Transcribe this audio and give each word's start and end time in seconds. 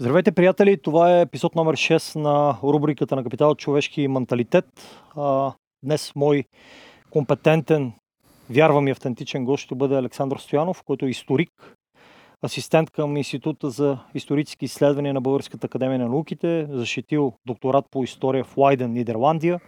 Здравейте, 0.00 0.32
приятели! 0.32 0.82
Това 0.82 1.18
е 1.18 1.20
епизод 1.20 1.54
номер 1.54 1.76
6 1.76 2.16
на 2.16 2.58
рубриката 2.62 3.16
на 3.16 3.24
Капитал 3.24 3.54
Човешки 3.54 4.08
менталитет. 4.08 4.64
Днес 5.82 6.12
мой 6.16 6.44
компетентен, 7.10 7.92
вярвам 8.50 8.88
и 8.88 8.90
автентичен 8.90 9.44
гост 9.44 9.64
ще 9.64 9.74
бъде 9.74 9.96
Александър 9.96 10.36
Стоянов, 10.36 10.82
който 10.82 11.06
е 11.06 11.10
историк, 11.10 11.76
асистент 12.44 12.90
към 12.90 13.16
Института 13.16 13.70
за 13.70 13.98
исторически 14.14 14.64
изследвания 14.64 15.14
на 15.14 15.20
Българската 15.20 15.66
академия 15.66 15.98
на 15.98 16.08
науките, 16.08 16.66
защитил 16.70 17.32
докторат 17.46 17.84
по 17.90 18.04
история 18.04 18.44
в 18.44 18.56
Лайден, 18.56 18.92
Нидерландия, 18.92 19.60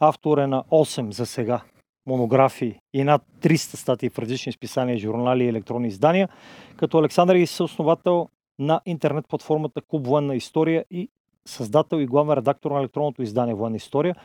автор 0.00 0.38
е 0.38 0.46
на 0.46 0.62
8 0.62 1.10
за 1.10 1.26
сега 1.26 1.62
монографии 2.06 2.78
и 2.94 3.04
над 3.04 3.22
300 3.40 3.56
статии 3.56 4.10
в 4.10 4.18
различни 4.18 4.52
списания, 4.52 4.98
журнали 4.98 5.44
и 5.44 5.48
електронни 5.48 5.88
издания, 5.88 6.28
като 6.76 6.98
Александър 6.98 7.34
е 7.34 7.46
съосновател 7.46 8.28
на 8.58 8.80
интернет 8.86 9.28
платформата 9.28 9.80
Куб 9.80 10.06
Военна 10.06 10.34
история 10.34 10.84
и 10.90 11.08
създател 11.46 11.96
и 11.96 12.06
главен 12.06 12.38
редактор 12.38 12.70
на 12.70 12.78
електронното 12.78 13.22
издание 13.22 13.54
Военна 13.54 13.76
история, 13.76 14.16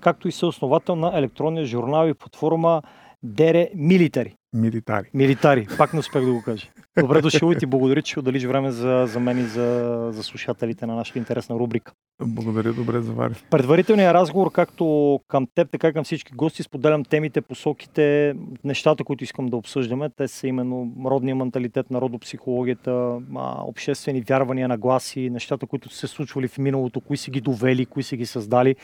както 0.00 0.28
и 0.28 0.32
съосновател 0.32 0.96
на 0.96 1.18
електронния 1.18 1.64
журнал 1.64 2.08
и 2.08 2.14
платформа 2.14 2.82
Дере 3.22 3.70
Милитари. 3.74 4.36
Милитари. 4.56 5.06
Милитари. 5.14 5.66
Пак 5.78 5.92
не 5.92 5.98
успех 5.98 6.24
да 6.24 6.32
го 6.32 6.42
кажа. 6.42 6.66
Добре 7.00 7.20
дошъл 7.20 7.52
и 7.52 7.58
ти 7.58 7.66
благодаря, 7.66 8.02
че 8.02 8.18
отделиш 8.18 8.44
време 8.44 8.70
за, 8.70 9.04
за 9.06 9.20
мен 9.20 9.38
и 9.38 9.42
за, 9.42 10.08
за 10.12 10.22
слушателите 10.22 10.86
на 10.86 10.94
нашата 10.94 11.18
интересна 11.18 11.56
рубрика. 11.56 11.92
Благодаря, 12.22 12.72
добре 12.72 13.00
завари. 13.00 13.34
Предварителният 13.50 14.14
разговор, 14.14 14.52
както 14.52 15.20
към 15.28 15.46
теб, 15.54 15.70
така 15.70 15.88
и 15.88 15.92
към 15.92 16.04
всички 16.04 16.32
гости, 16.34 16.62
споделям 16.62 17.04
темите, 17.04 17.40
посоките, 17.40 18.34
нещата, 18.64 19.04
които 19.04 19.24
искам 19.24 19.46
да 19.46 19.56
обсъждаме. 19.56 20.10
Те 20.16 20.28
са 20.28 20.46
именно 20.46 20.92
родния 21.04 21.36
менталитет, 21.36 21.90
народопсихологията, 21.90 23.18
обществени 23.66 24.20
вярвания, 24.20 24.68
нагласи, 24.68 25.30
нещата, 25.30 25.66
които 25.66 25.88
са 25.88 25.96
се 25.98 26.06
случвали 26.06 26.48
в 26.48 26.58
миналото, 26.58 27.00
кои 27.00 27.16
са 27.16 27.30
ги 27.30 27.40
довели, 27.40 27.86
кои 27.86 28.02
са 28.02 28.16
ги 28.16 28.26
създали. 28.26 28.76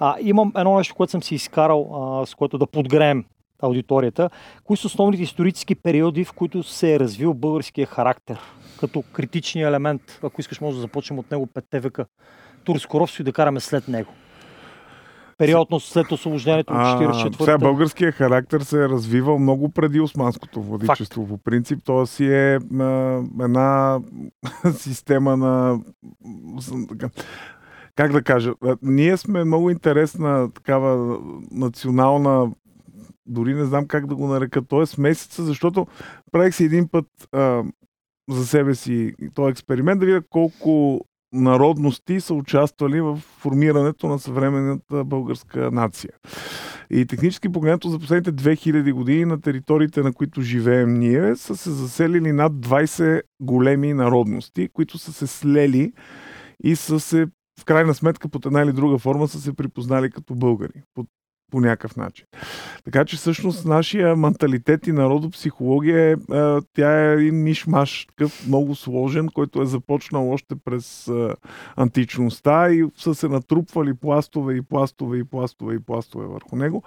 А, 0.00 0.16
имам 0.20 0.52
едно 0.56 0.76
нещо, 0.78 0.94
което 0.94 1.10
съм 1.10 1.22
си 1.22 1.34
изкарал, 1.34 1.90
а, 1.92 2.26
с 2.26 2.34
което 2.34 2.58
да 2.58 2.66
подгреем 2.66 3.24
аудиторията. 3.62 4.30
Кои 4.64 4.76
са 4.76 4.86
основните 4.86 5.22
исторически 5.22 5.74
периоди, 5.74 6.24
в 6.24 6.32
които 6.32 6.62
се 6.62 6.94
е 6.94 7.00
развил 7.00 7.34
българския 7.34 7.86
характер? 7.86 8.38
Като 8.80 9.02
критичния 9.12 9.68
елемент, 9.68 10.02
ако 10.22 10.40
искаш, 10.40 10.60
може 10.60 10.74
да 10.74 10.80
започнем 10.80 11.18
от 11.18 11.30
него 11.30 11.46
петте 11.46 11.80
века. 11.80 12.06
Турско 12.64 13.00
робство 13.00 13.22
и 13.22 13.24
да 13.24 13.32
караме 13.32 13.60
след 13.60 13.88
него. 13.88 14.12
Периодно 15.38 15.80
след 15.80 16.12
освобождението 16.12 16.72
от 16.72 16.78
44-та. 16.78 17.44
Сега 17.44 17.58
българския 17.58 18.12
характер 18.12 18.60
се 18.60 18.84
е 18.84 18.88
развивал 18.88 19.38
много 19.38 19.68
преди 19.68 20.00
османското 20.00 20.62
владичество 20.62 21.22
Факт. 21.22 21.30
по 21.30 21.38
принцип. 21.38 21.78
То 21.84 22.06
си 22.06 22.26
е 22.26 22.58
а, 22.80 23.22
една 23.40 24.00
система 24.72 25.36
на 25.36 25.80
как 27.96 28.12
да 28.12 28.22
кажа, 28.22 28.52
ние 28.82 29.16
сме 29.16 29.44
много 29.44 29.70
интересна 29.70 30.52
такава 30.52 31.18
национална 31.50 32.50
дори 33.26 33.54
не 33.54 33.64
знам 33.64 33.86
как 33.86 34.06
да 34.06 34.14
го 34.14 34.26
нарека, 34.26 34.62
т.е. 34.62 35.00
месеца, 35.00 35.44
защото 35.44 35.86
правих 36.32 36.54
си 36.54 36.64
един 36.64 36.88
път 36.88 37.06
а, 37.32 37.62
за 38.30 38.46
себе 38.46 38.74
си 38.74 39.14
този 39.34 39.50
експеримент 39.50 40.00
да 40.00 40.06
видя 40.06 40.22
колко 40.30 41.00
народности 41.32 42.20
са 42.20 42.34
участвали 42.34 43.00
в 43.00 43.16
формирането 43.16 44.08
на 44.08 44.18
съвременната 44.18 45.04
българска 45.04 45.70
нация. 45.70 46.10
И 46.90 47.06
технически 47.06 47.48
погледнато 47.48 47.88
за 47.88 47.98
последните 47.98 48.32
2000 48.32 48.92
години 48.92 49.24
на 49.24 49.40
териториите, 49.40 50.02
на 50.02 50.12
които 50.12 50.42
живеем 50.42 50.98
ние, 50.98 51.36
са 51.36 51.56
се 51.56 51.70
заселили 51.70 52.32
над 52.32 52.52
20 52.52 53.22
големи 53.40 53.94
народности, 53.94 54.68
които 54.72 54.98
са 54.98 55.12
се 55.12 55.26
слели 55.26 55.92
и 56.64 56.76
са 56.76 57.00
се 57.00 57.26
в 57.60 57.64
крайна 57.64 57.94
сметка 57.94 58.28
под 58.28 58.46
една 58.46 58.62
или 58.62 58.72
друга 58.72 58.98
форма 58.98 59.28
са 59.28 59.40
се 59.40 59.52
припознали 59.52 60.10
като 60.10 60.34
българи. 60.34 60.82
Под 60.94 61.06
по 61.50 61.60
някакъв 61.60 61.96
начин. 61.96 62.26
Така 62.84 63.04
че 63.04 63.16
всъщност 63.16 63.64
нашия 63.64 64.16
менталитет 64.16 64.86
и 64.86 64.92
народопсихология 64.92 66.10
е, 66.12 66.16
тя 66.74 67.10
е 67.10 67.12
един 67.12 67.42
мишмаш, 67.42 68.06
такъв 68.06 68.46
много 68.46 68.74
сложен, 68.74 69.28
който 69.34 69.62
е 69.62 69.66
започнал 69.66 70.30
още 70.30 70.54
през 70.64 71.10
античността 71.76 72.70
и 72.70 72.84
са 72.96 73.14
се 73.14 73.28
натрупвали 73.28 73.94
пластове 73.94 74.54
и 74.54 74.62
пластове 74.62 75.18
и 75.18 75.24
пластове 75.24 75.74
и 75.74 75.78
пластове 75.78 76.26
върху 76.26 76.56
него. 76.56 76.82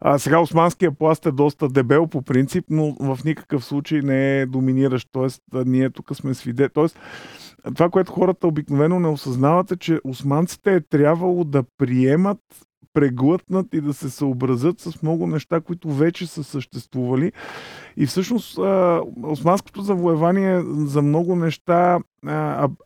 А, 0.00 0.18
сега 0.18 0.40
османския 0.40 0.92
пласт 0.92 1.26
е 1.26 1.32
доста 1.32 1.68
дебел 1.68 2.06
по 2.06 2.22
принцип, 2.22 2.64
но 2.70 2.96
в 3.00 3.18
никакъв 3.24 3.64
случай 3.64 4.00
не 4.00 4.40
е 4.40 4.46
доминиращ. 4.46 5.08
Тоест, 5.12 5.42
ние 5.54 5.90
тук 5.90 6.16
сме 6.16 6.34
свиде. 6.34 6.68
Тоест, 6.68 6.98
това, 7.74 7.90
което 7.90 8.12
хората 8.12 8.46
обикновено 8.46 9.00
не 9.00 9.08
осъзнават 9.08 9.72
е, 9.72 9.76
че 9.76 10.00
османците 10.04 10.74
е 10.74 10.80
трябвало 10.80 11.44
да 11.44 11.64
приемат 11.78 12.38
преглътнат 12.92 13.74
и 13.74 13.80
да 13.80 13.94
се 13.94 14.10
съобразят 14.10 14.80
с 14.80 15.02
много 15.02 15.26
неща, 15.26 15.60
които 15.60 15.92
вече 15.92 16.26
са 16.26 16.44
съществували. 16.44 17.32
И 17.96 18.06
всъщност 18.06 18.58
османското 19.22 19.82
завоевание 19.82 20.62
за 20.66 21.02
много 21.02 21.36
неща 21.36 21.98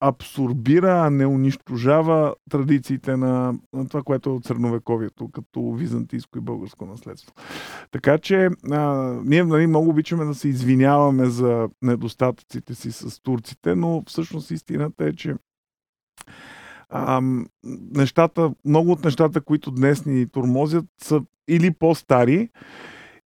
абсорбира, 0.01 1.07
а 1.07 1.11
не 1.11 1.27
унищожава 1.27 2.35
традициите 2.51 3.17
на, 3.17 3.55
на 3.73 3.89
това, 3.89 4.03
което 4.03 4.31
е 4.31 4.33
от 4.33 4.45
средновековието, 4.45 5.29
като 5.29 5.73
византийско 5.73 6.39
и 6.39 6.41
българско 6.41 6.87
наследство. 6.87 7.33
Така 7.91 8.19
че 8.19 8.49
а, 8.71 9.13
ние 9.25 9.45
нали, 9.45 9.67
много 9.67 9.91
обичаме 9.91 10.25
да 10.25 10.35
се 10.35 10.49
извиняваме 10.49 11.27
за 11.27 11.69
недостатъците 11.83 12.75
си 12.75 12.93
с 12.93 13.23
турците, 13.23 13.75
но 13.75 14.03
всъщност 14.07 14.51
истината 14.51 15.05
е, 15.05 15.13
че 15.13 15.35
а, 16.89 17.23
нещата, 17.95 18.53
много 18.65 18.93
от 18.93 19.05
нещата, 19.05 19.41
които 19.41 19.71
днес 19.71 20.07
ни 20.07 20.29
тормозят, 20.29 20.85
са 21.03 21.21
или 21.49 21.71
по-стари, 21.71 22.49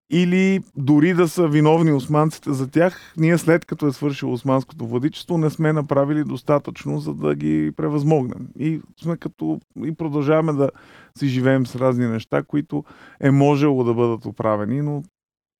или 0.09 0.59
дори 0.77 1.13
да 1.13 1.27
са 1.27 1.47
виновни 1.47 1.91
османците 1.91 2.53
за 2.53 2.67
тях, 2.67 3.13
ние 3.17 3.37
след 3.37 3.65
като 3.65 3.87
е 3.87 3.91
свършило 3.91 4.33
османското 4.33 4.87
владичество, 4.87 5.37
не 5.37 5.49
сме 5.49 5.73
направили 5.73 6.23
достатъчно, 6.23 6.99
за 6.99 7.13
да 7.13 7.35
ги 7.35 7.71
превъзмогнем. 7.75 8.47
И 8.59 8.81
сме 9.01 9.17
като 9.17 9.59
и 9.85 9.95
продължаваме 9.95 10.53
да 10.53 10.69
си 11.17 11.27
живеем 11.27 11.67
с 11.67 11.75
разни 11.75 12.07
неща, 12.07 12.43
които 12.43 12.83
е 13.19 13.31
можело 13.31 13.83
да 13.83 13.93
бъдат 13.93 14.25
оправени, 14.25 14.81
но 14.81 15.03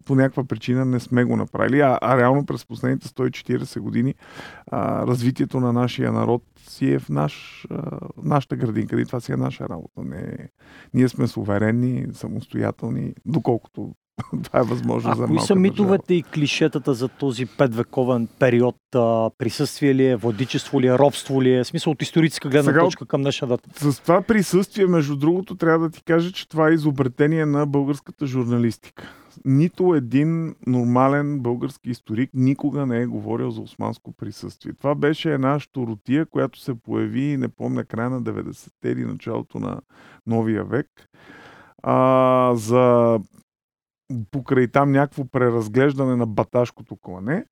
по 0.07 0.15
някаква 0.15 0.43
причина 0.43 0.85
не 0.85 0.99
сме 0.99 1.23
го 1.23 1.35
направили. 1.35 1.81
А, 1.81 1.99
а 2.01 2.17
реално 2.17 2.45
през 2.45 2.65
последните 2.65 3.07
140 3.07 3.79
години 3.79 4.15
а, 4.71 5.07
развитието 5.07 5.59
на 5.59 5.73
нашия 5.73 6.11
народ 6.11 6.43
си 6.69 6.91
е 6.91 6.99
в 6.99 7.09
наш, 7.09 7.65
а, 7.71 7.99
нашата 8.23 8.55
градинка 8.55 9.01
и 9.01 9.05
това 9.05 9.19
си 9.19 9.31
е 9.31 9.37
наша 9.37 9.69
работа. 9.69 10.01
Не, 10.03 10.49
ние 10.93 11.09
сме 11.09 11.27
суверенни, 11.27 12.05
самостоятелни, 12.13 13.13
доколкото 13.25 13.91
това 14.43 14.59
е 14.59 14.63
възможно 14.63 15.11
а 15.11 15.15
за 15.15 15.25
кои 15.25 15.39
са 15.39 15.55
митовете 15.55 16.13
и 16.13 16.23
клишетата 16.23 16.93
за 16.93 17.07
този 17.07 17.45
петвековен 17.45 18.27
период? 18.39 18.75
А, 18.95 19.29
присъствие 19.37 19.95
ли 19.95 20.05
е, 20.05 20.15
владичество 20.15 20.81
ли 20.81 20.87
е, 20.87 20.97
робство 20.97 21.43
ли 21.43 21.53
е? 21.53 21.63
Смисъл 21.63 21.91
от 21.91 22.01
историческа 22.01 22.49
гледна 22.49 22.71
Сега, 22.71 22.79
точка 22.79 23.05
към 23.05 23.21
днешна 23.21 23.47
дата. 23.47 23.91
С 23.91 23.99
това 23.99 24.21
присъствие, 24.21 24.85
между 24.85 25.15
другото, 25.15 25.55
трябва 25.55 25.89
да 25.89 25.95
ти 25.95 26.03
кажа, 26.03 26.31
че 26.31 26.49
това 26.49 26.69
е 26.69 26.73
изобретение 26.73 27.45
на 27.45 27.65
българската 27.65 28.25
журналистика 28.27 29.13
нито 29.45 29.95
един 29.95 30.55
нормален 30.67 31.39
български 31.39 31.89
историк 31.89 32.29
никога 32.33 32.85
не 32.85 33.01
е 33.01 33.05
говорил 33.05 33.51
за 33.51 33.61
османско 33.61 34.11
присъствие. 34.11 34.73
Това 34.73 34.95
беше 34.95 35.33
една 35.33 35.59
щуротия, 35.59 36.25
която 36.25 36.59
се 36.59 36.75
появи, 36.75 37.37
не 37.37 37.47
помня, 37.47 37.85
края 37.85 38.09
на 38.09 38.21
90-те 38.21 38.89
или 38.89 39.05
началото 39.05 39.59
на 39.59 39.81
новия 40.27 40.63
век. 40.63 40.87
А, 41.83 42.51
за 42.55 43.19
покрай 44.31 44.67
там 44.67 44.91
някакво 44.91 45.25
преразглеждане 45.25 46.15
на 46.15 46.25
баташкото 46.25 46.95
клане. 46.95 47.45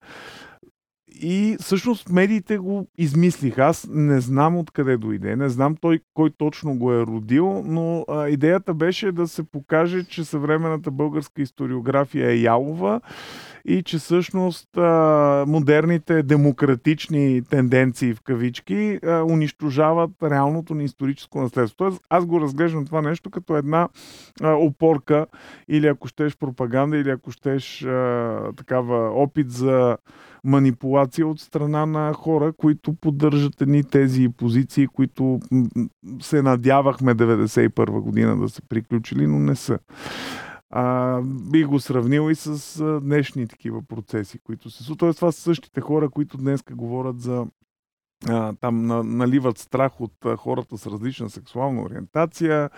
И 1.21 1.57
всъщност 1.59 2.09
медиите 2.09 2.57
го 2.57 2.87
измислих. 2.97 3.57
Аз 3.57 3.87
не 3.91 4.21
знам 4.21 4.57
откъде 4.57 4.97
дойде, 4.97 5.35
не 5.35 5.49
знам 5.49 5.75
той 5.81 5.99
кой 6.13 6.29
точно 6.37 6.75
го 6.75 6.93
е 6.93 7.01
родил, 7.05 7.63
но 7.65 8.05
а, 8.09 8.29
идеята 8.29 8.73
беше 8.73 9.11
да 9.11 9.27
се 9.27 9.43
покаже, 9.43 10.03
че 10.03 10.23
съвременната 10.23 10.91
българска 10.91 11.41
историография 11.41 12.31
е 12.31 12.41
ялова 12.41 13.01
и 13.67 13.83
че 13.83 13.97
всъщност 13.97 14.69
модерните 15.47 16.23
демократични 16.23 17.41
тенденции 17.49 18.13
в 18.13 18.21
кавички 18.21 18.99
унищожават 19.29 20.11
реалното 20.23 20.73
ни 20.75 20.83
историческо 20.83 21.41
наследство. 21.41 21.77
Тоест, 21.77 22.01
аз 22.09 22.25
го 22.25 22.41
разглеждам 22.41 22.85
това 22.85 23.01
нещо 23.01 23.29
като 23.29 23.57
една 23.57 23.89
опорка 24.43 25.25
или 25.67 25.87
ако 25.87 26.07
щеш 26.07 26.37
пропаганда, 26.37 26.97
или 26.97 27.09
ако 27.09 27.31
щеш 27.31 27.79
такава 28.55 29.09
опит 29.09 29.51
за 29.51 29.97
манипулация 30.43 31.27
от 31.27 31.39
страна 31.39 31.85
на 31.85 32.13
хора, 32.13 32.53
които 32.53 32.93
поддържат 32.93 33.61
едни 33.61 33.83
тези 33.83 34.29
позиции, 34.37 34.87
които 34.87 35.39
се 36.21 36.41
надявахме 36.41 37.15
91 37.15 38.01
година 38.01 38.37
да 38.37 38.49
са 38.49 38.61
приключили, 38.69 39.27
но 39.27 39.39
не 39.39 39.55
са. 39.55 39.79
А, 40.77 41.21
би 41.23 41.63
го 41.63 41.79
сравнил 41.79 42.31
и 42.31 42.35
с 42.35 42.79
а, 42.79 42.99
днешни 43.01 43.47
такива 43.47 43.81
процеси, 43.87 44.39
които 44.39 44.69
се 44.69 44.83
случват. 44.83 44.99
Тоест, 44.99 45.17
това 45.17 45.31
са 45.31 45.41
същите 45.41 45.81
хора, 45.81 46.09
които 46.09 46.37
днес 46.37 46.63
говорят 46.71 47.19
за 47.19 47.45
а, 48.27 48.53
там 48.61 48.85
на, 48.85 49.03
наливат 49.03 49.57
страх 49.57 50.01
от 50.01 50.25
а, 50.25 50.35
хората 50.37 50.77
с 50.77 50.87
различна 50.87 51.29
сексуална 51.29 51.81
ориентация, 51.81 52.69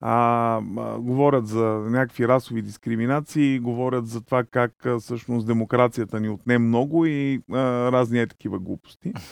а, 0.00 0.56
а, 0.78 0.98
говорят 0.98 1.46
за 1.46 1.64
някакви 1.90 2.28
расови 2.28 2.62
дискриминации, 2.62 3.58
говорят 3.58 4.06
за 4.06 4.20
това 4.20 4.44
как 4.44 4.86
а, 4.86 5.00
всъщност 5.00 5.46
демокрацията 5.46 6.20
ни 6.20 6.28
отне 6.28 6.58
много 6.58 7.06
и 7.06 7.42
а, 7.52 7.56
разни 7.92 8.20
е 8.20 8.26
такива 8.26 8.58
глупости. 8.58 9.12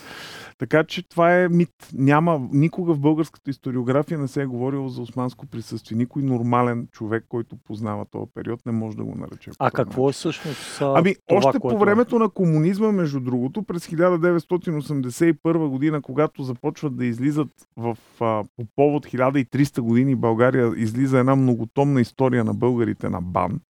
Така 0.58 0.84
че 0.84 1.08
това 1.08 1.34
е 1.34 1.48
мит. 1.48 1.70
Няма, 1.94 2.48
никога 2.52 2.94
в 2.94 3.00
българската 3.00 3.50
историография 3.50 4.18
не 4.18 4.28
се 4.28 4.42
е 4.42 4.46
говорило 4.46 4.88
за 4.88 5.02
османско 5.02 5.46
присъствие. 5.46 5.98
Никой 5.98 6.22
нормален 6.22 6.88
човек, 6.92 7.24
който 7.28 7.56
познава 7.56 8.04
този 8.10 8.30
период, 8.34 8.66
не 8.66 8.72
може 8.72 8.96
да 8.96 9.04
го 9.04 9.14
нарече. 9.14 9.50
А 9.58 9.70
какво 9.70 10.08
е 10.08 10.12
всъщност? 10.12 10.78
Ами, 10.80 11.14
това, 11.28 11.38
още 11.38 11.58
което... 11.58 11.78
по 11.78 11.84
времето 11.84 12.18
на 12.18 12.28
комунизма, 12.28 12.92
между 12.92 13.20
другото, 13.20 13.62
през 13.62 13.86
1981 13.86 15.68
година, 15.68 16.02
когато 16.02 16.42
започват 16.42 16.96
да 16.96 17.04
излизат 17.04 17.48
в, 17.76 17.98
а, 18.20 18.44
по 18.56 18.64
повод 18.76 19.06
1300 19.06 19.80
години 19.80 20.14
България, 20.14 20.57
излиза 20.76 21.18
една 21.18 21.36
многотомна 21.36 22.00
история 22.00 22.44
на 22.44 22.54
българите 22.54 23.08
на 23.08 23.20
БАН. 23.20 23.60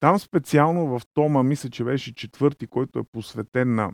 Там 0.00 0.18
специално 0.18 0.86
в 0.86 1.02
Тома, 1.14 1.42
мисля, 1.42 1.70
че 1.70 1.84
беше 1.84 2.14
четвърти, 2.14 2.66
който 2.66 2.98
е 2.98 3.04
посветен 3.12 3.74
на 3.74 3.92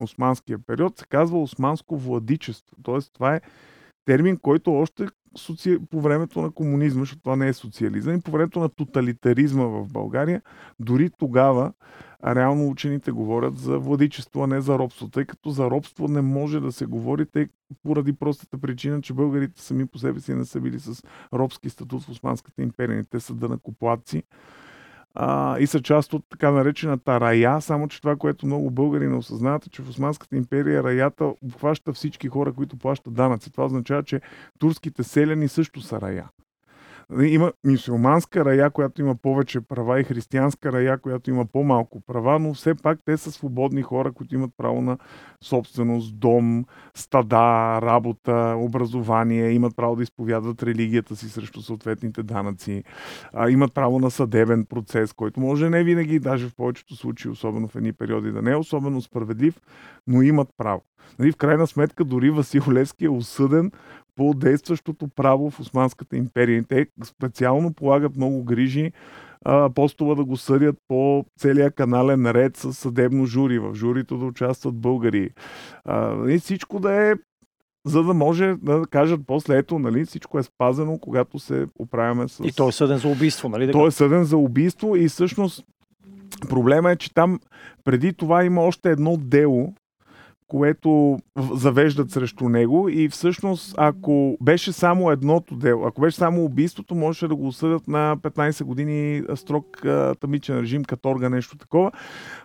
османския 0.00 0.58
период, 0.66 0.98
се 0.98 1.06
казва 1.06 1.42
османско 1.42 1.96
владичество. 1.98 2.76
Тоест, 2.82 3.12
това 3.12 3.34
е 3.34 3.40
термин, 4.06 4.36
който 4.36 4.74
още 4.74 5.06
соци... 5.36 5.78
по 5.90 6.00
времето 6.00 6.42
на 6.42 6.50
комунизма, 6.50 7.00
защото 7.00 7.22
това 7.22 7.36
не 7.36 7.48
е 7.48 7.52
социализъм, 7.52 8.14
и 8.14 8.20
по 8.20 8.30
времето 8.30 8.60
на 8.60 8.68
тоталитаризма 8.68 9.64
в 9.64 9.86
България, 9.92 10.42
дори 10.80 11.10
тогава 11.18 11.72
а 12.22 12.34
реално 12.34 12.68
учените 12.68 13.10
говорят 13.10 13.58
за 13.58 13.78
владичество, 13.78 14.42
а 14.42 14.46
не 14.46 14.60
за 14.60 14.78
робство, 14.78 15.08
тъй 15.08 15.24
като 15.24 15.50
за 15.50 15.70
робство 15.70 16.08
не 16.08 16.20
може 16.20 16.60
да 16.60 16.72
се 16.72 16.86
говори, 16.86 17.26
тъй 17.26 17.48
поради 17.82 18.12
простата 18.12 18.58
причина, 18.58 19.02
че 19.02 19.12
българите 19.12 19.62
сами 19.62 19.86
по 19.86 19.98
себе 19.98 20.20
си 20.20 20.34
не 20.34 20.44
са 20.44 20.60
били 20.60 20.80
с 20.80 21.02
робски 21.32 21.70
статут 21.70 22.02
в 22.02 22.08
Османската 22.08 22.62
империя. 22.62 23.04
Те 23.10 23.20
са 23.20 23.34
дънакоплатци 23.34 24.22
а, 25.18 25.58
и 25.58 25.66
са 25.66 25.82
част 25.82 26.12
от 26.12 26.24
така 26.30 26.50
наречената 26.50 27.20
рая, 27.20 27.60
само 27.60 27.88
че 27.88 28.00
това, 28.00 28.16
което 28.16 28.46
много 28.46 28.70
българи 28.70 29.06
не 29.06 29.16
осъзнават, 29.16 29.66
е, 29.66 29.70
че 29.70 29.82
в 29.82 29.88
Османската 29.88 30.36
империя 30.36 30.82
раята 30.82 31.24
обхваща 31.24 31.92
всички 31.92 32.28
хора, 32.28 32.52
които 32.52 32.76
плащат 32.76 33.14
данъци. 33.14 33.52
Това 33.52 33.64
означава, 33.64 34.02
че 34.02 34.20
турските 34.58 35.02
селяни 35.02 35.48
също 35.48 35.80
са 35.80 36.00
рая. 36.00 36.28
Има 37.22 37.52
мусулманска 37.66 38.44
рая, 38.44 38.70
която 38.70 39.00
има 39.00 39.14
повече 39.14 39.60
права 39.60 40.00
и 40.00 40.04
християнска 40.04 40.72
рая, 40.72 40.98
която 40.98 41.30
има 41.30 41.46
по-малко 41.46 42.00
права, 42.00 42.38
но 42.38 42.54
все 42.54 42.74
пак 42.74 42.98
те 43.04 43.16
са 43.16 43.32
свободни 43.32 43.82
хора, 43.82 44.12
които 44.12 44.34
имат 44.34 44.50
право 44.56 44.80
на 44.80 44.98
собственост, 45.40 46.18
дом, 46.18 46.64
стада, 46.94 47.78
работа, 47.82 48.54
образование, 48.58 49.50
имат 49.50 49.76
право 49.76 49.96
да 49.96 50.02
изповядат 50.02 50.62
религията 50.62 51.16
си 51.16 51.28
срещу 51.28 51.62
съответните 51.62 52.22
данъци, 52.22 52.84
а, 53.32 53.50
имат 53.50 53.74
право 53.74 53.98
на 53.98 54.10
съдебен 54.10 54.64
процес, 54.64 55.12
който 55.12 55.40
може 55.40 55.70
не 55.70 55.84
винаги, 55.84 56.18
даже 56.18 56.48
в 56.48 56.54
повечето 56.54 56.96
случаи, 56.96 57.30
особено 57.30 57.68
в 57.68 57.76
едни 57.76 57.92
периоди, 57.92 58.32
да 58.32 58.42
не 58.42 58.50
е 58.50 58.56
особено 58.56 59.02
справедлив, 59.02 59.60
но 60.06 60.22
имат 60.22 60.48
право. 60.56 60.82
Нали, 61.18 61.32
в 61.32 61.36
крайна 61.36 61.66
сметка 61.66 62.04
дори 62.04 62.30
Васил 62.30 62.62
Левски 62.72 63.04
е 63.04 63.08
осъден 63.08 63.70
по 64.16 64.34
действащото 64.34 65.08
право 65.08 65.50
в 65.50 65.60
Османската 65.60 66.16
империя. 66.16 66.64
Те 66.68 66.86
специално 67.04 67.74
полагат 67.74 68.16
много 68.16 68.44
грижи 68.44 68.92
апостола 69.44 70.14
да 70.14 70.24
го 70.24 70.36
съдят 70.36 70.76
по 70.88 71.24
целия 71.38 71.70
канален 71.70 72.30
ред 72.30 72.56
с 72.56 72.72
съдебно 72.72 73.26
жури. 73.26 73.58
В 73.58 73.74
журито 73.74 74.18
да 74.18 74.24
участват 74.24 74.74
българи. 74.74 75.30
А, 75.84 76.28
и 76.30 76.38
всичко 76.38 76.80
да 76.80 77.10
е 77.10 77.14
за 77.86 78.02
да 78.02 78.14
може 78.14 78.54
да 78.62 78.82
кажат 78.90 79.20
после, 79.26 79.58
ето, 79.58 79.78
нали, 79.78 80.04
всичко 80.04 80.38
е 80.38 80.42
спазено, 80.42 80.98
когато 80.98 81.38
се 81.38 81.66
оправяме 81.78 82.28
с... 82.28 82.44
И 82.44 82.52
той 82.52 82.68
е 82.68 82.72
съден 82.72 82.98
за 82.98 83.08
убийство, 83.08 83.48
нали? 83.48 83.72
Той 83.72 83.88
е 83.88 83.90
съден 83.90 84.24
за 84.24 84.36
убийство 84.36 84.96
и 84.96 85.08
всъщност 85.08 85.64
проблема 86.48 86.92
е, 86.92 86.96
че 86.96 87.14
там 87.14 87.40
преди 87.84 88.12
това 88.12 88.44
има 88.44 88.62
още 88.62 88.90
едно 88.90 89.16
дело, 89.16 89.74
което 90.48 91.18
завеждат 91.52 92.10
срещу 92.10 92.48
него 92.48 92.88
и 92.88 93.08
всъщност 93.08 93.74
ако 93.78 94.36
беше 94.42 94.72
само 94.72 95.10
едното 95.10 95.56
дело, 95.56 95.86
ако 95.86 96.00
беше 96.00 96.16
само 96.16 96.44
убийството, 96.44 96.94
можеше 96.94 97.28
да 97.28 97.36
го 97.36 97.46
осъдят 97.46 97.88
на 97.88 98.16
15 98.16 98.64
години 98.64 99.22
строг 99.34 99.82
тамичен 100.20 100.60
режим, 100.60 100.84
като 100.84 101.10
орга, 101.10 101.28
нещо 101.28 101.58
такова. 101.58 101.92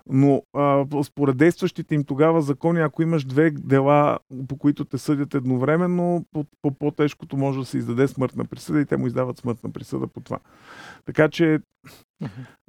Но 0.09 0.41
а, 0.53 0.85
според 1.03 1.37
действащите 1.37 1.95
им 1.95 2.03
тогава 2.03 2.41
закони, 2.41 2.81
ако 2.81 3.01
имаш 3.01 3.25
две 3.25 3.51
дела, 3.51 4.19
по 4.47 4.57
които 4.57 4.85
те 4.85 4.97
съдят 4.97 5.35
едновременно, 5.35 6.25
по 6.61 6.71
по-тежкото 6.71 7.37
може 7.37 7.59
да 7.59 7.65
се 7.65 7.77
издаде 7.77 8.07
смъртна 8.07 8.45
присъда 8.45 8.81
и 8.81 8.85
те 8.85 8.97
му 8.97 9.07
издават 9.07 9.37
смъртна 9.37 9.71
присъда 9.71 10.07
по 10.07 10.21
това. 10.21 10.39
Така 11.05 11.29
че 11.29 11.59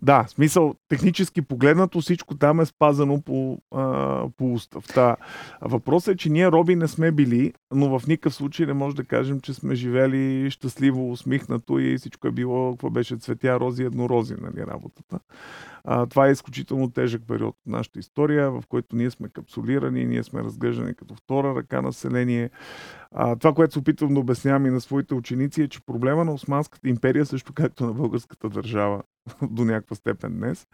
да, 0.02 0.24
смисъл, 0.28 0.74
технически 0.88 1.42
погледнато 1.42 2.00
всичко 2.00 2.34
там 2.34 2.60
е 2.60 2.66
спазано 2.66 3.20
по, 3.20 3.58
а, 3.74 4.24
по 4.36 4.52
устав. 4.52 4.84
Та, 4.86 5.16
въпросът 5.60 6.14
е, 6.14 6.16
че 6.16 6.30
ние 6.30 6.52
роби 6.52 6.76
не 6.76 6.88
сме 6.88 7.12
били, 7.12 7.52
но 7.74 7.98
в 7.98 8.06
никакъв 8.06 8.34
случай 8.34 8.66
не 8.66 8.72
може 8.72 8.96
да 8.96 9.04
кажем, 9.04 9.40
че 9.40 9.54
сме 9.54 9.74
живели 9.74 10.50
щастливо, 10.50 11.10
усмихнато 11.10 11.78
и 11.78 11.98
всичко 11.98 12.26
е 12.28 12.32
било, 12.32 12.72
какво 12.72 12.90
беше 12.90 13.16
цветя, 13.16 13.60
рози, 13.60 13.82
еднорози, 13.82 14.34
нали, 14.40 14.66
работата. 14.66 15.18
А, 15.84 16.06
това 16.06 16.28
е 16.28 16.32
изключително 16.32 16.90
тежък 16.90 17.22
период 17.28 17.54
от 17.54 17.72
нашата 17.72 17.98
история, 17.98 18.50
в 18.50 18.62
който 18.68 18.96
ние 18.96 19.10
сме 19.10 19.28
капсулирани, 19.28 20.04
ние 20.04 20.22
сме 20.22 20.42
разглеждани 20.42 20.94
като 20.94 21.14
втора 21.14 21.54
ръка 21.54 21.82
население. 21.82 22.50
А, 23.10 23.36
това, 23.36 23.54
което 23.54 23.72
се 23.72 23.78
опитвам 23.78 24.14
да 24.14 24.20
обяснявам 24.20 24.66
и 24.66 24.70
на 24.70 24.80
своите 24.80 25.14
ученици 25.14 25.62
е, 25.62 25.68
че 25.68 25.80
проблема 25.86 26.24
на 26.24 26.34
Османската 26.34 26.88
империя, 26.88 27.26
също 27.26 27.52
както 27.52 27.86
на 27.86 27.92
българската 27.92 28.48
държава 28.48 29.02
до 29.42 29.64
някаква 29.64 29.96
степен 29.96 30.38
днес, 30.38 30.66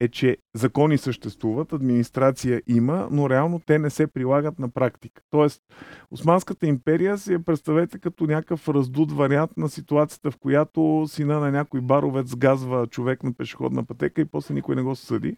е, 0.00 0.08
че 0.08 0.36
закони 0.54 0.98
съществуват, 0.98 1.72
администрация 1.72 2.62
има, 2.66 3.08
но 3.10 3.30
реално 3.30 3.60
те 3.66 3.78
не 3.78 3.90
се 3.90 4.06
прилагат 4.06 4.58
на 4.58 4.68
практика. 4.68 5.22
Тоест, 5.30 5.62
Османската 6.10 6.66
империя 6.66 7.18
си 7.18 7.32
я 7.32 7.44
представете 7.44 7.98
като 7.98 8.26
някакъв 8.26 8.68
раздут 8.68 9.12
вариант 9.12 9.50
на 9.56 9.68
ситуацията, 9.68 10.30
в 10.30 10.36
която 10.36 11.04
сина 11.08 11.40
на 11.40 11.50
някой 11.50 11.80
баровец 11.80 12.36
газва 12.36 12.86
човек 12.86 13.22
на 13.22 13.32
пешеходна 13.32 13.84
пътека 13.84 14.20
и 14.20 14.24
после 14.24 14.54
никой 14.54 14.76
не 14.76 14.82
го 14.82 14.96
съди. 14.96 15.36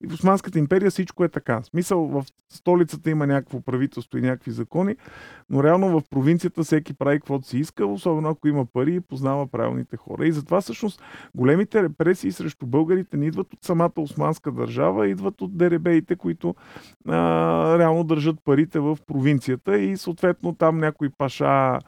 И 0.00 0.06
в 0.06 0.14
Османската 0.14 0.58
империя 0.58 0.90
всичко 0.90 1.24
е 1.24 1.28
така. 1.28 1.60
В 1.60 1.66
смисъл, 1.66 2.06
в 2.06 2.24
столицата 2.48 3.10
има 3.10 3.26
някакво 3.26 3.60
правителство 3.60 4.18
и 4.18 4.20
някакви 4.20 4.50
закони, 4.50 4.96
но 5.50 5.64
реално 5.64 6.00
в 6.00 6.02
провинцията 6.10 6.62
всеки 6.62 6.94
прави 6.94 7.18
каквото 7.18 7.46
си 7.46 7.58
иска, 7.58 7.86
особено 7.86 8.28
ако 8.28 8.48
има 8.48 8.66
пари 8.66 8.94
и 8.94 9.00
познава 9.00 9.46
правилните 9.46 9.96
хора. 9.96 10.26
И 10.26 10.32
затова 10.32 10.60
всъщност 10.60 11.02
големите 11.34 11.82
репресии 11.82 12.32
срещу 12.32 12.66
българите 12.66 13.16
не 13.16 13.26
идват 13.26 13.54
от 13.54 13.64
самата 13.64 13.92
османска 13.96 14.47
държава, 14.52 15.08
идват 15.08 15.42
от 15.42 15.56
деребеите, 15.56 16.16
които 16.16 16.54
а, 17.08 17.78
реално 17.78 18.04
държат 18.04 18.36
парите 18.44 18.80
в 18.80 18.98
провинцията 19.06 19.78
и 19.78 19.96
съответно 19.96 20.54
там 20.54 20.78
някой 20.78 21.10
паша 21.18 21.78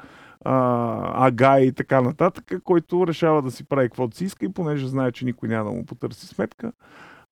ага 0.44 1.60
и 1.60 1.72
така 1.72 2.00
нататък, 2.00 2.52
който 2.64 3.06
решава 3.06 3.42
да 3.42 3.50
си 3.50 3.64
прави 3.64 3.88
каквото 3.88 4.16
си 4.16 4.24
иска 4.24 4.44
и 4.44 4.52
понеже 4.52 4.86
знае, 4.86 5.12
че 5.12 5.24
никой 5.24 5.48
няма 5.48 5.70
да 5.70 5.76
му 5.76 5.86
потърси 5.86 6.26
сметка, 6.26 6.72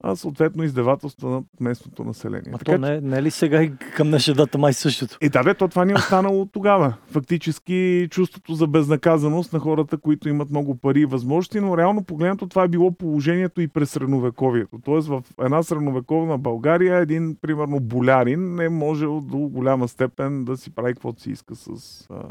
а 0.05 0.17
съответно 0.17 0.65
издевателства 0.65 1.31
на 1.31 1.43
местното 1.61 2.05
население. 2.05 2.53
А 2.55 2.59
така, 2.59 2.73
то 2.73 2.79
не, 2.79 3.01
не 3.01 3.17
е 3.17 3.23
ли 3.23 3.31
сега 3.31 3.63
и 3.63 3.77
към 3.77 4.09
днешна 4.09 4.35
дата 4.35 4.59
май 4.59 4.73
същото? 4.73 5.19
И 5.21 5.29
да, 5.29 5.43
бе, 5.43 5.55
то 5.55 5.69
това 5.69 5.85
ни 5.85 5.93
е 5.93 5.95
останало 5.95 6.47
тогава. 6.47 6.95
Фактически 7.07 8.09
чувството 8.11 8.55
за 8.55 8.67
безнаказаност 8.67 9.53
на 9.53 9.59
хората, 9.59 9.99
които 9.99 10.29
имат 10.29 10.51
много 10.51 10.75
пари 10.75 11.01
и 11.01 11.07
възможности, 11.07 11.61
но 11.61 11.79
реално 11.79 12.05
погледнато 12.05 12.47
това 12.47 12.65
е 12.65 12.69
било 12.69 12.93
положението 12.93 13.61
и 13.61 13.69
през 13.69 13.91
средновековието. 13.91 14.79
Тоест 14.85 15.09
в 15.09 15.23
една 15.43 15.63
средновековна 15.63 16.39
България 16.39 16.97
един, 16.97 17.37
примерно, 17.41 17.81
болярин 17.81 18.55
не 18.55 18.69
може 18.69 19.05
до 19.05 19.39
голяма 19.39 19.89
степен 19.89 20.45
да 20.45 20.57
си 20.57 20.75
прави 20.75 20.93
каквото 20.93 21.23
си 21.23 21.31
иска 21.31 21.55
с 21.55 21.71
а, 22.11 22.23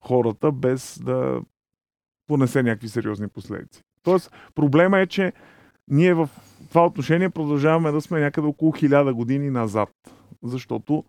хората, 0.00 0.52
без 0.52 1.00
да 1.04 1.40
понесе 2.26 2.62
някакви 2.62 2.88
сериозни 2.88 3.28
последици. 3.28 3.82
Тоест, 4.02 4.32
проблема 4.54 5.00
е, 5.00 5.06
че 5.06 5.32
ние 5.88 6.14
в 6.14 6.30
това 6.72 6.86
отношение 6.86 7.30
продължаваме 7.30 7.90
да 7.90 8.00
сме 8.00 8.20
някъде 8.20 8.46
около 8.46 8.72
хиляда 8.72 9.14
години 9.14 9.50
назад. 9.50 9.88
Защото 10.42 11.04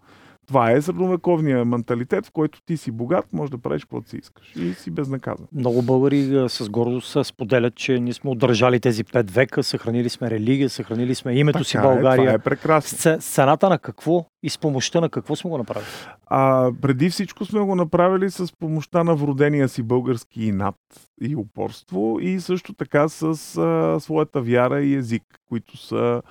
това 0.48 0.72
е 0.72 0.82
средновековния 0.82 1.66
менталитет, 1.66 2.26
в 2.26 2.32
който 2.32 2.62
ти 2.66 2.78
си 2.78 2.92
богат, 2.92 3.34
можеш 3.34 3.52
да 3.52 3.58
правиш 3.58 3.84
каквото 3.84 4.10
си 4.10 4.18
искаш 4.18 4.56
и 4.56 4.74
си 4.74 4.92
безнаказан. 4.92 5.48
Много 5.54 5.82
българи 5.82 6.46
с 6.50 6.70
гордост 6.70 7.26
споделят, 7.26 7.76
че 7.76 8.00
ние 8.00 8.14
сме 8.14 8.30
удържали 8.30 8.80
тези 8.80 9.04
пет 9.04 9.32
века, 9.32 9.64
съхранили 9.64 10.10
сме 10.10 10.30
религия, 10.30 10.70
съхранили 10.70 11.16
сме 11.16 11.36
името 11.36 11.58
така 11.58 11.70
си 11.70 11.78
България. 11.78 12.24
Е, 12.24 12.26
това 12.26 12.34
е 12.34 12.40
прекрасно. 12.40 12.98
С, 12.98 13.18
цената 13.18 13.70
на 13.70 13.80
какво 13.80 14.26
и 14.44 14.50
с 14.50 14.58
помощта 14.58 15.02
на 15.02 15.10
какво 15.10 15.36
сме 15.36 15.50
го 15.50 15.58
направили? 15.58 15.88
А, 16.26 16.72
преди 16.82 17.10
всичко 17.10 17.46
сме 17.46 17.60
го 17.60 17.76
направили 17.76 18.32
с 18.32 18.54
помощта 18.60 19.04
на 19.04 19.16
вродения 19.16 19.70
си 19.70 19.84
български 19.84 20.44
инат 20.44 20.76
и 21.22 21.36
упорство 21.36 22.18
и 22.22 22.40
също 22.40 22.74
така 22.74 23.10
с 23.10 23.24
а, 23.58 24.00
своята 24.00 24.42
вяра 24.42 24.82
и 24.82 24.96
език, 24.96 25.24
които 25.50 25.78
са 25.78 26.22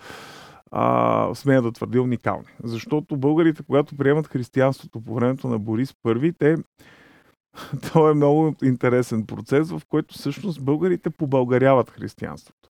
а, 0.73 1.35
смея 1.35 1.63
да 1.63 1.73
твърдя, 1.73 2.03
уникални. 2.03 2.49
Защото 2.65 3.17
българите, 3.17 3.63
когато 3.63 3.97
приемат 3.97 4.29
християнството 4.29 5.01
по 5.01 5.15
времето 5.15 5.49
на 5.49 5.59
Борис 5.59 5.95
I, 6.07 6.35
те 6.39 6.57
това 7.83 8.11
е 8.11 8.15
много 8.15 8.55
интересен 8.63 9.27
процес, 9.27 9.71
в 9.71 9.83
който 9.89 10.15
всъщност 10.15 10.65
българите 10.65 11.11
побългаряват 11.11 11.91
християнството. 11.91 12.69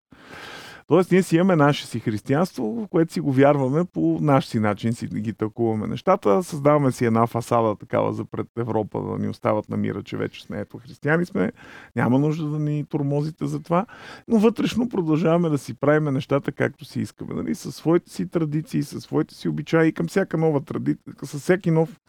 Тоест, 0.86 1.10
ние 1.10 1.22
си 1.22 1.36
имаме 1.36 1.56
наше 1.56 1.86
си 1.86 2.00
християнство, 2.00 2.64
в 2.64 2.88
което 2.88 3.12
си 3.12 3.20
го 3.20 3.32
вярваме 3.32 3.84
по 3.84 4.18
наш 4.20 4.46
си 4.46 4.58
начин, 4.58 4.92
си 4.92 5.06
ги 5.06 5.32
тълкуваме 5.32 5.86
нещата, 5.86 6.42
създаваме 6.42 6.92
си 6.92 7.04
една 7.04 7.26
фасада 7.26 7.76
такава 7.76 8.12
за 8.12 8.24
пред 8.24 8.46
Европа, 8.58 9.02
да 9.02 9.18
ни 9.18 9.28
остават 9.28 9.68
на 9.68 9.76
мира, 9.76 10.02
че 10.02 10.16
вече 10.16 10.42
сме 10.44 10.60
ето 10.60 10.78
християни 10.78 11.26
сме, 11.26 11.52
няма 11.96 12.18
нужда 12.18 12.46
да 12.46 12.58
ни 12.58 12.84
тормозите 12.88 13.46
за 13.46 13.62
това, 13.62 13.86
но 14.28 14.38
вътрешно 14.38 14.88
продължаваме 14.88 15.48
да 15.48 15.58
си 15.58 15.74
правиме 15.74 16.10
нещата 16.10 16.52
както 16.52 16.84
си 16.84 17.00
искаме, 17.00 17.34
нали? 17.34 17.54
със 17.54 17.76
своите 17.76 18.10
си 18.10 18.28
традиции, 18.28 18.82
със 18.82 19.02
своите 19.02 19.34
си 19.34 19.48
обичаи 19.48 19.88
и 19.88 19.92
към 19.92 20.06
всяка 20.06 20.38
нова 20.38 20.60
традиция, 20.60 21.14
с 21.22 21.38
всеки 21.38 21.70
нов 21.70 22.00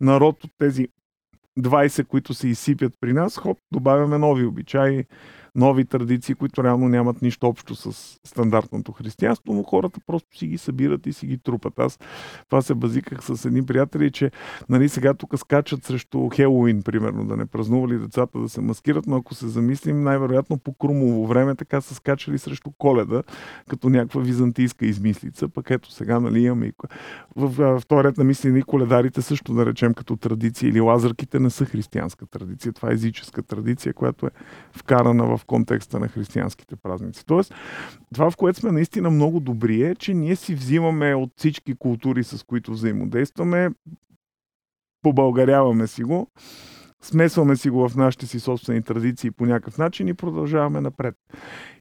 народ 0.00 0.44
от 0.44 0.50
тези 0.58 0.88
20, 1.58 2.06
които 2.06 2.34
се 2.34 2.48
изсипят 2.48 2.92
при 3.00 3.12
нас, 3.12 3.36
хоп, 3.36 3.58
добавяме 3.72 4.18
нови 4.18 4.44
обичаи, 4.44 5.04
нови 5.54 5.84
традиции, 5.84 6.34
които 6.34 6.64
реално 6.64 6.88
нямат 6.88 7.22
нищо 7.22 7.46
общо 7.46 7.74
с 7.74 7.92
стандартното 8.24 8.92
християнство, 8.92 9.52
но 9.52 9.62
хората 9.62 10.00
просто 10.06 10.38
си 10.38 10.46
ги 10.46 10.58
събират 10.58 11.06
и 11.06 11.12
си 11.12 11.26
ги 11.26 11.38
трупат. 11.38 11.78
Аз 11.78 11.98
това 12.48 12.62
се 12.62 12.74
базиках 12.74 13.24
с 13.24 13.44
едни 13.44 13.66
приятели, 13.66 14.10
че 14.10 14.30
нали, 14.68 14.88
сега 14.88 15.14
тук 15.14 15.38
скачат 15.38 15.84
срещу 15.84 16.28
Хелоуин, 16.28 16.82
примерно, 16.82 17.24
да 17.24 17.36
не 17.36 17.46
празнували 17.46 17.98
децата 17.98 18.38
да 18.38 18.48
се 18.48 18.60
маскират, 18.60 19.06
но 19.06 19.16
ако 19.16 19.34
се 19.34 19.48
замислим, 19.48 20.02
най-вероятно 20.02 20.58
по 20.58 20.72
Крумово 20.72 21.26
време 21.26 21.54
така 21.54 21.80
са 21.80 21.94
скачали 21.94 22.38
срещу 22.38 22.70
Коледа, 22.78 23.22
като 23.68 23.88
някаква 23.88 24.20
византийска 24.20 24.86
измислица, 24.86 25.48
пък 25.48 25.70
ето 25.70 25.92
сега 25.92 26.20
нали, 26.20 26.40
имаме 26.40 26.66
и... 26.66 26.72
В, 27.36 27.48
в, 27.48 27.80
в 27.80 27.86
този 27.86 28.04
ред 28.04 28.16
на 28.16 28.24
мисли 28.24 28.58
и 28.58 28.62
коледарите 28.62 29.22
също, 29.22 29.54
да 29.54 29.66
речем, 29.66 29.94
като 29.94 30.16
традиция 30.16 30.68
или 30.68 30.80
лазърките 30.80 31.40
не 31.40 31.50
са 31.50 31.64
християнска 31.64 32.26
традиция. 32.26 32.72
Това 32.72 32.90
е 32.90 32.92
езическа 32.92 33.42
традиция, 33.42 33.94
която 33.94 34.26
е 34.26 34.30
вкарана 34.72 35.36
в 35.36 35.39
в 35.40 35.44
контекста 35.44 36.00
на 36.00 36.08
християнските 36.08 36.76
празници. 36.76 37.26
Тоест, 37.26 37.54
това, 38.14 38.30
в 38.30 38.36
което 38.36 38.58
сме 38.58 38.72
наистина 38.72 39.10
много 39.10 39.40
добри 39.40 39.82
е, 39.82 39.94
че 39.94 40.14
ние 40.14 40.36
си 40.36 40.54
взимаме 40.54 41.14
от 41.14 41.30
всички 41.36 41.74
култури, 41.74 42.24
с 42.24 42.42
които 42.46 42.72
взаимодействаме, 42.72 43.70
побългаряваме 45.02 45.86
си 45.86 46.02
го, 46.02 46.26
смесваме 47.02 47.56
си 47.56 47.70
го 47.70 47.88
в 47.88 47.96
нашите 47.96 48.26
си 48.26 48.40
собствени 48.40 48.82
традиции 48.82 49.30
по 49.30 49.46
някакъв 49.46 49.78
начин 49.78 50.08
и 50.08 50.14
продължаваме 50.14 50.80
напред. 50.80 51.14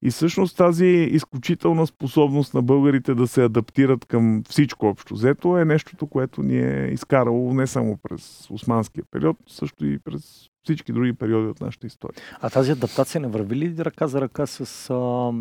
И 0.01 0.11
всъщност 0.11 0.57
тази 0.57 0.85
изключителна 0.85 1.87
способност 1.87 2.53
на 2.53 2.61
българите 2.61 3.15
да 3.15 3.27
се 3.27 3.43
адаптират 3.43 4.05
към 4.05 4.43
всичко 4.49 4.85
общо 4.85 5.13
взето 5.13 5.57
е 5.57 5.65
нещото, 5.65 6.07
което 6.07 6.43
ни 6.43 6.59
е 6.59 6.89
изкарало 6.93 7.53
не 7.53 7.67
само 7.67 7.97
през 8.03 8.47
османския 8.49 9.03
период, 9.11 9.37
също 9.47 9.85
и 9.85 9.99
през 9.99 10.49
всички 10.63 10.93
други 10.93 11.13
периоди 11.13 11.47
от 11.47 11.61
нашата 11.61 11.87
история. 11.87 12.21
А 12.41 12.49
тази 12.49 12.71
адаптация 12.71 13.21
не 13.21 13.27
върви 13.27 13.55
ли 13.55 13.75
ръка 13.77 14.07
за 14.07 14.21
ръка 14.21 14.45
с 14.45 14.89
а, 14.89 15.31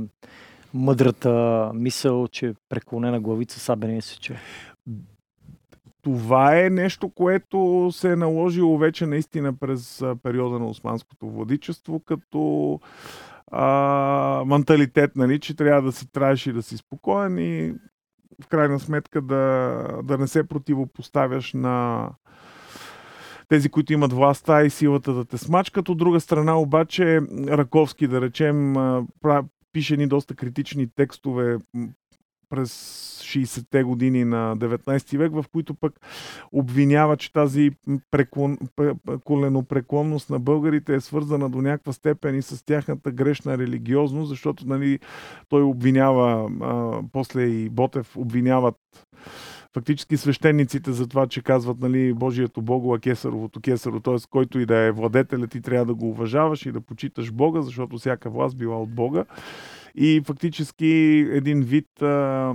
мъдрата 0.75 1.71
мисъл, 1.75 2.29
че 2.29 2.55
преклонена 2.69 3.21
главица 3.21 3.61
сабене 3.61 4.03
се 4.03 4.19
че? 4.21 4.37
Това 6.03 6.61
е 6.61 6.71
нещо, 6.71 7.09
което 7.09 7.89
се 7.93 8.13
е 8.13 8.17
наложило 8.17 8.79
вече 8.79 9.07
наистина 9.07 9.53
през 9.53 10.05
периода 10.23 10.59
на 10.59 10.67
османското 10.67 11.31
владичество, 11.31 12.01
като 12.01 12.81
а, 13.51 14.45
менталитет, 14.47 15.17
нали, 15.17 15.41
че 15.41 15.57
трябва 15.57 15.83
да 15.83 15.93
си 15.93 16.13
траеш 16.13 16.47
и 16.47 16.53
да 16.53 16.63
си 16.63 16.77
спокоен 16.77 17.39
и 17.39 17.75
в 18.43 18.47
крайна 18.49 18.81
сметка 18.81 19.23
да, 19.23 19.85
да 20.05 20.19
не 20.19 20.27
се 20.27 20.49
противопоставяш 20.49 21.53
на 21.53 22.09
тези, 23.49 23.69
които 23.69 23.93
имат 23.93 24.13
властта 24.13 24.63
и 24.63 24.71
силата 24.71 25.13
да 25.13 25.25
те 25.25 25.39
смачкат. 25.39 25.89
От 25.89 25.99
друга 25.99 26.21
страна 26.21 26.59
обаче 26.59 27.21
Раковски, 27.49 28.07
да 28.07 28.21
речем, 28.21 28.75
пише 29.73 29.97
ни 29.97 30.07
доста 30.07 30.35
критични 30.35 30.89
текстове 30.97 31.59
през 32.49 32.73
60-те 33.23 33.83
години 33.83 34.25
на 34.25 34.57
19 34.57 35.19
век, 35.19 35.33
в 35.33 35.45
които 35.53 35.75
пък 35.75 36.01
обвинява, 36.53 37.17
че 37.17 37.33
тази 37.33 37.71
преклон, 38.11 38.59
коленопреклонност 39.25 40.31
на 40.31 40.39
българите 40.39 40.95
е 40.95 41.01
свързана 41.01 41.51
до 41.51 41.63
някаква 41.63 41.93
степен 41.93 42.35
и 42.35 42.43
с 42.43 42.65
тяхната 42.65 43.11
грешна 43.11 43.59
религиозност, 43.59 44.29
защото 44.29 44.67
нали, 44.67 44.99
той 45.49 45.63
обвинява, 45.63 46.51
а, 46.63 47.03
после 47.13 47.43
и 47.43 47.69
Ботев 47.69 48.17
обвиняват 48.17 48.77
фактически 49.75 50.17
свещениците 50.17 50.93
за 50.93 51.07
това, 51.07 51.27
че 51.27 51.43
казват, 51.43 51.81
нали, 51.81 52.13
Божието 52.13 52.63
Бого, 52.63 52.95
а 52.95 52.99
Кесаровото 52.99 53.61
Кесаро, 53.61 54.01
т.е. 54.01 54.17
който 54.31 54.61
и 54.61 54.67
да 54.67 54.77
е 54.77 54.93
владетелят, 54.93 55.51
ти 55.51 55.61
трябва 55.61 55.87
да 55.87 55.95
го 55.95 56.09
уважаваш 56.11 56.67
и 56.67 56.73
да 56.73 56.81
почиташ 56.81 57.33
Бога, 57.33 57.63
защото 57.63 57.99
всяка 57.99 58.31
власт 58.31 58.57
била 58.57 58.83
от 58.83 58.91
Бога. 58.91 59.25
И 60.01 60.23
фактически 60.27 60.87
един 61.33 61.63
вид 61.63 62.03
а, 62.03 62.55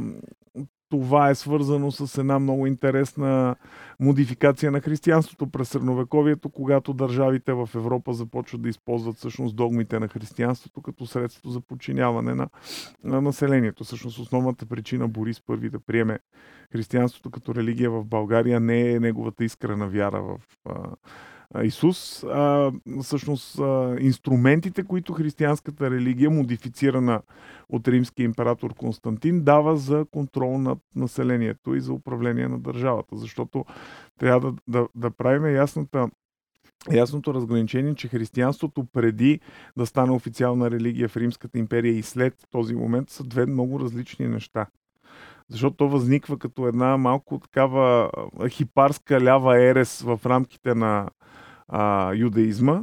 това 0.89 1.29
е 1.29 1.35
свързано 1.35 1.91
с 1.91 2.17
една 2.17 2.39
много 2.39 2.67
интересна 2.67 3.55
модификация 3.99 4.71
на 4.71 4.81
християнството 4.81 5.47
през 5.47 5.69
средновековието, 5.69 6.49
когато 6.49 6.93
държавите 6.93 7.53
в 7.53 7.69
Европа 7.75 8.13
започват 8.13 8.61
да 8.61 8.69
използват 8.69 9.15
всъщност 9.15 9.55
догмите 9.55 9.99
на 9.99 10.07
християнството 10.07 10.81
като 10.81 11.05
средство 11.05 11.49
за 11.49 11.61
подчиняване 11.61 12.33
на, 12.33 12.49
на 13.03 13.21
населението. 13.21 13.83
Всъщност 13.83 14.19
основната 14.19 14.65
причина 14.65 15.07
Борис 15.07 15.41
първи 15.41 15.69
да 15.69 15.79
приеме 15.79 16.19
християнството 16.71 17.31
като 17.31 17.55
религия 17.55 17.91
в 17.91 18.05
България 18.05 18.59
не 18.59 18.91
е 18.91 18.99
неговата 18.99 19.43
искрена 19.43 19.87
вяра 19.87 20.21
в 20.21 20.39
Исус, 21.63 22.23
а, 22.23 22.71
всъщност 23.01 23.59
а, 23.59 23.95
инструментите, 23.99 24.83
които 24.83 25.13
християнската 25.13 25.91
религия, 25.91 26.29
модифицирана 26.29 27.21
от 27.69 27.87
римския 27.87 28.23
император 28.23 28.73
Константин, 28.73 29.43
дава 29.43 29.77
за 29.77 30.05
контрол 30.11 30.57
над 30.57 30.79
населението 30.95 31.75
и 31.75 31.81
за 31.81 31.93
управление 31.93 32.47
на 32.47 32.59
държавата. 32.59 33.17
Защото 33.17 33.65
трябва 34.19 34.51
да, 34.51 34.57
да, 34.67 34.87
да 34.95 35.11
правим 35.11 35.55
ясната 35.55 36.09
ясното 36.91 37.33
разграничение, 37.33 37.95
че 37.95 38.07
християнството 38.07 38.85
преди 38.93 39.39
да 39.77 39.85
стане 39.85 40.11
официална 40.11 40.71
религия 40.71 41.09
в 41.09 41.17
Римската 41.17 41.57
империя 41.57 41.93
и 41.93 42.01
след 42.01 42.33
този 42.51 42.75
момент 42.75 43.09
са 43.09 43.23
две 43.23 43.45
много 43.45 43.79
различни 43.79 44.27
неща. 44.27 44.67
Защото 45.49 45.75
то 45.75 45.89
възниква 45.89 46.39
като 46.39 46.67
една 46.67 46.97
малко 46.97 47.39
такава 47.39 48.11
хипарска 48.49 49.21
лява 49.21 49.63
ерес 49.63 50.01
в 50.01 50.19
рамките 50.25 50.75
на 50.75 51.09
а, 51.67 52.13
юдаизма, 52.13 52.81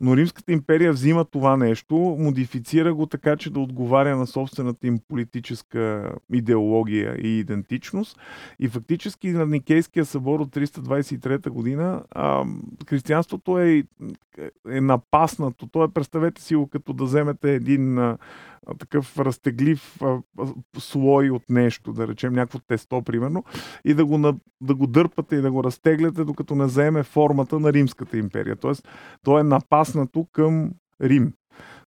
но 0.00 0.16
Римската 0.16 0.52
империя 0.52 0.92
взима 0.92 1.24
това 1.24 1.56
нещо, 1.56 2.16
модифицира 2.18 2.94
го 2.94 3.06
така, 3.06 3.36
че 3.36 3.50
да 3.50 3.60
отговаря 3.60 4.16
на 4.16 4.26
собствената 4.26 4.86
им 4.86 4.98
политическа 5.08 6.12
идеология 6.32 7.16
и 7.22 7.38
идентичност. 7.38 8.18
И 8.60 8.68
фактически 8.68 9.30
на 9.30 9.46
Никейския 9.46 10.04
събор 10.04 10.40
от 10.40 10.48
323 10.48 11.48
година 11.48 12.02
а, 12.10 12.44
християнството 12.88 13.58
е, 13.58 13.84
е 14.70 14.80
напаснато. 14.80 15.66
То 15.66 15.84
е, 15.84 15.92
представете 15.92 16.42
си 16.42 16.54
го, 16.54 16.66
като 16.66 16.92
да 16.92 17.04
вземете 17.04 17.54
един 17.54 17.98
а, 17.98 18.18
такъв 18.78 19.18
разтеглив 19.18 20.02
а, 20.02 20.18
слой 20.78 21.30
от 21.30 21.42
нещо, 21.48 21.92
да 21.92 22.08
речем 22.08 22.32
някакво 22.32 22.58
тесто, 22.58 23.02
примерно, 23.02 23.44
и 23.84 23.94
да 23.94 24.04
го, 24.04 24.18
да 24.60 24.74
го 24.74 24.86
дърпате 24.86 25.36
и 25.36 25.40
да 25.40 25.50
го 25.50 25.64
разтегляте, 25.64 26.24
докато 26.24 26.54
не 26.54 26.68
заеме 26.68 27.02
формата 27.02 27.60
на 27.60 27.72
Римската 27.72 28.17
империя. 28.18 28.56
Тоест, 28.56 28.88
то 29.24 29.38
е 29.38 29.42
напаснато 29.42 30.26
към 30.32 30.70
Рим. 31.02 31.32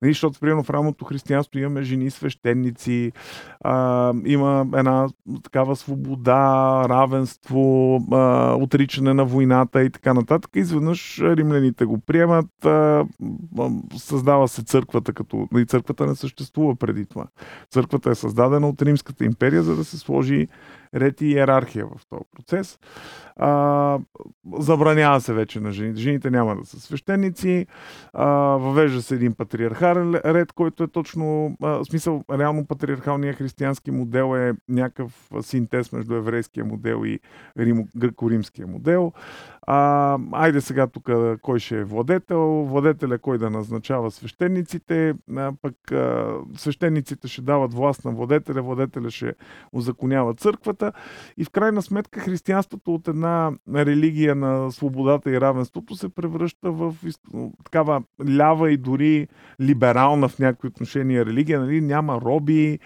Нали, 0.02 0.12
защото, 0.12 0.40
примерно, 0.40 0.62
в 0.62 0.70
рамото 0.70 1.04
християнство 1.04 1.58
имаме 1.58 1.82
жени 1.82 2.10
свещеници, 2.10 3.12
а, 3.60 4.12
има 4.24 4.66
една 4.74 5.08
такава 5.42 5.76
свобода, 5.76 6.84
равенство, 6.88 7.96
а, 8.12 8.54
отричане 8.54 9.14
на 9.14 9.24
войната 9.24 9.82
и 9.82 9.90
така 9.90 10.14
нататък. 10.14 10.50
Изведнъж 10.54 11.20
римляните 11.20 11.84
го 11.84 11.98
приемат, 11.98 12.64
а, 12.64 13.04
създава 13.96 14.48
се 14.48 14.64
църквата, 14.64 15.12
като 15.12 15.36
и 15.36 15.46
нали, 15.52 15.66
църквата 15.66 16.06
не 16.06 16.14
съществува 16.14 16.76
преди 16.76 17.06
това. 17.06 17.26
Църквата 17.70 18.10
е 18.10 18.14
създадена 18.14 18.68
от 18.68 18.82
Римската 18.82 19.24
империя, 19.24 19.62
за 19.62 19.76
да 19.76 19.84
се 19.84 19.98
сложи 19.98 20.48
ред 20.94 21.20
и 21.20 21.26
иерархия 21.26 21.86
в 21.86 22.06
този 22.10 22.24
процес. 22.36 22.78
А, 23.36 23.98
забранява 24.58 25.20
се 25.20 25.32
вече 25.32 25.60
на 25.60 25.72
жените. 25.72 26.00
Жените 26.00 26.30
няма 26.30 26.56
да 26.56 26.64
са 26.64 26.80
свещеници. 26.80 27.66
А, 28.12 28.26
въвежда 28.56 29.02
се 29.02 29.14
един 29.14 29.34
патриархален 29.34 30.14
ред, 30.14 30.52
който 30.52 30.82
е 30.82 30.88
точно, 30.88 31.56
а, 31.62 31.84
смисъл, 31.84 32.24
реално 32.32 32.66
патриархалният 32.66 33.36
християнски 33.36 33.90
модел 33.90 34.36
е 34.36 34.54
някакъв 34.68 35.30
синтез 35.40 35.92
между 35.92 36.14
еврейския 36.14 36.64
модел 36.64 37.04
и 37.04 37.20
римо, 37.58 37.88
гръко-римския 37.98 38.66
модел. 38.66 39.12
А, 39.62 40.18
айде 40.32 40.60
сега 40.60 40.86
тук 40.86 41.10
кой 41.42 41.58
ще 41.58 41.78
е 41.78 41.84
владетел, 41.84 42.64
владетеля 42.64 43.18
кой 43.18 43.38
да 43.38 43.50
назначава 43.50 44.10
свещениците, 44.10 45.14
а, 45.36 45.52
пък 45.62 45.92
а, 45.92 46.34
свещениците 46.56 47.28
ще 47.28 47.42
дават 47.42 47.74
власт 47.74 48.04
на 48.04 48.10
владетеля, 48.10 48.62
владетеля 48.62 49.10
ще 49.10 49.34
узаконява 49.72 50.34
църквата 50.34 50.79
и 51.36 51.44
в 51.44 51.50
крайна 51.50 51.82
сметка 51.82 52.20
християнството 52.20 52.94
от 52.94 53.08
една 53.08 53.52
религия 53.74 54.34
на 54.34 54.72
свободата 54.72 55.30
и 55.30 55.40
равенството 55.40 55.94
се 55.94 56.08
превръща 56.08 56.72
в 56.72 56.94
такава 57.64 58.02
лява 58.36 58.72
и 58.72 58.76
дори 58.76 59.28
либерална 59.60 60.28
в 60.28 60.38
някакви 60.38 60.68
отношения 60.68 61.26
религия, 61.26 61.60
нали? 61.60 61.80
няма 61.80 62.20
роби, 62.20 62.78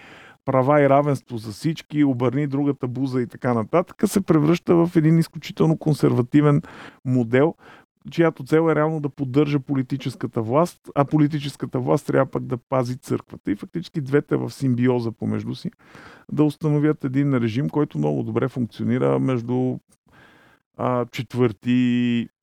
права 0.45 0.81
и 0.81 0.89
равенство 0.89 1.37
за 1.37 1.51
всички, 1.51 2.03
обърни 2.03 2.47
другата 2.47 2.87
буза 2.87 3.21
и 3.21 3.27
така 3.27 3.53
нататък, 3.53 4.03
се 4.05 4.21
превръща 4.21 4.75
в 4.75 4.91
един 4.95 5.19
изключително 5.19 5.77
консервативен 5.77 6.61
модел, 7.05 7.55
чиято 8.11 8.43
цел 8.43 8.69
е 8.71 8.75
реално 8.75 8.99
да 8.99 9.09
поддържа 9.09 9.59
политическата 9.59 10.41
власт, 10.41 10.79
а 10.95 11.05
политическата 11.05 11.79
власт 11.79 12.07
трябва 12.07 12.31
пък 12.31 12.43
да 12.45 12.57
пази 12.57 12.97
църквата. 12.97 13.51
И 13.51 13.55
фактически 13.55 14.01
двете 14.01 14.35
в 14.35 14.51
симбиоза 14.51 15.11
помежду 15.11 15.55
си 15.55 15.71
да 16.31 16.43
установят 16.43 17.03
един 17.03 17.33
режим, 17.33 17.69
който 17.69 17.97
много 17.97 18.23
добре 18.23 18.47
функционира 18.47 19.19
между 19.19 19.77
четвърти 21.11 21.71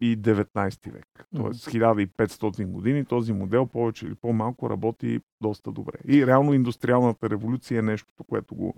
и 0.01 0.19
19 0.19 0.93
век. 0.93 1.27
Тоест 1.37 1.71
1500 1.71 2.67
години 2.67 3.05
този 3.05 3.33
модел 3.33 3.67
повече 3.67 4.07
или 4.07 4.15
по-малко 4.15 4.71
работи 4.71 5.21
доста 5.41 5.73
добре. 5.73 5.95
И 6.09 6.27
реално 6.27 6.55
индустриалната 6.55 7.31
революция 7.31 7.79
е 7.79 7.83
нещото, 7.83 8.25
което 8.25 8.55
го 8.55 8.75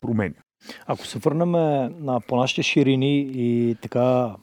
променя. 0.00 0.42
Ако 0.86 1.06
се 1.06 1.18
върнем 1.18 1.50
на, 1.50 2.20
по 2.28 2.36
нашите 2.36 2.62
ширини 2.62 3.18
и 3.20 3.76
така 3.82 4.34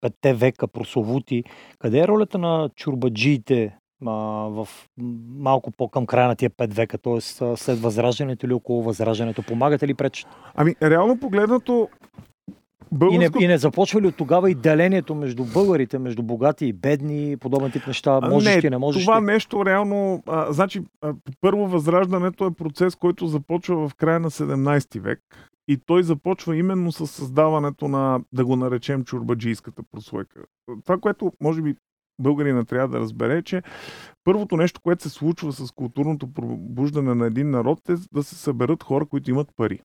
петте 0.00 0.34
века 0.34 0.68
прословути, 0.68 1.44
къде 1.78 2.00
е 2.00 2.08
ролята 2.08 2.38
на 2.38 2.70
чурбаджиите 2.76 3.76
в 4.00 4.68
малко 5.38 5.70
по-към 5.70 6.06
края 6.06 6.28
на 6.28 6.36
тия 6.36 6.50
пет 6.50 6.74
века, 6.74 6.98
т.е. 6.98 7.20
след 7.56 7.78
възраждането 7.78 8.46
или 8.46 8.52
около 8.52 8.82
възраждането? 8.82 9.42
Помагате 9.42 9.88
ли 9.88 9.94
пречат? 9.94 10.28
Ами, 10.54 10.74
реално 10.82 11.18
погледнато, 11.18 11.88
Българско... 12.92 13.38
И, 13.38 13.40
не, 13.40 13.44
и 13.44 13.48
не 13.48 13.58
започва 13.58 14.00
ли 14.00 14.06
от 14.06 14.16
тогава 14.16 14.50
и 14.50 14.54
делението 14.54 15.14
между 15.14 15.44
българите, 15.44 15.98
между 15.98 16.22
богати 16.22 16.66
и 16.66 16.72
бедни, 16.72 17.36
подобен 17.36 17.70
тип 17.70 17.86
неща, 17.86 18.20
можеш 18.20 18.62
не, 18.62 18.70
не 18.70 18.78
можеш 18.78 19.04
Това 19.04 19.20
нещо 19.20 19.66
реално, 19.66 20.22
а, 20.26 20.52
значи, 20.52 20.82
а, 21.02 21.14
първо 21.40 21.66
възраждането 21.66 22.46
е 22.46 22.50
процес, 22.50 22.94
който 22.94 23.26
започва 23.26 23.88
в 23.88 23.94
края 23.94 24.20
на 24.20 24.30
17 24.30 25.00
век 25.00 25.20
и 25.68 25.76
той 25.86 26.02
започва 26.02 26.56
именно 26.56 26.92
с 26.92 27.06
създаването 27.06 27.88
на, 27.88 28.20
да 28.32 28.44
го 28.44 28.56
наречем, 28.56 29.04
чурбаджийската 29.04 29.82
прослойка. 29.92 30.44
Това, 30.84 30.98
което 30.98 31.32
може 31.40 31.62
би 31.62 31.76
българина 32.20 32.64
трябва 32.64 32.88
да 32.88 32.98
разбере, 32.98 33.36
е, 33.36 33.42
че 33.42 33.62
първото 34.24 34.56
нещо, 34.56 34.80
което 34.80 35.02
се 35.02 35.08
случва 35.08 35.52
с 35.52 35.70
културното 35.70 36.32
пробуждане 36.32 37.14
на 37.14 37.26
един 37.26 37.50
народ 37.50 37.88
е 37.88 37.96
да 38.12 38.22
се 38.22 38.34
съберат 38.34 38.82
хора, 38.82 39.06
които 39.06 39.30
имат 39.30 39.48
пари 39.56 39.80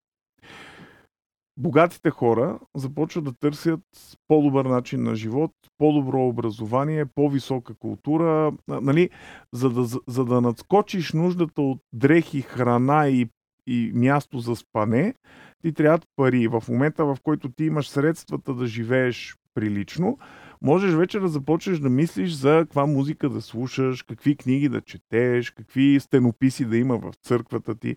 богатите 1.57 2.09
хора 2.09 2.59
започват 2.75 3.23
да 3.23 3.33
търсят 3.33 3.79
по-добър 4.27 4.65
начин 4.65 5.03
на 5.03 5.15
живот, 5.15 5.51
по-добро 5.77 6.27
образование, 6.27 7.05
по-висока 7.05 7.75
култура. 7.75 8.51
Нали, 8.67 9.09
за, 9.53 9.69
да, 9.69 9.83
за 10.07 10.25
да 10.25 10.41
надскочиш 10.41 11.13
нуждата 11.13 11.61
от 11.61 11.79
дрехи, 11.93 12.41
храна 12.41 13.07
и, 13.07 13.29
и 13.67 13.91
място 13.93 14.39
за 14.39 14.55
спане, 14.55 15.13
ти 15.61 15.73
трябват 15.73 16.07
пари. 16.15 16.47
В 16.47 16.63
момента, 16.69 17.05
в 17.05 17.17
който 17.23 17.49
ти 17.49 17.63
имаш 17.65 17.89
средствата 17.89 18.53
да 18.53 18.65
живееш 18.67 19.35
прилично, 19.53 20.17
можеш 20.61 20.93
вече 20.93 21.19
да 21.19 21.27
започнеш 21.27 21.79
да 21.79 21.89
мислиш 21.89 22.33
за 22.33 22.59
каква 22.59 22.85
музика 22.85 23.29
да 23.29 23.41
слушаш, 23.41 24.03
какви 24.03 24.35
книги 24.35 24.69
да 24.69 24.81
четеш, 24.81 25.51
какви 25.51 25.99
стенописи 25.99 26.65
да 26.65 26.77
има 26.77 26.97
в 26.97 27.13
църквата 27.23 27.75
ти. 27.75 27.95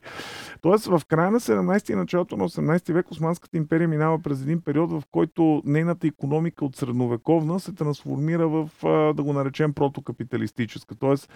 Тоест, 0.60 0.86
в 0.86 1.02
края 1.08 1.30
на 1.30 1.40
17 1.40 1.92
и 1.92 1.94
началото 1.94 2.36
на 2.36 2.48
18 2.48 2.92
век 2.92 3.10
Османската 3.10 3.56
империя 3.56 3.88
минава 3.88 4.18
през 4.18 4.42
един 4.42 4.60
период, 4.60 4.90
в 4.90 5.02
който 5.10 5.62
нейната 5.64 6.06
економика 6.06 6.64
от 6.64 6.76
средновековна 6.76 7.60
се 7.60 7.74
трансформира 7.74 8.48
в, 8.48 8.70
да 9.14 9.22
го 9.22 9.32
наречем, 9.32 9.72
протокапиталистическа. 9.72 10.94
Тоест, 10.94 11.32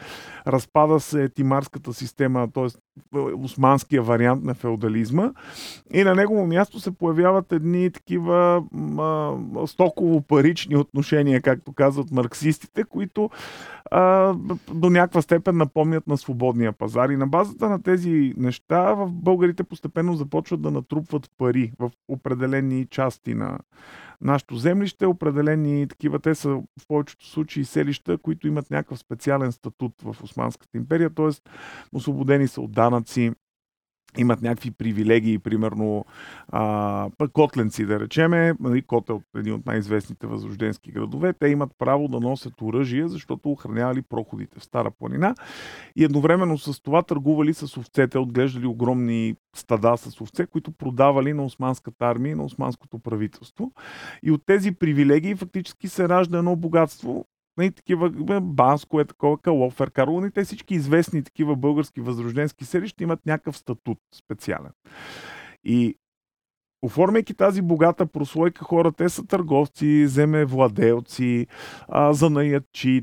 разпада 0.46 1.00
се 1.00 1.28
тимарската 1.28 1.92
система, 1.92 2.48
т.е. 2.54 3.18
османския 3.18 4.02
вариант 4.02 4.44
на 4.44 4.54
феодализма 4.54 5.32
и 5.92 6.04
на 6.04 6.14
негово 6.14 6.46
място 6.46 6.80
се 6.80 6.90
появяват 6.90 7.52
едни 7.52 7.90
такива 7.90 8.62
стоково-парични 9.66 10.76
отношения 10.76 11.13
отношения, 11.14 11.42
както 11.42 11.72
казват 11.72 12.10
марксистите, 12.10 12.84
които 12.84 13.30
а, 13.90 14.34
до 14.74 14.90
някаква 14.90 15.22
степен 15.22 15.56
напомнят 15.56 16.06
на 16.06 16.18
свободния 16.18 16.72
пазар. 16.72 17.08
И 17.08 17.16
на 17.16 17.26
базата 17.26 17.68
на 17.68 17.82
тези 17.82 18.34
неща 18.36 18.94
в 18.94 19.10
българите 19.12 19.64
постепенно 19.64 20.14
започват 20.14 20.62
да 20.62 20.70
натрупват 20.70 21.30
пари 21.38 21.72
в 21.78 21.90
определени 22.08 22.86
части 22.86 23.34
на 23.34 23.58
нашето 24.20 24.56
землище, 24.56 25.06
определени 25.06 25.88
такива, 25.88 26.18
те 26.18 26.34
са 26.34 26.48
в 26.48 26.86
повечето 26.88 27.26
случаи 27.26 27.64
селища, 27.64 28.18
които 28.18 28.48
имат 28.48 28.70
някакъв 28.70 28.98
специален 28.98 29.52
статут 29.52 29.92
в 30.02 30.16
Османската 30.22 30.78
империя, 30.78 31.10
т.е. 31.10 31.28
освободени 31.92 32.48
са 32.48 32.60
от 32.60 32.72
данъци, 32.72 33.32
имат 34.18 34.42
някакви 34.42 34.70
привилегии, 34.70 35.38
примерно 35.38 36.04
а, 36.48 37.08
котленци, 37.32 37.86
да 37.86 38.00
речеме, 38.00 38.54
нали, 38.60 38.82
Кот 38.82 39.08
е 39.08 39.12
от 39.12 39.22
един 39.36 39.54
от 39.54 39.66
най-известните 39.66 40.26
възрожденски 40.26 40.92
градове, 40.92 41.32
те 41.32 41.48
имат 41.48 41.70
право 41.78 42.08
да 42.08 42.20
носят 42.20 42.62
оръжие, 42.62 43.08
защото 43.08 43.50
охранявали 43.50 44.02
проходите 44.02 44.60
в 44.60 44.64
Стара 44.64 44.90
планина 44.90 45.34
и 45.96 46.04
едновременно 46.04 46.58
с 46.58 46.82
това 46.82 47.02
търгували 47.02 47.54
с 47.54 47.76
овцете, 47.76 48.18
отглеждали 48.18 48.66
огромни 48.66 49.34
стада 49.56 49.96
с 49.96 50.20
овце, 50.20 50.46
които 50.46 50.72
продавали 50.72 51.32
на 51.32 51.44
османската 51.44 52.06
армия 52.06 52.32
и 52.32 52.34
на 52.34 52.44
османското 52.44 52.98
правителство. 52.98 53.72
И 54.22 54.30
от 54.30 54.42
тези 54.46 54.72
привилегии 54.72 55.34
фактически 55.34 55.88
се 55.88 56.08
ражда 56.08 56.38
едно 56.38 56.56
богатство, 56.56 57.26
нали, 57.56 57.72
такива, 57.72 58.10
Банско 58.40 59.00
е 59.00 59.04
такова, 59.04 59.38
Калофер, 59.38 59.90
Карлони, 59.90 60.30
те 60.30 60.44
всички 60.44 60.74
известни 60.74 61.24
такива 61.24 61.56
български 61.56 62.00
възрожденски 62.00 62.64
селища 62.64 63.02
имат 63.02 63.26
някакъв 63.26 63.56
статут 63.56 63.98
специален. 64.14 64.72
И 65.64 65.98
Оформяйки 66.84 67.34
тази 67.34 67.62
богата 67.62 68.06
прослойка 68.06 68.64
хора, 68.64 68.92
те 68.92 69.08
са 69.08 69.26
търговци, 69.26 70.06
земевладелци, 70.06 71.46
занаятчи. 72.10 73.02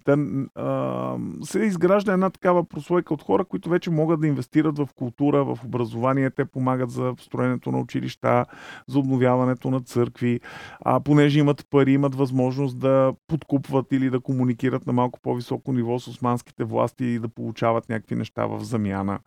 се 1.44 1.60
изгражда 1.60 2.14
една 2.14 2.30
такава 2.30 2.64
прослойка 2.64 3.14
от 3.14 3.24
хора, 3.24 3.46
които 3.46 3.70
вече 3.70 3.92
могат 3.92 4.22
да 4.22 4.28
инвестират 4.28 4.78
в 4.78 4.88
култура, 4.96 5.44
в 5.44 5.60
образование. 5.66 6.30
Те 6.30 6.46
помагат 6.46 6.92
за 6.92 7.14
строенето 7.20 7.72
на 7.72 7.80
училища, 7.80 8.46
за 8.88 9.00
обновяването 9.00 9.72
на 9.72 9.82
църкви. 9.82 10.40
А, 10.82 11.00
понеже 11.00 11.40
имат 11.40 11.66
пари, 11.70 11.94
имат 11.94 12.16
възможност 12.16 12.80
да 12.80 13.14
подкупват 13.28 13.92
или 13.92 14.10
да 14.10 14.20
комуникират 14.20 14.88
на 14.88 14.94
малко 14.94 15.20
по-високо 15.20 15.74
ниво 15.74 16.00
с 16.00 16.08
османските 16.08 16.64
власти 16.64 17.06
и 17.06 17.20
да 17.20 17.28
получават 17.28 17.90
някакви 17.90 18.16
неща 18.16 18.46
в 18.46 18.64
замяна. 18.64 19.20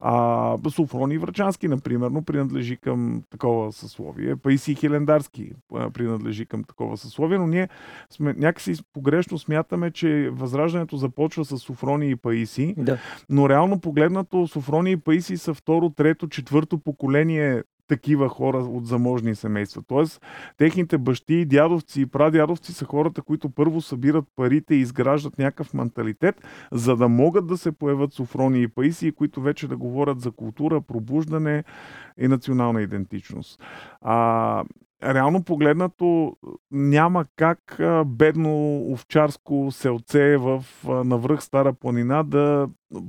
А, 0.00 0.58
Софрони 0.70 1.18
Врачански, 1.18 1.68
например, 1.68 2.10
принадлежи 2.26 2.76
към 2.76 3.22
такова 3.30 3.72
съсловие. 3.72 4.36
Паиси 4.36 4.74
Хелендарски 4.74 5.52
принадлежи 5.92 6.46
към 6.46 6.64
такова 6.64 6.96
съсловие, 6.96 7.38
но 7.38 7.46
ние 7.46 7.68
сме, 8.10 8.34
някакси 8.38 8.74
погрешно 8.92 9.38
смятаме, 9.38 9.90
че 9.90 10.30
възраждането 10.32 10.96
започва 10.96 11.44
с 11.44 11.58
Софрони 11.58 12.10
и 12.10 12.16
Паиси, 12.16 12.74
да. 12.78 12.98
но 13.30 13.48
реално 13.48 13.80
погледнато 13.80 14.46
Софрони 14.46 14.90
и 14.90 14.96
Паиси 14.96 15.36
са 15.36 15.54
второ, 15.54 15.90
трето, 15.90 16.28
четвърто 16.28 16.78
поколение 16.78 17.62
такива 17.90 18.28
хора 18.28 18.58
от 18.58 18.86
заможни 18.86 19.34
семейства. 19.34 19.82
Тоест, 19.88 20.22
техните 20.56 20.98
бащи, 20.98 21.44
дядовци 21.44 22.00
и 22.00 22.06
прадядовци 22.06 22.72
са 22.72 22.84
хората, 22.84 23.22
които 23.22 23.50
първо 23.50 23.80
събират 23.80 24.24
парите 24.36 24.74
и 24.74 24.80
изграждат 24.80 25.38
някакъв 25.38 25.74
менталитет, 25.74 26.34
за 26.72 26.96
да 26.96 27.08
могат 27.08 27.46
да 27.46 27.56
се 27.56 27.72
появят 27.72 28.12
софрони 28.12 28.62
и 28.62 28.68
паисии, 28.68 29.12
които 29.12 29.40
вече 29.40 29.68
да 29.68 29.76
говорят 29.76 30.20
за 30.20 30.30
култура, 30.30 30.80
пробуждане 30.80 31.64
и 32.18 32.28
национална 32.28 32.82
идентичност. 32.82 33.62
А, 34.00 34.64
реално 35.04 35.42
погледнато 35.42 36.36
няма 36.70 37.24
как 37.36 37.80
бедно 38.06 38.82
овчарско 38.92 39.68
селце 39.70 40.36
в 40.36 40.64
навръх 40.84 41.42
Стара 41.42 41.72
планина 41.72 42.22
да 42.22 42.68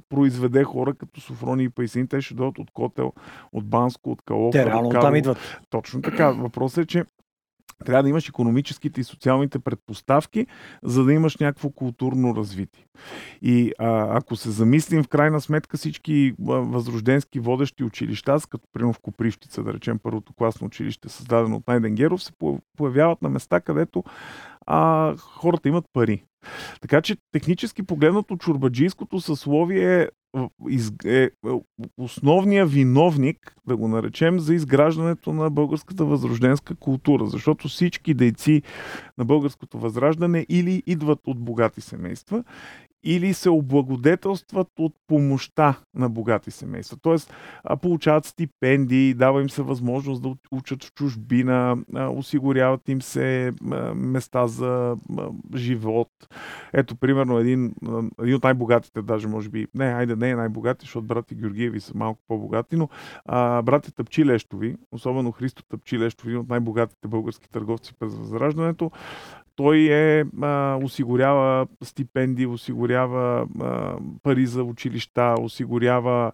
произведе 0.10 0.63
хора 0.63 0.93
като 0.93 1.21
Софрони 1.21 1.63
и 1.63 1.69
Пайсин. 1.69 2.08
Те 2.08 2.21
ще 2.21 2.34
дойдат 2.34 2.60
от 2.60 2.71
Котел, 2.71 3.13
от 3.54 3.65
Банско, 3.65 4.12
от 4.12 4.21
Калофа. 4.21 4.58
Те 4.58 4.65
реално 4.65 4.88
от 4.88 5.01
там 5.01 5.15
идват. 5.15 5.62
Точно 5.69 6.01
така. 6.01 6.32
Въпросът 6.32 6.84
е, 6.84 6.88
че 6.88 7.06
трябва 7.86 8.03
да 8.03 8.10
имаш 8.10 8.29
економическите 8.29 9.01
и 9.01 9.03
социалните 9.03 9.60
предпоставки, 9.60 10.47
за 10.84 11.03
да 11.03 11.13
имаш 11.13 11.38
някакво 11.38 11.69
културно 11.69 12.36
развитие. 12.36 12.86
И 13.41 13.71
а, 13.77 14.17
ако 14.17 14.36
се 14.36 14.51
замислим 14.51 15.03
в 15.03 15.07
крайна 15.07 15.41
сметка 15.41 15.77
всички 15.77 16.34
възрожденски 16.39 17.39
водещи 17.39 17.84
училища, 17.84 18.38
като 18.49 18.67
примерно 18.73 18.93
в 18.93 18.99
Копривщица, 18.99 19.63
да 19.63 19.73
речем 19.73 19.99
първото 20.03 20.34
класно 20.34 20.67
училище, 20.67 21.10
създадено 21.10 21.55
от 21.55 21.67
Найден 21.67 21.95
Геров, 21.95 22.23
се 22.23 22.31
появяват 22.77 23.21
на 23.21 23.29
места, 23.29 23.62
където 23.62 24.03
а, 24.67 25.15
хората 25.17 25.69
имат 25.69 25.86
пари. 25.93 26.23
Така 26.81 27.01
че 27.01 27.17
технически 27.31 27.84
погледнато 27.84 28.38
чурбаджийското 28.38 29.19
съсловие 29.19 30.10
е, 31.06 31.24
е 31.24 31.30
основният 31.98 32.72
виновник, 32.72 33.56
да 33.67 33.78
го 33.78 33.88
наречем, 33.88 34.39
за 34.39 34.54
изграждането 34.54 35.34
на 35.34 35.50
българската 35.50 36.06
възрожденска 36.06 36.76
култура. 36.76 37.26
Защото 37.26 37.67
всички 37.67 38.13
дейци 38.13 38.62
на 39.17 39.26
българското 39.26 39.80
възраждане 39.80 40.46
или 40.50 40.84
идват 40.86 41.20
от 41.28 41.39
богати 41.39 41.82
семейства, 41.82 42.44
или 43.03 43.33
се 43.33 43.49
облагодетелстват 43.49 44.67
от 44.79 44.93
помощта 45.07 45.79
на 45.95 46.09
богати 46.09 46.51
семейства. 46.51 46.97
Тоест, 47.01 47.33
получават 47.81 48.25
стипендии, 48.25 49.13
дава 49.13 49.41
им 49.41 49.49
се 49.49 49.61
възможност 49.61 50.21
да 50.21 50.35
учат 50.51 50.83
в 50.83 50.93
чужбина, 50.93 51.77
осигуряват 51.95 52.89
им 52.89 53.01
се 53.01 53.51
места 53.95 54.47
за 54.47 54.95
живот. 55.55 56.09
Ето, 56.73 56.95
примерно, 56.95 57.37
един, 57.37 57.75
един 58.21 58.35
от 58.35 58.43
най-богатите, 58.43 59.01
даже 59.01 59.27
може 59.27 59.49
би, 59.49 59.67
не, 59.73 59.85
айде 59.85 60.15
не 60.15 60.29
е 60.29 60.35
най-богати, 60.35 60.85
защото 60.85 61.05
брати 61.05 61.35
Георгиеви 61.35 61.79
са 61.79 61.91
малко 61.95 62.21
по-богати, 62.27 62.75
но 62.75 62.89
а, 63.25 63.61
брати 63.61 63.95
Тъпчи 63.95 64.25
особено 64.91 65.31
Христо 65.31 65.63
Тъпчи 65.63 65.95
един 65.95 66.37
от 66.37 66.49
най-богатите 66.49 67.07
български 67.07 67.49
търговци 67.49 67.93
през 67.99 68.15
Възраждането, 68.15 68.91
той 69.55 69.77
е, 69.77 70.25
а, 70.41 70.79
осигурява 70.83 71.67
стипендии, 71.83 72.45
осигурява 72.45 73.47
а, 73.61 73.95
пари 74.23 74.45
за 74.45 74.63
училища, 74.63 75.35
осигурява 75.41 76.31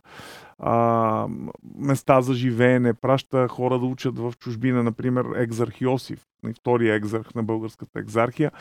а, 0.60 1.28
места 1.76 2.22
за 2.22 2.34
живеене, 2.34 2.94
праща 2.94 3.48
хора 3.48 3.80
да 3.80 3.86
учат 3.86 4.20
в 4.20 4.34
чужбина, 4.40 4.84
например 4.84 5.26
екзарх 5.36 5.82
Йосиф, 5.82 6.26
втория 6.56 6.96
екзарх 6.96 7.36
на 7.36 7.44
българската 7.44 8.00
екзархия, 8.00 8.52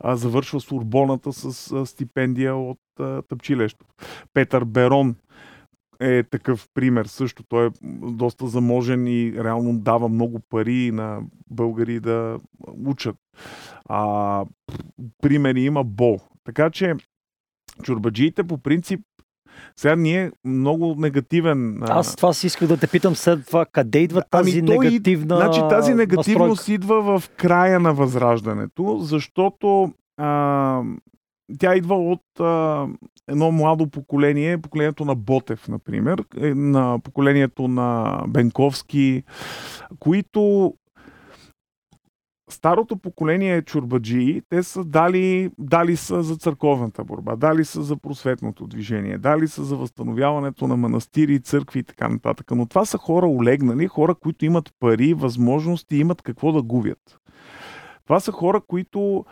а, 0.00 0.16
завършва 0.16 0.60
с 0.60 0.72
Урбоната 0.72 1.32
с 1.32 1.72
а, 1.72 1.86
стипендия 1.86 2.56
от 2.56 2.80
а, 3.00 3.22
Тъпчилещов. 3.22 3.86
Петър 4.34 4.64
Берон 4.64 5.16
е 6.00 6.22
такъв 6.22 6.68
пример 6.74 7.06
също. 7.06 7.42
Той 7.42 7.66
е 7.66 7.70
доста 8.02 8.46
заможен 8.46 9.06
и 9.06 9.32
реално 9.44 9.78
дава 9.78 10.08
много 10.08 10.40
пари 10.40 10.90
на 10.90 11.20
българи 11.50 12.00
да 12.00 12.38
учат. 12.84 13.16
А, 13.88 14.44
примери 15.22 15.60
има 15.60 15.84
Бо. 15.84 16.18
Така 16.44 16.70
че 16.70 16.94
чурбаджиите 17.82 18.44
по 18.44 18.58
принцип 18.58 19.00
сега 19.76 19.96
ние 19.96 20.30
много 20.44 20.94
негативен. 20.98 21.82
Аз 21.82 22.16
това 22.16 22.32
си 22.32 22.46
исках 22.46 22.68
да 22.68 22.76
те 22.76 22.86
питам 22.86 23.14
след 23.14 23.46
това. 23.46 23.66
Къде 23.66 23.98
идва 23.98 24.22
ами 24.30 24.44
тази 24.44 24.58
ами 24.58 24.70
негативна. 24.70 25.36
Значи 25.36 25.60
тази 25.70 25.94
негативност 25.94 26.60
настройка? 26.60 26.72
идва 26.72 27.18
в 27.18 27.30
края 27.36 27.80
на 27.80 27.94
възраждането, 27.94 28.98
защото 29.00 29.92
а, 30.16 30.82
тя 31.58 31.76
идва 31.76 31.94
от 32.10 32.40
а, 32.40 32.86
едно 33.28 33.52
младо 33.52 33.86
поколение, 33.86 34.58
поколението 34.58 35.04
на 35.04 35.14
Ботев, 35.14 35.68
например, 35.68 36.24
е, 36.36 36.54
на 36.54 36.98
поколението 37.04 37.68
на 37.68 38.20
Бенковски, 38.28 39.22
които 39.98 40.72
старото 42.54 42.96
поколение 42.96 43.62
чурбаджии, 43.62 44.42
те 44.48 44.62
са 44.62 44.84
дали, 44.84 45.50
дали 45.58 45.96
са 45.96 46.22
за 46.22 46.36
църковната 46.36 47.04
борба, 47.04 47.36
дали 47.36 47.64
са 47.64 47.82
за 47.82 47.96
просветното 47.96 48.66
движение, 48.66 49.18
дали 49.18 49.48
са 49.48 49.64
за 49.64 49.76
възстановяването 49.76 50.66
на 50.66 50.76
манастири, 50.76 51.40
църкви 51.40 51.78
и 51.78 51.82
така 51.82 52.08
нататък. 52.08 52.50
Но 52.50 52.66
това 52.66 52.84
са 52.84 52.98
хора 52.98 53.26
олегнали, 53.26 53.86
хора, 53.86 54.14
които 54.14 54.44
имат 54.44 54.72
пари, 54.80 55.14
възможности, 55.14 55.96
имат 55.96 56.22
какво 56.22 56.52
да 56.52 56.62
губят. 56.62 57.18
Това 58.04 58.20
са 58.20 58.32
хора, 58.32 58.60
които 58.60 59.24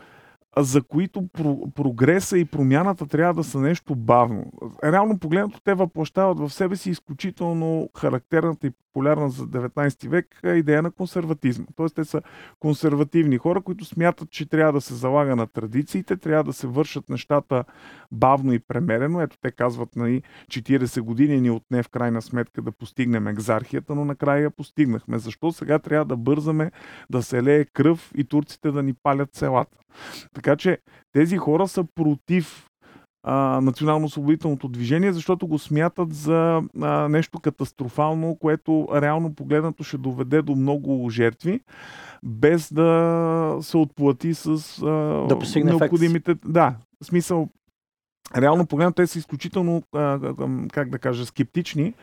за 0.56 0.82
които 0.82 1.20
про- 1.22 1.72
прогреса 1.74 2.38
и 2.38 2.44
промяната 2.44 3.06
трябва 3.06 3.34
да 3.34 3.44
са 3.44 3.60
нещо 3.60 3.94
бавно. 3.94 4.52
Реално 4.84 5.18
погледнато 5.18 5.60
те 5.64 5.74
въплащават 5.74 6.38
в 6.38 6.50
себе 6.50 6.76
си 6.76 6.90
изключително 6.90 7.88
характерната 7.96 8.66
и 8.66 8.70
популярна 8.70 9.30
за 9.30 9.46
19 9.46 10.08
век 10.08 10.40
идея 10.44 10.82
на 10.82 10.90
консерватизма. 10.90 11.66
Тоест 11.76 11.94
те 11.94 12.04
са 12.04 12.22
консервативни 12.58 13.38
хора, 13.38 13.60
които 13.60 13.84
смятат, 13.84 14.30
че 14.30 14.48
трябва 14.48 14.72
да 14.72 14.80
се 14.80 14.94
залага 14.94 15.36
на 15.36 15.46
традициите, 15.46 16.16
трябва 16.16 16.44
да 16.44 16.52
се 16.52 16.66
вършат 16.66 17.08
нещата 17.08 17.64
бавно 18.12 18.52
и 18.52 18.58
премерено. 18.58 19.20
Ето 19.20 19.36
те 19.40 19.50
казват, 19.50 19.96
нали, 19.96 20.22
40 20.48 21.00
години 21.00 21.40
ни 21.40 21.50
отне 21.50 21.82
в 21.82 21.88
крайна 21.88 22.22
сметка 22.22 22.62
да 22.62 22.72
постигнем 22.72 23.26
екзархията, 23.26 23.94
но 23.94 24.04
накрая 24.04 24.42
я 24.42 24.50
постигнахме. 24.50 25.18
Защо 25.18 25.52
сега 25.52 25.78
трябва 25.78 26.04
да 26.04 26.16
бързаме 26.16 26.70
да 27.10 27.22
се 27.22 27.42
лее 27.42 27.64
кръв 27.64 28.12
и 28.16 28.24
турците 28.24 28.70
да 28.70 28.82
ни 28.82 28.94
палят 28.94 29.34
селата? 29.34 29.78
Така 30.42 30.56
че 30.56 30.78
тези 31.12 31.36
хора 31.36 31.68
са 31.68 31.84
против 31.94 32.66
национално-освободителното 33.62 34.68
движение, 34.68 35.12
защото 35.12 35.46
го 35.46 35.58
смятат 35.58 36.14
за 36.14 36.62
а, 36.80 37.08
нещо 37.08 37.40
катастрофално, 37.40 38.36
което 38.40 38.88
реално 38.94 39.34
погледнато 39.34 39.84
ще 39.84 39.98
доведе 39.98 40.42
до 40.42 40.54
много 40.54 41.10
жертви, 41.10 41.60
без 42.22 42.72
да 42.72 43.58
се 43.60 43.76
отплати 43.76 44.34
с 44.34 44.46
а, 44.82 45.26
да 45.28 45.64
необходимите. 45.64 46.30
Ефект. 46.30 46.52
Да, 46.52 46.74
смисъл. 47.04 47.48
Реално 48.36 48.66
погледнато 48.66 48.94
те 48.94 49.06
са 49.06 49.18
изключително, 49.18 49.82
а, 49.92 50.18
как 50.72 50.90
да 50.90 50.98
кажа, 50.98 51.26
скептични 51.26 51.94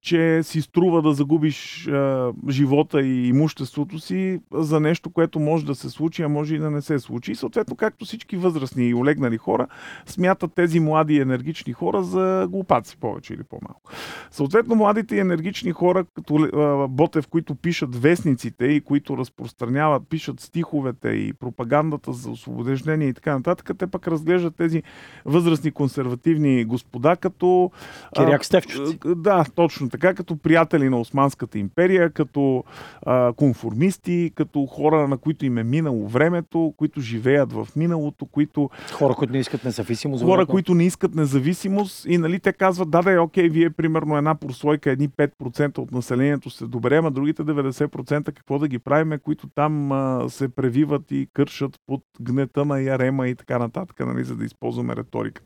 че 0.00 0.42
си 0.42 0.62
струва 0.62 1.02
да 1.02 1.12
загубиш 1.12 1.88
а, 1.88 2.32
живота 2.48 3.02
и 3.02 3.28
имуществото 3.28 3.98
си 3.98 4.40
за 4.52 4.80
нещо, 4.80 5.10
което 5.10 5.40
може 5.40 5.66
да 5.66 5.74
се 5.74 5.90
случи, 5.90 6.22
а 6.22 6.28
може 6.28 6.54
и 6.54 6.58
да 6.58 6.70
не 6.70 6.82
се 6.82 6.98
случи. 6.98 7.32
И 7.32 7.34
съответно, 7.34 7.76
както 7.76 8.04
всички 8.04 8.36
възрастни 8.36 8.88
и 8.88 8.94
олегнали 8.94 9.36
хора, 9.36 9.66
смятат 10.06 10.54
тези 10.54 10.80
млади 10.80 11.14
и 11.14 11.20
енергични 11.20 11.72
хора 11.72 12.02
за 12.02 12.46
глупаци 12.50 12.96
повече 12.96 13.34
или 13.34 13.42
по-малко. 13.42 13.90
Съответно, 14.30 14.74
младите 14.74 15.16
и 15.16 15.20
енергични 15.20 15.72
хора, 15.72 16.04
като 16.14 16.34
а, 16.36 16.88
Ботев, 16.88 17.28
които 17.28 17.54
пишат 17.54 17.96
вестниците 17.96 18.64
и 18.64 18.80
които 18.80 19.16
разпространяват, 19.16 20.02
пишат 20.08 20.40
стиховете 20.40 21.08
и 21.08 21.32
пропагандата 21.32 22.12
за 22.12 22.30
освобождение 22.30 23.08
и 23.08 23.14
така 23.14 23.36
нататък, 23.36 23.70
те 23.78 23.86
пък 23.86 24.08
разглеждат 24.08 24.56
тези 24.56 24.82
възрастни 25.24 25.70
консервативни 25.70 26.64
господа 26.64 27.16
като... 27.16 27.70
Киряк 28.16 28.44
Стевчуци. 28.44 28.98
Да, 29.06 29.44
точно 29.54 29.87
така, 29.90 30.14
като 30.14 30.36
приятели 30.36 30.88
на 30.88 31.00
Османската 31.00 31.58
империя, 31.58 32.10
като 32.10 32.64
а, 33.06 33.32
конформисти, 33.32 34.32
като 34.34 34.66
хора, 34.66 35.08
на 35.08 35.18
които 35.18 35.46
им 35.46 35.58
е 35.58 35.64
минало 35.64 36.08
времето, 36.08 36.74
които 36.76 37.00
живеят 37.00 37.52
в 37.52 37.68
миналото, 37.76 38.26
които... 38.26 38.70
Хора, 38.92 39.14
които 39.14 39.32
не 39.32 39.38
искат 39.38 39.64
независимост. 39.64 40.22
Хора, 40.24 40.32
вероятно. 40.32 40.52
които 40.52 40.74
не 40.74 40.84
искат 40.84 41.14
независимост 41.14 42.06
и 42.08 42.18
нали 42.18 42.40
те 42.40 42.52
казват, 42.52 42.90
да, 42.90 43.02
да, 43.02 43.12
е 43.12 43.18
окей, 43.18 43.48
вие 43.48 43.70
примерно 43.70 44.16
една 44.16 44.34
прослойка, 44.34 44.90
едни 44.90 45.08
5% 45.08 45.78
от 45.78 45.92
населението 45.92 46.50
се 46.50 46.66
добре, 46.66 47.00
а 47.04 47.10
другите 47.10 47.42
90% 47.42 48.24
какво 48.24 48.58
да 48.58 48.68
ги 48.68 48.78
правиме, 48.78 49.18
които 49.18 49.48
там 49.54 49.92
а, 49.92 50.24
се 50.28 50.48
превиват 50.48 51.10
и 51.10 51.28
кършат 51.32 51.76
под 51.86 52.02
гнета 52.20 52.64
на 52.64 52.80
ярема 52.80 53.28
и 53.28 53.34
така 53.34 53.58
нататък, 53.58 54.06
нали, 54.06 54.24
за 54.24 54.36
да 54.36 54.44
използваме 54.44 54.96
риторика. 54.96 55.42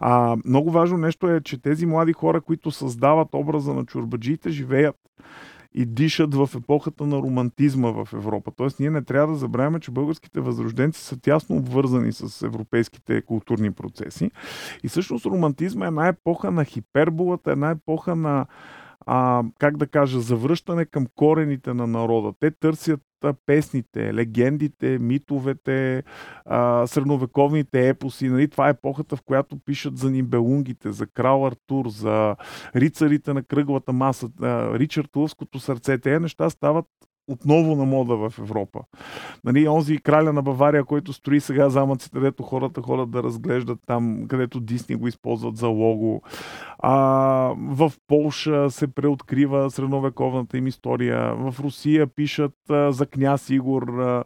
А, 0.00 0.36
много 0.44 0.70
важно 0.70 0.98
нещо 0.98 1.28
е, 1.28 1.40
че 1.40 1.62
тези 1.62 1.86
млади 1.86 2.12
хора, 2.12 2.40
които 2.40 2.70
създават 2.70 3.28
образа 3.32 3.74
на 3.74 3.79
чурбаджиите 3.86 4.50
живеят 4.50 4.96
и 5.74 5.86
дишат 5.86 6.34
в 6.34 6.50
епохата 6.56 7.06
на 7.06 7.16
романтизма 7.16 7.90
в 7.90 8.08
Европа. 8.12 8.50
Тоест 8.56 8.80
ние 8.80 8.90
не 8.90 9.02
трябва 9.02 9.32
да 9.32 9.38
забравяме, 9.38 9.80
че 9.80 9.90
българските 9.90 10.40
възрожденци 10.40 11.00
са 11.00 11.20
тясно 11.20 11.56
обвързани 11.56 12.12
с 12.12 12.46
европейските 12.46 13.22
културни 13.22 13.70
процеси. 13.70 14.30
И 14.84 14.88
всъщност 14.88 15.26
романтизма 15.26 15.84
е 15.84 15.88
една 15.88 16.08
епоха 16.08 16.50
на 16.50 16.64
хиперболата, 16.64 17.52
една 17.52 17.70
епоха 17.70 18.16
на 18.16 18.46
а, 19.06 19.42
как 19.58 19.76
да 19.76 19.86
кажа, 19.86 20.20
завръщане 20.20 20.84
към 20.84 21.06
корените 21.16 21.74
на 21.74 21.86
народа. 21.86 22.32
Те 22.40 22.50
търсят 22.50 23.00
песните, 23.46 24.14
легендите, 24.14 24.98
митовете, 24.98 26.02
а, 26.44 26.86
средновековните 26.86 27.88
епоси. 27.88 28.28
Нали? 28.28 28.48
Това 28.48 28.66
е 28.66 28.70
епохата, 28.70 29.16
в 29.16 29.22
която 29.22 29.58
пишат 29.58 29.98
за 29.98 30.10
нимбелунгите, 30.10 30.92
за 30.92 31.06
крал 31.06 31.46
Артур, 31.46 31.88
за 31.88 32.36
рицарите 32.76 33.32
на 33.32 33.42
кръглата 33.42 33.92
маса, 33.92 34.28
а, 34.42 34.78
Ричард 34.78 35.16
Лъвското 35.16 35.58
сърце. 35.60 35.98
Те 35.98 36.20
неща 36.20 36.50
стават 36.50 36.86
отново 37.30 37.76
на 37.76 37.84
мода 37.84 38.16
в 38.16 38.38
Европа. 38.38 38.80
Нали, 39.44 39.68
онзи 39.68 39.98
краля 39.98 40.32
на 40.32 40.42
Бавария, 40.42 40.84
който 40.84 41.12
строи 41.12 41.40
сега 41.40 41.68
замъците, 41.68 42.18
където 42.18 42.42
хората 42.42 42.82
ходят 42.82 43.10
да 43.10 43.22
разглеждат 43.22 43.78
там, 43.86 44.24
където 44.28 44.60
Дисни 44.60 44.94
го 44.94 45.08
използват 45.08 45.56
за 45.56 45.68
лого. 45.68 46.22
А, 46.78 46.92
в 47.56 47.92
Полша 48.08 48.70
се 48.70 48.86
преоткрива 48.86 49.70
средновековната 49.70 50.58
им 50.58 50.66
история. 50.66 51.34
В 51.34 51.54
Русия 51.60 52.06
пишат 52.06 52.70
а, 52.70 52.92
за 52.92 53.06
княз 53.06 53.50
Игор 53.50 53.82
а, 53.82 54.24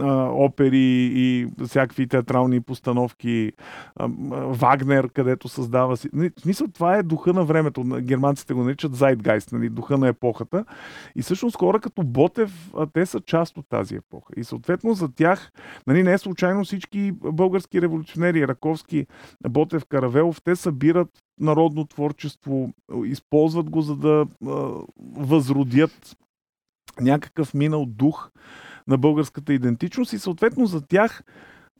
а, 0.00 0.30
опери 0.32 1.10
и 1.14 1.46
всякакви 1.66 2.08
театрални 2.08 2.60
постановки. 2.60 3.52
А, 3.96 4.08
Вагнер, 4.30 5.08
където 5.08 5.48
създава 5.48 5.96
си. 5.96 6.08
Нали, 6.12 6.30
в 6.38 6.40
смисъл, 6.40 6.68
това 6.68 6.96
е 6.96 7.02
духа 7.02 7.32
на 7.32 7.44
времето. 7.44 7.84
Германците 8.00 8.54
го 8.54 8.64
наричат 8.64 8.96
Zeitgeist, 8.96 9.52
нали, 9.52 9.68
духа 9.68 9.98
на 9.98 10.08
епохата. 10.08 10.64
И 11.16 11.22
всъщност 11.22 11.56
хора 11.56 11.80
като 11.80 12.02
Ботев, 12.26 12.72
те 12.92 13.06
са 13.06 13.20
част 13.20 13.56
от 13.56 13.68
тази 13.68 13.96
епоха. 13.96 14.32
И 14.36 14.44
съответно 14.44 14.94
за 14.94 15.08
тях, 15.14 15.52
нали, 15.86 16.02
не 16.02 16.12
е 16.12 16.18
случайно 16.18 16.64
всички 16.64 17.12
български 17.12 17.82
революционери, 17.82 18.48
Раковски, 18.48 19.06
Ботев, 19.48 19.84
Каравелов, 19.84 20.42
те 20.42 20.56
събират 20.56 21.08
народно 21.40 21.86
творчество, 21.86 22.70
използват 23.04 23.70
го 23.70 23.80
за 23.80 23.96
да 23.96 24.26
а, 24.46 24.70
възродят 25.16 26.16
някакъв 27.00 27.54
минал 27.54 27.86
дух 27.86 28.30
на 28.86 28.98
българската 28.98 29.52
идентичност 29.52 30.12
и 30.12 30.18
съответно 30.18 30.66
за 30.66 30.86
тях 30.86 31.22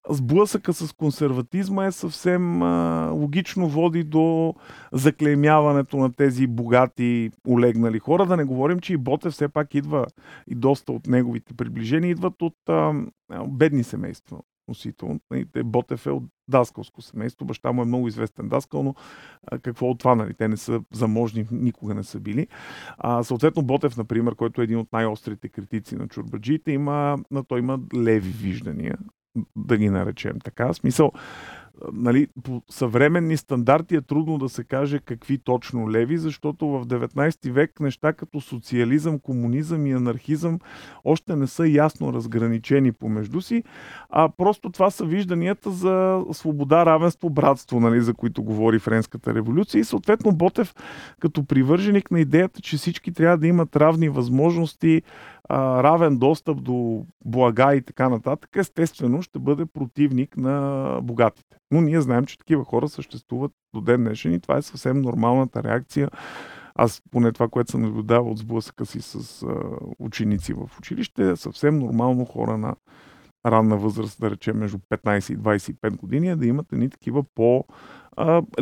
сблъсъка 0.09 0.73
с 0.73 0.92
консерватизма 0.92 1.87
е 1.87 1.92
съвсем 1.92 2.62
а, 2.62 3.11
логично 3.11 3.69
води 3.69 4.05
до 4.05 4.55
заклеймяването 4.92 5.97
на 5.97 6.12
тези 6.12 6.47
богати, 6.47 7.31
олегнали 7.49 7.99
хора. 7.99 8.27
Да 8.27 8.37
не 8.37 8.45
говорим, 8.45 8.81
че 8.81 8.92
и 8.92 8.97
Ботев 8.97 9.33
все 9.33 9.49
пак 9.49 9.75
идва 9.75 10.07
и 10.47 10.55
доста 10.55 10.92
от 10.92 11.07
неговите 11.07 11.55
приближения 11.55 12.11
идват 12.11 12.42
от 12.42 12.57
а, 12.69 12.92
бедни 13.47 13.85
семейства 13.85 14.38
носител. 14.69 15.21
Ботев 15.64 16.07
е 16.07 16.11
от 16.11 16.25
даскалско 16.49 17.03
семейство. 17.03 17.47
Баща 17.47 17.73
му 17.73 17.83
е 17.83 17.85
много 17.85 18.09
известен 18.09 18.49
даскал, 18.49 18.83
но 18.83 18.95
а, 19.47 19.59
какво 19.59 19.87
от 19.87 19.99
това? 19.99 20.14
Нали? 20.14 20.35
Те 20.35 20.49
не 20.49 20.57
са 20.57 20.81
заможни, 20.92 21.47
никога 21.51 21.95
не 21.95 22.03
са 22.03 22.21
били. 22.21 22.47
А, 22.99 23.23
съответно, 23.23 23.62
Ботев, 23.62 23.97
например, 23.97 24.35
който 24.35 24.61
е 24.61 24.64
един 24.64 24.79
от 24.79 24.92
най-острите 24.92 25.49
критици 25.49 25.97
на 25.97 26.09
чурбаджиите, 26.09 26.73
има, 26.73 27.19
на 27.31 27.45
той 27.45 27.59
има 27.59 27.81
леви 27.97 28.31
виждания, 28.31 28.99
да 29.57 29.77
ги 29.77 29.90
наречем 29.90 30.40
така. 30.44 30.72
Смисъл, 30.72 31.12
нали, 31.93 32.27
по 32.45 32.62
съвременни 32.71 33.37
стандарти 33.37 33.97
е 33.97 34.01
трудно 34.01 34.39
да 34.39 34.49
се 34.49 34.65
каже 34.65 34.99
какви 34.99 35.39
точно 35.39 35.91
леви, 35.91 36.19
защото 36.19 36.69
в 36.69 36.87
19 36.87 37.51
век 37.51 37.81
неща 37.81 38.12
като 38.12 38.41
социализъм, 38.41 39.19
комунизъм 39.19 39.87
и 39.87 39.93
анархизъм 39.93 40.59
още 41.05 41.37
не 41.37 41.47
са 41.47 41.69
ясно 41.69 42.12
разграничени 42.12 42.93
помежду 42.93 43.41
си, 43.41 43.62
а 44.11 44.29
просто 44.37 44.71
това 44.71 44.91
са 44.91 45.05
вижданията 45.05 45.71
за 45.71 46.25
свобода, 46.33 46.87
равенство, 46.87 47.31
братство, 47.31 47.81
нали, 47.81 48.01
за 48.01 48.15
които 48.15 48.43
говори 48.43 48.79
Френската 48.79 49.35
революция 49.35 49.81
и 49.81 49.85
съответно 49.85 50.33
Ботев 50.33 50.75
като 51.21 51.45
привърженик 51.45 52.11
на 52.11 52.21
идеята, 52.21 52.61
че 52.61 52.77
всички 52.77 53.12
трябва 53.12 53.39
да 53.39 53.47
имат 53.47 53.77
равни 53.77 54.09
възможности, 54.09 55.03
равен 55.51 56.19
достъп 56.19 56.62
до 56.62 57.07
блага 57.25 57.75
и 57.75 57.83
така 57.83 58.09
нататък, 58.09 58.51
естествено 58.57 59.23
ще 59.23 59.39
бъде 59.39 59.67
противник 59.67 60.37
на 60.37 60.99
богатите. 61.03 61.57
Но 61.70 61.81
ние 61.81 62.00
знаем, 62.00 62.24
че 62.24 62.38
такива 62.38 62.64
хора 62.64 62.88
съществуват 62.88 63.52
до 63.74 63.81
ден 63.81 64.05
днешен 64.05 64.35
и 64.35 64.40
това 64.40 64.57
е 64.57 64.62
съвсем 64.62 65.00
нормалната 65.00 65.62
реакция. 65.62 66.11
Аз 66.74 67.02
поне 67.11 67.33
това, 67.33 67.48
което 67.48 67.70
съм 67.70 67.83
наблюдавал 67.83 68.31
от 68.31 68.38
сблъсъка 68.38 68.87
си 68.87 69.00
с 69.00 69.42
а, 69.42 69.55
ученици 69.98 70.52
в 70.52 70.70
училище, 70.79 71.31
е 71.31 71.37
съвсем 71.37 71.79
нормално 71.79 72.24
хора 72.24 72.59
на 72.59 72.74
ранна 73.46 73.76
възраст, 73.76 74.20
да 74.20 74.31
речем 74.31 74.59
между 74.59 74.79
15 74.79 75.33
и 75.33 75.38
25 75.38 75.96
години, 75.96 76.29
е 76.29 76.37
да 76.37 76.46
имат 76.46 76.72
едни 76.72 76.90
такива 76.90 77.24
по- 77.35 77.64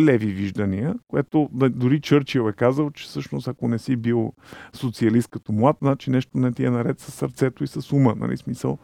леви 0.01 0.27
виждания, 0.27 0.95
което 1.09 1.49
дори 1.53 2.01
Чърчил 2.01 2.49
е 2.49 2.53
казал, 2.53 2.91
че 2.91 3.05
всъщност 3.05 3.49
ако 3.49 3.69
не 3.69 3.79
си 3.79 3.97
бил 3.97 4.33
социалист 4.73 5.29
като 5.29 5.53
млад, 5.53 5.77
значи 5.83 6.11
нещо 6.11 6.39
не 6.39 6.53
ти 6.53 6.65
е 6.65 6.71
наред 6.71 7.01
с 7.01 7.13
сърцето 7.13 7.65
и 7.65 7.67
с 7.67 7.93
ума, 7.93 8.15
нали, 8.17 8.37
смисъл. 8.37 8.79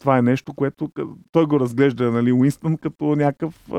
Това 0.00 0.18
е 0.18 0.22
нещо, 0.22 0.54
което 0.54 0.90
той 1.32 1.46
го 1.46 1.60
разглежда, 1.60 2.12
нали, 2.12 2.32
Уинстън 2.32 2.76
като 2.76 3.16
някакъв 3.16 3.70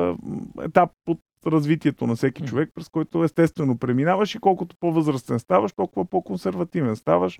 етап 0.62 0.90
от 1.08 1.20
развитието 1.48 2.08
на 2.08 2.16
всеки 2.16 2.44
човек, 2.44 2.72
през 2.76 2.90
който 2.90 3.24
естествено 3.24 3.78
преминаваш 3.78 4.36
и 4.36 4.40
колкото 4.40 4.76
по-възрастен 4.80 5.40
ставаш, 5.40 5.74
толкова 5.74 6.06
по-консервативен 6.06 6.96
ставаш 6.96 7.40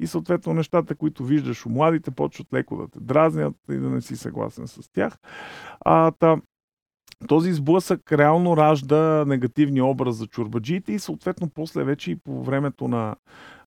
и 0.00 0.06
съответно 0.06 0.54
нещата, 0.54 0.94
които 0.94 1.24
виждаш 1.24 1.66
у 1.66 1.68
младите, 1.68 2.10
почват 2.10 2.52
леко 2.52 2.76
да 2.76 2.88
те 2.88 3.00
дразнят 3.00 3.54
и 3.70 3.76
да 3.76 3.90
не 3.90 4.00
си 4.00 4.16
съгласен 4.16 4.68
с 4.68 4.92
тях. 4.92 5.18
А, 5.80 6.10
та, 6.10 6.36
този 7.28 7.52
сблъсък 7.52 8.12
реално 8.12 8.56
ражда 8.56 9.24
негативния 9.26 9.84
образ 9.84 10.16
за 10.16 10.26
чурбаджиите 10.26 10.92
и 10.92 10.98
съответно 10.98 11.48
после 11.54 11.84
вече 11.84 12.10
и 12.10 12.16
по 12.16 12.44
времето 12.44 12.88
на 12.88 13.16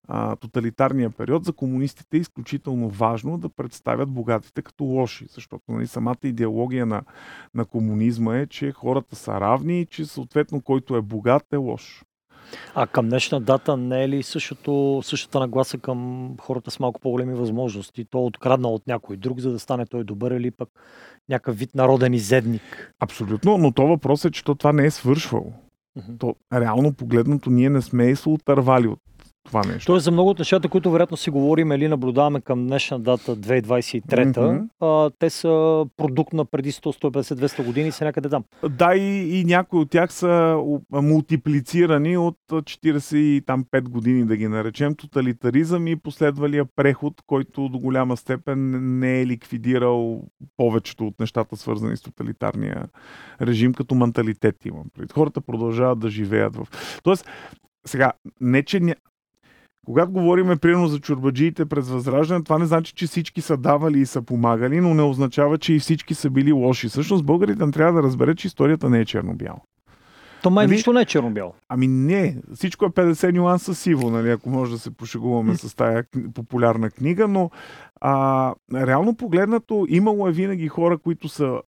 а, 0.08 0.36
тоталитарния 0.36 1.10
период 1.10 1.44
за 1.44 1.52
комунистите 1.52 2.16
е 2.16 2.20
изключително 2.20 2.88
важно 2.88 3.38
да 3.38 3.48
представят 3.48 4.10
богатите 4.10 4.62
като 4.62 4.84
лоши, 4.84 5.26
защото 5.30 5.64
нали, 5.68 5.86
самата 5.86 6.16
идеология 6.24 6.86
на, 6.86 7.02
на 7.54 7.64
комунизма 7.64 8.36
е, 8.36 8.46
че 8.46 8.72
хората 8.72 9.16
са 9.16 9.40
равни 9.40 9.80
и 9.80 9.86
че 9.86 10.06
съответно 10.06 10.60
който 10.60 10.96
е 10.96 11.02
богат 11.02 11.52
е 11.52 11.56
лош. 11.56 12.04
А 12.74 12.86
към 12.86 13.08
днешна 13.08 13.40
дата 13.40 13.76
не 13.76 14.04
е 14.04 14.08
ли 14.08 14.22
същото, 14.22 15.00
същата 15.04 15.40
нагласа 15.40 15.78
към 15.78 16.30
хората 16.40 16.70
с 16.70 16.80
малко 16.80 17.00
по-големи 17.00 17.34
възможности? 17.34 18.04
То 18.04 18.18
е 18.18 18.22
откраднал 18.22 18.74
от 18.74 18.86
някой 18.86 19.16
друг, 19.16 19.40
за 19.40 19.52
да 19.52 19.58
стане 19.58 19.86
той 19.86 20.04
добър 20.04 20.30
или 20.30 20.50
пък 20.50 20.68
някакъв 21.28 21.58
вид 21.58 21.74
народен 21.74 22.14
изедник? 22.14 22.94
Абсолютно, 23.00 23.58
но 23.58 23.72
то 23.72 23.86
въпрос 23.86 24.24
е, 24.24 24.30
че 24.30 24.44
то 24.44 24.54
това 24.54 24.72
не 24.72 24.86
е 24.86 24.90
свършвало. 24.90 25.52
Uh-huh. 25.98 26.18
То, 26.18 26.34
реално 26.52 26.92
погледнато, 26.92 27.50
ние 27.50 27.70
не 27.70 27.82
сме 27.82 28.16
се 28.16 28.28
отървали 28.28 28.86
от 28.86 29.00
това 29.50 29.72
нещо. 29.72 29.86
Тоест 29.86 30.04
за 30.04 30.10
много 30.10 30.30
от 30.30 30.38
нещата, 30.38 30.68
които 30.68 30.90
вероятно 30.90 31.16
си 31.16 31.30
говорим 31.30 31.72
или 31.72 31.88
наблюдаваме 31.88 32.40
към 32.40 32.66
днешна 32.66 33.00
дата 33.00 33.36
2023, 33.36 34.02
mm-hmm. 34.02 34.68
а, 34.80 35.10
те 35.18 35.30
са 35.30 35.84
продукт 35.96 36.32
на 36.32 36.44
преди 36.44 36.72
100, 36.72 37.04
150, 37.04 37.46
200 37.46 37.64
години 37.64 37.88
и 37.88 37.92
са 37.92 38.04
някъде 38.04 38.28
там. 38.28 38.44
Да, 38.70 38.94
и, 38.94 39.40
и 39.40 39.44
някои 39.44 39.80
от 39.80 39.90
тях 39.90 40.12
са 40.12 40.56
мултиплицирани 40.92 42.16
от 42.16 42.36
45 42.50 43.82
години, 43.82 44.26
да 44.26 44.36
ги 44.36 44.48
наречем, 44.48 44.94
тоталитаризъм 44.94 45.86
и 45.86 45.96
последвалия 45.96 46.64
преход, 46.76 47.14
който 47.26 47.68
до 47.68 47.78
голяма 47.78 48.16
степен 48.16 48.70
не 48.98 49.20
е 49.20 49.26
ликвидирал 49.26 50.22
повечето 50.56 51.06
от 51.06 51.20
нещата, 51.20 51.56
свързани 51.56 51.96
с 51.96 52.02
тоталитарния 52.02 52.88
режим, 53.42 53.74
като 53.74 53.94
менталитет 53.94 54.66
имам. 54.66 54.84
Хората 55.12 55.40
продължават 55.40 55.98
да 55.98 56.10
живеят 56.10 56.56
в... 56.56 56.66
Тоест, 57.02 57.26
сега, 57.86 58.12
не 58.40 58.62
че 58.62 58.80
когато 59.90 60.12
говорим 60.12 60.58
примерно 60.58 60.86
за 60.86 61.00
чурбаджиите 61.00 61.66
през 61.66 61.88
възраждане, 61.88 62.44
това 62.44 62.58
не 62.58 62.66
значи, 62.66 62.94
че 62.94 63.06
всички 63.06 63.40
са 63.40 63.56
давали 63.56 64.00
и 64.00 64.06
са 64.06 64.22
помагали, 64.22 64.80
но 64.80 64.94
не 64.94 65.02
означава, 65.02 65.58
че 65.58 65.72
и 65.72 65.78
всички 65.78 66.14
са 66.14 66.30
били 66.30 66.52
лоши. 66.52 66.88
Всъщност 66.88 67.24
българите 67.24 67.70
трябва 67.70 67.92
да 67.92 68.02
разберат, 68.02 68.38
че 68.38 68.46
историята 68.46 68.90
не 68.90 69.00
е 69.00 69.04
черно-бяло. 69.04 69.60
То 70.42 70.50
май 70.50 70.66
нали? 70.66 70.74
нищо 70.74 70.92
не 70.92 71.00
е 71.00 71.04
черно-бяло. 71.04 71.54
Ами 71.68 71.86
не, 71.86 72.36
всичко 72.54 72.84
е 72.84 72.88
50 72.88 73.32
нюанса 73.32 73.74
сиво, 73.74 74.10
нали, 74.10 74.30
ако 74.30 74.50
може 74.50 74.72
да 74.72 74.78
се 74.78 74.96
пошегуваме 74.96 75.56
с 75.56 75.76
тая 75.76 76.04
популярна 76.34 76.90
книга, 76.90 77.28
но 77.28 77.50
а, 78.00 78.54
реално 78.74 79.16
погледнато 79.16 79.86
имало 79.88 80.28
е 80.28 80.32
винаги 80.32 80.68
хора, 80.68 80.98
които 80.98 81.28
са 81.28 81.60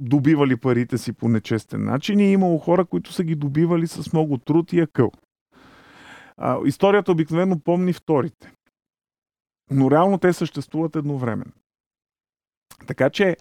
добивали 0.00 0.56
парите 0.56 0.98
си 0.98 1.12
по 1.12 1.28
нечестен 1.28 1.84
начин 1.84 2.20
и 2.20 2.32
имало 2.32 2.58
хора, 2.58 2.84
които 2.84 3.12
са 3.12 3.24
ги 3.24 3.34
добивали 3.34 3.86
с 3.86 4.12
много 4.12 4.38
труд 4.38 4.72
и 4.72 4.80
акъл. 4.80 5.10
А, 6.38 6.58
историята 6.64 7.12
обикновено 7.12 7.60
помни 7.60 7.92
вторите. 7.92 8.52
Но 9.70 9.90
реално 9.90 10.18
те 10.18 10.32
съществуват 10.32 10.96
едновременно. 10.96 11.52
Така 12.86 13.10
че 13.10 13.36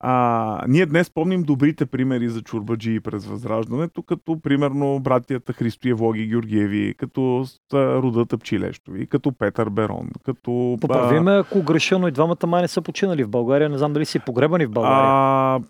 а, 0.00 0.64
ние 0.68 0.86
днес 0.86 1.10
помним 1.10 1.42
добрите 1.42 1.86
примери 1.86 2.28
за 2.28 2.42
чурбаджи 2.42 3.00
през 3.00 3.26
Възраждането, 3.26 4.02
като 4.02 4.40
примерно 4.40 5.00
братията 5.00 5.52
Христо 5.52 5.88
Евлоги 5.88 6.26
Георгиеви, 6.26 6.94
като 6.98 7.44
Руда 7.74 8.26
Тъпчилещови, 8.26 9.06
като 9.06 9.32
Петър 9.32 9.70
Берон, 9.70 10.08
като... 10.24 10.78
Поправи 10.80 11.20
ме, 11.20 11.32
ако 11.32 11.62
греша, 11.62 11.98
но 11.98 12.08
и 12.08 12.12
двамата 12.12 12.46
май 12.46 12.62
не 12.62 12.68
са 12.68 12.82
починали 12.82 13.24
в 13.24 13.28
България. 13.28 13.68
Не 13.68 13.78
знам 13.78 13.92
дали 13.92 14.04
си 14.04 14.18
погребани 14.18 14.66
в 14.66 14.70
България. 14.70 15.04
А, 15.04 15.60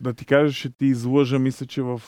да 0.00 0.12
ти 0.12 0.26
кажа, 0.26 0.52
ще 0.52 0.70
ти 0.70 0.86
излъжа, 0.86 1.38
мисля, 1.38 1.66
че 1.66 1.82
в... 1.82 2.02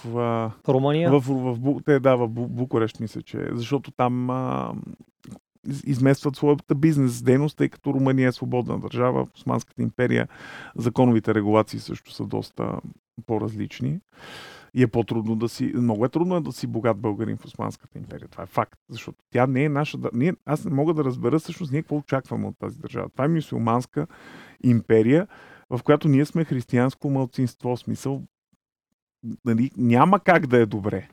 Румъния? 0.68 1.10
В, 1.10 1.20
в, 1.20 1.56
в, 1.60 1.82
те, 1.84 2.00
да, 2.00 2.16
в 2.16 2.28
Букурещ, 2.28 3.00
мисля, 3.00 3.22
че 3.22 3.38
защото 3.52 3.90
там 3.90 4.30
а, 4.30 4.72
изместват 5.86 6.36
своята 6.36 6.74
бизнес 6.74 7.22
дейност, 7.22 7.56
тъй 7.56 7.68
като 7.68 7.94
Румъния 7.94 8.28
е 8.28 8.32
свободна 8.32 8.80
държава, 8.80 9.24
в 9.24 9.34
Османската 9.34 9.82
империя 9.82 10.28
законовите 10.76 11.34
регулации 11.34 11.80
също 11.80 12.12
са 12.12 12.24
доста 12.24 12.80
по-различни. 13.26 14.00
И 14.76 14.82
е 14.82 14.86
по-трудно 14.86 15.36
да 15.36 15.48
си, 15.48 15.72
много 15.74 16.04
е 16.04 16.08
трудно 16.08 16.40
да 16.40 16.52
си 16.52 16.66
богат 16.66 16.98
българин 16.98 17.36
в 17.36 17.44
Османската 17.44 17.98
империя. 17.98 18.28
Това 18.28 18.44
е 18.44 18.46
факт, 18.46 18.80
защото 18.88 19.18
тя 19.30 19.46
не 19.46 19.64
е 19.64 19.68
наша. 19.68 19.98
Ние, 20.12 20.34
аз 20.46 20.64
не 20.64 20.70
мога 20.70 20.94
да 20.94 21.04
разбера 21.04 21.38
всъщност 21.38 21.72
ние 21.72 21.82
какво 21.82 21.96
очакваме 21.96 22.46
от 22.46 22.58
тази 22.58 22.78
държава. 22.78 23.08
Това 23.08 23.24
е 23.24 23.28
мюсюлманска 23.28 24.06
империя, 24.62 25.26
в 25.70 25.82
която 25.82 26.08
ние 26.08 26.24
сме 26.24 26.44
християнско 26.44 27.10
мълцинство. 27.10 27.76
Смисъл, 27.76 28.22
нали, 29.44 29.70
няма 29.76 30.20
как 30.20 30.46
да 30.46 30.58
е 30.58 30.66
добре. 30.66 31.08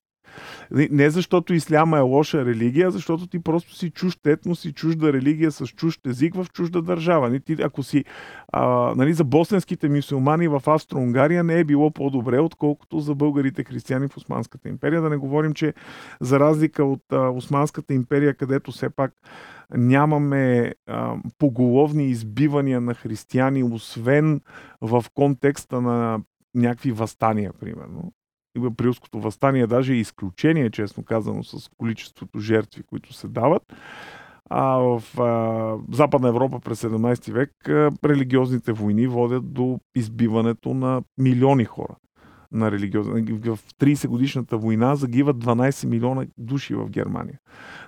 Не 0.72 1.10
защото 1.10 1.54
исляма 1.54 1.98
е 1.98 2.02
лоша 2.02 2.46
религия, 2.46 2.92
защото 2.92 3.28
ти 3.28 3.40
просто 3.40 3.76
си 3.76 3.90
чужд 3.90 4.28
етнос 4.28 4.66
и 4.66 4.74
чужда 4.74 5.14
религия 5.14 5.52
с 5.52 5.68
чужд 5.68 6.08
език 6.08 6.36
в 6.36 6.48
чужда 6.54 6.82
държава. 6.82 7.30
Не, 7.30 7.40
ти, 7.40 7.58
ако 7.64 7.84
си 7.84 8.06
а, 8.54 8.94
нали, 8.96 9.14
за 9.14 9.24
босненските 9.24 9.90
мюсюлмани 9.90 10.48
в 10.48 10.62
Австро-Унгария 10.66 11.44
не 11.44 11.60
е 11.60 11.64
било 11.64 11.92
по-добре, 11.92 12.40
отколкото 12.40 13.00
за 13.00 13.16
българите 13.16 13.64
християни 13.64 14.08
в 14.08 14.18
Османската 14.18 14.70
империя. 14.70 15.02
Да 15.02 15.10
не 15.10 15.18
говорим, 15.18 15.54
че 15.54 15.74
за 16.22 16.40
разлика 16.40 16.84
от 16.84 17.04
а, 17.12 17.30
Османската 17.30 17.94
империя, 17.94 18.34
където 18.34 18.72
все 18.72 18.90
пак 18.90 19.14
нямаме 19.74 20.74
а, 20.88 21.16
поголовни 21.38 22.06
избивания 22.06 22.82
на 22.82 22.94
християни, 22.94 23.64
освен 23.64 24.42
в 24.82 25.06
контекста 25.14 25.82
на 25.82 26.20
някакви 26.56 26.92
възстания, 26.92 27.52
примерно 27.60 28.14
априлското 28.58 29.20
възстание 29.20 29.68
даже 29.68 29.94
е 29.94 29.98
изключение, 29.98 30.70
честно 30.70 31.04
казано, 31.04 31.44
с 31.44 31.70
количеството 31.78 32.40
жертви, 32.40 32.84
които 32.84 33.14
се 33.14 33.28
дават. 33.28 33.64
А 34.50 34.66
в 34.78 35.20
а, 35.20 35.96
Западна 35.96 36.30
Европа 36.30 36.60
през 36.60 36.82
17 36.82 37.32
век 37.32 37.70
а, 37.70 37.92
религиозните 38.06 38.72
войни 38.72 39.08
водят 39.08 39.54
до 39.54 39.80
избиването 39.96 40.74
на 40.74 41.02
милиони 41.18 41.66
хора 41.66 41.96
на 42.52 42.72
религиозна. 42.72 43.14
В 43.14 43.60
30 43.80 44.08
годишната 44.08 44.58
война 44.58 44.96
загиват 44.96 45.38
12 45.38 45.88
милиона 45.88 46.26
души 46.38 46.76
в 46.76 46.90
Германия. 46.90 47.40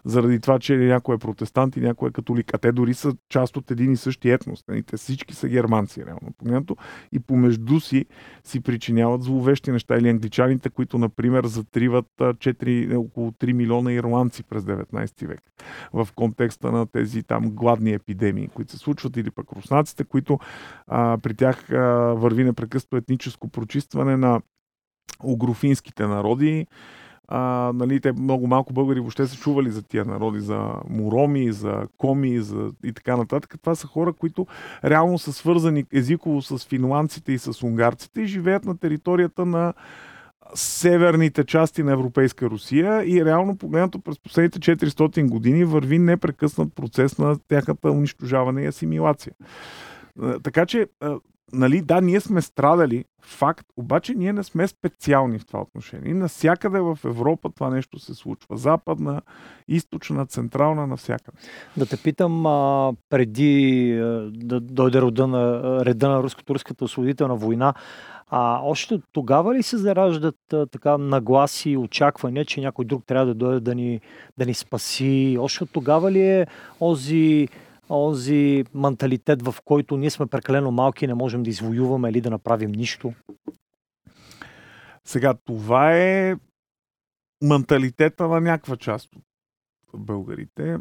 Заради 0.05 0.39
това, 0.39 0.59
че 0.59 0.75
някой 0.75 1.15
е 1.15 1.17
протестант 1.17 1.77
и 1.77 1.81
някой 1.81 2.09
е 2.09 2.11
католик. 2.11 2.53
А 2.53 2.57
те 2.57 2.71
дори 2.71 2.93
са 2.93 3.13
част 3.29 3.57
от 3.57 3.71
един 3.71 3.91
и 3.91 3.97
същи 3.97 4.29
етнос. 4.29 4.63
Нали? 4.67 4.83
Те 4.83 4.97
всички 4.97 5.35
са 5.35 5.47
германци, 5.47 6.05
реално 6.05 6.33
погледнато. 6.37 6.75
И 7.11 7.19
помежду 7.19 7.79
си 7.79 8.05
си 8.43 8.59
причиняват 8.59 9.23
зловещи 9.23 9.71
неща. 9.71 9.97
Или 9.97 10.09
англичаните, 10.09 10.69
които, 10.69 10.97
например, 10.97 11.45
затриват 11.45 12.05
4, 12.19 12.97
около 12.97 13.31
3 13.31 13.53
милиона 13.53 13.93
ирландци 13.93 14.43
през 14.43 14.63
19 14.63 15.27
век. 15.27 15.41
В 15.93 16.07
контекста 16.15 16.71
на 16.71 16.85
тези 16.85 17.23
там 17.23 17.51
гладни 17.51 17.93
епидемии, 17.93 18.47
които 18.47 18.71
се 18.71 18.77
случват. 18.77 19.17
Или 19.17 19.31
пък 19.31 19.51
руснаците, 19.51 20.03
които 20.03 20.39
а, 20.87 21.17
при 21.23 21.33
тях 21.33 21.71
а, 21.71 21.77
върви 22.13 22.43
непрекъснато 22.43 22.97
етническо 22.97 23.49
прочистване 23.49 24.17
на 24.17 24.41
огрофинските 25.23 26.07
народи. 26.07 26.67
А, 27.27 27.71
нали, 27.75 27.99
те 27.99 28.11
много 28.11 28.47
малко 28.47 28.73
българи 28.73 28.99
въобще 28.99 29.27
са 29.27 29.35
чували 29.37 29.71
за 29.71 29.83
тия 29.83 30.05
народи, 30.05 30.39
за 30.39 30.73
муроми, 30.89 31.51
за 31.51 31.87
коми 31.97 32.39
за... 32.39 32.71
и 32.83 32.93
така 32.93 33.17
нататък. 33.17 33.55
Това 33.61 33.75
са 33.75 33.87
хора, 33.87 34.13
които 34.13 34.47
реално 34.85 35.19
са 35.19 35.33
свързани 35.33 35.85
езиково 35.93 36.41
с 36.41 36.57
финландците 36.57 37.31
и 37.31 37.37
с 37.37 37.63
унгарците 37.63 38.21
и 38.21 38.27
живеят 38.27 38.65
на 38.65 38.77
територията 38.77 39.45
на 39.45 39.73
северните 40.55 41.43
части 41.43 41.83
на 41.83 41.91
Европейска 41.91 42.49
Русия 42.49 43.03
и 43.05 43.25
реално 43.25 43.57
погледнато 43.57 43.99
през 43.99 44.19
последните 44.19 44.59
400 44.59 45.29
години 45.29 45.65
върви 45.65 45.99
непрекъснат 45.99 46.75
процес 46.75 47.17
на 47.17 47.37
тяхната 47.47 47.91
унищожаване 47.91 48.61
и 48.63 48.67
асимилация. 48.67 49.33
Така 50.43 50.65
че 50.65 50.87
нали, 51.53 51.81
да, 51.81 52.01
ние 52.01 52.19
сме 52.19 52.41
страдали, 52.41 53.05
факт, 53.21 53.67
обаче 53.77 54.13
ние 54.13 54.33
не 54.33 54.43
сме 54.43 54.67
специални 54.67 55.39
в 55.39 55.45
това 55.45 55.61
отношение. 55.61 56.11
И 56.11 56.13
навсякъде 56.13 56.79
в 56.79 56.99
Европа 57.05 57.49
това 57.55 57.69
нещо 57.69 57.99
се 57.99 58.13
случва. 58.13 58.57
Западна, 58.57 59.21
източна, 59.67 60.25
централна, 60.25 60.87
навсякъде. 60.87 61.37
Да 61.77 61.85
те 61.85 61.97
питам, 61.97 62.45
а, 62.45 62.93
преди 63.09 63.91
а, 63.93 64.31
да 64.33 64.59
дойде 64.59 65.01
рода 65.01 65.27
на, 65.27 65.85
реда 65.85 66.09
на 66.09 66.23
руско-турската 66.23 66.85
освободителна 66.85 67.35
война, 67.35 67.73
а 68.29 68.59
още 68.63 69.01
тогава 69.11 69.55
ли 69.55 69.63
се 69.63 69.77
зараждат 69.77 70.53
а, 70.53 70.65
така 70.65 70.97
нагласи 70.97 71.69
и 71.69 71.77
очаквания, 71.77 72.45
че 72.45 72.61
някой 72.61 72.85
друг 72.85 73.05
трябва 73.05 73.25
да 73.25 73.33
дойде 73.33 73.59
да 73.59 73.75
ни, 73.75 74.01
да 74.37 74.45
ни 74.45 74.53
спаси? 74.53 75.37
Още 75.39 75.65
тогава 75.65 76.11
ли 76.11 76.21
е 76.21 76.47
ози 76.79 77.47
онзи 77.89 78.63
менталитет, 78.73 79.41
в 79.41 79.55
който 79.65 79.97
ние 79.97 80.09
сме 80.09 80.27
прекалено 80.27 80.71
малки 80.71 81.05
и 81.05 81.07
не 81.07 81.13
можем 81.13 81.43
да 81.43 81.49
извоюваме 81.49 82.09
или 82.09 82.21
да 82.21 82.29
направим 82.29 82.71
нищо? 82.71 83.13
Сега, 85.05 85.33
това 85.45 85.97
е 85.97 86.35
менталитета 87.43 88.27
на 88.27 88.41
някаква 88.41 88.77
част 88.77 89.09
от 89.93 90.05
българите. 90.05 90.77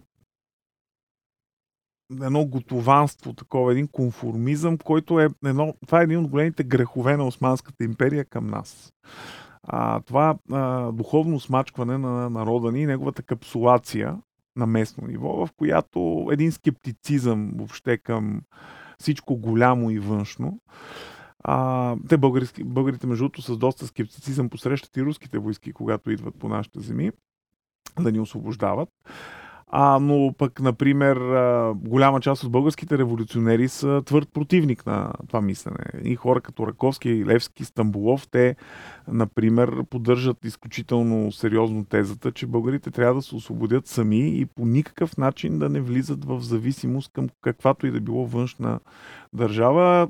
Едно 2.22 2.46
готованство, 2.46 3.32
такова, 3.32 3.72
един 3.72 3.88
конформизъм, 3.88 4.78
който 4.78 5.20
е 5.20 5.28
едно, 5.44 5.74
това 5.86 6.00
е 6.00 6.04
един 6.04 6.18
от 6.18 6.28
големите 6.28 6.64
грехове 6.64 7.16
на 7.16 7.26
Османската 7.26 7.84
империя 7.84 8.24
към 8.24 8.46
нас. 8.46 8.92
А, 9.62 10.00
това 10.00 10.38
а, 10.52 10.92
духовно 10.92 11.40
смачкване 11.40 11.98
на 11.98 12.30
народа 12.30 12.72
ни, 12.72 12.86
неговата 12.86 13.22
капсулация, 13.22 14.18
на 14.56 14.66
местно 14.66 15.06
ниво, 15.06 15.46
в 15.46 15.52
която 15.56 16.28
един 16.32 16.52
скептицизъм 16.52 17.52
въобще 17.54 17.98
към 17.98 18.42
всичко 18.98 19.36
голямо 19.36 19.90
и 19.90 19.98
външно. 19.98 20.60
А, 21.44 21.96
те 22.08 22.16
български, 22.16 22.64
българите, 22.64 23.06
между 23.06 23.24
другото, 23.24 23.42
с 23.42 23.58
доста 23.58 23.86
скептицизъм 23.86 24.48
посрещат 24.48 24.96
и 24.96 25.02
руските 25.02 25.38
войски, 25.38 25.72
когато 25.72 26.10
идват 26.10 26.34
по 26.34 26.48
нашите 26.48 26.80
земи, 26.80 27.10
да 28.00 28.12
ни 28.12 28.20
освобождават. 28.20 28.88
А, 29.74 29.98
но 29.98 30.35
пък, 30.38 30.61
например, 30.61 31.16
голяма 31.74 32.20
част 32.20 32.44
от 32.44 32.52
българските 32.52 32.98
революционери 32.98 33.68
са 33.68 34.02
твърд 34.06 34.28
противник 34.32 34.87
на 34.87 35.12
това 35.28 35.40
мислене. 35.40 35.85
И 36.04 36.16
хора 36.16 36.40
като 36.40 36.66
Раковски, 36.66 37.26
Левски, 37.26 37.64
Стамбулов, 37.64 38.28
те, 38.28 38.56
например, 39.08 39.85
поддържат 39.90 40.44
изключително 40.44 41.32
сериозно 41.32 41.85
тезата, 41.85 42.32
че 42.32 42.46
българите 42.46 42.90
трябва 42.90 43.14
да 43.14 43.22
се 43.22 43.37
освободят 43.37 43.87
сами 43.87 44.38
и 44.40 44.46
по 44.46 44.66
никакъв 44.66 45.16
начин 45.16 45.58
да 45.58 45.68
не 45.68 45.80
влизат 45.80 46.24
в 46.24 46.40
зависимост 46.40 47.12
към 47.12 47.28
каквато 47.40 47.87
и 47.87 47.90
да 47.90 48.00
било 48.00 48.26
външна 48.26 48.80
държава. 49.32 50.08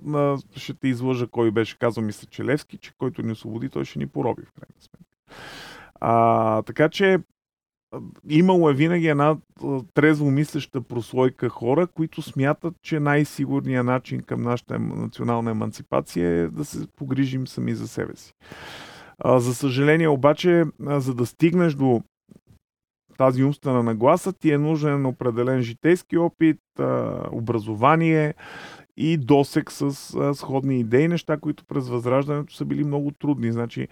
Ще 0.56 0.74
те 0.74 0.88
излъжа 0.88 1.26
кой 1.26 1.50
беше 1.50 1.78
казал, 1.78 2.04
мисля, 2.04 2.26
че 2.30 2.44
Левски, 2.44 2.76
че 2.76 2.92
който 2.98 3.22
ни 3.22 3.32
освободи, 3.32 3.68
той 3.68 3.84
ще 3.84 3.98
ни 3.98 4.06
пороби 4.06 4.42
в 4.42 4.52
крайна 4.52 4.80
сметка. 4.80 5.36
А, 6.00 6.62
така 6.62 6.88
че 6.88 7.18
имало 8.28 8.70
е 8.70 8.74
винаги 8.74 9.06
една 9.06 9.36
трезво 9.94 10.30
мислеща 10.30 10.80
прослойка 10.80 11.48
хора, 11.48 11.86
които 11.86 12.22
смятат, 12.22 12.74
че 12.82 13.00
най-сигурният 13.00 13.86
начин 13.86 14.20
към 14.20 14.42
нашата 14.42 14.78
национална 14.78 15.50
емансипация 15.50 16.28
е 16.28 16.48
да 16.48 16.64
се 16.64 16.86
погрижим 16.96 17.46
сами 17.46 17.74
за 17.74 17.88
себе 17.88 18.16
си. 18.16 18.32
За 19.24 19.54
съжаление 19.54 20.08
обаче, 20.08 20.64
за 20.80 21.14
да 21.14 21.26
стигнеш 21.26 21.74
до 21.74 22.02
тази 23.18 23.44
умствена 23.44 23.82
нагласа, 23.82 24.32
ти 24.32 24.50
е 24.52 24.58
нужен 24.58 25.06
определен 25.06 25.62
житейски 25.62 26.18
опит, 26.18 26.60
образование, 27.32 28.34
и 28.96 29.16
досек 29.16 29.72
с 29.72 29.82
а, 30.14 30.34
сходни 30.34 30.80
идеи, 30.80 31.08
неща, 31.08 31.36
които 31.36 31.64
през 31.64 31.88
Възраждането 31.88 32.54
са 32.54 32.64
били 32.64 32.84
много 32.84 33.10
трудни. 33.10 33.52
Значи 33.52 33.88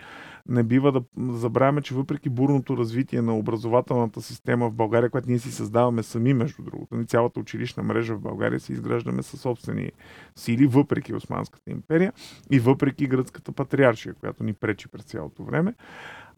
не 0.49 0.63
бива 0.63 0.93
да 0.93 1.03
забравяме, 1.19 1.83
че 1.83 1.95
въпреки 1.95 2.29
бурното 2.29 2.77
развитие 2.77 3.23
на 3.23 3.39
образователната 3.39 4.23
система 4.23 4.71
в 4.71 4.75
България, 4.75 5.11
която 5.11 5.29
ние 5.29 5.39
си 5.39 5.53
създаваме 5.53 6.03
сами, 6.03 6.35
между 6.35 6.63
другото, 6.63 6.97
ни 6.97 7.07
цялата 7.07 7.41
училищна 7.41 7.83
мрежа 7.83 8.15
в 8.15 8.21
България 8.21 8.61
си 8.61 8.73
изграждаме 8.73 9.23
със 9.23 9.41
собствени 9.41 9.93
сили, 10.37 10.67
въпреки 10.67 11.15
Османската 11.15 11.71
империя 11.71 12.13
и 12.51 12.59
въпреки 12.59 13.07
гръцката 13.07 13.53
патриаршия, 13.53 14.15
която 14.15 14.45
ни 14.45 14.53
пречи 14.53 14.89
през 14.89 15.05
цялото 15.05 15.45
време. 15.45 15.75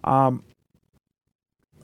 А, 0.02 0.32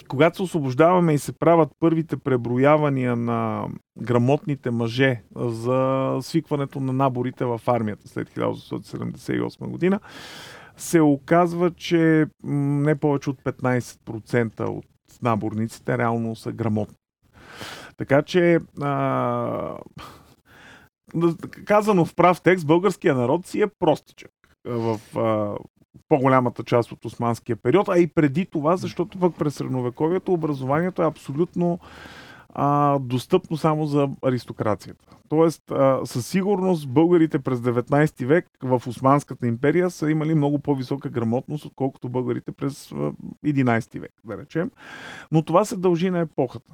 когато 0.08 0.36
се 0.36 0.42
освобождаваме 0.42 1.14
и 1.14 1.18
се 1.18 1.32
правят 1.32 1.68
първите 1.80 2.16
преброявания 2.16 3.16
на 3.16 3.68
грамотните 4.02 4.70
мъже 4.70 5.22
за 5.36 6.18
свикването 6.22 6.80
на 6.80 6.92
наборите 6.92 7.44
в 7.44 7.60
армията 7.66 8.08
след 8.08 8.30
1978 8.30 9.66
година, 9.66 10.00
се 10.76 11.00
оказва, 11.00 11.70
че 11.70 12.26
не 12.44 12.94
повече 12.94 13.30
от 13.30 13.42
15% 13.42 14.60
от 14.60 14.86
наборниците 15.22 15.98
реално 15.98 16.36
са 16.36 16.52
грамотни. 16.52 16.96
Така 17.96 18.22
че, 18.22 18.58
а, 18.80 19.76
казано 21.64 22.04
в 22.04 22.14
прав 22.14 22.40
текст, 22.42 22.66
българския 22.66 23.14
народ 23.14 23.46
си 23.46 23.60
е 23.60 23.66
простичък 23.78 24.30
в 24.64 25.00
по-голямата 26.08 26.64
част 26.64 26.92
от 26.92 27.04
османския 27.04 27.56
период, 27.56 27.88
а 27.88 27.98
и 27.98 28.06
преди 28.06 28.46
това, 28.46 28.76
защото 28.76 29.18
пък 29.18 29.38
през 29.38 29.54
средновековието 29.54 30.32
образованието 30.32 31.02
е 31.02 31.06
абсолютно 31.06 31.78
а, 32.54 32.98
достъпно 32.98 33.56
само 33.56 33.86
за 33.86 34.08
аристокрацията. 34.22 35.04
Тоест, 35.28 35.70
а, 35.70 36.00
със 36.04 36.26
сигурност 36.26 36.88
българите 36.88 37.38
през 37.38 37.58
19 37.58 38.26
век 38.26 38.46
в 38.62 38.82
Османската 38.86 39.46
империя 39.46 39.90
са 39.90 40.10
имали 40.10 40.34
много 40.34 40.58
по-висока 40.58 41.08
грамотност, 41.08 41.64
отколкото 41.64 42.08
българите 42.08 42.52
през 42.52 42.90
11 43.44 44.00
век, 44.00 44.12
да 44.24 44.38
речем. 44.38 44.70
Но 45.32 45.42
това 45.42 45.64
се 45.64 45.76
дължи 45.76 46.10
на 46.10 46.20
епохата. 46.20 46.72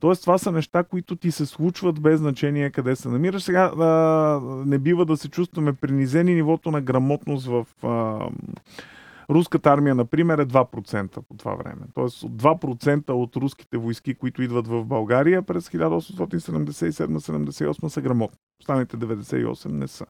Тоест, 0.00 0.22
това 0.22 0.38
са 0.38 0.52
неща, 0.52 0.84
които 0.84 1.16
ти 1.16 1.30
се 1.30 1.46
случват 1.46 2.00
без 2.00 2.18
значение 2.18 2.70
къде 2.70 2.96
се 2.96 3.08
намираш. 3.08 3.42
Сега 3.42 3.72
а, 3.78 4.40
не 4.66 4.78
бива 4.78 5.04
да 5.04 5.16
се 5.16 5.28
чувстваме 5.28 5.72
принизени. 5.72 6.34
Нивото 6.34 6.70
на 6.70 6.80
грамотност 6.80 7.46
в 7.46 7.66
а, 7.82 8.28
руската 9.30 9.70
армия, 9.70 9.94
например, 9.94 10.38
е 10.38 10.46
2% 10.46 11.20
по 11.28 11.36
това 11.36 11.54
време. 11.54 11.82
Тоест, 11.94 12.22
2% 12.22 13.10
от 13.10 13.36
руските 13.36 13.78
войски, 13.78 14.14
които 14.14 14.42
идват 14.42 14.68
в 14.68 14.84
България 14.84 15.42
през 15.42 15.68
1877-78 15.68 17.88
са 17.88 18.00
грамотни. 18.00 18.38
Останалите 18.60 18.96
98 18.96 19.66
не 19.66 19.88
са. 19.88 20.06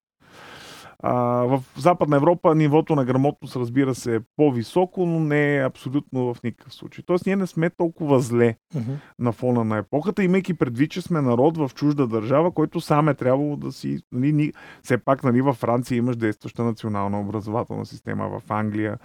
А, 1.03 1.13
в 1.45 1.65
Западна 1.77 2.17
Европа 2.17 2.55
нивото 2.55 2.95
на 2.95 3.05
грамотност, 3.05 3.57
разбира 3.57 3.95
се, 3.95 4.17
е 4.17 4.21
по-високо, 4.37 5.07
но 5.07 5.21
не 5.21 5.57
е 5.57 5.65
абсолютно 5.65 6.35
в 6.35 6.43
никакъв 6.43 6.75
случай. 6.75 7.05
Тоест, 7.07 7.27
ние 7.27 7.37
не 7.37 7.47
сме 7.47 7.71
толкова 7.71 8.21
зле 8.21 8.57
uh-huh. 8.75 8.97
на 9.19 9.33
фона 9.33 9.65
на 9.65 9.79
епохата, 9.79 10.25
имайки 10.25 10.55
предвид, 10.55 10.91
че 10.91 11.03
сме 11.03 11.21
народ 11.21 11.57
в 11.57 11.71
чужда 11.75 12.07
държава, 12.07 12.53
който 12.53 12.81
сам 12.81 13.09
е 13.09 13.15
трябвало 13.15 13.57
да 13.57 13.73
си. 13.73 14.01
Нали, 14.13 14.33
ни, 14.33 14.53
все 14.83 14.99
пак, 14.99 15.25
нали, 15.25 15.41
във 15.43 15.57
Франция 15.57 15.97
имаш 15.97 16.17
действаща 16.17 16.65
национална 16.65 17.21
образователна 17.21 17.87
система, 17.87 18.29
в 18.29 18.51
Англия. 18.51 18.99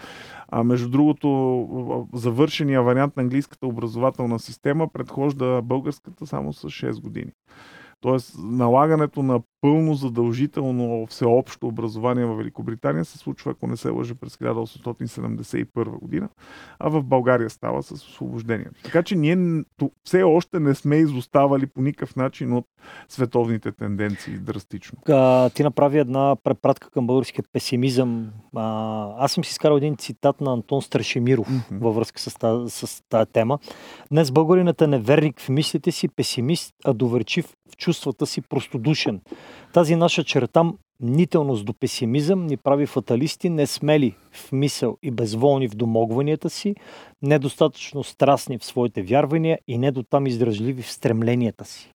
А, 0.47 0.63
между 0.63 0.89
другото, 0.89 2.07
завършения 2.13 2.81
вариант 2.81 3.17
на 3.17 3.23
английската 3.23 3.67
образователна 3.67 4.39
система 4.39 4.87
предхожда 4.93 5.61
българската 5.61 6.27
само 6.27 6.53
с 6.53 6.69
6 6.69 7.01
години. 7.01 7.31
Тоест, 8.01 8.35
налагането 8.37 9.23
на 9.23 9.41
пълно 9.63 9.93
задължително 9.93 11.07
всеобщо 11.07 11.67
образование 11.67 12.25
в 12.25 12.35
Великобритания 12.35 13.05
се 13.05 13.17
случва, 13.17 13.51
ако 13.51 13.67
не 13.67 13.77
се 13.77 13.89
лъжа, 13.89 14.15
през 14.15 14.35
1871 14.35 15.99
година, 15.99 16.29
а 16.79 16.89
в 16.89 17.03
България 17.03 17.49
става 17.49 17.83
с 17.83 17.91
освобождението. 17.91 18.83
Така 18.83 19.03
че 19.03 19.15
ние 19.15 19.63
все 20.03 20.23
още 20.23 20.59
не 20.59 20.75
сме 20.75 20.95
изоставали 20.95 21.67
по 21.67 21.81
никакъв 21.81 22.15
начин 22.15 22.53
от 22.53 22.65
световните 23.09 23.71
тенденции 23.71 24.33
драстично. 24.33 24.97
А, 25.09 25.49
ти 25.49 25.63
направи 25.63 25.99
една 25.99 26.35
препратка 26.43 26.89
към 26.89 27.07
българския 27.07 27.43
песимизъм. 27.53 28.29
А, 28.55 29.07
аз 29.17 29.31
съм 29.31 29.43
си 29.43 29.51
изкарал 29.51 29.77
един 29.77 29.97
цитат 29.97 30.41
на 30.41 30.53
Антон 30.53 30.81
Страшемиров 30.81 31.47
mm-hmm. 31.47 31.79
във 31.81 31.95
връзка 31.95 32.19
с, 32.19 32.33
тази, 32.33 32.69
с 32.69 33.03
тази 33.09 33.31
тема. 33.31 33.59
Днес 34.11 34.31
българинът 34.31 34.81
е 34.81 34.87
неверник 34.87 35.39
в 35.39 35.49
мислите 35.49 35.91
си, 35.91 36.07
песимист, 36.07 36.73
а 36.85 36.93
доверчив 36.93 37.55
в 37.73 37.77
чувствата 37.77 38.25
си, 38.25 38.41
простодушен. 38.41 39.21
Тази 39.73 39.95
наша 39.95 40.23
черта 40.23 40.63
нителност 40.99 41.65
до 41.65 41.73
песимизъм 41.73 42.45
ни 42.45 42.57
прави 42.57 42.85
фаталисти, 42.85 43.49
не 43.49 43.67
смели 43.67 44.15
в 44.31 44.51
мисъл 44.51 44.97
и 45.03 45.11
безволни 45.11 45.67
в 45.67 45.75
домогванията 45.75 46.49
си, 46.49 46.75
недостатъчно 47.21 48.03
страстни 48.03 48.57
в 48.57 48.65
своите 48.65 49.03
вярвания 49.03 49.59
и 49.67 49.77
не 49.77 49.91
до 49.91 50.03
там 50.03 50.27
издръжливи 50.27 50.81
в 50.81 50.91
стремленията 50.91 51.65
си. 51.65 51.93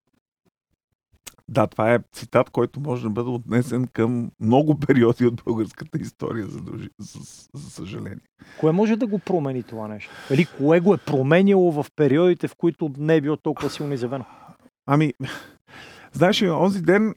Да, 1.49 1.67
това 1.67 1.95
е 1.95 1.99
цитат, 2.13 2.51
който 2.51 2.81
може 2.81 3.03
да 3.03 3.11
бъде 3.11 3.31
отнесен 3.31 3.89
към 3.93 4.31
много 4.41 4.79
периоди 4.79 5.27
от 5.27 5.43
българската 5.47 5.99
история, 5.99 6.47
за, 6.47 6.59
за, 6.99 7.21
за 7.55 7.71
съжаление. 7.71 8.25
Кое 8.61 8.73
може 8.73 8.97
да 8.97 9.07
го 9.07 9.19
промени 9.19 9.63
това 9.63 9.89
нещо? 9.89 10.11
Или 10.31 10.47
кое 10.59 10.81
го 10.81 10.95
е 10.95 10.99
променило 10.99 11.73
в 11.73 11.87
периодите, 11.97 12.49
в 12.49 12.55
които 12.57 12.91
не 12.99 13.17
е 13.17 13.21
било 13.21 13.37
толкова 13.37 13.71
силно 13.71 13.95
изявено? 13.95 14.25
Ами, 14.87 15.15
знаеш, 16.13 16.43
онзи 16.43 16.83
ден 16.83 17.15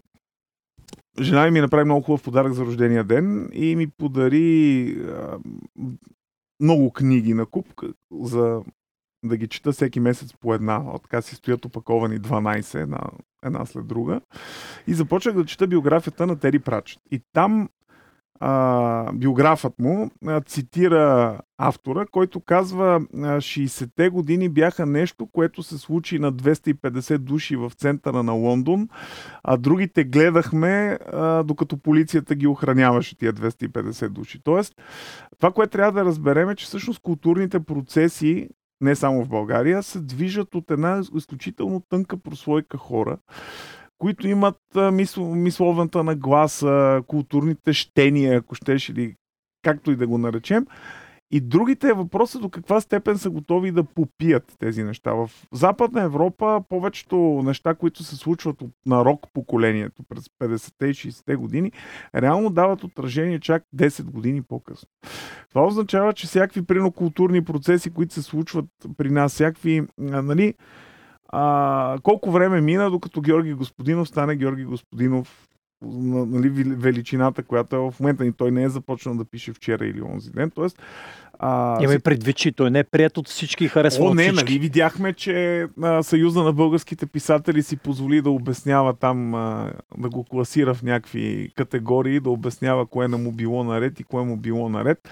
жена 1.19 1.51
ми 1.51 1.61
направи 1.61 1.85
много 1.85 2.01
хубав 2.01 2.23
подарък 2.23 2.53
за 2.53 2.65
рождения 2.65 3.03
ден 3.03 3.49
и 3.53 3.75
ми 3.75 3.87
подари 3.87 4.97
а, 5.01 5.39
много 6.59 6.91
книги 6.91 7.33
на 7.33 7.45
куп 7.45 7.67
за 8.21 8.61
да 9.25 9.37
ги 9.37 9.47
чета 9.47 9.71
всеки 9.71 9.99
месец 9.99 10.33
по 10.33 10.53
една. 10.53 10.77
От 10.77 11.03
така 11.03 11.21
си 11.21 11.35
стоят 11.35 11.65
опаковани 11.65 12.19
12, 12.19 12.81
една, 12.81 13.01
една 13.43 13.65
след 13.65 13.87
друга. 13.87 14.21
И 14.87 14.93
започнах 14.93 15.35
да 15.35 15.45
чета 15.45 15.67
биографията 15.67 16.27
на 16.27 16.39
Тери 16.39 16.59
Прачет. 16.59 16.99
И 17.11 17.21
там 17.33 17.69
а, 18.43 19.13
биографът 19.13 19.79
му 19.79 20.11
а, 20.27 20.41
цитира 20.41 21.37
автора, 21.57 22.05
който 22.11 22.39
казва 22.39 23.01
60-те 23.13 24.09
години 24.09 24.49
бяха 24.49 24.85
нещо, 24.85 25.27
което 25.31 25.63
се 25.63 25.77
случи 25.77 26.19
на 26.19 26.33
250 26.33 27.17
души 27.17 27.55
в 27.55 27.71
центъра 27.77 28.23
на 28.23 28.31
Лондон, 28.31 28.89
а 29.43 29.57
другите 29.57 30.03
гледахме, 30.03 30.99
а, 31.13 31.43
докато 31.43 31.77
полицията 31.77 32.35
ги 32.35 32.47
охраняваше 32.47 33.17
тия 33.17 33.33
250 33.33 34.09
души. 34.09 34.39
Тоест, 34.43 34.73
това, 35.39 35.51
което 35.51 35.71
трябва 35.71 35.91
да 35.91 36.05
разберем 36.05 36.49
е, 36.49 36.55
че 36.55 36.65
всъщност 36.65 36.99
културните 36.99 37.59
процеси 37.59 38.49
не 38.81 38.95
само 38.95 39.23
в 39.23 39.29
България, 39.29 39.83
се 39.83 39.99
движат 39.99 40.55
от 40.55 40.71
една 40.71 41.03
изключително 41.15 41.83
тънка 41.89 42.17
прослойка 42.17 42.77
хора, 42.77 43.17
които 44.01 44.27
имат 44.27 44.57
мисл, 44.91 45.21
мисловната 45.23 46.03
нагласа, 46.03 47.03
културните 47.07 47.73
щения, 47.73 48.37
ако 48.37 48.55
щеш 48.55 48.89
или 48.89 49.15
както 49.63 49.91
и 49.91 49.95
да 49.95 50.07
го 50.07 50.17
наречем. 50.17 50.65
И 51.31 51.41
другите 51.41 51.89
е 51.89 51.93
въпросът 51.93 52.41
до 52.41 52.49
каква 52.49 52.81
степен 52.81 53.17
са 53.17 53.29
готови 53.29 53.71
да 53.71 53.83
попият 53.83 54.55
тези 54.59 54.83
неща. 54.83 55.13
В 55.13 55.29
Западна 55.53 56.01
Европа 56.01 56.63
повечето 56.69 57.41
неща, 57.45 57.75
които 57.75 58.03
се 58.03 58.15
случват 58.15 58.55
на 58.85 59.05
рок 59.05 59.27
поколението 59.33 60.03
през 60.09 60.29
50-те 60.41 60.87
и 60.87 60.93
60-те 60.93 61.35
години, 61.35 61.71
реално 62.15 62.49
дават 62.49 62.83
отражение 62.83 63.39
чак 63.39 63.63
10 63.75 64.03
години 64.03 64.41
по-късно. 64.41 64.87
Това 65.49 65.65
означава, 65.65 66.13
че 66.13 66.27
всякакви 66.27 66.65
принокултурни 66.65 67.43
процеси, 67.43 67.89
които 67.89 68.13
се 68.13 68.21
случват 68.21 68.65
при 68.97 69.09
нас, 69.09 69.33
всякакви, 69.33 69.81
нали, 69.97 70.53
а, 71.31 71.97
колко 72.03 72.31
време 72.31 72.61
мина, 72.61 72.91
докато 72.91 73.21
Георги 73.21 73.53
Господинов 73.53 74.07
стане 74.07 74.35
Георги 74.35 74.65
Господинов 74.65 75.47
нали, 75.81 76.49
величината, 76.75 77.43
която 77.43 77.75
е 77.75 77.79
в 77.79 77.99
момента 77.99 78.23
ни. 78.23 78.33
Той 78.33 78.51
не 78.51 78.63
е 78.63 78.69
започнал 78.69 79.15
да 79.15 79.25
пише 79.25 79.53
вчера 79.53 79.85
или 79.85 80.01
онзи 80.01 80.31
ден. 80.31 80.51
Тоест, 80.51 80.81
а, 81.43 81.83
Има 81.83 81.93
и 81.93 81.99
предвид, 81.99 82.35
че 82.35 82.51
той 82.51 82.71
не 82.71 82.79
е 82.79 82.83
прият 82.83 83.17
от 83.17 83.27
всички 83.27 83.65
и 83.65 83.67
харесва 83.67 84.05
О, 84.05 84.13
не, 84.13 84.23
всички. 84.23 84.43
нали 84.43 84.59
видяхме, 84.59 85.13
че 85.13 85.67
а, 85.81 86.03
Съюза 86.03 86.43
на 86.43 86.53
българските 86.53 87.05
писатели 87.05 87.63
си 87.63 87.77
позволи 87.77 88.21
да 88.21 88.29
обяснява 88.29 88.93
там, 88.93 89.35
а, 89.35 89.71
да 89.97 90.09
го 90.09 90.23
класира 90.23 90.73
в 90.73 90.83
някакви 90.83 91.51
категории, 91.55 92.19
да 92.19 92.29
обяснява 92.29 92.85
кое 92.85 93.07
не 93.07 93.17
му 93.17 93.31
било 93.31 93.63
наред 93.63 93.99
и 93.99 94.03
кое 94.03 94.23
му 94.23 94.37
било 94.37 94.69
наред. 94.69 95.09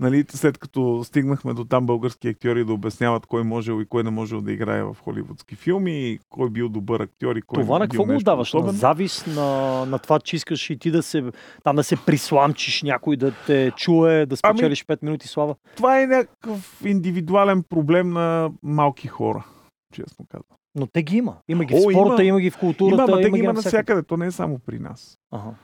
Нали, 0.00 0.24
след 0.28 0.58
като 0.58 1.04
стигнахме 1.04 1.54
до 1.54 1.64
там 1.64 1.86
български 1.86 2.28
актьори 2.28 2.64
да 2.64 2.72
обясняват 2.72 3.26
кой 3.26 3.42
можел 3.42 3.80
и 3.80 3.86
кой 3.86 4.02
не 4.02 4.10
можел 4.10 4.40
да 4.40 4.52
играе 4.52 4.82
в 4.82 4.96
холивудски 5.04 5.54
филми, 5.54 6.18
кой 6.30 6.50
бил 6.50 6.68
добър 6.68 7.00
актьор 7.00 7.36
и 7.36 7.42
кой 7.42 7.62
Това 7.62 7.78
на 7.78 7.88
какво 7.88 8.04
го 8.04 8.18
даваш? 8.18 8.52
На 8.52 8.72
завист, 8.72 9.26
на, 9.26 9.84
на 9.86 9.98
това, 9.98 10.20
че 10.20 10.36
искаш 10.36 10.70
и 10.70 10.76
ти 10.76 10.90
да 10.90 11.02
се, 11.02 11.24
там 11.64 11.76
да 11.76 11.84
се 11.84 11.96
присламчиш 11.96 12.82
някой 12.82 13.16
да 13.16 13.32
те 13.46 13.72
чуе, 13.76 14.26
да 14.26 14.36
ами, 14.42 14.58
спечелиш 14.58 14.84
ами, 14.88 14.96
5 14.96 15.02
минути 15.02 15.28
слава? 15.28 15.54
Това 15.76 16.02
е 16.02 16.06
някакъв 16.06 16.82
индивидуален 16.84 17.62
проблем 17.62 18.10
на 18.10 18.50
малки 18.62 19.08
хора, 19.08 19.46
честно 19.94 20.26
казвам. 20.28 20.58
Но 20.74 20.86
те 20.86 21.02
ги 21.02 21.16
има. 21.16 21.36
Има 21.48 21.64
ги 21.64 21.74
в 21.74 21.80
спорта, 21.80 22.22
има, 22.22 22.24
има 22.24 22.40
ги 22.40 22.50
в 22.50 22.58
културата. 22.58 23.02
Има, 23.02 23.12
има 23.12 23.22
те 23.22 23.30
ги 23.30 23.38
има 23.38 23.52
навсякъде. 23.52 24.02
То 24.02 24.16
не 24.16 24.26
е 24.26 24.30
само 24.30 24.58
при 24.58 24.78
нас. 24.78 25.18
Ага. 25.30 25.54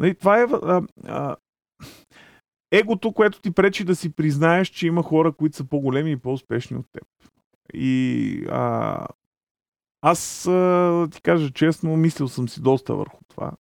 Нали, 0.00 0.14
това 0.14 0.40
е 0.40 0.42
а, 0.42 0.82
а, 1.06 1.36
егото, 2.72 3.12
което 3.12 3.40
ти 3.40 3.50
пречи 3.50 3.84
да 3.84 3.96
си 3.96 4.12
признаеш, 4.12 4.68
че 4.68 4.86
има 4.86 5.02
хора, 5.02 5.32
които 5.32 5.56
са 5.56 5.64
по-големи 5.64 6.10
и 6.10 6.16
по-успешни 6.16 6.76
от 6.76 6.86
теб. 6.92 7.04
И 7.74 8.44
а, 8.50 9.06
аз 10.02 10.46
а, 10.46 11.08
ти 11.12 11.22
кажа 11.22 11.50
честно, 11.50 11.96
мислил 11.96 12.28
съм 12.28 12.48
си 12.48 12.62
доста 12.62 12.94
върху 12.94 13.18
това. 13.28 13.52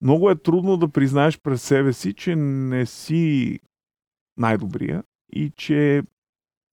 Много 0.00 0.30
е 0.30 0.42
трудно 0.42 0.76
да 0.76 0.88
признаеш 0.88 1.40
през 1.40 1.62
себе 1.62 1.92
си, 1.92 2.14
че 2.14 2.36
не 2.36 2.86
си 2.86 3.60
най-добрия 4.38 5.02
и 5.32 5.52
че 5.56 6.02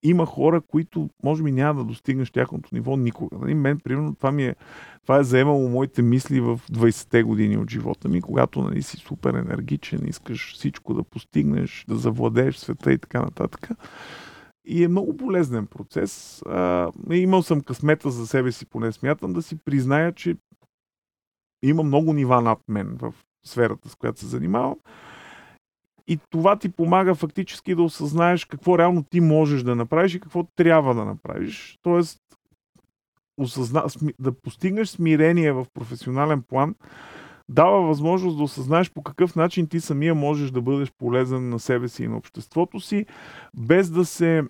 има 0.04 0.26
хора, 0.26 0.62
които 0.62 1.10
може 1.24 1.44
би 1.44 1.52
няма 1.52 1.80
да 1.80 1.84
достигнеш 1.84 2.32
тяхното 2.32 2.70
ниво 2.74 2.98
никога. 2.98 3.38
Нали? 3.38 3.54
Мен, 3.54 3.80
примерно, 3.80 4.16
това, 4.16 4.32
ми 4.32 4.46
е, 4.46 4.56
това 5.04 5.18
е 5.18 5.24
заемало 5.24 5.70
моите 5.70 6.02
мисли 6.02 6.40
в 6.40 6.62
20-те 6.72 7.24
години 7.24 7.58
от 7.58 7.70
живота 7.70 8.10
ми, 8.10 8.22
когато 8.22 8.62
нали, 8.62 8.82
си 8.82 8.98
супер 8.98 9.34
енергичен, 9.34 10.08
искаш 10.08 10.54
всичко 10.54 10.94
да 10.94 11.04
постигнеш, 11.04 11.86
да 11.88 11.96
завладееш 11.96 12.58
света 12.58 12.94
и 12.94 12.98
така 12.98 13.22
нататък. 13.22 13.70
И 14.66 14.84
е 14.84 14.88
много 14.88 15.18
полезен 15.18 15.68
процес. 15.68 16.42
А, 16.46 16.92
имал 17.12 17.44
съм 17.44 17.62
късмета 17.62 18.12
за 18.12 18.28
себе 18.28 18.52
си, 18.52 18.66
поне 18.66 18.92
смятам, 18.92 19.34
да 19.34 19.42
си 19.42 19.58
призная, 19.66 20.12
че 20.12 20.36
има 21.64 21.84
много 21.84 22.14
нива 22.14 22.42
над 22.42 22.60
мен 22.68 22.98
в 23.02 23.14
сферата, 23.46 23.90
с 23.90 23.96
която 23.96 24.20
се 24.20 24.26
занимавам. 24.26 24.76
И 26.08 26.20
това 26.30 26.56
ти 26.56 26.70
помага 26.70 27.16
фактически 27.16 27.76
да 27.76 27.84
осъзнаеш 27.84 28.46
какво 28.46 28.78
реално 28.78 29.04
ти 29.04 29.20
можеш 29.20 29.64
да 29.64 29.76
направиш 29.76 30.14
и 30.14 30.20
какво 30.20 30.44
трябва 30.44 30.96
да 30.96 31.06
направиш. 31.06 31.80
Тоест, 31.82 32.20
осъзна, 33.38 33.84
да 34.20 34.32
постигнеш 34.32 34.90
смирение 34.90 35.52
в 35.52 35.66
професионален 35.74 36.42
план, 36.42 36.76
дава 37.50 37.82
възможност 37.82 38.38
да 38.38 38.44
осъзнаеш 38.44 38.92
по 38.92 39.04
какъв 39.04 39.36
начин 39.36 39.68
ти 39.68 39.80
самия 39.80 40.16
можеш 40.16 40.52
да 40.52 40.62
бъдеш 40.62 40.92
полезен 40.98 41.50
на 41.50 41.60
себе 41.60 41.88
си 41.88 42.04
и 42.04 42.08
на 42.08 42.18
обществото 42.18 42.80
си, 42.80 43.06
без 43.58 43.90
да 43.90 44.06
се 44.06 44.44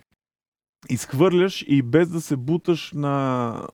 изхвърляш 0.89 1.65
и 1.67 1.81
без 1.81 2.09
да 2.09 2.21
се 2.21 2.37
буташ 2.37 2.91
на 2.95 3.67